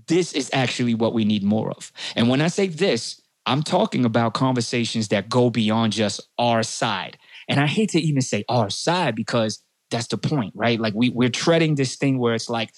this 0.09 0.33
is 0.33 0.51
actually 0.53 0.95
what 0.95 1.15
we 1.15 1.25
need 1.25 1.43
more 1.43 1.71
of. 1.71 1.93
And 2.17 2.29
when 2.29 2.41
I 2.41 2.49
say 2.49 2.69
this, 2.69 3.21
I'm 3.47 3.63
talking 3.63 4.05
about 4.05 4.35
conversations 4.35 5.09
that 5.09 5.29
go 5.29 5.51
beyond 5.51 5.93
just 5.93 6.21
our 6.39 6.63
side. 6.63 7.19
And 7.49 7.59
I 7.61 7.67
hate 7.67 7.91
to 7.91 8.01
even 8.01 8.23
say 8.23 8.45
our 8.49 8.71
side 8.71 9.17
because 9.17 9.63
that's 9.91 10.07
the 10.07 10.17
point, 10.17 10.53
right? 10.57 10.81
Like 10.81 10.95
we 10.95 11.11
we're 11.11 11.29
treading 11.29 11.75
this 11.75 11.97
thing 11.97 12.19
where 12.19 12.35
it's 12.35 12.49
like 12.49 12.71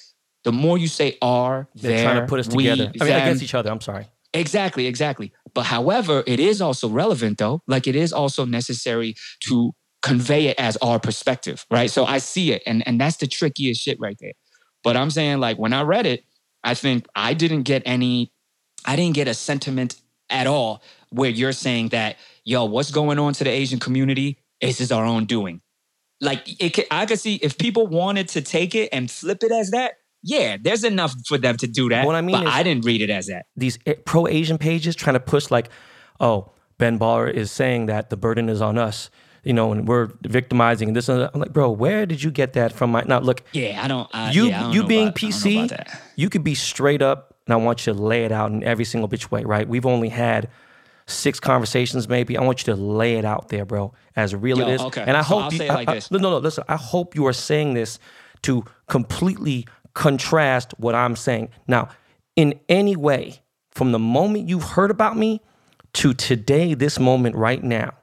the 0.44 0.52
more 0.52 0.78
you 0.78 0.88
say 0.88 1.18
are, 1.20 1.68
They're 1.74 1.96
there, 1.96 2.04
trying 2.04 2.20
to 2.20 2.26
put 2.26 2.40
us 2.40 2.48
we, 2.48 2.64
together. 2.64 2.92
I 3.00 3.04
mean, 3.04 3.12
them, 3.12 3.22
against 3.22 3.42
each 3.42 3.54
other. 3.54 3.70
I'm 3.70 3.80
sorry. 3.80 4.06
Exactly, 4.34 4.86
exactly. 4.86 5.32
But 5.54 5.62
however, 5.62 6.24
it 6.26 6.40
is 6.40 6.60
also 6.60 6.88
relevant 6.88 7.38
though. 7.38 7.62
Like 7.66 7.86
it 7.86 7.96
is 7.96 8.12
also 8.12 8.44
necessary 8.44 9.14
to 9.48 9.72
convey 10.02 10.48
it 10.48 10.58
as 10.58 10.76
our 10.78 10.98
perspective, 10.98 11.64
right? 11.70 11.90
So 11.90 12.04
I 12.04 12.18
see 12.18 12.52
it 12.52 12.62
and 12.66 12.86
and 12.86 13.00
that's 13.00 13.16
the 13.16 13.26
trickiest 13.26 13.80
shit 13.80 13.98
right 14.00 14.16
there. 14.20 14.32
But 14.82 14.96
I'm 14.96 15.10
saying 15.10 15.38
like 15.38 15.56
when 15.58 15.72
I 15.72 15.82
read 15.82 16.04
it, 16.04 16.24
I 16.62 16.74
think 16.74 17.06
I 17.14 17.32
didn't 17.34 17.62
get 17.62 17.82
any 17.86 18.32
I 18.84 18.96
didn't 18.96 19.14
get 19.14 19.28
a 19.28 19.34
sentiment 19.34 20.00
at 20.28 20.46
all 20.46 20.82
where 21.10 21.30
you're 21.30 21.52
saying 21.52 21.90
that 21.90 22.16
yo, 22.44 22.64
what's 22.64 22.90
going 22.90 23.18
on 23.18 23.32
to 23.34 23.44
the 23.44 23.50
Asian 23.50 23.78
community? 23.78 24.38
This 24.60 24.80
is 24.80 24.92
our 24.92 25.04
own 25.04 25.26
doing. 25.26 25.60
Like 26.20 26.60
it 26.60 26.70
could, 26.70 26.86
I 26.90 27.06
could 27.06 27.20
see 27.20 27.36
if 27.36 27.56
people 27.56 27.86
wanted 27.86 28.28
to 28.30 28.42
take 28.42 28.74
it 28.74 28.88
and 28.92 29.10
flip 29.10 29.42
it 29.42 29.52
as 29.52 29.70
that, 29.70 29.94
yeah, 30.24 30.56
there's 30.60 30.82
enough 30.84 31.14
for 31.28 31.38
them 31.38 31.56
to 31.58 31.66
do 31.68 31.88
that. 31.90 32.04
What 32.06 32.16
I 32.16 32.20
mean 32.22 32.36
but 32.36 32.46
is- 32.48 32.52
I 32.52 32.62
didn't 32.64 32.84
read 32.84 33.02
it 33.02 33.10
as 33.10 33.26
that. 33.26 33.46
These 33.56 33.78
eh, 33.86 33.94
pro 34.04 34.26
Asian 34.26 34.58
pages 34.58 34.96
trying 34.96 35.14
to 35.14 35.20
push 35.20 35.50
like, 35.50 35.68
oh, 36.18 36.50
Ben 36.78 36.98
Baller 36.98 37.32
is 37.32 37.52
saying 37.52 37.86
that 37.86 38.10
the 38.10 38.16
burden 38.16 38.48
is 38.48 38.60
on 38.60 38.78
us, 38.78 39.10
you 39.44 39.52
know, 39.52 39.70
and 39.72 39.86
we're 39.86 40.08
victimizing 40.22 40.92
this. 40.94 41.08
And 41.08 41.20
that. 41.20 41.30
I'm 41.34 41.40
like, 41.40 41.52
bro, 41.52 41.70
where 41.70 42.06
did 42.06 42.22
you 42.22 42.30
get 42.30 42.54
that 42.54 42.72
from? 42.72 42.90
My 42.90 43.02
now 43.06 43.20
look, 43.20 43.42
Yeah, 43.52 43.80
I 43.84 43.86
don't. 43.86 44.08
I, 44.12 44.32
you 44.32 44.46
yeah, 44.46 44.58
I 44.58 44.62
don't 44.64 44.72
you 44.72 44.86
being 44.86 45.08
about- 45.08 45.22
I 45.22 45.26
PC, 45.28 45.96
you 46.16 46.28
could 46.30 46.42
be 46.42 46.54
straight 46.54 47.02
up, 47.02 47.34
and 47.46 47.52
I 47.52 47.56
want 47.56 47.86
you 47.86 47.92
to 47.92 47.98
lay 48.00 48.24
it 48.24 48.32
out 48.32 48.50
in 48.50 48.64
every 48.64 48.84
single 48.84 49.08
bitch 49.08 49.30
way, 49.30 49.44
right? 49.44 49.68
We've 49.68 49.86
only 49.86 50.08
had 50.08 50.48
six 51.06 51.38
conversations, 51.38 52.08
maybe. 52.08 52.36
I 52.38 52.42
want 52.42 52.66
you 52.66 52.72
to 52.74 52.80
lay 52.80 53.16
it 53.18 53.24
out 53.26 53.50
there, 53.50 53.66
bro, 53.66 53.92
as 54.16 54.34
real 54.34 54.58
Yo, 54.58 54.66
it 54.66 54.72
is. 54.76 54.80
okay. 54.80 55.04
And 55.06 55.16
I 55.16 55.20
So 55.20 55.26
hope 55.26 55.42
I'll 55.44 55.52
you, 55.52 55.58
say 55.58 55.66
it 55.68 55.72
like 55.74 55.88
I- 55.88 55.94
this. 55.96 56.10
no, 56.10 56.18
no, 56.18 56.30
no. 56.30 56.38
Listen, 56.38 56.64
I 56.66 56.76
hope 56.76 57.14
you 57.14 57.26
are 57.26 57.32
saying 57.34 57.74
this 57.74 57.98
to 58.42 58.64
completely 58.88 59.66
contrast 59.94 60.74
what 60.78 60.94
I'm 60.94 61.16
saying. 61.16 61.48
Now, 61.66 61.88
in 62.36 62.58
any 62.68 62.96
way, 62.96 63.40
from 63.70 63.92
the 63.92 63.98
moment 63.98 64.48
you've 64.48 64.64
heard 64.64 64.90
about 64.90 65.16
me 65.16 65.40
to 65.94 66.12
today, 66.12 66.74
this 66.74 66.98
moment 66.98 67.36
right 67.36 67.62
now, 67.62 67.94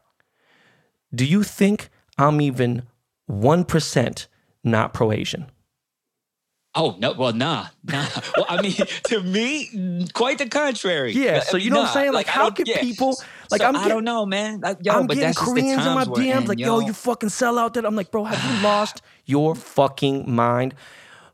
do 1.13 1.25
you 1.25 1.43
think 1.43 1.89
I'm 2.17 2.41
even 2.41 2.83
1% 3.29 4.27
not 4.63 4.93
pro 4.93 5.11
Asian? 5.11 5.51
Oh 6.73 6.95
no! 6.99 7.11
Well, 7.11 7.33
nah, 7.33 7.67
nah. 7.83 8.07
well, 8.37 8.45
I 8.47 8.61
mean, 8.61 8.71
to 9.07 9.21
me, 9.21 10.07
quite 10.13 10.37
the 10.37 10.47
contrary. 10.47 11.11
Yeah, 11.11 11.41
so 11.41 11.57
you 11.57 11.69
know 11.69 11.81
what 11.81 11.87
I'm 11.89 11.93
saying? 11.93 12.13
Like, 12.13 12.29
I 12.29 12.31
how 12.31 12.49
can 12.49 12.65
yeah. 12.65 12.79
people- 12.79 13.21
like, 13.49 13.59
So 13.59 13.67
I'm 13.67 13.75
I 13.75 13.89
don't 13.89 14.05
know, 14.05 14.25
man. 14.25 14.61
Like, 14.61 14.77
yo, 14.81 14.93
I'm 14.93 15.05
getting 15.07 15.23
that's 15.23 15.37
just 15.37 15.53
the 15.53 15.61
Koreans 15.61 15.85
in 15.85 15.93
my 15.93 16.05
DMs 16.05 16.41
in, 16.43 16.45
like, 16.45 16.59
yo, 16.59 16.79
you 16.79 16.93
fucking 16.93 17.27
sell 17.27 17.59
out 17.59 17.73
that. 17.73 17.85
I'm 17.85 17.95
like, 17.97 18.09
bro, 18.09 18.23
have 18.23 18.55
you 18.55 18.63
lost 18.63 19.01
your 19.25 19.53
fucking 19.53 20.33
mind? 20.33 20.73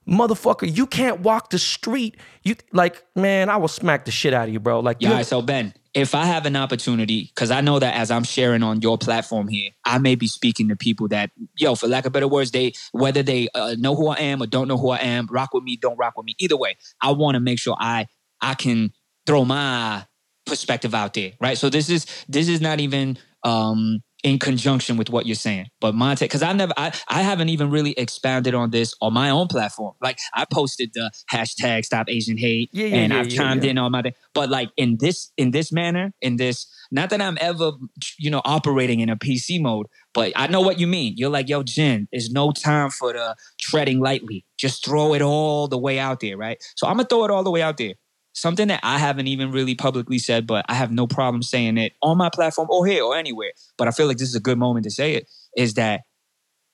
Motherfucker, 0.08 0.74
you 0.74 0.88
can't 0.88 1.20
walk 1.20 1.50
the 1.50 1.60
street. 1.60 2.16
You 2.44 2.56
like, 2.72 3.04
man, 3.16 3.50
I 3.50 3.58
will 3.58 3.68
smack 3.68 4.06
the 4.06 4.12
shit 4.12 4.34
out 4.34 4.48
of 4.48 4.54
you, 4.54 4.60
bro. 4.60 4.80
Like, 4.80 4.98
Yeah, 5.00 5.10
you 5.10 5.14
all 5.14 5.18
right, 5.20 5.26
so 5.26 5.42
Ben, 5.42 5.74
if 5.94 6.16
I 6.16 6.26
have 6.26 6.46
an 6.46 6.56
opportunity, 6.56 7.30
because 7.34 7.52
I 7.52 7.62
know 7.62 7.80
that 7.80 7.96
as 7.96 8.10
I'm 8.10 8.24
sharing 8.24 8.64
on 8.64 8.82
your 8.82 8.98
platform 8.98 9.48
here, 9.48 9.72
I 9.84 9.98
may 9.98 10.16
be 10.16 10.28
speaking 10.28 10.70
to 10.70 10.76
people 10.76 11.08
that, 11.10 11.32
yo, 11.58 11.76
for 11.76 11.88
lack 11.88 12.06
of 12.06 12.14
better 12.14 12.28
words, 12.28 12.52
they 12.52 12.74
whether 12.92 13.22
they 13.22 13.50
uh, 13.54 13.76
know 13.78 13.96
who 13.96 14.08
I 14.08 14.16
am 14.16 14.42
or 14.42 14.48
don't 14.48 14.68
know 14.68 14.78
who 14.78 14.90
I 14.92 15.00
am, 15.00 15.28
rock 15.30 15.54
with 15.54 15.64
me, 15.64 15.76
don't 15.76 15.98
rock 15.98 16.16
with 16.16 16.26
me. 16.26 16.36
Either 16.40 16.56
way, 16.56 16.78
I 17.02 17.12
want 17.12 17.36
to 17.36 17.40
make 17.40 17.60
sure 17.60 17.76
I 17.80 18.08
I 18.42 18.54
can 18.54 18.94
throw 19.26 19.44
my 19.44 20.06
perspective 20.46 20.96
out 20.96 21.14
there, 21.16 21.34
right? 21.42 21.58
So 21.58 21.70
this 21.70 21.90
is 21.90 22.06
this 22.30 22.48
is 22.48 22.62
not 22.62 22.80
even 22.80 23.18
um 23.44 24.02
in 24.28 24.40
conjunction 24.40 24.98
with 24.98 25.10
what 25.10 25.26
you're 25.26 25.36
saying. 25.36 25.68
But 25.80 25.96
my 25.96 26.16
take, 26.16 26.30
because 26.30 26.44
I 26.44 26.52
never, 26.54 26.74
I, 26.78 26.92
I 27.08 27.22
haven't 27.22 27.50
even 27.50 27.70
really 27.70 27.92
expanded 27.92 28.54
on 28.54 28.72
this 28.72 28.94
on 29.02 29.14
my 29.14 29.30
own 29.30 29.48
platform. 29.48 29.94
Like 30.02 30.20
I 30.34 30.46
posted 30.52 30.92
the 30.94 31.12
hashtag 31.32 31.86
Stop 31.86 32.10
Asian 32.10 32.38
Hate, 32.38 32.70
Yeah, 32.74 32.88
yeah, 32.88 32.96
and 32.98 33.14
yeah, 33.14 33.20
I've 33.20 33.30
chimed 33.30 33.64
in 33.64 33.78
on 33.78 33.92
my. 33.92 34.04
But 34.34 34.50
like 34.50 34.70
in 34.78 34.98
this, 35.00 35.32
in 35.38 35.52
this 35.52 35.72
manner, 35.72 36.12
in 36.22 36.36
this, 36.36 36.68
not 36.92 37.10
that 37.10 37.22
I'm 37.22 37.38
ever, 37.40 37.72
you 38.20 38.30
know, 38.30 38.42
operating 38.46 39.00
in 39.00 39.10
a 39.10 39.16
PC 39.16 39.62
mode, 39.62 39.88
but 40.14 40.34
I 40.36 40.48
know 40.48 40.62
what 40.62 40.80
you 40.80 40.88
mean. 40.88 41.14
You're 41.18 41.30
like, 41.30 41.50
yo, 41.50 41.64
Jin, 41.64 42.08
there's 42.12 42.30
no 42.30 42.52
time 42.52 42.90
for 42.90 43.14
the 43.14 43.36
treading 43.60 44.00
lightly. 44.00 44.46
Just 44.58 44.86
throw 44.86 45.14
it 45.14 45.22
all 45.22 45.68
the 45.68 45.78
way 45.78 46.00
out 46.00 46.20
there, 46.20 46.38
right? 46.38 46.62
So 46.76 46.88
I'm 46.88 46.98
gonna 46.98 47.08
throw 47.08 47.26
it 47.26 47.32
all 47.32 47.44
the 47.44 47.52
way 47.52 47.62
out 47.62 47.78
there 47.78 47.94
something 48.38 48.68
that 48.68 48.80
I 48.84 49.00
haven't 49.00 49.28
even 49.28 49.52
really 49.52 49.74
publicly 49.74 50.20
said, 50.20 50.46
but 50.46 50.64
I 50.70 50.76
have 50.76 50.92
no 50.92 51.08
problem 51.08 51.42
saying 51.42 51.78
it 51.78 51.94
on 52.04 52.18
my 52.18 52.30
platform 52.30 52.68
or 52.70 52.86
here 52.86 53.04
or 53.04 53.16
anywhere. 53.16 53.52
But 53.78 53.88
I 53.88 53.92
feel 53.92 54.08
like 54.08 54.18
this 54.18 54.30
is 54.30 54.36
a 54.36 54.40
good 54.40 54.60
moment 54.60 54.84
to 54.84 54.92
say 54.92 55.16
it 55.16 55.28
is 55.56 55.74
that 55.74 56.02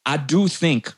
I 0.06 0.18
do 0.18 0.48
think 0.48 0.94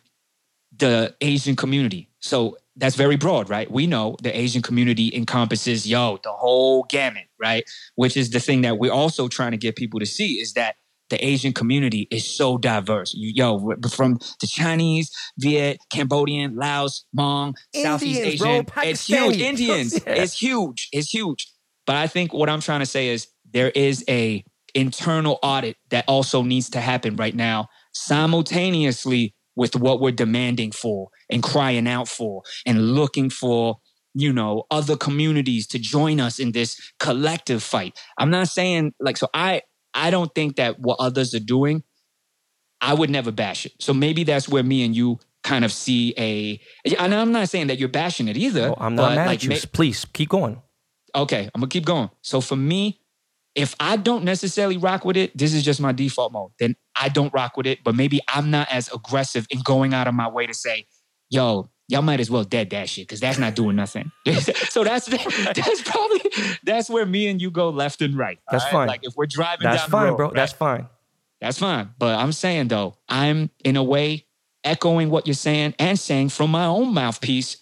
the 0.76 1.16
Asian 1.22 1.56
community, 1.56 2.10
so 2.20 2.58
that's 2.76 2.96
very 2.96 3.16
broad, 3.16 3.50
right? 3.50 3.70
We 3.70 3.86
know 3.86 4.18
the 4.22 4.38
Asian 4.38 4.62
community 4.62 5.16
encompasses, 5.16 5.88
yo, 5.88 6.20
the 6.24 6.32
whole 6.32 6.84
gamut, 6.90 7.28
right? 7.40 7.64
Which 7.94 8.18
is 8.18 8.32
the 8.32 8.40
thing 8.40 8.62
that 8.62 8.80
we're 8.80 8.92
also 8.92 9.28
trying 9.28 9.52
to 9.52 9.58
get 9.58 9.76
people 9.76 10.00
to 10.00 10.06
see 10.06 10.42
is 10.42 10.54
that 10.54 10.76
the 11.10 11.24
Asian 11.24 11.54
community 11.54 12.08
is 12.12 12.36
so 12.38 12.58
diverse. 12.58 13.14
You, 13.14 13.32
yo, 13.36 13.76
from 13.90 14.20
the 14.42 14.48
Chinese, 14.48 15.12
Viet, 15.38 15.78
Cambodian, 15.92 16.56
Laos, 16.56 17.06
Hmong, 17.16 17.54
Southeast 17.76 18.20
Indians, 18.20 18.40
bro, 18.40 18.50
Asian. 18.52 18.90
it's 18.90 19.08
huge. 19.08 19.42
Indians. 19.42 20.00
Yeah. 20.06 20.14
It's 20.14 20.40
huge. 20.40 20.90
It's 20.92 21.14
huge. 21.14 21.48
But 21.86 21.96
I 21.96 22.08
think 22.08 22.34
what 22.34 22.50
I'm 22.50 22.62
trying 22.62 22.80
to 22.82 22.86
say 22.86 23.10
is 23.10 23.28
there 23.54 23.70
is 23.70 24.04
a 24.10 24.44
internal 24.74 25.40
audit 25.42 25.78
that 25.90 26.06
also 26.08 26.44
needs 26.44 26.70
to 26.72 26.82
happen 26.82 27.16
right 27.16 27.36
now, 27.36 27.68
simultaneously 27.94 29.34
with 29.56 29.76
what 29.76 30.00
we're 30.00 30.12
demanding 30.12 30.72
for 30.72 31.10
and 31.30 31.42
crying 31.42 31.88
out 31.88 32.08
for 32.08 32.44
and 32.66 32.94
looking 32.94 33.30
for 33.30 33.78
you 34.14 34.32
know 34.32 34.64
other 34.72 34.96
communities 34.96 35.68
to 35.68 35.80
join 35.80 36.20
us 36.20 36.40
in 36.40 36.54
this 36.54 36.80
collective 37.00 37.62
fight 37.62 37.98
i'm 38.18 38.30
not 38.30 38.48
saying 38.48 38.94
like 39.00 39.18
so 39.18 39.28
i 39.34 39.62
i 39.96 40.12
don't 40.12 40.36
think 40.36 40.58
that 40.58 40.80
what 40.80 40.98
others 41.00 41.34
are 41.34 41.40
doing 41.40 41.82
i 42.82 42.94
would 42.94 43.10
never 43.10 43.32
bash 43.32 43.66
it 43.66 43.72
so 43.80 43.94
maybe 43.94 44.24
that's 44.24 44.48
where 44.48 44.62
me 44.64 44.84
and 44.86 44.96
you 44.96 45.18
kind 45.44 45.66
of 45.66 45.72
see 45.72 46.14
a 46.18 46.60
and 47.00 47.14
i'm 47.16 47.32
not 47.32 47.50
saying 47.50 47.68
that 47.68 47.80
you're 47.80 47.90
bashing 47.90 48.28
it 48.28 48.38
either 48.38 48.70
Oh, 48.70 48.76
I'm 48.78 48.96
not 48.96 49.16
mad 49.16 49.28
like, 49.28 49.38
at 49.40 49.44
you. 49.44 49.50
ma- 49.50 49.56
Please 49.72 50.06
keep 50.14 50.30
going. 50.30 50.62
okay, 51.16 51.50
I'm 51.54 51.62
gonna 51.62 51.70
keep 51.70 51.86
going. 51.86 52.10
So 52.22 52.42
for 52.42 52.56
me, 52.56 53.00
if 53.54 53.74
I 53.80 53.96
don't 53.96 54.24
necessarily 54.26 54.76
rock 54.78 55.06
with 55.06 55.16
it, 55.16 55.38
this 55.38 55.54
is 55.54 55.64
just 55.64 55.80
my 55.80 55.92
default 55.94 56.34
mode. 56.34 56.52
Then 56.60 56.76
I 57.00 57.08
don't 57.10 57.34
rock 57.34 57.56
with 57.56 57.68
it, 57.68 57.84
but 57.86 57.96
maybe 57.96 58.20
I'm 58.28 58.52
not 58.52 58.68
as 58.72 58.90
aggressive 58.92 59.48
in 59.50 59.62
going 59.62 59.94
out 59.94 60.08
of 60.08 60.14
my 60.14 60.28
way 60.28 60.46
to 60.46 60.54
say, 60.54 60.88
yo, 61.30 61.70
y'all 61.88 62.02
might 62.02 62.20
as 62.20 62.30
well 62.30 62.44
dead 62.44 62.70
that 62.72 62.90
shit 62.90 63.08
because 63.08 63.20
that's 63.20 63.38
not 63.38 63.56
doing 63.56 63.76
nothing. 63.76 64.12
so 64.70 64.84
that's 64.84 65.06
that's 65.06 65.82
probably 65.84 66.22
that's 66.64 66.90
where 66.90 67.06
me 67.06 67.28
and 67.28 67.42
you 67.42 67.52
go 67.52 67.70
left 67.70 68.02
and 68.02 68.18
right. 68.18 68.40
That's 68.52 68.64
right? 68.66 68.72
fine. 68.72 68.88
Like 68.88 69.02
if 69.04 69.16
we're 69.16 69.26
driving 69.26 69.66
That's 69.66 69.84
down 69.84 69.90
the 69.90 69.92
fine, 69.92 70.08
road, 70.10 70.18
bro. 70.18 70.26
right? 70.28 70.36
That's 70.36 70.54
fine. 70.54 70.88
That's 71.42 71.60
fine. 71.60 71.92
But 71.98 72.18
I'm 72.18 72.32
saying 72.32 72.70
though, 72.70 72.98
I'm 73.08 73.50
in 73.64 73.76
a 73.76 73.84
way 73.84 74.26
echoing 74.64 75.10
what 75.10 75.28
you're 75.28 75.36
saying 75.36 75.76
and 75.78 75.98
saying 76.00 76.30
from 76.30 76.52
my 76.52 76.66
own 76.66 76.94
mouthpiece, 76.94 77.58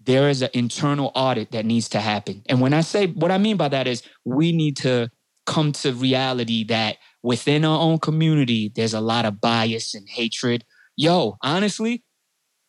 there 0.00 0.28
is 0.30 0.40
an 0.40 0.50
internal 0.54 1.12
audit 1.14 1.50
that 1.50 1.66
needs 1.66 1.88
to 1.90 2.00
happen. 2.00 2.42
And 2.46 2.60
when 2.60 2.72
I 2.72 2.80
say 2.80 3.08
what 3.08 3.30
I 3.30 3.38
mean 3.38 3.56
by 3.56 3.68
that 3.68 3.86
is 3.86 4.02
we 4.24 4.52
need 4.52 4.76
to 4.78 5.10
come 5.44 5.72
to 5.72 5.92
reality 5.92 6.64
that 6.64 6.96
within 7.22 7.64
our 7.64 7.78
own 7.80 7.98
community, 7.98 8.72
there's 8.74 8.94
a 8.94 9.00
lot 9.00 9.24
of 9.24 9.40
bias 9.40 9.94
and 9.94 10.08
hatred. 10.08 10.64
Yo, 10.96 11.36
honestly, 11.42 12.04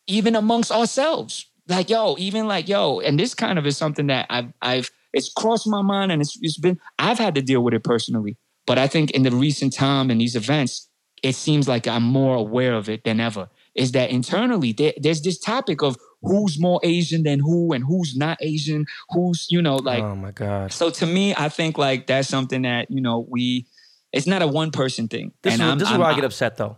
even 0.08 0.34
amongst 0.34 0.72
ourselves. 0.72 1.46
Like, 1.68 1.90
yo, 1.90 2.16
even 2.18 2.48
like, 2.48 2.68
yo, 2.68 2.98
and 3.00 3.20
this 3.20 3.34
kind 3.34 3.58
of 3.58 3.66
is 3.66 3.76
something 3.76 4.08
that 4.08 4.26
I've 4.30 4.52
I've 4.60 4.90
it's 5.12 5.30
crossed 5.32 5.66
my 5.66 5.82
mind 5.82 6.10
and 6.10 6.20
it's 6.20 6.36
it's 6.42 6.58
been 6.58 6.78
I've 6.98 7.18
had 7.18 7.34
to 7.36 7.42
deal 7.42 7.62
with 7.62 7.74
it 7.74 7.84
personally. 7.84 8.36
But 8.66 8.78
I 8.78 8.86
think 8.86 9.12
in 9.12 9.22
the 9.22 9.30
recent 9.30 9.72
time 9.72 10.10
and 10.10 10.20
these 10.20 10.36
events, 10.36 10.88
it 11.22 11.34
seems 11.34 11.68
like 11.68 11.86
I'm 11.86 12.02
more 12.02 12.36
aware 12.36 12.74
of 12.74 12.88
it 12.88 13.04
than 13.04 13.20
ever. 13.20 13.48
Is 13.74 13.92
that 13.92 14.10
internally 14.10 14.72
there, 14.72 14.92
there's 14.98 15.22
this 15.22 15.38
topic 15.38 15.82
of 15.82 15.96
who's 16.22 16.60
more 16.60 16.80
Asian 16.82 17.22
than 17.22 17.38
who 17.38 17.72
and 17.72 17.84
who's 17.84 18.16
not 18.16 18.38
Asian, 18.40 18.86
who's, 19.10 19.46
you 19.50 19.62
know, 19.62 19.76
like 19.76 20.02
oh 20.02 20.16
my 20.16 20.32
god. 20.32 20.72
so 20.72 20.90
to 20.90 21.06
me, 21.06 21.34
I 21.34 21.48
think 21.48 21.78
like 21.78 22.06
that's 22.06 22.28
something 22.28 22.62
that, 22.62 22.90
you 22.90 23.00
know, 23.00 23.26
we 23.28 23.66
it's 24.12 24.26
not 24.26 24.42
a 24.42 24.46
one 24.46 24.70
person 24.70 25.06
thing. 25.06 25.32
This, 25.42 25.54
and 25.54 25.62
is, 25.62 25.68
I'm, 25.68 25.78
this 25.78 25.88
is 25.88 25.92
I'm- 25.92 26.00
where 26.00 26.10
I 26.10 26.14
get 26.14 26.24
upset 26.24 26.56
though. 26.56 26.76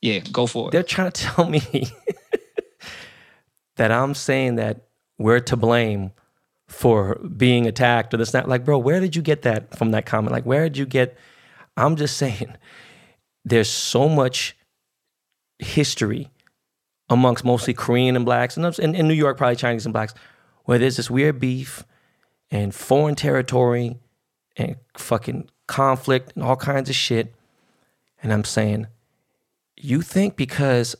Yeah, 0.00 0.20
go 0.20 0.46
for 0.46 0.68
it. 0.68 0.70
They're 0.70 0.84
trying 0.84 1.10
to 1.10 1.22
tell 1.22 1.48
me 1.50 1.60
that 3.78 3.90
I'm 3.90 4.14
saying 4.14 4.56
that 4.56 4.86
we're 5.16 5.40
to 5.40 5.56
blame 5.56 6.12
for 6.66 7.14
being 7.14 7.66
attacked 7.66 8.12
or 8.12 8.18
this 8.18 8.34
not 8.34 8.46
like 8.46 8.64
bro 8.64 8.76
where 8.76 9.00
did 9.00 9.16
you 9.16 9.22
get 9.22 9.42
that 9.42 9.76
from 9.76 9.92
that 9.92 10.04
comment? 10.04 10.32
Like 10.32 10.44
where 10.44 10.64
did 10.64 10.76
you 10.76 10.84
get 10.84 11.16
i'm 11.78 11.96
just 11.96 12.18
saying 12.18 12.54
there's 13.46 13.70
so 13.70 14.06
much 14.06 14.54
history 15.58 16.28
amongst 17.08 17.42
mostly 17.42 17.72
korean 17.72 18.16
and 18.16 18.26
blacks 18.26 18.58
and 18.58 18.78
in, 18.80 18.94
in 18.94 19.08
new 19.08 19.14
york 19.14 19.38
probably 19.38 19.56
chinese 19.56 19.86
and 19.86 19.94
blacks 19.94 20.12
where 20.68 20.78
there's 20.78 20.98
this 20.98 21.10
weird 21.10 21.40
beef 21.40 21.84
and 22.50 22.74
foreign 22.74 23.14
territory 23.14 23.96
and 24.58 24.76
fucking 24.98 25.48
conflict 25.66 26.32
and 26.34 26.44
all 26.44 26.56
kinds 26.56 26.90
of 26.90 26.94
shit. 26.94 27.34
And 28.22 28.32
i'm 28.32 28.44
saying 28.44 28.86
you 29.76 30.02
think 30.02 30.36
because 30.36 30.94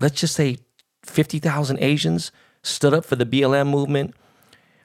let's 0.00 0.20
just 0.20 0.36
say 0.36 0.58
50,000 1.04 1.78
Asians 1.80 2.32
stood 2.62 2.94
up 2.94 3.04
for 3.04 3.16
the 3.16 3.26
BLM 3.26 3.68
movement, 3.68 4.14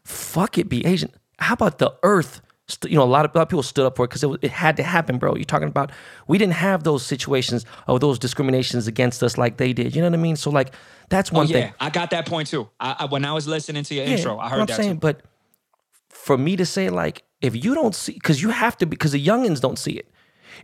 fuck 0.03 0.57
it, 0.57 0.69
be 0.69 0.85
Asian. 0.85 1.11
How 1.39 1.53
about 1.53 1.77
the 1.77 1.93
earth? 2.03 2.41
You 2.85 2.97
know, 2.97 3.03
a 3.03 3.05
lot 3.05 3.23
of, 3.23 3.33
a 3.33 3.37
lot 3.37 3.43
of 3.43 3.49
people 3.49 3.63
stood 3.63 3.85
up 3.85 3.95
for 3.95 4.03
it 4.03 4.09
because 4.09 4.23
it, 4.23 4.27
was- 4.27 4.39
it 4.41 4.51
had 4.51 4.75
to 4.77 4.83
happen, 4.83 5.19
bro. 5.19 5.35
You're 5.35 5.45
talking 5.45 5.69
about, 5.69 5.91
we 6.27 6.37
didn't 6.37 6.53
have 6.55 6.83
those 6.83 7.05
situations 7.05 7.65
or 7.87 7.97
those 7.97 8.19
discriminations 8.19 8.87
against 8.87 9.23
us 9.23 9.37
like 9.37 9.55
they 9.57 9.71
did. 9.71 9.95
You 9.95 10.01
know 10.01 10.09
what 10.09 10.19
I 10.19 10.21
mean? 10.21 10.35
So, 10.35 10.49
like, 10.49 10.73
that's 11.09 11.31
Oh 11.31 11.37
one 11.37 11.47
yeah, 11.47 11.53
thing. 11.67 11.73
I 11.79 11.89
got 11.89 12.09
that 12.09 12.25
point 12.25 12.49
too. 12.49 12.67
I, 12.79 12.95
I, 12.99 13.05
when 13.05 13.23
I 13.23 13.31
was 13.31 13.47
listening 13.47 13.83
to 13.85 13.93
your 13.95 14.03
Yeah, 14.05 14.15
intro, 14.17 14.37
I 14.37 14.49
heard 14.49 14.59
I'm 14.61 14.65
that 14.65 14.75
saying, 14.75 14.93
too. 14.95 14.99
but 14.99 15.21
for 16.09 16.37
me 16.37 16.57
to 16.57 16.65
say 16.65 16.89
like, 16.89 17.23
if 17.39 17.63
you 17.63 17.73
don't 17.75 17.95
see, 17.95 18.13
because 18.13 18.41
you 18.41 18.49
have 18.49 18.77
to, 18.79 18.85
because 18.85 19.11
the 19.13 19.25
youngins 19.25 19.61
don't 19.61 19.79
see 19.79 19.91
it. 19.93 20.09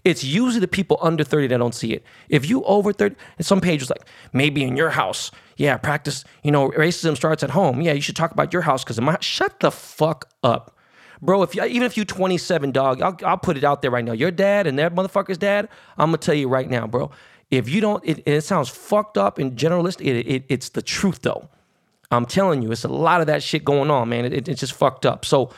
It's 0.04 0.24
usually 0.24 0.60
the 0.60 0.68
people 0.68 0.98
under 1.02 1.24
30 1.24 1.48
that 1.48 1.58
don't 1.60 1.76
see 1.76 1.94
it. 1.94 2.04
If 2.28 2.50
you 2.50 2.64
over 2.64 2.92
30, 2.92 3.16
and 3.38 3.46
some 3.46 3.62
page 3.62 3.80
was 3.80 3.90
like, 3.92 4.06
maybe 4.34 4.64
in 4.64 4.76
your 4.76 4.90
house, 4.90 5.30
yeah, 5.58 5.78
practice, 5.78 6.24
you 6.44 6.52
know, 6.52 6.70
racism 6.72 7.16
starts 7.16 7.44
at 7.44 7.52
home. 7.52 7.82
Yeah, 7.82 7.94
you 7.94 8.02
should 8.02 8.16
talk 8.16 8.32
about 8.32 8.54
your 8.54 8.64
house 8.64 8.84
because 8.84 9.00
my 9.00 9.18
shut 9.22 9.60
the 9.60 9.72
fuck 9.72 10.30
up. 10.44 10.76
Bro, 11.22 11.44
if 11.44 11.56
you, 11.56 11.64
even 11.64 11.84
if 11.84 11.96
you 11.96 12.04
27, 12.06 12.72
dog, 12.72 13.02
I'll, 13.02 13.18
I'll 13.26 13.38
put 13.38 13.56
it 13.56 13.64
out 13.64 13.82
there 13.82 13.92
right 13.92 14.04
now. 14.04 14.12
Your 14.12 14.32
dad 14.32 14.68
and 14.68 14.78
that 14.80 14.94
motherfucker's 14.94 15.38
dad, 15.38 15.70
I'm 15.98 16.08
gonna 16.10 16.18
tell 16.18 16.36
you 16.36 16.50
right 16.50 16.70
now, 16.70 16.86
bro. 16.88 17.12
If 17.50 17.70
you 17.70 17.82
don't, 17.82 18.04
it, 18.06 18.24
it 18.28 18.42
sounds 18.42 18.68
fucked 18.70 19.18
up 19.18 19.38
and 19.38 19.56
generalistic. 19.56 20.06
It, 20.06 20.28
it, 20.28 20.46
it's 20.50 20.70
the 20.70 20.82
truth 20.82 21.22
though. 21.22 21.48
I'm 22.12 22.26
telling 22.26 22.62
you, 22.62 22.72
it's 22.72 22.84
a 22.84 22.90
lot 22.90 23.22
of 23.22 23.28
that 23.28 23.42
shit 23.42 23.64
going 23.64 23.90
on, 23.90 24.10
man. 24.10 24.26
It, 24.26 24.34
it- 24.34 24.48
it's 24.50 24.60
just 24.60 24.74
fucked 24.74 25.06
up. 25.06 25.24
So 25.26 25.52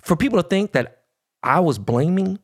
for 0.00 0.16
people 0.16 0.40
to 0.42 0.48
think 0.48 0.72
that 0.72 1.02
I 1.42 1.60
was 1.60 1.78
blaming 1.78 2.38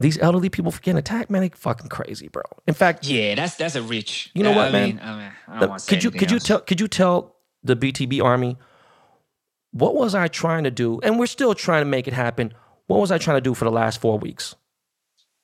these 0.00 0.18
elderly 0.18 0.48
people 0.48 0.72
for 0.72 0.80
getting 0.80 0.98
attacked, 0.98 1.30
man, 1.30 1.42
they 1.42 1.50
fucking 1.50 1.88
crazy, 1.88 2.28
bro. 2.28 2.42
In 2.66 2.74
fact, 2.74 3.06
Yeah, 3.06 3.34
that's 3.34 3.54
that's 3.56 3.74
a 3.76 3.82
reach. 3.82 4.30
You 4.34 4.42
know 4.42 4.52
I- 4.52 4.56
what, 4.56 4.68
I 4.68 4.70
man? 4.72 4.88
Mean, 4.88 5.00
I 5.02 5.16
mean, 5.18 5.32
I 5.48 5.60
don't 5.60 5.68
want 5.68 5.78
to 5.80 5.84
say 5.84 5.94
could 5.96 6.04
you 6.04 6.10
could 6.10 6.30
you 6.30 6.38
tell 6.38 6.60
could 6.60 6.80
you 6.80 6.88
tell 6.88 7.36
the 7.62 7.76
BTB 7.76 8.22
army 8.22 8.56
what 9.72 9.94
was 9.94 10.14
I 10.14 10.26
trying 10.28 10.64
to 10.64 10.70
do? 10.70 10.98
And 11.02 11.18
we're 11.18 11.26
still 11.26 11.54
trying 11.54 11.82
to 11.82 11.88
make 11.88 12.08
it 12.08 12.12
happen. 12.14 12.52
What 12.88 12.98
was 13.00 13.12
I 13.12 13.18
trying 13.18 13.36
to 13.36 13.40
do 13.40 13.54
for 13.54 13.64
the 13.64 13.70
last 13.70 14.00
four 14.00 14.18
weeks? 14.18 14.56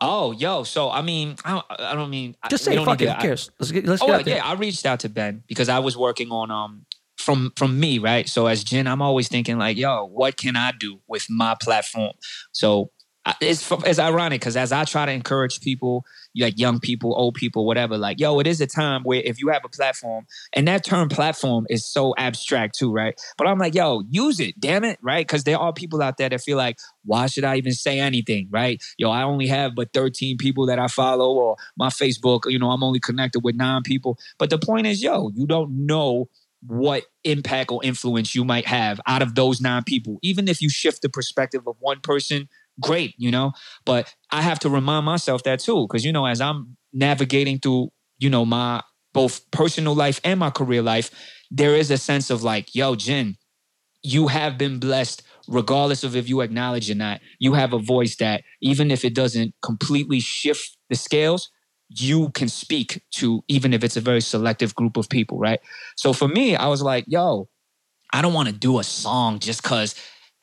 Oh, 0.00 0.32
yo. 0.32 0.64
So 0.64 0.90
I 0.90 1.00
mean, 1.02 1.36
I 1.44 1.50
don't, 1.52 1.66
I 1.80 1.94
don't 1.94 2.10
mean. 2.10 2.36
Just 2.50 2.64
say 2.64 2.76
fuck 2.84 3.00
it. 3.00 3.08
Who 3.08 3.14
cares? 3.20 3.50
Let's 3.58 3.70
get 3.72 3.86
let's 3.86 4.02
Oh 4.02 4.06
get 4.08 4.18
yeah, 4.18 4.22
there. 4.24 4.36
yeah, 4.38 4.44
I 4.46 4.54
reached 4.54 4.84
out 4.84 5.00
to 5.00 5.08
Ben 5.08 5.42
because 5.46 5.68
I 5.68 5.78
was 5.78 5.96
working 5.96 6.30
on 6.30 6.50
um 6.50 6.86
from 7.16 7.52
from 7.56 7.78
me, 7.78 7.98
right? 7.98 8.28
So 8.28 8.46
as 8.46 8.64
Jin, 8.64 8.86
I'm 8.86 9.00
always 9.00 9.28
thinking 9.28 9.58
like, 9.58 9.76
yo, 9.76 10.04
what 10.06 10.36
can 10.36 10.56
I 10.56 10.72
do 10.72 11.00
with 11.06 11.26
my 11.30 11.56
platform? 11.60 12.12
So 12.52 12.90
it's 13.40 13.70
it's 13.84 13.98
ironic 13.98 14.40
because 14.40 14.56
as 14.56 14.72
I 14.72 14.84
try 14.84 15.06
to 15.06 15.12
encourage 15.12 15.60
people, 15.60 16.04
like 16.36 16.58
young 16.58 16.78
people, 16.80 17.14
old 17.16 17.34
people, 17.34 17.66
whatever, 17.66 17.98
like, 17.98 18.20
yo, 18.20 18.38
it 18.38 18.46
is 18.46 18.60
a 18.60 18.66
time 18.66 19.02
where 19.02 19.20
if 19.24 19.40
you 19.40 19.48
have 19.48 19.64
a 19.64 19.68
platform, 19.68 20.26
and 20.52 20.68
that 20.68 20.84
term 20.84 21.08
platform 21.08 21.66
is 21.68 21.84
so 21.84 22.14
abstract 22.18 22.78
too, 22.78 22.92
right? 22.92 23.20
But 23.36 23.46
I'm 23.46 23.58
like, 23.58 23.74
yo, 23.74 24.02
use 24.08 24.38
it, 24.40 24.58
damn 24.60 24.84
it, 24.84 24.98
right? 25.02 25.26
Because 25.26 25.44
there 25.44 25.58
are 25.58 25.72
people 25.72 26.02
out 26.02 26.18
there 26.18 26.28
that 26.28 26.40
feel 26.40 26.56
like, 26.56 26.78
why 27.04 27.26
should 27.26 27.44
I 27.44 27.56
even 27.56 27.72
say 27.72 27.98
anything, 27.98 28.48
right? 28.50 28.82
Yo, 28.98 29.10
I 29.10 29.22
only 29.22 29.46
have 29.48 29.74
but 29.74 29.92
13 29.92 30.36
people 30.38 30.66
that 30.66 30.78
I 30.78 30.86
follow, 30.86 31.34
or 31.34 31.56
my 31.76 31.88
Facebook, 31.88 32.42
you 32.46 32.58
know, 32.58 32.70
I'm 32.70 32.82
only 32.82 33.00
connected 33.00 33.40
with 33.40 33.56
nine 33.56 33.82
people. 33.82 34.18
But 34.38 34.50
the 34.50 34.58
point 34.58 34.86
is, 34.86 35.02
yo, 35.02 35.30
you 35.34 35.46
don't 35.46 35.86
know 35.86 36.28
what 36.66 37.04
impact 37.24 37.70
or 37.70 37.80
influence 37.84 38.34
you 38.34 38.44
might 38.44 38.66
have 38.66 39.00
out 39.06 39.22
of 39.22 39.34
those 39.34 39.60
nine 39.60 39.84
people. 39.84 40.18
Even 40.22 40.48
if 40.48 40.60
you 40.60 40.68
shift 40.68 41.02
the 41.02 41.08
perspective 41.08 41.66
of 41.66 41.76
one 41.80 42.00
person, 42.00 42.48
great, 42.80 43.14
you 43.18 43.30
know. 43.30 43.52
But 43.84 44.14
I 44.30 44.42
have 44.42 44.58
to 44.60 44.70
remind 44.70 45.06
myself 45.06 45.42
that 45.44 45.60
too, 45.60 45.86
because 45.86 46.04
you 46.04 46.12
know, 46.12 46.26
as 46.26 46.40
I'm 46.40 46.76
navigating 46.92 47.58
through, 47.58 47.90
you 48.18 48.30
know, 48.30 48.44
my 48.44 48.82
both 49.12 49.50
personal 49.50 49.94
life 49.94 50.20
and 50.24 50.38
my 50.40 50.50
career 50.50 50.82
life, 50.82 51.10
there 51.50 51.74
is 51.74 51.90
a 51.90 51.98
sense 51.98 52.30
of 52.30 52.42
like, 52.42 52.74
yo, 52.74 52.94
Jin, 52.94 53.36
you 54.02 54.28
have 54.28 54.58
been 54.58 54.78
blessed 54.78 55.22
regardless 55.48 56.04
of 56.04 56.16
if 56.16 56.28
you 56.28 56.40
acknowledge 56.40 56.90
or 56.90 56.94
not. 56.94 57.20
You 57.38 57.54
have 57.54 57.72
a 57.72 57.78
voice 57.78 58.16
that, 58.16 58.42
even 58.60 58.90
if 58.90 59.04
it 59.04 59.14
doesn't 59.14 59.54
completely 59.62 60.20
shift 60.20 60.76
the 60.90 60.96
scales, 60.96 61.50
you 61.88 62.30
can 62.30 62.48
speak 62.48 63.02
to, 63.12 63.42
even 63.48 63.72
if 63.72 63.84
it's 63.84 63.96
a 63.96 64.00
very 64.00 64.20
selective 64.20 64.74
group 64.74 64.96
of 64.96 65.08
people, 65.08 65.38
right? 65.38 65.60
So 65.96 66.12
for 66.12 66.28
me, 66.28 66.56
I 66.56 66.66
was 66.66 66.82
like, 66.82 67.04
yo, 67.06 67.48
I 68.12 68.22
don't 68.22 68.34
want 68.34 68.48
to 68.48 68.54
do 68.54 68.78
a 68.78 68.84
song 68.84 69.38
just 69.38 69.62
because 69.62 69.94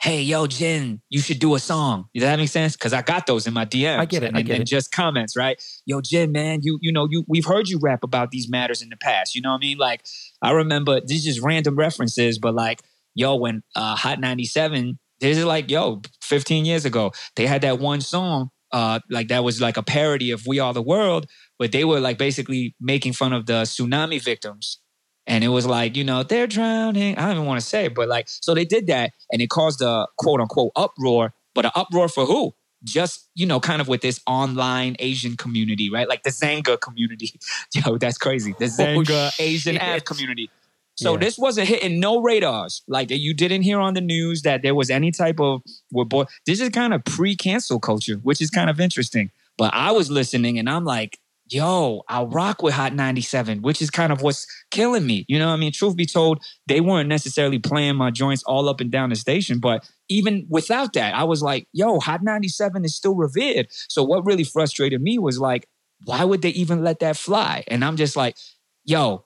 hey, 0.03 0.21
yo, 0.21 0.45
Jin, 0.47 1.01
you 1.09 1.21
should 1.21 1.39
do 1.39 1.55
a 1.55 1.59
song. 1.59 2.09
Does 2.13 2.23
that 2.23 2.38
make 2.38 2.49
sense? 2.49 2.75
Because 2.75 2.91
I 2.91 3.01
got 3.01 3.25
those 3.25 3.47
in 3.47 3.53
my 3.53 3.63
DMs. 3.63 3.99
I 3.99 4.05
get 4.05 4.21
it. 4.21 4.27
And, 4.27 4.38
I 4.38 4.41
get 4.41 4.55
and 4.55 4.63
it. 4.63 4.65
just 4.65 4.91
comments, 4.91 5.38
right? 5.38 5.63
Yo, 5.85 6.01
Jin, 6.01 6.34
man, 6.34 6.59
you 6.61 6.77
you 6.81 6.91
know, 6.91 7.07
you 7.09 7.23
we've 7.30 7.45
heard 7.45 7.69
you 7.69 7.80
rap 7.81 8.03
about 8.03 8.31
these 8.31 8.49
matters 8.49 8.81
in 8.81 8.89
the 8.89 8.97
past. 8.97 9.34
You 9.34 9.41
know 9.41 9.51
what 9.51 9.59
I 9.59 9.65
mean? 9.65 9.77
Like, 9.77 10.03
I 10.41 10.51
remember 10.51 10.99
these 10.99 11.23
just 11.23 11.41
random 11.41 11.77
references, 11.77 12.38
but 12.38 12.53
like, 12.53 12.81
yo, 13.15 13.38
when 13.38 13.63
uh, 13.77 13.95
Hot 13.95 14.19
97, 14.19 14.99
this 15.21 15.38
is 15.38 15.45
like, 15.45 15.71
yo, 15.71 16.01
15 16.21 16.65
years 16.65 16.84
ago, 16.84 17.13
they 17.38 17.47
had 17.47 17.61
that 17.61 17.80
one 17.80 18.01
song. 18.01 18.49
Uh, 18.73 18.99
like 19.09 19.30
that 19.30 19.43
was 19.45 19.61
like 19.61 19.77
a 19.77 19.84
parody 19.84 20.31
of 20.31 20.45
We 20.45 20.59
Are 20.59 20.73
the 20.73 20.81
World, 20.81 21.27
but 21.59 21.71
they 21.71 21.85
were 21.85 22.01
like 22.01 22.17
basically 22.17 22.75
making 22.81 23.13
fun 23.13 23.31
of 23.31 23.45
the 23.45 23.61
tsunami 23.61 24.21
victims 24.21 24.80
and 25.27 25.43
it 25.43 25.47
was 25.49 25.65
like, 25.65 25.95
you 25.95 26.03
know, 26.03 26.23
they're 26.23 26.47
drowning. 26.47 27.17
I 27.17 27.21
don't 27.23 27.35
even 27.37 27.45
want 27.45 27.61
to 27.61 27.65
say 27.65 27.85
it, 27.85 27.95
but 27.95 28.07
like, 28.09 28.27
so 28.27 28.53
they 28.53 28.65
did 28.65 28.87
that 28.87 29.11
and 29.31 29.41
it 29.41 29.49
caused 29.49 29.81
a 29.81 30.07
quote 30.17 30.41
unquote 30.41 30.71
uproar, 30.75 31.33
but 31.55 31.65
an 31.65 31.71
uproar 31.75 32.09
for 32.09 32.25
who? 32.25 32.53
Just, 32.83 33.29
you 33.33 33.45
know, 33.45 33.61
kind 33.61 33.79
of 33.79 33.87
with 33.87 34.01
this 34.01 34.19
online 34.27 34.97
Asian 34.99 35.37
community, 35.37 35.89
right? 35.89 36.07
Like 36.09 36.23
the 36.23 36.31
Xanga 36.31 36.79
community. 36.79 37.39
Yo, 37.73 37.97
that's 37.97 38.17
crazy. 38.17 38.53
The 38.59 38.65
oh, 38.65 38.67
Xanga 38.67 39.31
Asian 39.39 39.73
shit. 39.75 39.81
app 39.81 40.03
community. 40.03 40.51
So 40.95 41.13
Yeah. 41.13 41.19
this 41.19 41.37
wasn't 41.37 41.69
hitting 41.69 41.99
no 42.01 42.21
radars. 42.21 42.83
Like 42.87 43.09
you 43.09 43.33
didn't 43.33 43.61
hear 43.61 43.79
on 43.79 43.93
the 43.93 44.01
news 44.01 44.41
that 44.41 44.61
there 44.61 44.75
was 44.75 44.89
any 44.89 45.11
type 45.11 45.39
of 45.39 45.61
we're 45.91 46.03
boy. 46.03 46.25
This 46.45 46.59
is 46.59 46.69
kind 46.69 46.93
of 46.93 47.03
pre-cancel 47.05 47.79
culture, 47.79 48.15
which 48.23 48.41
is 48.41 48.49
kind 48.49 48.69
of 48.69 48.79
interesting. 48.81 49.31
But 49.57 49.73
I 49.73 49.91
was 49.91 50.11
listening 50.11 50.59
and 50.59 50.69
I'm 50.69 50.83
like, 50.83 51.17
yo, 51.49 52.01
I 52.07 52.23
rock 52.23 52.63
with 52.63 52.73
Hot 52.73 52.93
97, 52.93 53.61
which 53.61 53.81
is 53.81 53.89
kind 53.89 54.11
of 54.11 54.21
what's 54.21 54.47
killing 54.71 55.05
me. 55.05 55.25
You 55.27 55.39
know 55.39 55.49
I 55.49 55.55
mean? 55.55 55.71
Truth 55.71 55.95
be 55.95 56.05
told, 56.05 56.43
they 56.67 56.81
weren't 56.81 57.09
necessarily 57.09 57.59
playing 57.59 57.95
my 57.95 58.11
joints 58.11 58.43
all 58.43 58.69
up 58.69 58.79
and 58.79 58.91
down 58.91 59.09
the 59.09 59.15
station. 59.15 59.59
But 59.59 59.87
even 60.09 60.45
without 60.49 60.93
that, 60.93 61.15
I 61.15 61.23
was 61.23 61.41
like, 61.41 61.67
yo, 61.73 61.99
Hot 61.99 62.23
97 62.23 62.85
is 62.85 62.95
still 62.95 63.15
revered. 63.15 63.67
So 63.89 64.03
what 64.03 64.25
really 64.25 64.43
frustrated 64.43 65.01
me 65.01 65.19
was 65.19 65.39
like, 65.39 65.67
why 66.05 66.23
would 66.23 66.41
they 66.41 66.49
even 66.49 66.83
let 66.83 66.99
that 66.99 67.17
fly? 67.17 67.63
And 67.67 67.83
I'm 67.83 67.97
just 67.97 68.15
like, 68.15 68.37
yo, 68.83 69.25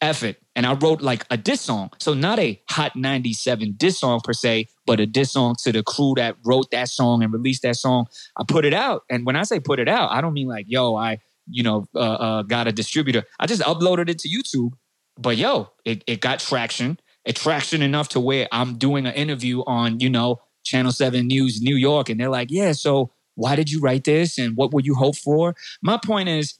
F 0.00 0.22
it. 0.22 0.40
And 0.56 0.66
I 0.66 0.74
wrote 0.74 1.00
like 1.00 1.24
a 1.30 1.36
diss 1.36 1.62
song. 1.62 1.90
So 1.98 2.14
not 2.14 2.38
a 2.38 2.60
Hot 2.70 2.94
97 2.94 3.74
diss 3.76 3.98
song 4.00 4.20
per 4.22 4.32
se, 4.32 4.66
but 4.86 5.00
a 5.00 5.06
diss 5.06 5.32
song 5.32 5.56
to 5.62 5.72
the 5.72 5.82
crew 5.82 6.14
that 6.16 6.36
wrote 6.44 6.70
that 6.70 6.88
song 6.88 7.22
and 7.22 7.32
released 7.32 7.62
that 7.62 7.76
song. 7.76 8.06
I 8.36 8.44
put 8.46 8.64
it 8.64 8.74
out. 8.74 9.02
And 9.10 9.24
when 9.24 9.36
I 9.36 9.44
say 9.44 9.60
put 9.60 9.80
it 9.80 9.88
out, 9.88 10.10
I 10.10 10.20
don't 10.20 10.34
mean 10.34 10.48
like, 10.48 10.66
yo, 10.68 10.94
I, 10.94 11.18
you 11.48 11.62
know, 11.62 11.86
uh, 11.94 11.98
uh, 11.98 12.42
got 12.42 12.66
a 12.66 12.72
distributor. 12.72 13.24
I 13.38 13.46
just 13.46 13.62
uploaded 13.62 14.08
it 14.08 14.18
to 14.20 14.28
YouTube. 14.28 14.72
But 15.18 15.36
yo, 15.36 15.70
it, 15.84 16.02
it 16.06 16.20
got 16.20 16.40
traction. 16.40 16.98
It 17.24 17.36
traction 17.36 17.82
enough 17.82 18.08
to 18.10 18.20
where 18.20 18.48
I'm 18.52 18.76
doing 18.76 19.06
an 19.06 19.14
interview 19.14 19.62
on, 19.66 20.00
you 20.00 20.10
know, 20.10 20.40
Channel 20.64 20.92
7 20.92 21.26
News 21.26 21.62
New 21.62 21.76
York. 21.76 22.08
And 22.08 22.18
they're 22.18 22.30
like, 22.30 22.50
yeah, 22.50 22.72
so 22.72 23.10
why 23.34 23.56
did 23.56 23.70
you 23.70 23.80
write 23.80 24.04
this? 24.04 24.38
And 24.38 24.56
what 24.56 24.72
would 24.72 24.84
you 24.84 24.94
hope 24.94 25.16
for? 25.16 25.54
My 25.82 25.98
point 26.04 26.28
is, 26.28 26.58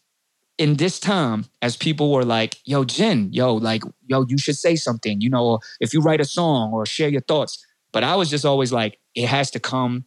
in 0.57 0.75
this 0.77 1.01
time, 1.01 1.47
as 1.63 1.77
people 1.77 2.13
were 2.13 2.25
like, 2.25 2.57
yo, 2.65 2.85
Jin, 2.85 3.33
yo, 3.33 3.55
like, 3.55 3.83
yo, 4.07 4.25
you 4.29 4.39
should 4.39 4.57
say 4.57 4.77
something, 4.77 5.21
you 5.21 5.29
know, 5.29 5.59
if 5.81 5.93
you 5.93 6.01
write 6.01 6.21
a 6.21 6.25
song 6.25 6.73
or 6.73 6.87
share 6.87 7.09
your 7.09 7.23
thoughts. 7.23 7.65
But 7.93 8.05
I 8.05 8.15
was 8.15 8.31
just 8.31 8.45
always 8.45 8.73
like, 8.73 8.99
it 9.15 9.27
has 9.27 9.51
to 9.53 9.61
come 9.61 10.05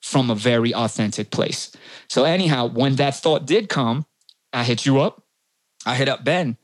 from 0.00 0.30
a 0.30 0.34
very 0.34 0.72
authentic 0.72 1.30
place. 1.30 1.72
So, 2.08 2.24
anyhow, 2.24 2.66
when 2.66 2.96
that 2.96 3.16
thought 3.16 3.46
did 3.46 3.68
come, 3.68 4.06
I 4.52 4.64
hit 4.64 4.86
you 4.86 5.00
up. 5.00 5.22
I 5.86 5.94
hit 5.94 6.08
up 6.08 6.24
Ben 6.24 6.56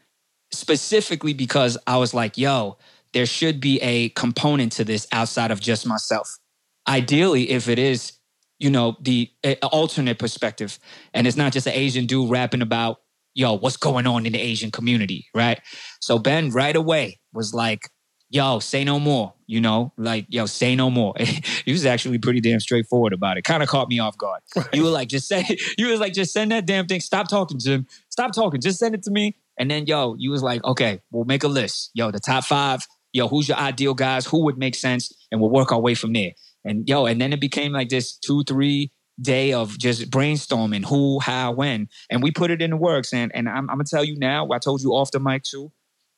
specifically 0.52 1.35
because 1.35 1.78
I 1.86 1.97
was 1.98 2.15
like, 2.15 2.39
yo, 2.39 2.78
there 3.12 3.27
should 3.27 3.61
be 3.61 3.81
a 3.81 4.09
component 4.11 4.73
to 4.73 4.85
this 4.85 5.06
outside 5.12 5.51
of 5.51 5.61
just 5.61 5.86
myself. 5.86 6.39
Ideally, 6.86 7.51
if 7.51 7.69
it 7.69 7.78
is, 7.78 8.12
you 8.59 8.70
know, 8.70 8.97
the 9.01 9.31
alternate 9.62 10.19
perspective, 10.19 10.78
and 11.12 11.27
it's 11.27 11.36
not 11.36 11.52
just 11.52 11.66
an 11.66 11.73
Asian 11.74 12.06
dude 12.06 12.31
rapping 12.31 12.62
about, 12.62 12.98
yo, 13.35 13.55
what's 13.55 13.77
going 13.77 14.06
on 14.06 14.27
in 14.27 14.32
the 14.32 14.40
Asian 14.40 14.70
community, 14.70 15.27
right? 15.35 15.61
So 16.01 16.19
Ben 16.19 16.51
right 16.51 16.77
away 16.77 17.20
was 17.32 17.52
like, 17.55 17.89
yo, 18.35 18.59
say 18.59 18.82
no 18.82 18.98
more, 18.98 19.32
you 19.47 19.61
know, 19.61 19.93
like, 19.97 20.27
yo, 20.28 20.44
say 20.44 20.74
no 20.74 20.90
more. 20.90 21.15
he 21.65 21.70
was 21.70 21.86
actually 21.86 22.19
pretty 22.19 22.40
damn 22.40 22.59
straightforward 22.59 23.12
about 23.12 23.39
it. 23.39 23.43
Kind 23.43 23.62
of 23.62 23.69
caught 23.69 23.89
me 23.89 24.01
off 24.01 24.19
guard. 24.19 24.43
You 24.73 24.82
were 24.82 24.90
like, 24.90 25.09
just 25.09 25.28
say, 25.28 25.44
you 25.78 25.86
was 25.86 26.01
like, 26.01 26.12
just 26.12 26.32
send 26.32 26.51
that 26.51 26.66
damn 26.66 26.86
thing. 26.86 27.01
Stop 27.01 27.28
talking, 27.28 27.61
Jin. 27.61 27.86
Stop 28.09 28.35
talking. 28.35 28.61
Just 28.61 28.81
send 28.81 28.94
it 28.97 29.05
to 29.05 29.12
me. 29.12 29.36
And 29.56 29.70
then, 29.70 29.86
yo, 29.86 30.16
you 30.19 30.32
was 30.32 30.43
like, 30.43 30.65
okay, 30.65 31.01
we'll 31.12 31.24
make 31.24 31.44
a 31.44 31.48
list. 31.48 31.93
Yo, 31.94 32.11
the 32.11 32.19
top 32.19 32.44
five. 32.44 32.85
Yo, 33.12 33.28
who's 33.28 33.48
your 33.48 33.56
ideal 33.56 33.94
guys? 33.94 34.27
Who 34.27 34.43
would 34.44 34.59
make 34.59 34.74
sense? 34.74 35.12
And 35.31 35.40
we'll 35.40 35.51
work 35.51 35.70
our 35.70 35.81
way 35.81 35.94
from 35.94 36.12
there. 36.12 36.32
And 36.65 36.89
yo, 36.89 37.06
and 37.06 37.20
then 37.20 37.32
it 37.32 37.40
became 37.40 37.70
like 37.70 37.89
this 37.89 38.16
two, 38.16 38.43
three 38.43 38.90
day 39.20 39.52
of 39.52 39.78
just 39.78 40.11
brainstorming 40.11 40.85
who, 40.85 41.20
how, 41.20 41.52
when. 41.52 41.89
And 42.11 42.20
we 42.20 42.32
put 42.32 42.51
it 42.51 42.61
in 42.61 42.70
the 42.70 42.77
works. 42.77 43.12
And 43.12 43.31
and 43.32 43.48
I'm, 43.48 43.70
I'm 43.70 43.77
gonna 43.77 43.85
tell 43.85 44.05
you 44.05 44.19
now, 44.19 44.48
I 44.51 44.59
told 44.59 44.82
you 44.82 44.90
off 44.90 45.12
the 45.12 45.20
mic 45.20 45.44
too. 45.44 45.70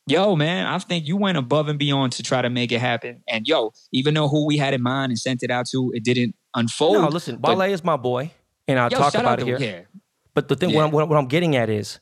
Yo, 0.09 0.37
man, 0.37 0.67
I 0.67 0.79
think 0.79 1.07
you 1.07 1.17
went 1.17 1.37
above 1.37 1.69
and 1.69 1.79
beyond 1.79 2.13
to 2.13 2.23
try 2.23 2.41
to 2.41 2.49
make 2.49 2.71
it 2.71 2.79
happen. 2.81 3.23
And 3.27 3.47
yo, 3.47 3.73
even 3.93 4.15
though 4.15 4.29
who 4.29 4.47
we 4.47 4.57
had 4.57 4.73
in 4.73 4.81
mind 4.83 5.11
and 5.11 5.19
sent 5.19 5.43
it 5.43 5.51
out 5.51 5.67
to, 5.73 5.91
it 5.95 6.05
didn't 6.05 6.37
unfold. 6.55 6.95
No, 6.95 7.09
listen, 7.09 7.39
but- 7.39 7.57
Wale 7.59 7.73
is 7.73 7.83
my 7.83 7.97
boy, 7.97 8.31
and 8.69 8.79
I'll 8.79 8.91
Yo, 8.91 8.99
talk 8.99 9.15
about 9.15 9.41
it 9.41 9.47
here. 9.59 9.89
But 10.33 10.47
the 10.49 10.55
thing, 10.55 10.71
Yeah. 10.71 10.77
what, 10.77 10.85
I'm, 10.85 10.91
what, 10.93 11.01
I'm- 11.01 11.09
what 11.09 11.19
I'm 11.19 11.27
getting 11.27 11.57
at 11.57 11.69
is, 11.69 11.99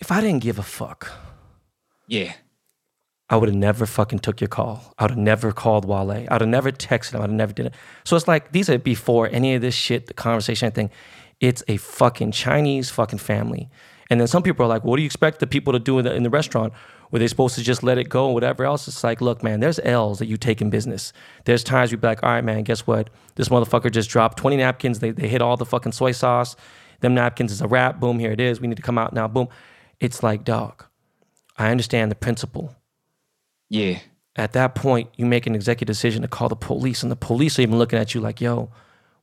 if 0.00 0.10
I 0.10 0.20
didn't 0.22 0.42
give 0.42 0.58
a 0.58 0.62
fuck, 0.62 1.10
Yeah. 2.06 2.32
I 3.28 3.36
would 3.36 3.50
have 3.50 3.58
never 3.58 3.84
fucking 3.84 4.20
took 4.20 4.40
your 4.40 4.48
call. 4.48 4.94
I 4.98 5.04
would 5.04 5.10
have 5.10 5.18
never 5.18 5.52
called 5.52 5.84
Wale. 5.84 6.10
I 6.10 6.26
would 6.32 6.40
have 6.40 6.48
never 6.48 6.72
texted 6.72 7.12
him. 7.12 7.20
I'd 7.20 7.24
have 7.24 7.30
never 7.32 7.52
did 7.52 7.66
it. 7.66 7.74
So 8.04 8.16
it's 8.16 8.26
like 8.26 8.52
these 8.52 8.70
are 8.70 8.78
before 8.78 9.28
any 9.30 9.54
of 9.54 9.60
this 9.60 9.74
shit, 9.74 10.06
the 10.06 10.14
conversation, 10.14 10.64
anything. 10.64 10.90
It's 11.38 11.62
a 11.68 11.76
fucking 11.76 12.32
Chinese 12.32 12.88
fucking 12.88 13.18
family. 13.18 13.68
And 14.10 14.18
then 14.20 14.26
some 14.26 14.42
people 14.42 14.64
are 14.64 14.68
like, 14.68 14.84
what 14.84 14.96
do 14.96 15.02
you 15.02 15.06
expect 15.06 15.38
the 15.38 15.46
people 15.46 15.72
to 15.74 15.78
do 15.78 15.98
in 15.98 16.04
the, 16.04 16.14
in 16.14 16.22
the 16.22 16.30
restaurant? 16.30 16.72
Were 17.10 17.18
they 17.18 17.26
supposed 17.28 17.54
to 17.56 17.62
just 17.62 17.82
let 17.82 17.98
it 17.98 18.08
go 18.08 18.26
and 18.26 18.34
whatever 18.34 18.64
else? 18.64 18.88
It's 18.88 19.04
like, 19.04 19.20
look, 19.20 19.42
man, 19.42 19.60
there's 19.60 19.78
L's 19.80 20.18
that 20.18 20.26
you 20.26 20.36
take 20.36 20.60
in 20.62 20.70
business. 20.70 21.12
There's 21.44 21.62
times 21.62 21.90
you'd 21.90 22.00
be 22.00 22.06
like, 22.06 22.22
all 22.22 22.30
right, 22.30 22.44
man, 22.44 22.62
guess 22.64 22.86
what? 22.86 23.10
This 23.34 23.48
motherfucker 23.48 23.90
just 23.90 24.08
dropped 24.10 24.38
20 24.38 24.56
napkins. 24.58 25.00
They, 25.00 25.10
they 25.10 25.28
hit 25.28 25.42
all 25.42 25.56
the 25.56 25.66
fucking 25.66 25.92
soy 25.92 26.12
sauce. 26.12 26.56
Them 27.00 27.14
napkins 27.14 27.52
is 27.52 27.60
a 27.60 27.68
wrap. 27.68 28.00
Boom, 28.00 28.18
here 28.18 28.32
it 28.32 28.40
is. 28.40 28.60
We 28.60 28.66
need 28.68 28.76
to 28.76 28.82
come 28.82 28.98
out 28.98 29.12
now. 29.12 29.28
Boom. 29.28 29.48
It's 30.00 30.22
like, 30.22 30.44
dog, 30.44 30.84
I 31.56 31.70
understand 31.70 32.10
the 32.10 32.14
principle 32.16 32.74
Yeah. 33.68 33.98
at 34.36 34.52
that 34.52 34.74
point, 34.74 35.10
you 35.16 35.26
make 35.26 35.46
an 35.46 35.54
executive 35.54 35.92
decision 35.94 36.22
to 36.22 36.28
call 36.28 36.48
the 36.48 36.56
police, 36.56 37.02
and 37.02 37.10
the 37.12 37.16
police 37.16 37.58
are 37.58 37.62
even 37.62 37.78
looking 37.78 37.98
at 37.98 38.14
you 38.14 38.20
like, 38.20 38.40
yo, 38.40 38.70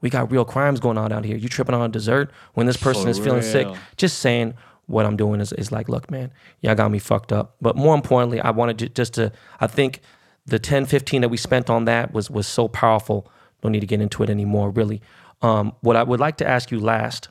we 0.01 0.09
got 0.09 0.31
real 0.31 0.45
crimes 0.45 0.79
going 0.79 0.97
on 0.97 1.11
out 1.11 1.23
here. 1.25 1.37
You 1.37 1.49
tripping 1.49 1.73
on 1.73 1.81
a 1.81 1.87
dessert 1.89 2.31
when 2.53 2.67
this 2.67 2.77
person 2.77 3.03
For 3.03 3.09
is 3.09 3.17
feeling 3.19 3.41
sick. 3.41 3.67
Just 3.97 4.19
saying 4.19 4.53
what 4.87 5.05
I'm 5.05 5.17
doing 5.17 5.41
is, 5.41 5.51
is 5.53 5.71
like, 5.71 5.89
look, 5.89 6.11
man, 6.11 6.31
y'all 6.61 6.75
got 6.75 6.91
me 6.91 6.99
fucked 6.99 7.31
up. 7.31 7.55
But 7.61 7.75
more 7.75 7.95
importantly, 7.95 8.39
I 8.39 8.51
wanted 8.51 8.79
to, 8.79 8.89
just 8.89 9.13
to, 9.15 9.31
I 9.59 9.67
think 9.67 10.01
the 10.45 10.59
10, 10.59 10.85
15 10.85 11.21
that 11.21 11.29
we 11.29 11.37
spent 11.37 11.69
on 11.69 11.85
that 11.85 12.13
was 12.13 12.29
was 12.29 12.47
so 12.47 12.67
powerful. 12.67 13.27
Don't 13.61 13.71
need 13.71 13.79
to 13.79 13.87
get 13.87 14.01
into 14.01 14.23
it 14.23 14.29
anymore, 14.29 14.69
really. 14.69 15.01
Um, 15.41 15.73
what 15.81 15.95
I 15.95 16.03
would 16.03 16.19
like 16.19 16.37
to 16.37 16.47
ask 16.47 16.71
you 16.71 16.79
last 16.79 17.29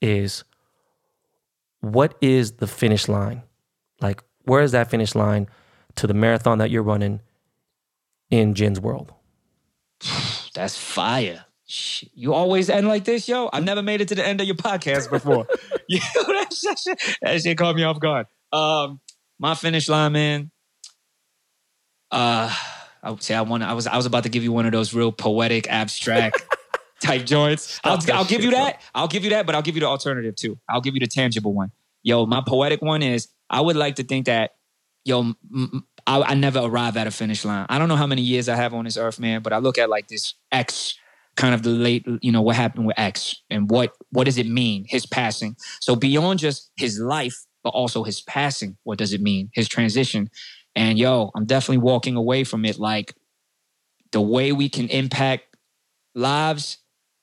is 0.00 0.44
what 1.80 2.14
is 2.20 2.52
the 2.52 2.66
finish 2.66 3.08
line? 3.08 3.42
Like, 4.00 4.22
where 4.44 4.62
is 4.62 4.72
that 4.72 4.90
finish 4.90 5.14
line 5.14 5.48
to 5.96 6.06
the 6.06 6.14
marathon 6.14 6.58
that 6.58 6.70
you're 6.70 6.82
running 6.82 7.20
in 8.30 8.54
Jin's 8.54 8.80
world? 8.80 9.12
That's 10.54 10.76
fire. 10.76 11.44
You 12.14 12.34
always 12.34 12.68
end 12.68 12.88
like 12.88 13.04
this, 13.04 13.28
yo. 13.28 13.48
I've 13.52 13.62
never 13.62 13.82
made 13.82 14.00
it 14.00 14.08
to 14.08 14.14
the 14.16 14.26
end 14.26 14.40
of 14.40 14.46
your 14.46 14.56
podcast 14.56 15.08
before. 15.08 15.46
yo, 15.88 16.00
that 16.14 16.52
shit, 16.52 17.00
that 17.22 17.42
shit 17.42 17.56
caught 17.56 17.76
me 17.76 17.84
off 17.84 18.00
guard. 18.00 18.26
Um, 18.52 19.00
my 19.38 19.54
finish 19.54 19.88
line, 19.88 20.12
man. 20.12 20.50
Uh, 22.10 22.52
I 23.02 23.10
would 23.10 23.22
say 23.22 23.34
I 23.34 23.42
want. 23.42 23.62
I 23.62 23.72
was. 23.74 23.86
I 23.86 23.96
was 23.96 24.06
about 24.06 24.24
to 24.24 24.28
give 24.28 24.42
you 24.42 24.52
one 24.52 24.66
of 24.66 24.72
those 24.72 24.92
real 24.92 25.12
poetic, 25.12 25.70
abstract 25.70 26.42
type 27.00 27.24
joints. 27.24 27.80
I'll, 27.84 27.98
I'll 28.12 28.24
give 28.24 28.42
you 28.42 28.50
that. 28.50 28.82
I'll 28.92 29.08
give 29.08 29.22
you 29.22 29.30
that. 29.30 29.46
But 29.46 29.54
I'll 29.54 29.62
give 29.62 29.76
you 29.76 29.80
the 29.80 29.86
alternative 29.86 30.34
too. 30.34 30.58
I'll 30.68 30.80
give 30.80 30.94
you 30.94 31.00
the 31.00 31.06
tangible 31.06 31.54
one. 31.54 31.70
Yo, 32.02 32.26
my 32.26 32.42
poetic 32.46 32.82
one 32.82 33.02
is. 33.02 33.28
I 33.48 33.60
would 33.60 33.76
like 33.76 33.96
to 33.96 34.04
think 34.04 34.26
that. 34.26 34.52
Yo, 35.04 35.20
m- 35.20 35.36
m- 35.52 35.86
I, 36.06 36.20
I 36.20 36.34
never 36.34 36.58
arrive 36.58 36.96
at 36.96 37.06
a 37.06 37.10
finish 37.10 37.44
line. 37.44 37.66
I 37.68 37.78
don't 37.78 37.88
know 37.88 37.96
how 37.96 38.06
many 38.06 38.22
years 38.22 38.48
I 38.48 38.56
have 38.56 38.74
on 38.74 38.84
this 38.84 38.96
earth, 38.96 39.18
man, 39.18 39.42
but 39.42 39.52
I 39.52 39.58
look 39.58 39.78
at 39.78 39.88
like 39.88 40.08
this 40.08 40.34
X 40.52 40.98
kind 41.40 41.54
of 41.54 41.62
the 41.62 41.70
late, 41.70 42.06
you 42.20 42.30
know, 42.30 42.42
what 42.42 42.54
happened 42.54 42.86
with 42.86 42.98
X 42.98 43.34
and 43.48 43.70
what 43.70 43.94
what 44.10 44.24
does 44.24 44.36
it 44.36 44.46
mean, 44.46 44.84
his 44.86 45.06
passing. 45.06 45.56
So 45.80 45.96
beyond 45.96 46.38
just 46.38 46.70
his 46.76 47.00
life, 47.00 47.34
but 47.64 47.70
also 47.70 48.04
his 48.04 48.20
passing, 48.20 48.76
what 48.84 48.98
does 48.98 49.14
it 49.14 49.22
mean? 49.22 49.48
His 49.54 49.66
transition. 49.66 50.28
And 50.76 50.98
yo, 50.98 51.30
I'm 51.34 51.46
definitely 51.46 51.78
walking 51.78 52.14
away 52.14 52.44
from 52.44 52.66
it 52.66 52.78
like 52.78 53.14
the 54.12 54.20
way 54.20 54.52
we 54.52 54.68
can 54.68 54.88
impact 54.88 55.56
lives 56.14 56.78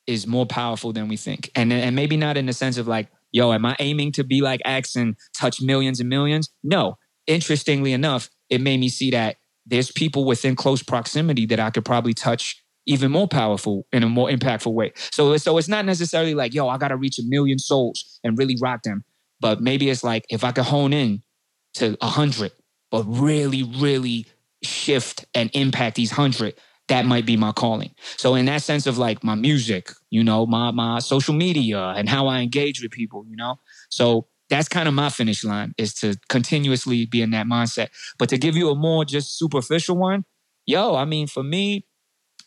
is 0.08 0.26
more 0.26 0.48
powerful 0.48 0.92
than 0.94 1.08
we 1.08 1.18
think. 1.18 1.52
And 1.54 1.72
and 1.72 1.96
maybe 1.96 2.18
not 2.18 2.38
in 2.38 2.48
the 2.48 2.54
sense 2.54 2.80
of 2.80 2.88
like, 2.88 3.10
yo, 3.32 3.54
am 3.54 3.66
I 3.66 3.76
aiming 3.78 4.14
to 4.14 4.24
be 4.24 4.42
like 4.42 4.62
X 4.66 4.96
and 4.96 5.16
touch 5.40 5.62
millions 5.62 6.00
and 6.00 6.10
millions? 6.10 6.50
No. 6.64 6.98
Interestingly 7.28 7.94
enough, 7.94 8.30
it 8.50 8.62
made 8.62 8.80
me 8.80 8.90
see 8.90 9.12
that 9.12 9.36
there's 9.68 9.92
people 9.92 10.26
within 10.26 10.56
close 10.56 10.82
proximity 10.82 11.46
that 11.48 11.60
I 11.60 11.70
could 11.70 11.86
probably 11.86 12.14
touch 12.14 12.64
even 12.88 13.12
more 13.12 13.28
powerful 13.28 13.86
in 13.92 14.02
a 14.02 14.10
more 14.10 14.30
impactful 14.30 14.74
way. 14.74 14.94
So, 15.12 15.38
so 15.38 15.58
it's 15.58 15.68
not 15.68 15.86
necessarily 15.86 16.34
like, 16.34 16.54
yo, 16.54 16.68
I 16.68 16.78
got 16.78 16.88
to 16.88 16.98
reach 16.98 17.20
a 17.20 17.24
million 17.26 17.60
souls 17.60 18.20
and 18.24 18.38
really 18.38 18.56
rock 18.60 18.84
them. 18.84 19.04
But 19.40 19.62
maybe 19.62 19.90
it's 19.90 20.04
like 20.04 20.26
if 20.30 20.44
I 20.44 20.52
could 20.52 20.66
hone 20.66 20.94
in 20.94 21.22
to 21.76 21.98
a 22.02 22.08
hundred, 22.08 22.52
but 22.90 23.04
really, 23.04 23.64
really 23.64 24.26
shift 24.64 25.26
and 25.36 25.52
impact 25.54 25.96
these 25.96 26.12
hundred, 26.12 26.56
that 26.88 27.06
might 27.06 27.26
be 27.26 27.38
my 27.38 27.52
calling. 27.52 27.92
So 28.16 28.36
in 28.36 28.46
that 28.46 28.64
sense 28.64 28.88
of 28.88 28.98
like 28.98 29.24
my 29.24 29.36
music, 29.36 29.92
you 30.10 30.24
know, 30.24 30.46
my 30.46 30.72
my 30.72 31.00
social 31.00 31.34
media 31.34 31.80
and 31.80 32.10
how 32.10 32.28
I 32.28 32.40
engage 32.40 32.82
with 32.82 32.92
people, 32.92 33.26
you 33.28 33.36
know. 33.36 33.60
So 33.90 34.28
that's 34.50 34.70
kind 34.70 34.88
of 34.88 34.94
my 34.94 35.10
finish 35.10 35.44
line 35.44 35.74
is 35.78 35.94
to 35.96 36.16
continuously 36.30 37.06
be 37.06 37.22
in 37.22 37.32
that 37.32 37.46
mindset. 37.46 37.90
But 38.18 38.30
to 38.30 38.38
give 38.38 38.56
you 38.56 38.70
a 38.70 38.76
more 38.76 39.04
just 39.04 39.38
superficial 39.38 39.98
one, 39.98 40.24
yo, 40.66 40.96
I 40.96 41.06
mean, 41.06 41.28
for 41.28 41.44
me, 41.44 41.86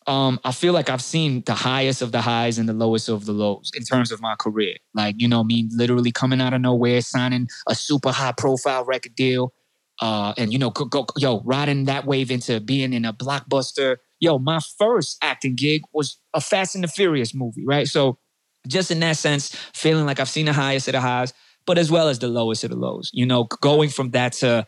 um, 0.06 0.40
I 0.44 0.52
feel 0.52 0.72
like 0.72 0.88
I've 0.88 1.02
seen 1.02 1.42
the 1.44 1.54
highest 1.54 2.00
of 2.02 2.10
the 2.10 2.20
highs 2.20 2.58
and 2.58 2.68
the 2.68 2.72
lowest 2.72 3.08
of 3.08 3.26
the 3.26 3.32
lows 3.32 3.70
in 3.74 3.82
terms 3.82 4.10
of 4.10 4.20
my 4.20 4.34
career. 4.34 4.76
Like, 4.94 5.16
you 5.18 5.28
know, 5.28 5.44
me 5.44 5.68
literally 5.72 6.10
coming 6.10 6.40
out 6.40 6.54
of 6.54 6.60
nowhere, 6.60 7.00
signing 7.02 7.48
a 7.68 7.74
super 7.74 8.10
high 8.10 8.32
profile 8.32 8.84
record 8.84 9.14
deal, 9.14 9.52
uh, 10.00 10.32
and 10.38 10.52
you 10.52 10.58
know, 10.58 10.70
go, 10.70 10.86
go, 10.86 11.06
yo, 11.18 11.40
riding 11.44 11.84
that 11.84 12.06
wave 12.06 12.30
into 12.30 12.60
being 12.60 12.92
in 12.92 13.04
a 13.04 13.12
blockbuster. 13.12 13.96
Yo, 14.18 14.38
my 14.38 14.60
first 14.78 15.18
acting 15.22 15.54
gig 15.54 15.82
was 15.92 16.18
a 16.32 16.40
Fast 16.40 16.74
and 16.74 16.84
the 16.84 16.88
Furious 16.88 17.34
movie, 17.34 17.64
right? 17.66 17.86
So, 17.86 18.18
just 18.66 18.90
in 18.90 19.00
that 19.00 19.16
sense, 19.16 19.54
feeling 19.74 20.06
like 20.06 20.18
I've 20.18 20.28
seen 20.28 20.46
the 20.46 20.52
highest 20.52 20.88
of 20.88 20.92
the 20.92 21.00
highs, 21.00 21.32
but 21.66 21.78
as 21.78 21.90
well 21.90 22.08
as 22.08 22.18
the 22.18 22.28
lowest 22.28 22.64
of 22.64 22.70
the 22.70 22.76
lows. 22.76 23.10
You 23.12 23.26
know, 23.26 23.44
going 23.44 23.90
from 23.90 24.10
that 24.10 24.32
to, 24.34 24.66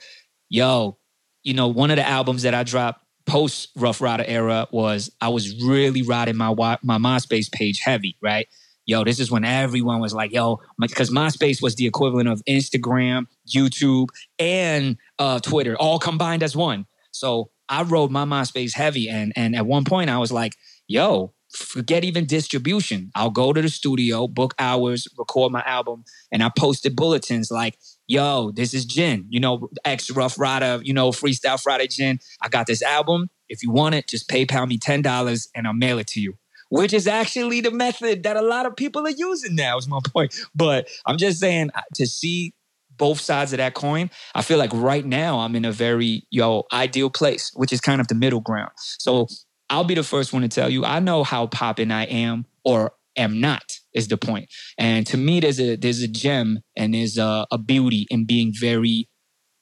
yo, 0.50 0.98
you 1.42 1.54
know, 1.54 1.68
one 1.68 1.90
of 1.90 1.96
the 1.96 2.06
albums 2.06 2.42
that 2.42 2.54
I 2.54 2.62
dropped 2.62 3.01
post 3.26 3.70
Ruff 3.76 4.00
Ryder 4.00 4.24
era 4.26 4.66
was 4.70 5.10
I 5.20 5.28
was 5.28 5.62
really 5.62 6.02
riding 6.02 6.36
my 6.36 6.52
my 6.82 6.98
MySpace 6.98 7.50
page 7.50 7.80
heavy, 7.80 8.16
right? 8.20 8.48
Yo, 8.84 9.04
this 9.04 9.20
is 9.20 9.30
when 9.30 9.44
everyone 9.44 10.00
was 10.00 10.12
like, 10.12 10.32
yo, 10.32 10.60
because 10.78 11.10
MySpace 11.10 11.62
was 11.62 11.76
the 11.76 11.86
equivalent 11.86 12.28
of 12.28 12.42
Instagram, 12.48 13.26
YouTube, 13.48 14.08
and 14.40 14.96
uh, 15.20 15.38
Twitter, 15.38 15.76
all 15.76 16.00
combined 16.00 16.42
as 16.42 16.56
one. 16.56 16.86
So 17.12 17.50
I 17.68 17.82
rode 17.82 18.10
my 18.10 18.24
MySpace 18.24 18.74
heavy, 18.74 19.08
and 19.08 19.32
and 19.36 19.54
at 19.54 19.66
one 19.66 19.84
point 19.84 20.10
I 20.10 20.18
was 20.18 20.32
like, 20.32 20.56
yo, 20.88 21.32
forget 21.52 22.04
even 22.04 22.26
distribution. 22.26 23.10
I'll 23.14 23.30
go 23.30 23.52
to 23.52 23.60
the 23.60 23.68
studio, 23.68 24.26
book 24.26 24.54
hours, 24.58 25.06
record 25.18 25.52
my 25.52 25.62
album, 25.66 26.04
and 26.30 26.42
I 26.42 26.50
posted 26.56 26.96
bulletins 26.96 27.50
like, 27.50 27.78
yo, 28.06 28.50
this 28.50 28.74
is 28.74 28.84
Jin, 28.84 29.26
you 29.28 29.40
know, 29.40 29.68
ex 29.84 30.10
Ruff 30.10 30.38
Ryder, 30.38 30.80
you 30.82 30.94
know, 30.94 31.10
Freestyle 31.10 31.62
Friday 31.62 31.86
Jin. 31.88 32.18
I 32.40 32.48
got 32.48 32.66
this 32.66 32.82
album. 32.82 33.28
If 33.48 33.62
you 33.62 33.70
want 33.70 33.94
it, 33.94 34.08
just 34.08 34.28
PayPal 34.28 34.66
me 34.66 34.78
$10 34.78 35.48
and 35.54 35.66
I'll 35.66 35.74
mail 35.74 35.98
it 35.98 36.06
to 36.08 36.20
you. 36.20 36.34
Which 36.70 36.94
is 36.94 37.06
actually 37.06 37.60
the 37.60 37.70
method 37.70 38.22
that 38.22 38.36
a 38.36 38.42
lot 38.42 38.64
of 38.64 38.76
people 38.76 39.06
are 39.06 39.10
using 39.10 39.54
now, 39.54 39.76
is 39.76 39.86
my 39.86 40.00
point. 40.12 40.34
But 40.54 40.88
I'm 41.04 41.18
just 41.18 41.38
saying 41.38 41.70
to 41.94 42.06
see 42.06 42.54
both 42.96 43.20
sides 43.20 43.52
of 43.52 43.58
that 43.58 43.74
coin, 43.74 44.10
I 44.34 44.42
feel 44.42 44.58
like 44.58 44.70
right 44.72 45.04
now 45.04 45.40
I'm 45.40 45.54
in 45.54 45.64
a 45.64 45.72
very, 45.72 46.26
yo, 46.30 46.64
ideal 46.72 47.10
place, 47.10 47.50
which 47.54 47.72
is 47.72 47.80
kind 47.80 48.00
of 48.00 48.08
the 48.08 48.14
middle 48.14 48.40
ground. 48.40 48.70
So 48.76 49.28
I'll 49.72 49.84
be 49.84 49.94
the 49.94 50.02
first 50.02 50.34
one 50.34 50.42
to 50.42 50.48
tell 50.48 50.68
you, 50.68 50.84
I 50.84 51.00
know 51.00 51.24
how 51.24 51.46
popping 51.46 51.90
I 51.90 52.04
am 52.04 52.44
or 52.62 52.92
am 53.16 53.40
not 53.40 53.78
is 53.94 54.06
the 54.06 54.18
point. 54.18 54.50
And 54.76 55.06
to 55.06 55.16
me, 55.16 55.40
there's 55.40 55.58
a 55.58 55.76
there's 55.76 56.02
a 56.02 56.08
gem 56.08 56.60
and 56.76 56.92
there's 56.92 57.16
a, 57.16 57.46
a 57.50 57.56
beauty 57.56 58.06
in 58.10 58.26
being 58.26 58.52
very 58.54 59.08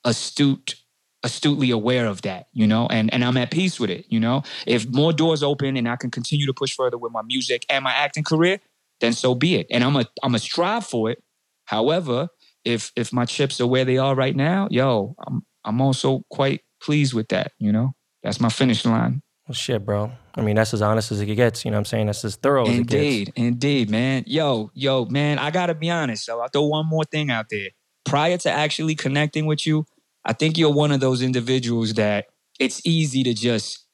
astute 0.05 0.75
astutely 1.23 1.71
aware 1.71 2.07
of 2.07 2.23
that, 2.23 2.49
you 2.53 2.67
know, 2.67 2.89
and 2.91 3.15
and 3.15 3.25
I'm 3.25 3.37
at 3.37 3.53
peace 3.53 3.79
with 3.79 3.89
it, 3.89 4.05
you 4.09 4.19
know. 4.19 4.43
If 4.67 4.89
more 4.89 5.13
doors 5.13 5.45
open 5.45 5.77
and 5.77 5.89
I 5.89 5.95
can 5.95 6.11
continue 6.11 6.47
to 6.47 6.55
push 6.55 6.75
further 6.75 6.99
with 6.99 7.13
my 7.13 7.23
music 7.23 7.65
and 7.71 7.85
my 7.85 7.93
acting 7.93 8.25
career, 8.25 8.59
then 9.01 9.13
so 9.13 9.37
be 9.37 9.55
it. 9.55 9.69
And 9.71 9.85
I'm 9.85 9.95
a 9.95 10.07
I'm 10.25 10.35
a 10.35 10.41
strive 10.41 10.85
for 10.85 11.09
it. 11.11 11.23
However, 11.67 12.31
if 12.65 12.91
if 12.97 13.13
my 13.13 13.27
chips 13.27 13.61
are 13.61 13.67
where 13.69 13.85
they 13.85 13.99
are 13.99 14.17
right 14.17 14.35
now, 14.35 14.67
yo, 14.73 15.15
I'm 15.25 15.47
I'm 15.65 15.81
also 15.81 16.25
quite 16.31 16.63
pleased 16.83 17.15
with 17.15 17.29
that, 17.29 17.53
you 17.61 17.71
know. 17.71 17.93
That's 18.25 18.41
my 18.41 18.49
finish 18.49 18.85
line. 18.85 19.23
Well, 19.51 19.55
shit, 19.57 19.85
bro. 19.85 20.13
I 20.37 20.43
mean, 20.43 20.55
that's 20.55 20.73
as 20.75 20.81
honest 20.81 21.11
as 21.11 21.21
it 21.21 21.27
gets. 21.27 21.65
You 21.65 21.73
know 21.73 21.75
what 21.75 21.81
I'm 21.81 21.85
saying? 21.87 22.07
That's 22.07 22.25
as 22.25 22.37
thorough 22.37 22.69
as 22.69 22.69
indeed, 22.69 22.81
it 22.81 23.35
gets. 23.35 23.37
Indeed. 23.37 23.49
Indeed, 23.49 23.91
man. 23.91 24.25
Yo, 24.29 24.71
yo, 24.75 25.07
man, 25.07 25.41
I 25.41 25.51
gotta 25.51 25.75
be 25.75 25.91
honest. 25.91 26.25
So 26.25 26.41
I'll 26.41 26.47
throw 26.47 26.67
one 26.67 26.87
more 26.87 27.03
thing 27.03 27.33
out 27.33 27.47
there. 27.51 27.71
Prior 28.05 28.37
to 28.37 28.49
actually 28.49 28.95
connecting 28.95 29.47
with 29.47 29.67
you, 29.67 29.87
I 30.25 30.35
think 30.35 30.57
you're 30.57 30.73
one 30.73 30.93
of 30.93 31.01
those 31.01 31.21
individuals 31.21 31.95
that 31.95 32.27
it's 32.61 32.81
easy 32.87 33.25
to 33.25 33.35
just 33.35 33.85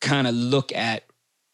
kind 0.00 0.26
of 0.26 0.34
look 0.34 0.72
at 0.72 1.02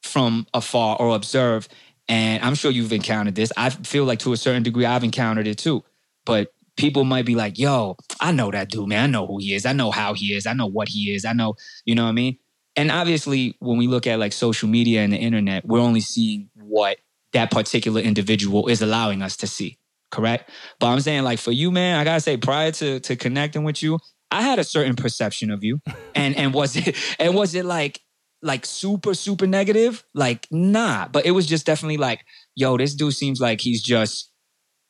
from 0.04 0.46
afar 0.54 0.96
or 1.00 1.16
observe. 1.16 1.66
And 2.08 2.40
I'm 2.44 2.54
sure 2.54 2.70
you've 2.70 2.92
encountered 2.92 3.34
this. 3.34 3.50
I 3.56 3.70
feel 3.70 4.04
like 4.04 4.20
to 4.20 4.32
a 4.32 4.36
certain 4.36 4.62
degree, 4.62 4.86
I've 4.86 5.02
encountered 5.02 5.48
it 5.48 5.58
too. 5.58 5.82
But 6.24 6.52
people 6.76 7.02
might 7.02 7.26
be 7.26 7.34
like, 7.34 7.58
yo, 7.58 7.96
I 8.20 8.30
know 8.30 8.52
that 8.52 8.70
dude, 8.70 8.88
man. 8.88 9.02
I 9.02 9.06
know 9.08 9.26
who 9.26 9.38
he 9.38 9.54
is. 9.54 9.66
I 9.66 9.72
know 9.72 9.90
how 9.90 10.14
he 10.14 10.26
is. 10.26 10.46
I 10.46 10.52
know 10.52 10.68
what 10.68 10.88
he 10.88 11.12
is. 11.12 11.24
I 11.24 11.32
know, 11.32 11.56
you 11.84 11.96
know 11.96 12.04
what 12.04 12.10
I 12.10 12.12
mean? 12.12 12.38
And 12.78 12.90
obviously 12.90 13.56
when 13.60 13.78
we 13.78 13.86
look 13.86 14.06
at 14.06 14.18
like 14.18 14.32
social 14.32 14.68
media 14.68 15.02
and 15.02 15.12
the 15.12 15.16
internet 15.16 15.64
we're 15.64 15.80
only 15.80 16.00
seeing 16.00 16.48
what 16.54 16.98
that 17.32 17.50
particular 17.50 18.00
individual 18.00 18.68
is 18.68 18.80
allowing 18.80 19.22
us 19.22 19.36
to 19.36 19.46
see 19.46 19.78
correct? 20.10 20.50
But 20.80 20.86
i'm 20.86 21.00
saying 21.00 21.22
like 21.24 21.38
for 21.38 21.52
you 21.52 21.70
man 21.70 21.98
i 21.98 22.04
gotta 22.04 22.20
say 22.20 22.36
prior 22.36 22.72
to 22.72 23.00
to 23.00 23.16
connecting 23.16 23.64
with 23.64 23.82
you 23.82 23.98
i 24.30 24.42
had 24.42 24.58
a 24.58 24.64
certain 24.64 24.96
perception 24.96 25.50
of 25.50 25.62
you. 25.64 25.80
And 26.14 26.36
and 26.36 26.54
was 26.54 26.76
it 26.76 26.96
and 27.18 27.34
was 27.34 27.54
it 27.54 27.64
like 27.64 28.00
like 28.40 28.64
super 28.64 29.14
super 29.14 29.46
negative? 29.46 30.04
Like 30.14 30.46
nah. 30.50 31.08
But 31.08 31.26
it 31.26 31.32
was 31.32 31.46
just 31.46 31.66
definitely 31.66 31.96
like 31.96 32.24
yo 32.54 32.76
this 32.76 32.94
dude 32.94 33.14
seems 33.14 33.40
like 33.40 33.60
he's 33.60 33.82
just 33.82 34.30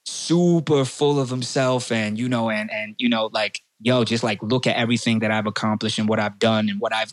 super 0.06 0.84
full 0.84 1.20
of 1.20 1.28
himself 1.28 1.92
and 1.92 2.18
you 2.18 2.28
know 2.28 2.48
and 2.50 2.70
and 2.72 2.94
you 2.96 3.08
know 3.10 3.28
like 3.32 3.60
yo 3.80 4.04
just 4.04 4.24
like 4.24 4.42
look 4.42 4.66
at 4.66 4.74
everything 4.74 5.18
that 5.18 5.30
i've 5.30 5.46
accomplished 5.46 5.98
and 5.98 6.08
what 6.08 6.18
i've 6.18 6.38
done 6.38 6.70
and 6.70 6.80
what 6.80 6.94
i've 6.94 7.12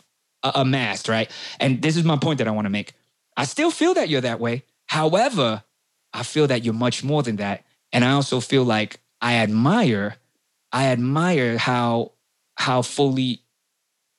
amassed, 0.54 1.08
right? 1.08 1.30
And 1.60 1.82
this 1.82 1.96
is 1.96 2.04
my 2.04 2.16
point 2.16 2.38
that 2.38 2.48
I 2.48 2.50
want 2.50 2.66
to 2.66 2.70
make. 2.70 2.94
I 3.36 3.44
still 3.44 3.70
feel 3.70 3.94
that 3.94 4.08
you're 4.08 4.20
that 4.22 4.40
way. 4.40 4.64
However, 4.86 5.62
I 6.12 6.22
feel 6.22 6.46
that 6.46 6.64
you're 6.64 6.74
much 6.74 7.04
more 7.04 7.22
than 7.22 7.36
that. 7.36 7.64
And 7.92 8.04
I 8.04 8.12
also 8.12 8.40
feel 8.40 8.64
like 8.64 9.00
I 9.20 9.36
admire, 9.36 10.16
I 10.72 10.86
admire 10.86 11.58
how 11.58 12.12
how 12.56 12.82
fully 12.82 13.42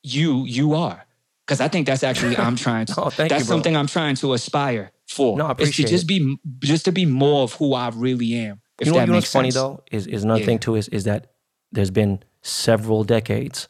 you 0.03 0.45
you 0.45 0.73
are. 0.73 1.03
Because 1.45 1.61
I 1.61 1.69
think 1.69 1.87
that's 1.87 2.03
actually 2.03 2.37
I'm 2.37 2.55
trying 2.67 2.85
to. 2.87 2.93
oh, 2.97 3.09
that's 3.09 3.33
you, 3.33 3.39
something 3.39 3.75
I'm 3.75 3.87
trying 3.87 4.15
to 4.17 4.33
aspire 4.33 4.91
for. 5.07 5.37
No, 5.37 5.47
I 5.47 5.51
appreciate 5.51 5.85
to 5.85 5.91
just 5.91 6.03
it. 6.03 6.07
be 6.07 6.37
just 6.59 6.85
to 6.85 6.91
be 6.91 7.05
more 7.05 7.43
of 7.43 7.53
who 7.53 7.73
I 7.73 7.89
really 7.89 8.35
am. 8.35 8.61
If 8.79 8.87
you 8.87 8.93
know, 8.93 8.99
you 8.99 9.07
know 9.07 9.13
what's 9.13 9.29
sense. 9.29 9.33
funny 9.33 9.51
though 9.51 9.83
is 9.91 10.07
is 10.07 10.23
another 10.23 10.41
yeah. 10.41 10.45
thing 10.45 10.59
too 10.59 10.75
is 10.75 10.87
is 10.89 11.05
that 11.05 11.31
there's 11.71 11.91
been 11.91 12.23
several 12.41 13.03
decades 13.03 13.67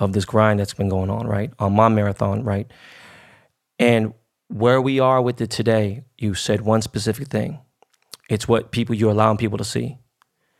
of 0.00 0.12
this 0.14 0.24
grind 0.24 0.58
that's 0.58 0.74
been 0.74 0.88
going 0.88 1.10
on, 1.10 1.26
right? 1.26 1.52
On 1.58 1.74
my 1.74 1.88
marathon, 1.88 2.42
right? 2.42 2.70
And 3.78 4.14
where 4.48 4.80
we 4.80 4.98
are 4.98 5.22
with 5.22 5.40
it 5.40 5.50
today, 5.50 6.04
you 6.18 6.34
said 6.34 6.62
one 6.62 6.82
specific 6.82 7.28
thing. 7.28 7.60
It's 8.28 8.48
what 8.48 8.72
people 8.72 8.94
you're 8.94 9.12
allowing 9.12 9.36
people 9.36 9.58
to 9.58 9.64
see. 9.64 9.98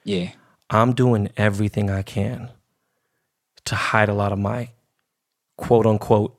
Yeah. 0.05 0.31
I'm 0.69 0.93
doing 0.93 1.31
everything 1.37 1.91
I 1.91 2.03
can 2.03 2.51
to 3.65 3.75
hide 3.75 4.09
a 4.09 4.15
lot 4.15 4.33
of 4.33 4.39
my 4.39 4.71
quote 5.57 5.87
unquote 5.87 6.39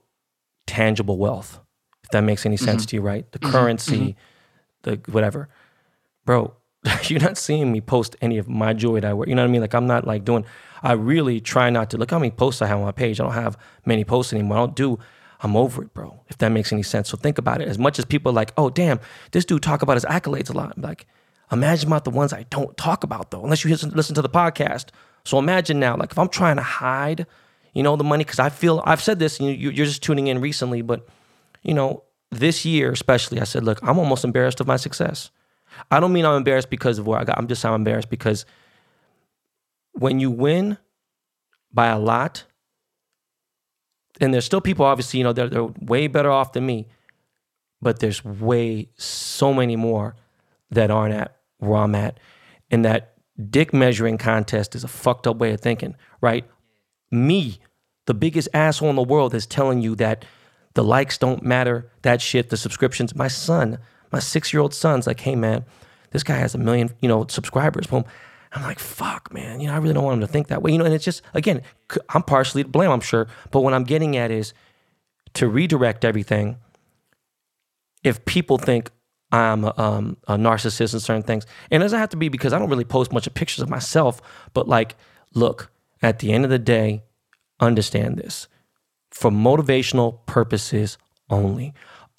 tangible 0.67 1.17
wealth. 1.17 1.59
If 2.03 2.11
that 2.11 2.21
makes 2.21 2.45
any 2.45 2.57
sense 2.57 2.83
mm-hmm. 2.83 2.89
to 2.89 2.95
you, 2.97 3.01
right? 3.01 3.31
The 3.31 3.39
mm-hmm. 3.39 3.51
currency, 3.51 3.97
mm-hmm. 4.83 4.89
the 5.05 5.11
whatever. 5.11 5.49
Bro, 6.25 6.53
you're 7.07 7.19
not 7.19 7.37
seeing 7.37 7.71
me 7.71 7.81
post 7.81 8.15
any 8.21 8.37
of 8.37 8.47
my 8.49 8.73
jewelry 8.73 9.01
that 9.01 9.11
I 9.11 9.13
wear. 9.13 9.27
You 9.27 9.35
know 9.35 9.43
what 9.43 9.49
I 9.49 9.51
mean? 9.51 9.61
Like 9.61 9.75
I'm 9.75 9.87
not 9.87 10.07
like 10.07 10.25
doing 10.25 10.45
I 10.83 10.93
really 10.93 11.39
try 11.39 11.69
not 11.69 11.89
to 11.91 11.97
look 11.97 12.11
how 12.11 12.19
many 12.19 12.31
posts 12.31 12.61
I 12.61 12.67
have 12.67 12.79
on 12.79 12.85
my 12.85 12.91
page. 12.91 13.19
I 13.19 13.23
don't 13.23 13.33
have 13.33 13.57
many 13.85 14.03
posts 14.03 14.33
anymore. 14.33 14.57
I 14.57 14.61
don't 14.61 14.75
do. 14.75 14.99
I'm 15.43 15.55
over 15.55 15.83
it, 15.83 15.93
bro. 15.93 16.21
If 16.27 16.37
that 16.39 16.49
makes 16.49 16.71
any 16.71 16.83
sense. 16.83 17.09
So 17.09 17.17
think 17.17 17.37
about 17.37 17.61
it. 17.61 17.67
As 17.67 17.77
much 17.77 17.99
as 17.99 18.05
people 18.05 18.31
are 18.31 18.35
like, 18.35 18.53
oh 18.57 18.69
damn, 18.69 18.99
this 19.31 19.45
dude 19.45 19.61
talk 19.61 19.81
about 19.81 19.95
his 19.95 20.05
accolades 20.05 20.49
a 20.49 20.53
lot. 20.53 20.73
I'm 20.75 20.81
like, 20.81 21.05
imagine 21.51 21.87
about 21.87 22.03
the 22.03 22.11
ones 22.11 22.33
I 22.33 22.43
don't 22.49 22.75
talk 22.77 23.03
about 23.03 23.31
though, 23.31 23.43
unless 23.43 23.63
you 23.63 23.69
listen 23.69 24.15
to 24.15 24.21
the 24.21 24.29
podcast. 24.29 24.87
So 25.23 25.37
imagine 25.37 25.79
now, 25.79 25.97
like 25.97 26.11
if 26.11 26.19
I'm 26.19 26.29
trying 26.29 26.55
to 26.55 26.63
hide, 26.63 27.27
you 27.73 27.83
know, 27.83 27.95
the 27.95 28.03
money, 28.03 28.23
because 28.23 28.39
I 28.39 28.49
feel 28.49 28.81
I've 28.85 29.01
said 29.01 29.19
this, 29.19 29.39
you, 29.39 29.49
you're 29.49 29.85
just 29.85 30.01
tuning 30.01 30.27
in 30.27 30.41
recently, 30.41 30.81
but 30.81 31.07
you 31.61 31.73
know, 31.75 32.03
this 32.31 32.65
year, 32.65 32.91
especially, 32.91 33.39
I 33.39 33.43
said, 33.43 33.63
look, 33.63 33.79
I'm 33.83 33.99
almost 33.99 34.23
embarrassed 34.23 34.61
of 34.61 34.67
my 34.67 34.77
success. 34.77 35.29
I 35.89 35.99
don't 35.99 36.13
mean 36.13 36.25
I'm 36.25 36.37
embarrassed 36.37 36.69
because 36.69 36.99
of 36.99 37.07
where 37.07 37.19
I 37.19 37.23
got. 37.23 37.37
I'm 37.37 37.47
just 37.47 37.65
I'm 37.65 37.73
embarrassed 37.73 38.09
because 38.09 38.45
when 39.93 40.19
you 40.19 40.31
win 40.31 40.77
by 41.73 41.87
a 41.87 41.99
lot, 41.99 42.43
and 44.19 44.33
there's 44.33 44.45
still 44.45 44.61
people, 44.61 44.85
obviously, 44.85 45.19
you 45.19 45.23
know, 45.23 45.33
they're, 45.33 45.49
they're 45.49 45.69
way 45.79 46.07
better 46.07 46.29
off 46.29 46.53
than 46.53 46.65
me, 46.65 46.87
but 47.81 47.99
there's 47.99 48.23
way 48.23 48.89
so 48.97 49.53
many 49.53 49.75
more 49.75 50.15
that 50.69 50.91
aren't 50.91 51.13
at 51.13 51.37
where 51.57 51.79
I'm 51.79 51.95
at. 51.95 52.19
And 52.69 52.85
that 52.85 53.15
dick 53.49 53.73
measuring 53.73 54.17
contest 54.17 54.75
is 54.75 54.83
a 54.83 54.87
fucked 54.87 55.27
up 55.27 55.37
way 55.37 55.53
of 55.53 55.61
thinking, 55.61 55.95
right? 56.21 56.45
Me, 57.09 57.59
the 58.05 58.13
biggest 58.13 58.49
asshole 58.53 58.89
in 58.89 58.95
the 58.95 59.03
world, 59.03 59.33
is 59.33 59.45
telling 59.45 59.81
you 59.81 59.95
that 59.95 60.25
the 60.73 60.83
likes 60.83 61.17
don't 61.17 61.43
matter, 61.43 61.91
that 62.03 62.21
shit, 62.21 62.49
the 62.49 62.57
subscriptions. 62.57 63.15
My 63.15 63.27
son, 63.27 63.79
my 64.11 64.19
six 64.19 64.53
year 64.53 64.61
old 64.61 64.73
son's 64.73 65.07
like, 65.07 65.19
hey 65.19 65.35
man, 65.35 65.65
this 66.11 66.23
guy 66.23 66.35
has 66.35 66.55
a 66.55 66.57
million, 66.57 66.89
you 67.01 67.07
know, 67.07 67.25
subscribers. 67.27 67.87
Boom. 67.87 68.05
I'm 68.53 68.63
like, 68.63 68.79
fuck, 68.79 69.33
man. 69.33 69.61
You 69.61 69.67
know, 69.67 69.73
I 69.73 69.77
really 69.77 69.93
don't 69.93 70.03
want 70.03 70.15
him 70.15 70.21
to 70.21 70.27
think 70.27 70.47
that 70.47 70.61
way. 70.61 70.71
You 70.71 70.77
know, 70.77 70.85
and 70.85 70.93
it's 70.93 71.05
just 71.05 71.21
again, 71.33 71.61
I'm 72.09 72.23
partially 72.23 72.63
to 72.63 72.69
blame, 72.69 72.91
I'm 72.91 73.01
sure. 73.01 73.27
But 73.51 73.61
what 73.61 73.73
I'm 73.73 73.83
getting 73.83 74.17
at 74.17 74.31
is 74.31 74.53
to 75.35 75.47
redirect 75.47 76.03
everything. 76.03 76.57
If 78.03 78.25
people 78.25 78.57
think 78.57 78.91
I'm 79.31 79.63
a, 79.63 79.73
um, 79.77 80.17
a 80.27 80.35
narcissist 80.35 80.93
in 80.93 80.99
certain 80.99 81.23
things, 81.23 81.45
and 81.69 81.81
it 81.81 81.85
doesn't 81.85 81.99
have 81.99 82.09
to 82.09 82.17
be 82.17 82.27
because 82.27 82.51
I 82.51 82.59
don't 82.59 82.69
really 82.69 82.83
post 82.83 83.13
much 83.13 83.27
of 83.27 83.33
pictures 83.33 83.61
of 83.61 83.69
myself. 83.69 84.21
But 84.53 84.67
like, 84.67 84.95
look, 85.33 85.71
at 86.01 86.19
the 86.19 86.33
end 86.33 86.43
of 86.43 86.49
the 86.49 86.59
day, 86.59 87.03
understand 87.59 88.17
this 88.17 88.47
for 89.11 89.29
motivational 89.29 90.25
purposes 90.25 90.97
only. 91.29 91.73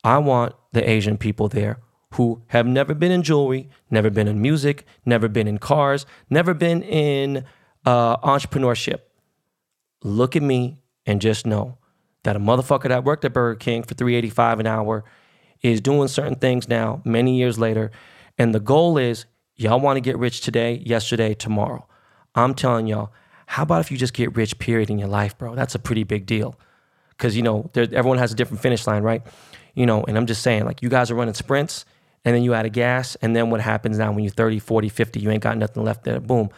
I 0.04 0.18
want 0.18 0.54
the 0.72 0.88
Asian 0.88 1.16
people 1.16 1.48
there 1.48 1.80
who 2.14 2.42
have 2.48 2.66
never 2.66 2.94
been 2.94 3.12
in 3.12 3.22
jewelry, 3.22 3.68
never 3.90 4.10
been 4.10 4.28
in 4.28 4.40
music, 4.40 4.84
never 5.06 5.28
been 5.28 5.48
in 5.48 5.58
cars, 5.58 6.04
never 6.28 6.52
been 6.52 6.82
in 6.82 7.44
uh, 7.86 8.16
entrepreneurship. 8.18 9.00
Look 10.02 10.36
at 10.36 10.42
me 10.42 10.78
and 11.06 11.20
just 11.20 11.46
know 11.46 11.78
that 12.24 12.36
a 12.36 12.40
motherfucker 12.40 12.88
that 12.88 13.04
worked 13.04 13.24
at 13.24 13.32
Burger 13.32 13.58
King 13.58 13.82
for 13.82 13.94
385 13.94 14.60
an 14.60 14.66
hour 14.66 15.04
is 15.62 15.80
doing 15.80 16.08
certain 16.08 16.34
things 16.34 16.68
now, 16.68 17.00
many 17.04 17.36
years 17.36 17.58
later. 17.58 17.90
And 18.36 18.54
the 18.54 18.60
goal 18.60 18.98
is 18.98 19.26
y'all 19.56 19.80
want 19.80 19.96
to 19.96 20.00
get 20.00 20.18
rich 20.18 20.40
today, 20.40 20.82
yesterday, 20.84 21.34
tomorrow. 21.34 21.86
I'm 22.34 22.54
telling 22.54 22.86
y'all, 22.86 23.12
how 23.46 23.64
about 23.64 23.80
if 23.80 23.90
you 23.90 23.98
just 23.98 24.14
get 24.14 24.36
rich, 24.36 24.58
period, 24.58 24.90
in 24.90 24.98
your 24.98 25.08
life, 25.08 25.36
bro? 25.36 25.54
That's 25.54 25.74
a 25.74 25.78
pretty 25.78 26.04
big 26.04 26.26
deal. 26.26 26.58
Because, 27.10 27.36
you 27.36 27.42
know, 27.42 27.70
everyone 27.74 28.18
has 28.18 28.32
a 28.32 28.34
different 28.34 28.62
finish 28.62 28.86
line, 28.86 29.02
right? 29.02 29.22
You 29.74 29.86
know, 29.86 30.04
and 30.04 30.16
I'm 30.16 30.26
just 30.26 30.42
saying, 30.42 30.64
like, 30.64 30.82
you 30.82 30.88
guys 30.88 31.10
are 31.10 31.14
running 31.14 31.34
sprints 31.34 31.84
and 32.24 32.34
then 32.34 32.42
you 32.42 32.54
add 32.54 32.66
a 32.66 32.70
gas. 32.70 33.16
And 33.22 33.34
then 33.34 33.50
what 33.50 33.60
happens 33.60 33.98
now 33.98 34.12
when 34.12 34.24
you're 34.24 34.32
30, 34.32 34.58
40, 34.58 34.88
50, 34.88 35.20
you 35.20 35.30
ain't 35.30 35.42
got 35.42 35.56
nothing 35.56 35.82
left 35.84 36.04
there. 36.04 36.20
Boom. 36.20 36.50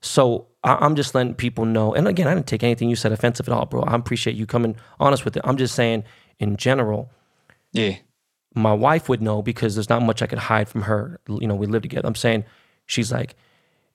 So 0.00 0.48
I, 0.62 0.84
am 0.84 0.96
just 0.96 1.14
letting 1.14 1.34
people 1.34 1.64
know. 1.64 1.94
And 1.94 2.08
again, 2.08 2.26
I 2.26 2.34
didn't 2.34 2.46
take 2.46 2.62
anything 2.62 2.88
you 2.90 2.96
said 2.96 3.12
offensive 3.12 3.48
at 3.48 3.54
all, 3.54 3.66
bro. 3.66 3.82
I 3.82 3.94
appreciate 3.94 4.36
you 4.36 4.46
coming 4.46 4.76
honest 4.98 5.24
with 5.24 5.36
it. 5.36 5.42
I'm 5.44 5.56
just 5.56 5.74
saying, 5.74 6.04
in 6.38 6.56
general, 6.56 7.10
yeah, 7.72 7.96
my 8.54 8.72
wife 8.72 9.08
would 9.08 9.22
know 9.22 9.42
because 9.42 9.74
there's 9.74 9.88
not 9.88 10.02
much 10.02 10.22
I 10.22 10.26
could 10.26 10.38
hide 10.38 10.68
from 10.68 10.82
her. 10.82 11.20
You 11.28 11.46
know, 11.46 11.54
we 11.54 11.66
live 11.66 11.82
together. 11.82 12.06
I'm 12.06 12.14
saying, 12.14 12.44
she's 12.86 13.12
like, 13.12 13.34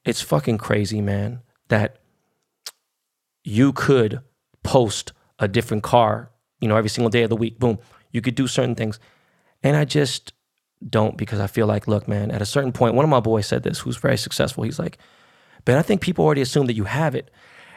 it's 0.05 0.21
fucking 0.21 0.57
crazy, 0.57 1.01
man, 1.01 1.41
that 1.69 1.97
you 3.43 3.73
could 3.73 4.21
post 4.63 5.13
a 5.39 5.47
different 5.47 5.83
car, 5.83 6.31
you 6.59 6.67
know, 6.67 6.75
every 6.75 6.89
single 6.89 7.09
day 7.09 7.23
of 7.23 7.29
the 7.29 7.35
week. 7.35 7.59
Boom. 7.59 7.79
You 8.11 8.21
could 8.21 8.35
do 8.35 8.47
certain 8.47 8.75
things. 8.75 8.99
And 9.63 9.75
I 9.75 9.85
just, 9.85 10.33
don't 10.87 11.17
because 11.17 11.39
I 11.39 11.47
feel 11.47 11.67
like, 11.67 11.87
look, 11.87 12.07
man, 12.07 12.31
at 12.31 12.41
a 12.41 12.45
certain 12.45 12.71
point, 12.71 12.95
one 12.95 13.03
of 13.03 13.09
my 13.09 13.19
boys 13.19 13.45
said 13.45 13.63
this, 13.63 13.79
who's 13.79 13.97
very 13.97 14.17
successful. 14.17 14.63
He's 14.63 14.79
like, 14.79 14.97
but 15.65 15.75
I 15.75 15.81
think 15.81 16.01
people 16.01 16.23
already 16.23 16.41
assume 16.41 16.67
that 16.67 16.75
you 16.75 16.85
have 16.85 17.15
it. 17.15 17.31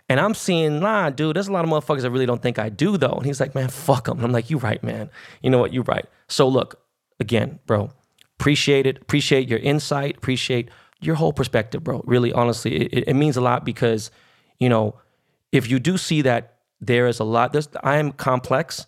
And 0.09 0.21
I'm 0.21 0.35
seeing, 0.35 0.81
nah, 0.81 1.11
dude, 1.11 1.37
there's 1.37 1.49
a 1.49 1.53
lot 1.53 1.65
of 1.65 1.71
motherfuckers 1.71 2.03
that 2.03 2.11
really 2.11 2.27
don't 2.27 2.43
think 2.43 2.59
I 2.59 2.69
do, 2.69 2.97
though. 2.97 3.13
And 3.13 3.27
he's 3.27 3.41
like, 3.41 3.55
man, 3.55 3.69
fuck 3.69 4.05
them. 4.05 4.19
And 4.19 4.27
I'm 4.27 4.33
like, 4.33 4.51
you 4.51 4.59
right, 4.59 4.83
man. 4.83 5.11
You 5.43 5.51
know 5.51 5.59
what? 5.59 5.73
You 5.73 5.83
right. 5.83 6.07
So 6.29 6.49
look, 6.49 6.81
again, 7.19 7.59
bro, 7.67 7.91
appreciate 8.39 8.87
it. 8.87 8.99
Appreciate 9.01 9.49
your 9.49 9.59
insight. 9.61 10.17
Appreciate 10.17 10.71
your 11.01 11.17
whole 11.17 11.33
perspective, 11.33 11.83
bro. 11.83 12.03
Really, 12.05 12.33
honestly, 12.33 12.77
it, 12.77 13.09
it 13.09 13.15
means 13.15 13.37
a 13.37 13.41
lot 13.41 13.65
because, 13.65 14.11
you 14.59 14.69
know, 14.69 14.97
if 15.51 15.69
you 15.69 15.79
do 15.79 15.99
see 15.99 16.23
that 16.23 16.59
there 16.81 17.07
is 17.07 17.21
a 17.21 17.25
lot, 17.25 17.53
there's, 17.53 17.69
I 17.83 17.97
am 17.97 18.13
complex 18.13 18.87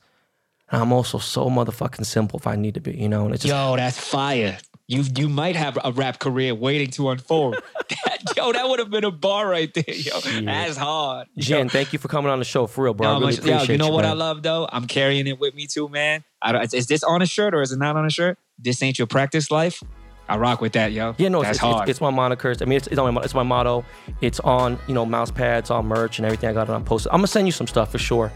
I'm 0.74 0.92
also 0.92 1.18
so 1.18 1.48
motherfucking 1.48 2.04
simple 2.06 2.38
if 2.38 2.46
I 2.46 2.56
need 2.56 2.74
to 2.74 2.80
be, 2.80 2.92
you 2.92 3.08
know. 3.08 3.26
And 3.26 3.34
it's 3.34 3.44
just, 3.44 3.54
yo, 3.54 3.76
that's 3.76 3.98
fire. 3.98 4.58
You 4.86 5.02
you 5.16 5.28
might 5.28 5.56
have 5.56 5.78
a 5.82 5.92
rap 5.92 6.18
career 6.18 6.54
waiting 6.54 6.90
to 6.92 7.08
unfold. 7.10 7.56
that, 7.88 8.18
yo, 8.36 8.52
that 8.52 8.68
would 8.68 8.78
have 8.78 8.90
been 8.90 9.04
a 9.04 9.10
bar 9.10 9.48
right 9.48 9.72
there, 9.72 9.84
yo. 9.88 10.20
Shit. 10.20 10.44
That's 10.44 10.76
hard. 10.76 11.28
Jin, 11.38 11.68
thank 11.68 11.92
you 11.92 11.98
for 11.98 12.08
coming 12.08 12.30
on 12.30 12.38
the 12.38 12.44
show 12.44 12.66
for 12.66 12.84
real, 12.84 12.94
bro. 12.94 13.06
No, 13.06 13.10
I 13.10 13.14
really 13.14 13.26
much, 13.26 13.38
appreciate 13.38 13.68
yo, 13.68 13.72
you 13.72 13.78
know 13.78 13.86
you, 13.86 13.92
what 13.92 14.02
man. 14.02 14.10
I 14.10 14.14
love 14.14 14.42
though? 14.42 14.68
I'm 14.70 14.86
carrying 14.86 15.26
it 15.26 15.38
with 15.38 15.54
me 15.54 15.66
too, 15.66 15.88
man. 15.88 16.24
is 16.72 16.86
this 16.86 17.02
on 17.02 17.22
a 17.22 17.26
shirt 17.26 17.54
or 17.54 17.62
is 17.62 17.72
it 17.72 17.78
not 17.78 17.96
on 17.96 18.04
a 18.04 18.10
shirt? 18.10 18.38
This 18.58 18.82
ain't 18.82 18.98
your 18.98 19.06
practice 19.06 19.50
life. 19.50 19.82
I 20.28 20.36
rock 20.36 20.60
with 20.60 20.72
that, 20.72 20.92
yo. 20.92 21.14
Yeah, 21.18 21.28
no, 21.28 21.42
That's 21.42 21.56
it's, 21.56 21.58
hard. 21.58 21.88
It's, 21.88 21.98
it's 21.98 22.00
my 22.00 22.10
monikers. 22.10 22.62
I 22.62 22.64
mean, 22.64 22.78
it's, 22.78 22.86
it's, 22.86 22.98
on 22.98 23.12
my, 23.12 23.22
it's 23.22 23.34
my 23.34 23.42
motto. 23.42 23.84
It's 24.22 24.40
on, 24.40 24.78
you 24.86 24.94
know, 24.94 25.04
mouse 25.04 25.30
pads, 25.30 25.70
on 25.70 25.86
merch 25.86 26.18
and 26.18 26.24
everything. 26.24 26.48
I 26.48 26.52
got 26.54 26.68
it 26.68 26.72
on 26.72 26.84
post. 26.84 27.06
I'm 27.10 27.18
gonna 27.18 27.26
send 27.26 27.46
you 27.46 27.52
some 27.52 27.66
stuff 27.66 27.92
for 27.92 27.98
sure. 27.98 28.32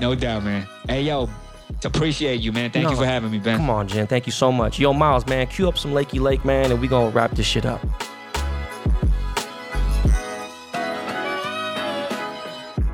No 0.00 0.14
doubt, 0.14 0.42
man. 0.42 0.66
Hey, 0.88 1.02
yo, 1.02 1.28
appreciate 1.84 2.40
you, 2.40 2.52
man. 2.52 2.70
Thank 2.70 2.84
no, 2.84 2.90
you 2.90 2.96
for 2.96 3.06
having 3.06 3.30
me, 3.30 3.38
Ben. 3.38 3.56
Come 3.56 3.70
on, 3.70 3.88
Jin. 3.88 4.06
Thank 4.06 4.26
you 4.26 4.32
so 4.32 4.50
much. 4.50 4.78
Yo, 4.78 4.92
Miles, 4.92 5.26
man, 5.26 5.46
cue 5.46 5.68
up 5.68 5.78
some 5.78 5.92
Lakey 5.92 6.20
Lake, 6.20 6.44
man, 6.44 6.70
and 6.70 6.80
we 6.80 6.88
gonna 6.88 7.10
wrap 7.10 7.32
this 7.32 7.46
shit 7.46 7.66
up. 7.66 7.84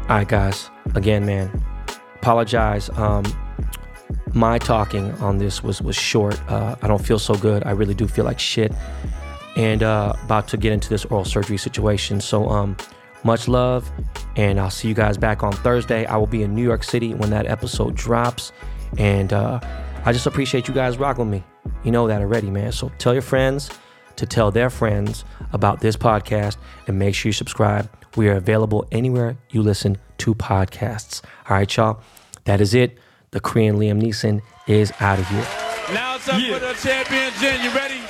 All 0.06 0.18
right, 0.18 0.28
guys. 0.28 0.70
Again, 0.94 1.24
man, 1.24 1.50
apologize. 2.16 2.90
Um, 2.90 3.24
my 4.34 4.58
talking 4.58 5.12
on 5.12 5.38
this 5.38 5.62
was 5.62 5.80
was 5.80 5.96
short. 5.96 6.38
Uh, 6.50 6.76
I 6.82 6.88
don't 6.88 7.04
feel 7.04 7.18
so 7.18 7.34
good. 7.34 7.64
I 7.64 7.70
really 7.70 7.94
do 7.94 8.06
feel 8.06 8.24
like 8.24 8.38
shit, 8.38 8.72
and 9.56 9.82
uh, 9.82 10.12
about 10.24 10.46
to 10.48 10.56
get 10.56 10.72
into 10.72 10.88
this 10.88 11.04
oral 11.06 11.24
surgery 11.24 11.56
situation. 11.56 12.20
So, 12.20 12.48
um, 12.48 12.76
much 13.24 13.48
love, 13.48 13.90
and 14.36 14.60
I'll 14.60 14.70
see 14.70 14.88
you 14.88 14.94
guys 14.94 15.16
back 15.16 15.42
on 15.42 15.52
Thursday. 15.52 16.06
I 16.06 16.16
will 16.16 16.26
be 16.26 16.42
in 16.42 16.54
New 16.54 16.62
York 16.62 16.84
City 16.84 17.14
when 17.14 17.30
that 17.30 17.46
episode 17.46 17.94
drops. 17.94 18.52
And 18.98 19.32
uh, 19.32 19.60
I 20.04 20.12
just 20.12 20.26
appreciate 20.26 20.68
you 20.68 20.74
guys 20.74 20.98
rocking 20.98 21.30
me. 21.30 21.42
You 21.82 21.90
know 21.90 22.06
that 22.06 22.20
already, 22.20 22.50
man. 22.50 22.72
So 22.72 22.90
tell 22.98 23.12
your 23.12 23.22
friends 23.22 23.70
to 24.16 24.26
tell 24.26 24.50
their 24.50 24.70
friends 24.70 25.24
about 25.52 25.80
this 25.80 25.96
podcast 25.96 26.56
and 26.86 26.98
make 26.98 27.14
sure 27.14 27.30
you 27.30 27.32
subscribe. 27.32 27.90
We 28.16 28.28
are 28.28 28.36
available 28.36 28.86
anywhere 28.92 29.36
you 29.50 29.62
listen 29.62 29.98
to 30.18 30.34
podcasts. 30.34 31.22
All 31.48 31.56
right, 31.56 31.76
y'all. 31.76 32.00
That 32.44 32.60
is 32.60 32.74
it. 32.74 32.98
The 33.30 33.40
Korean 33.40 33.76
Liam 33.76 34.00
Neeson 34.00 34.40
is 34.68 34.92
out 35.00 35.18
of 35.18 35.26
here. 35.28 35.46
Now 35.92 36.16
it's 36.16 36.28
up 36.28 36.40
yeah. 36.40 36.54
for 36.54 36.60
the 36.60 36.74
champion, 36.74 37.32
Jin. 37.40 37.64
You 37.64 37.70
ready? 37.70 38.00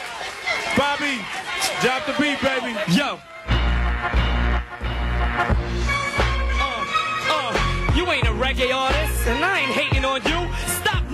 Bobby, 0.77 1.21
drop 1.81 2.05
the 2.07 2.13
beat, 2.21 2.41
baby. 2.43 2.77
Yo. 2.93 3.19
Reggae 8.45 8.77
artist, 8.77 9.27
and 9.27 9.43
I 9.43 9.61
ain't 9.61 9.73
hating 9.73 10.05
on 10.05 10.21
you. 10.29 10.41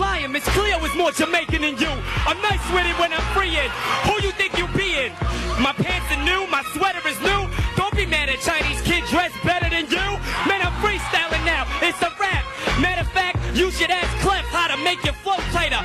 Lion, 0.01 0.33
Miss 0.33 0.45
Cleo 0.57 0.83
is 0.83 0.95
more 0.97 1.13
Jamaican 1.13 1.61
than 1.61 1.77
you. 1.77 1.93
I'm 2.25 2.41
nice 2.41 2.65
with 2.73 2.87
it 2.89 2.97
when 2.99 3.13
I'm 3.13 3.21
freeing. 3.37 3.69
Who 4.09 4.17
you 4.25 4.33
think 4.33 4.57
you 4.57 4.67
being? 4.73 5.13
My 5.61 5.77
pants 5.77 6.09
are 6.11 6.25
new, 6.25 6.49
my 6.49 6.65
sweater 6.73 7.07
is 7.07 7.21
new. 7.21 7.43
Don't 7.77 7.95
be 7.95 8.07
mad 8.07 8.31
at 8.31 8.41
Chinese 8.41 8.81
kid 8.81 9.05
dressed 9.13 9.37
better 9.45 9.69
than 9.69 9.85
you. 9.93 10.07
Man, 10.49 10.65
I'm 10.65 10.73
freestyling 10.81 11.45
now. 11.45 11.69
It's 11.85 12.01
a 12.01 12.11
rap. 12.19 12.45
Matter 12.81 13.03
of 13.03 13.13
fact, 13.13 13.37
you 13.55 13.71
should 13.71 13.91
ask 13.91 14.09
Clef 14.25 14.45
how 14.47 14.75
to 14.75 14.83
make 14.83 15.05
your 15.05 15.15
flow 15.21 15.37
tighter. 15.53 15.85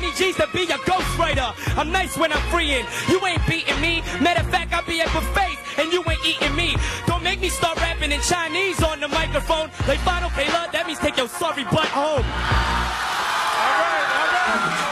20 0.00 0.16
G's 0.16 0.36
to 0.36 0.48
be 0.54 0.62
a 0.64 0.78
ghostwriter. 0.88 1.52
I'm 1.76 1.92
nice 1.92 2.16
when 2.16 2.32
I'm 2.32 2.40
freeing. 2.50 2.86
You 3.08 3.20
ain't 3.26 3.46
beating 3.46 3.78
me. 3.82 4.02
Matter 4.20 4.40
of 4.40 4.48
fact, 4.48 4.72
I 4.72 4.80
be 4.82 5.00
at 5.02 5.12
buffets 5.12 5.60
and 5.76 5.92
you 5.92 6.02
ain't 6.08 6.24
eating 6.24 6.56
me. 6.56 6.74
Don't 7.06 7.22
make 7.22 7.40
me 7.40 7.50
start 7.50 7.76
rapping 7.76 8.10
in 8.10 8.20
Chinese 8.22 8.82
on 8.82 9.00
the 9.00 9.08
microphone. 9.08 9.70
Like 9.86 9.98
Final 10.00 10.30
Payla, 10.30 10.72
that 10.72 10.86
means 10.86 10.98
take 11.00 11.18
your 11.18 11.28
sorry 11.28 11.64
butt 11.64 11.88
home. 11.92 12.24
All 12.24 13.80
right, 13.84 14.08
all 14.16 14.84
right. 14.86 14.89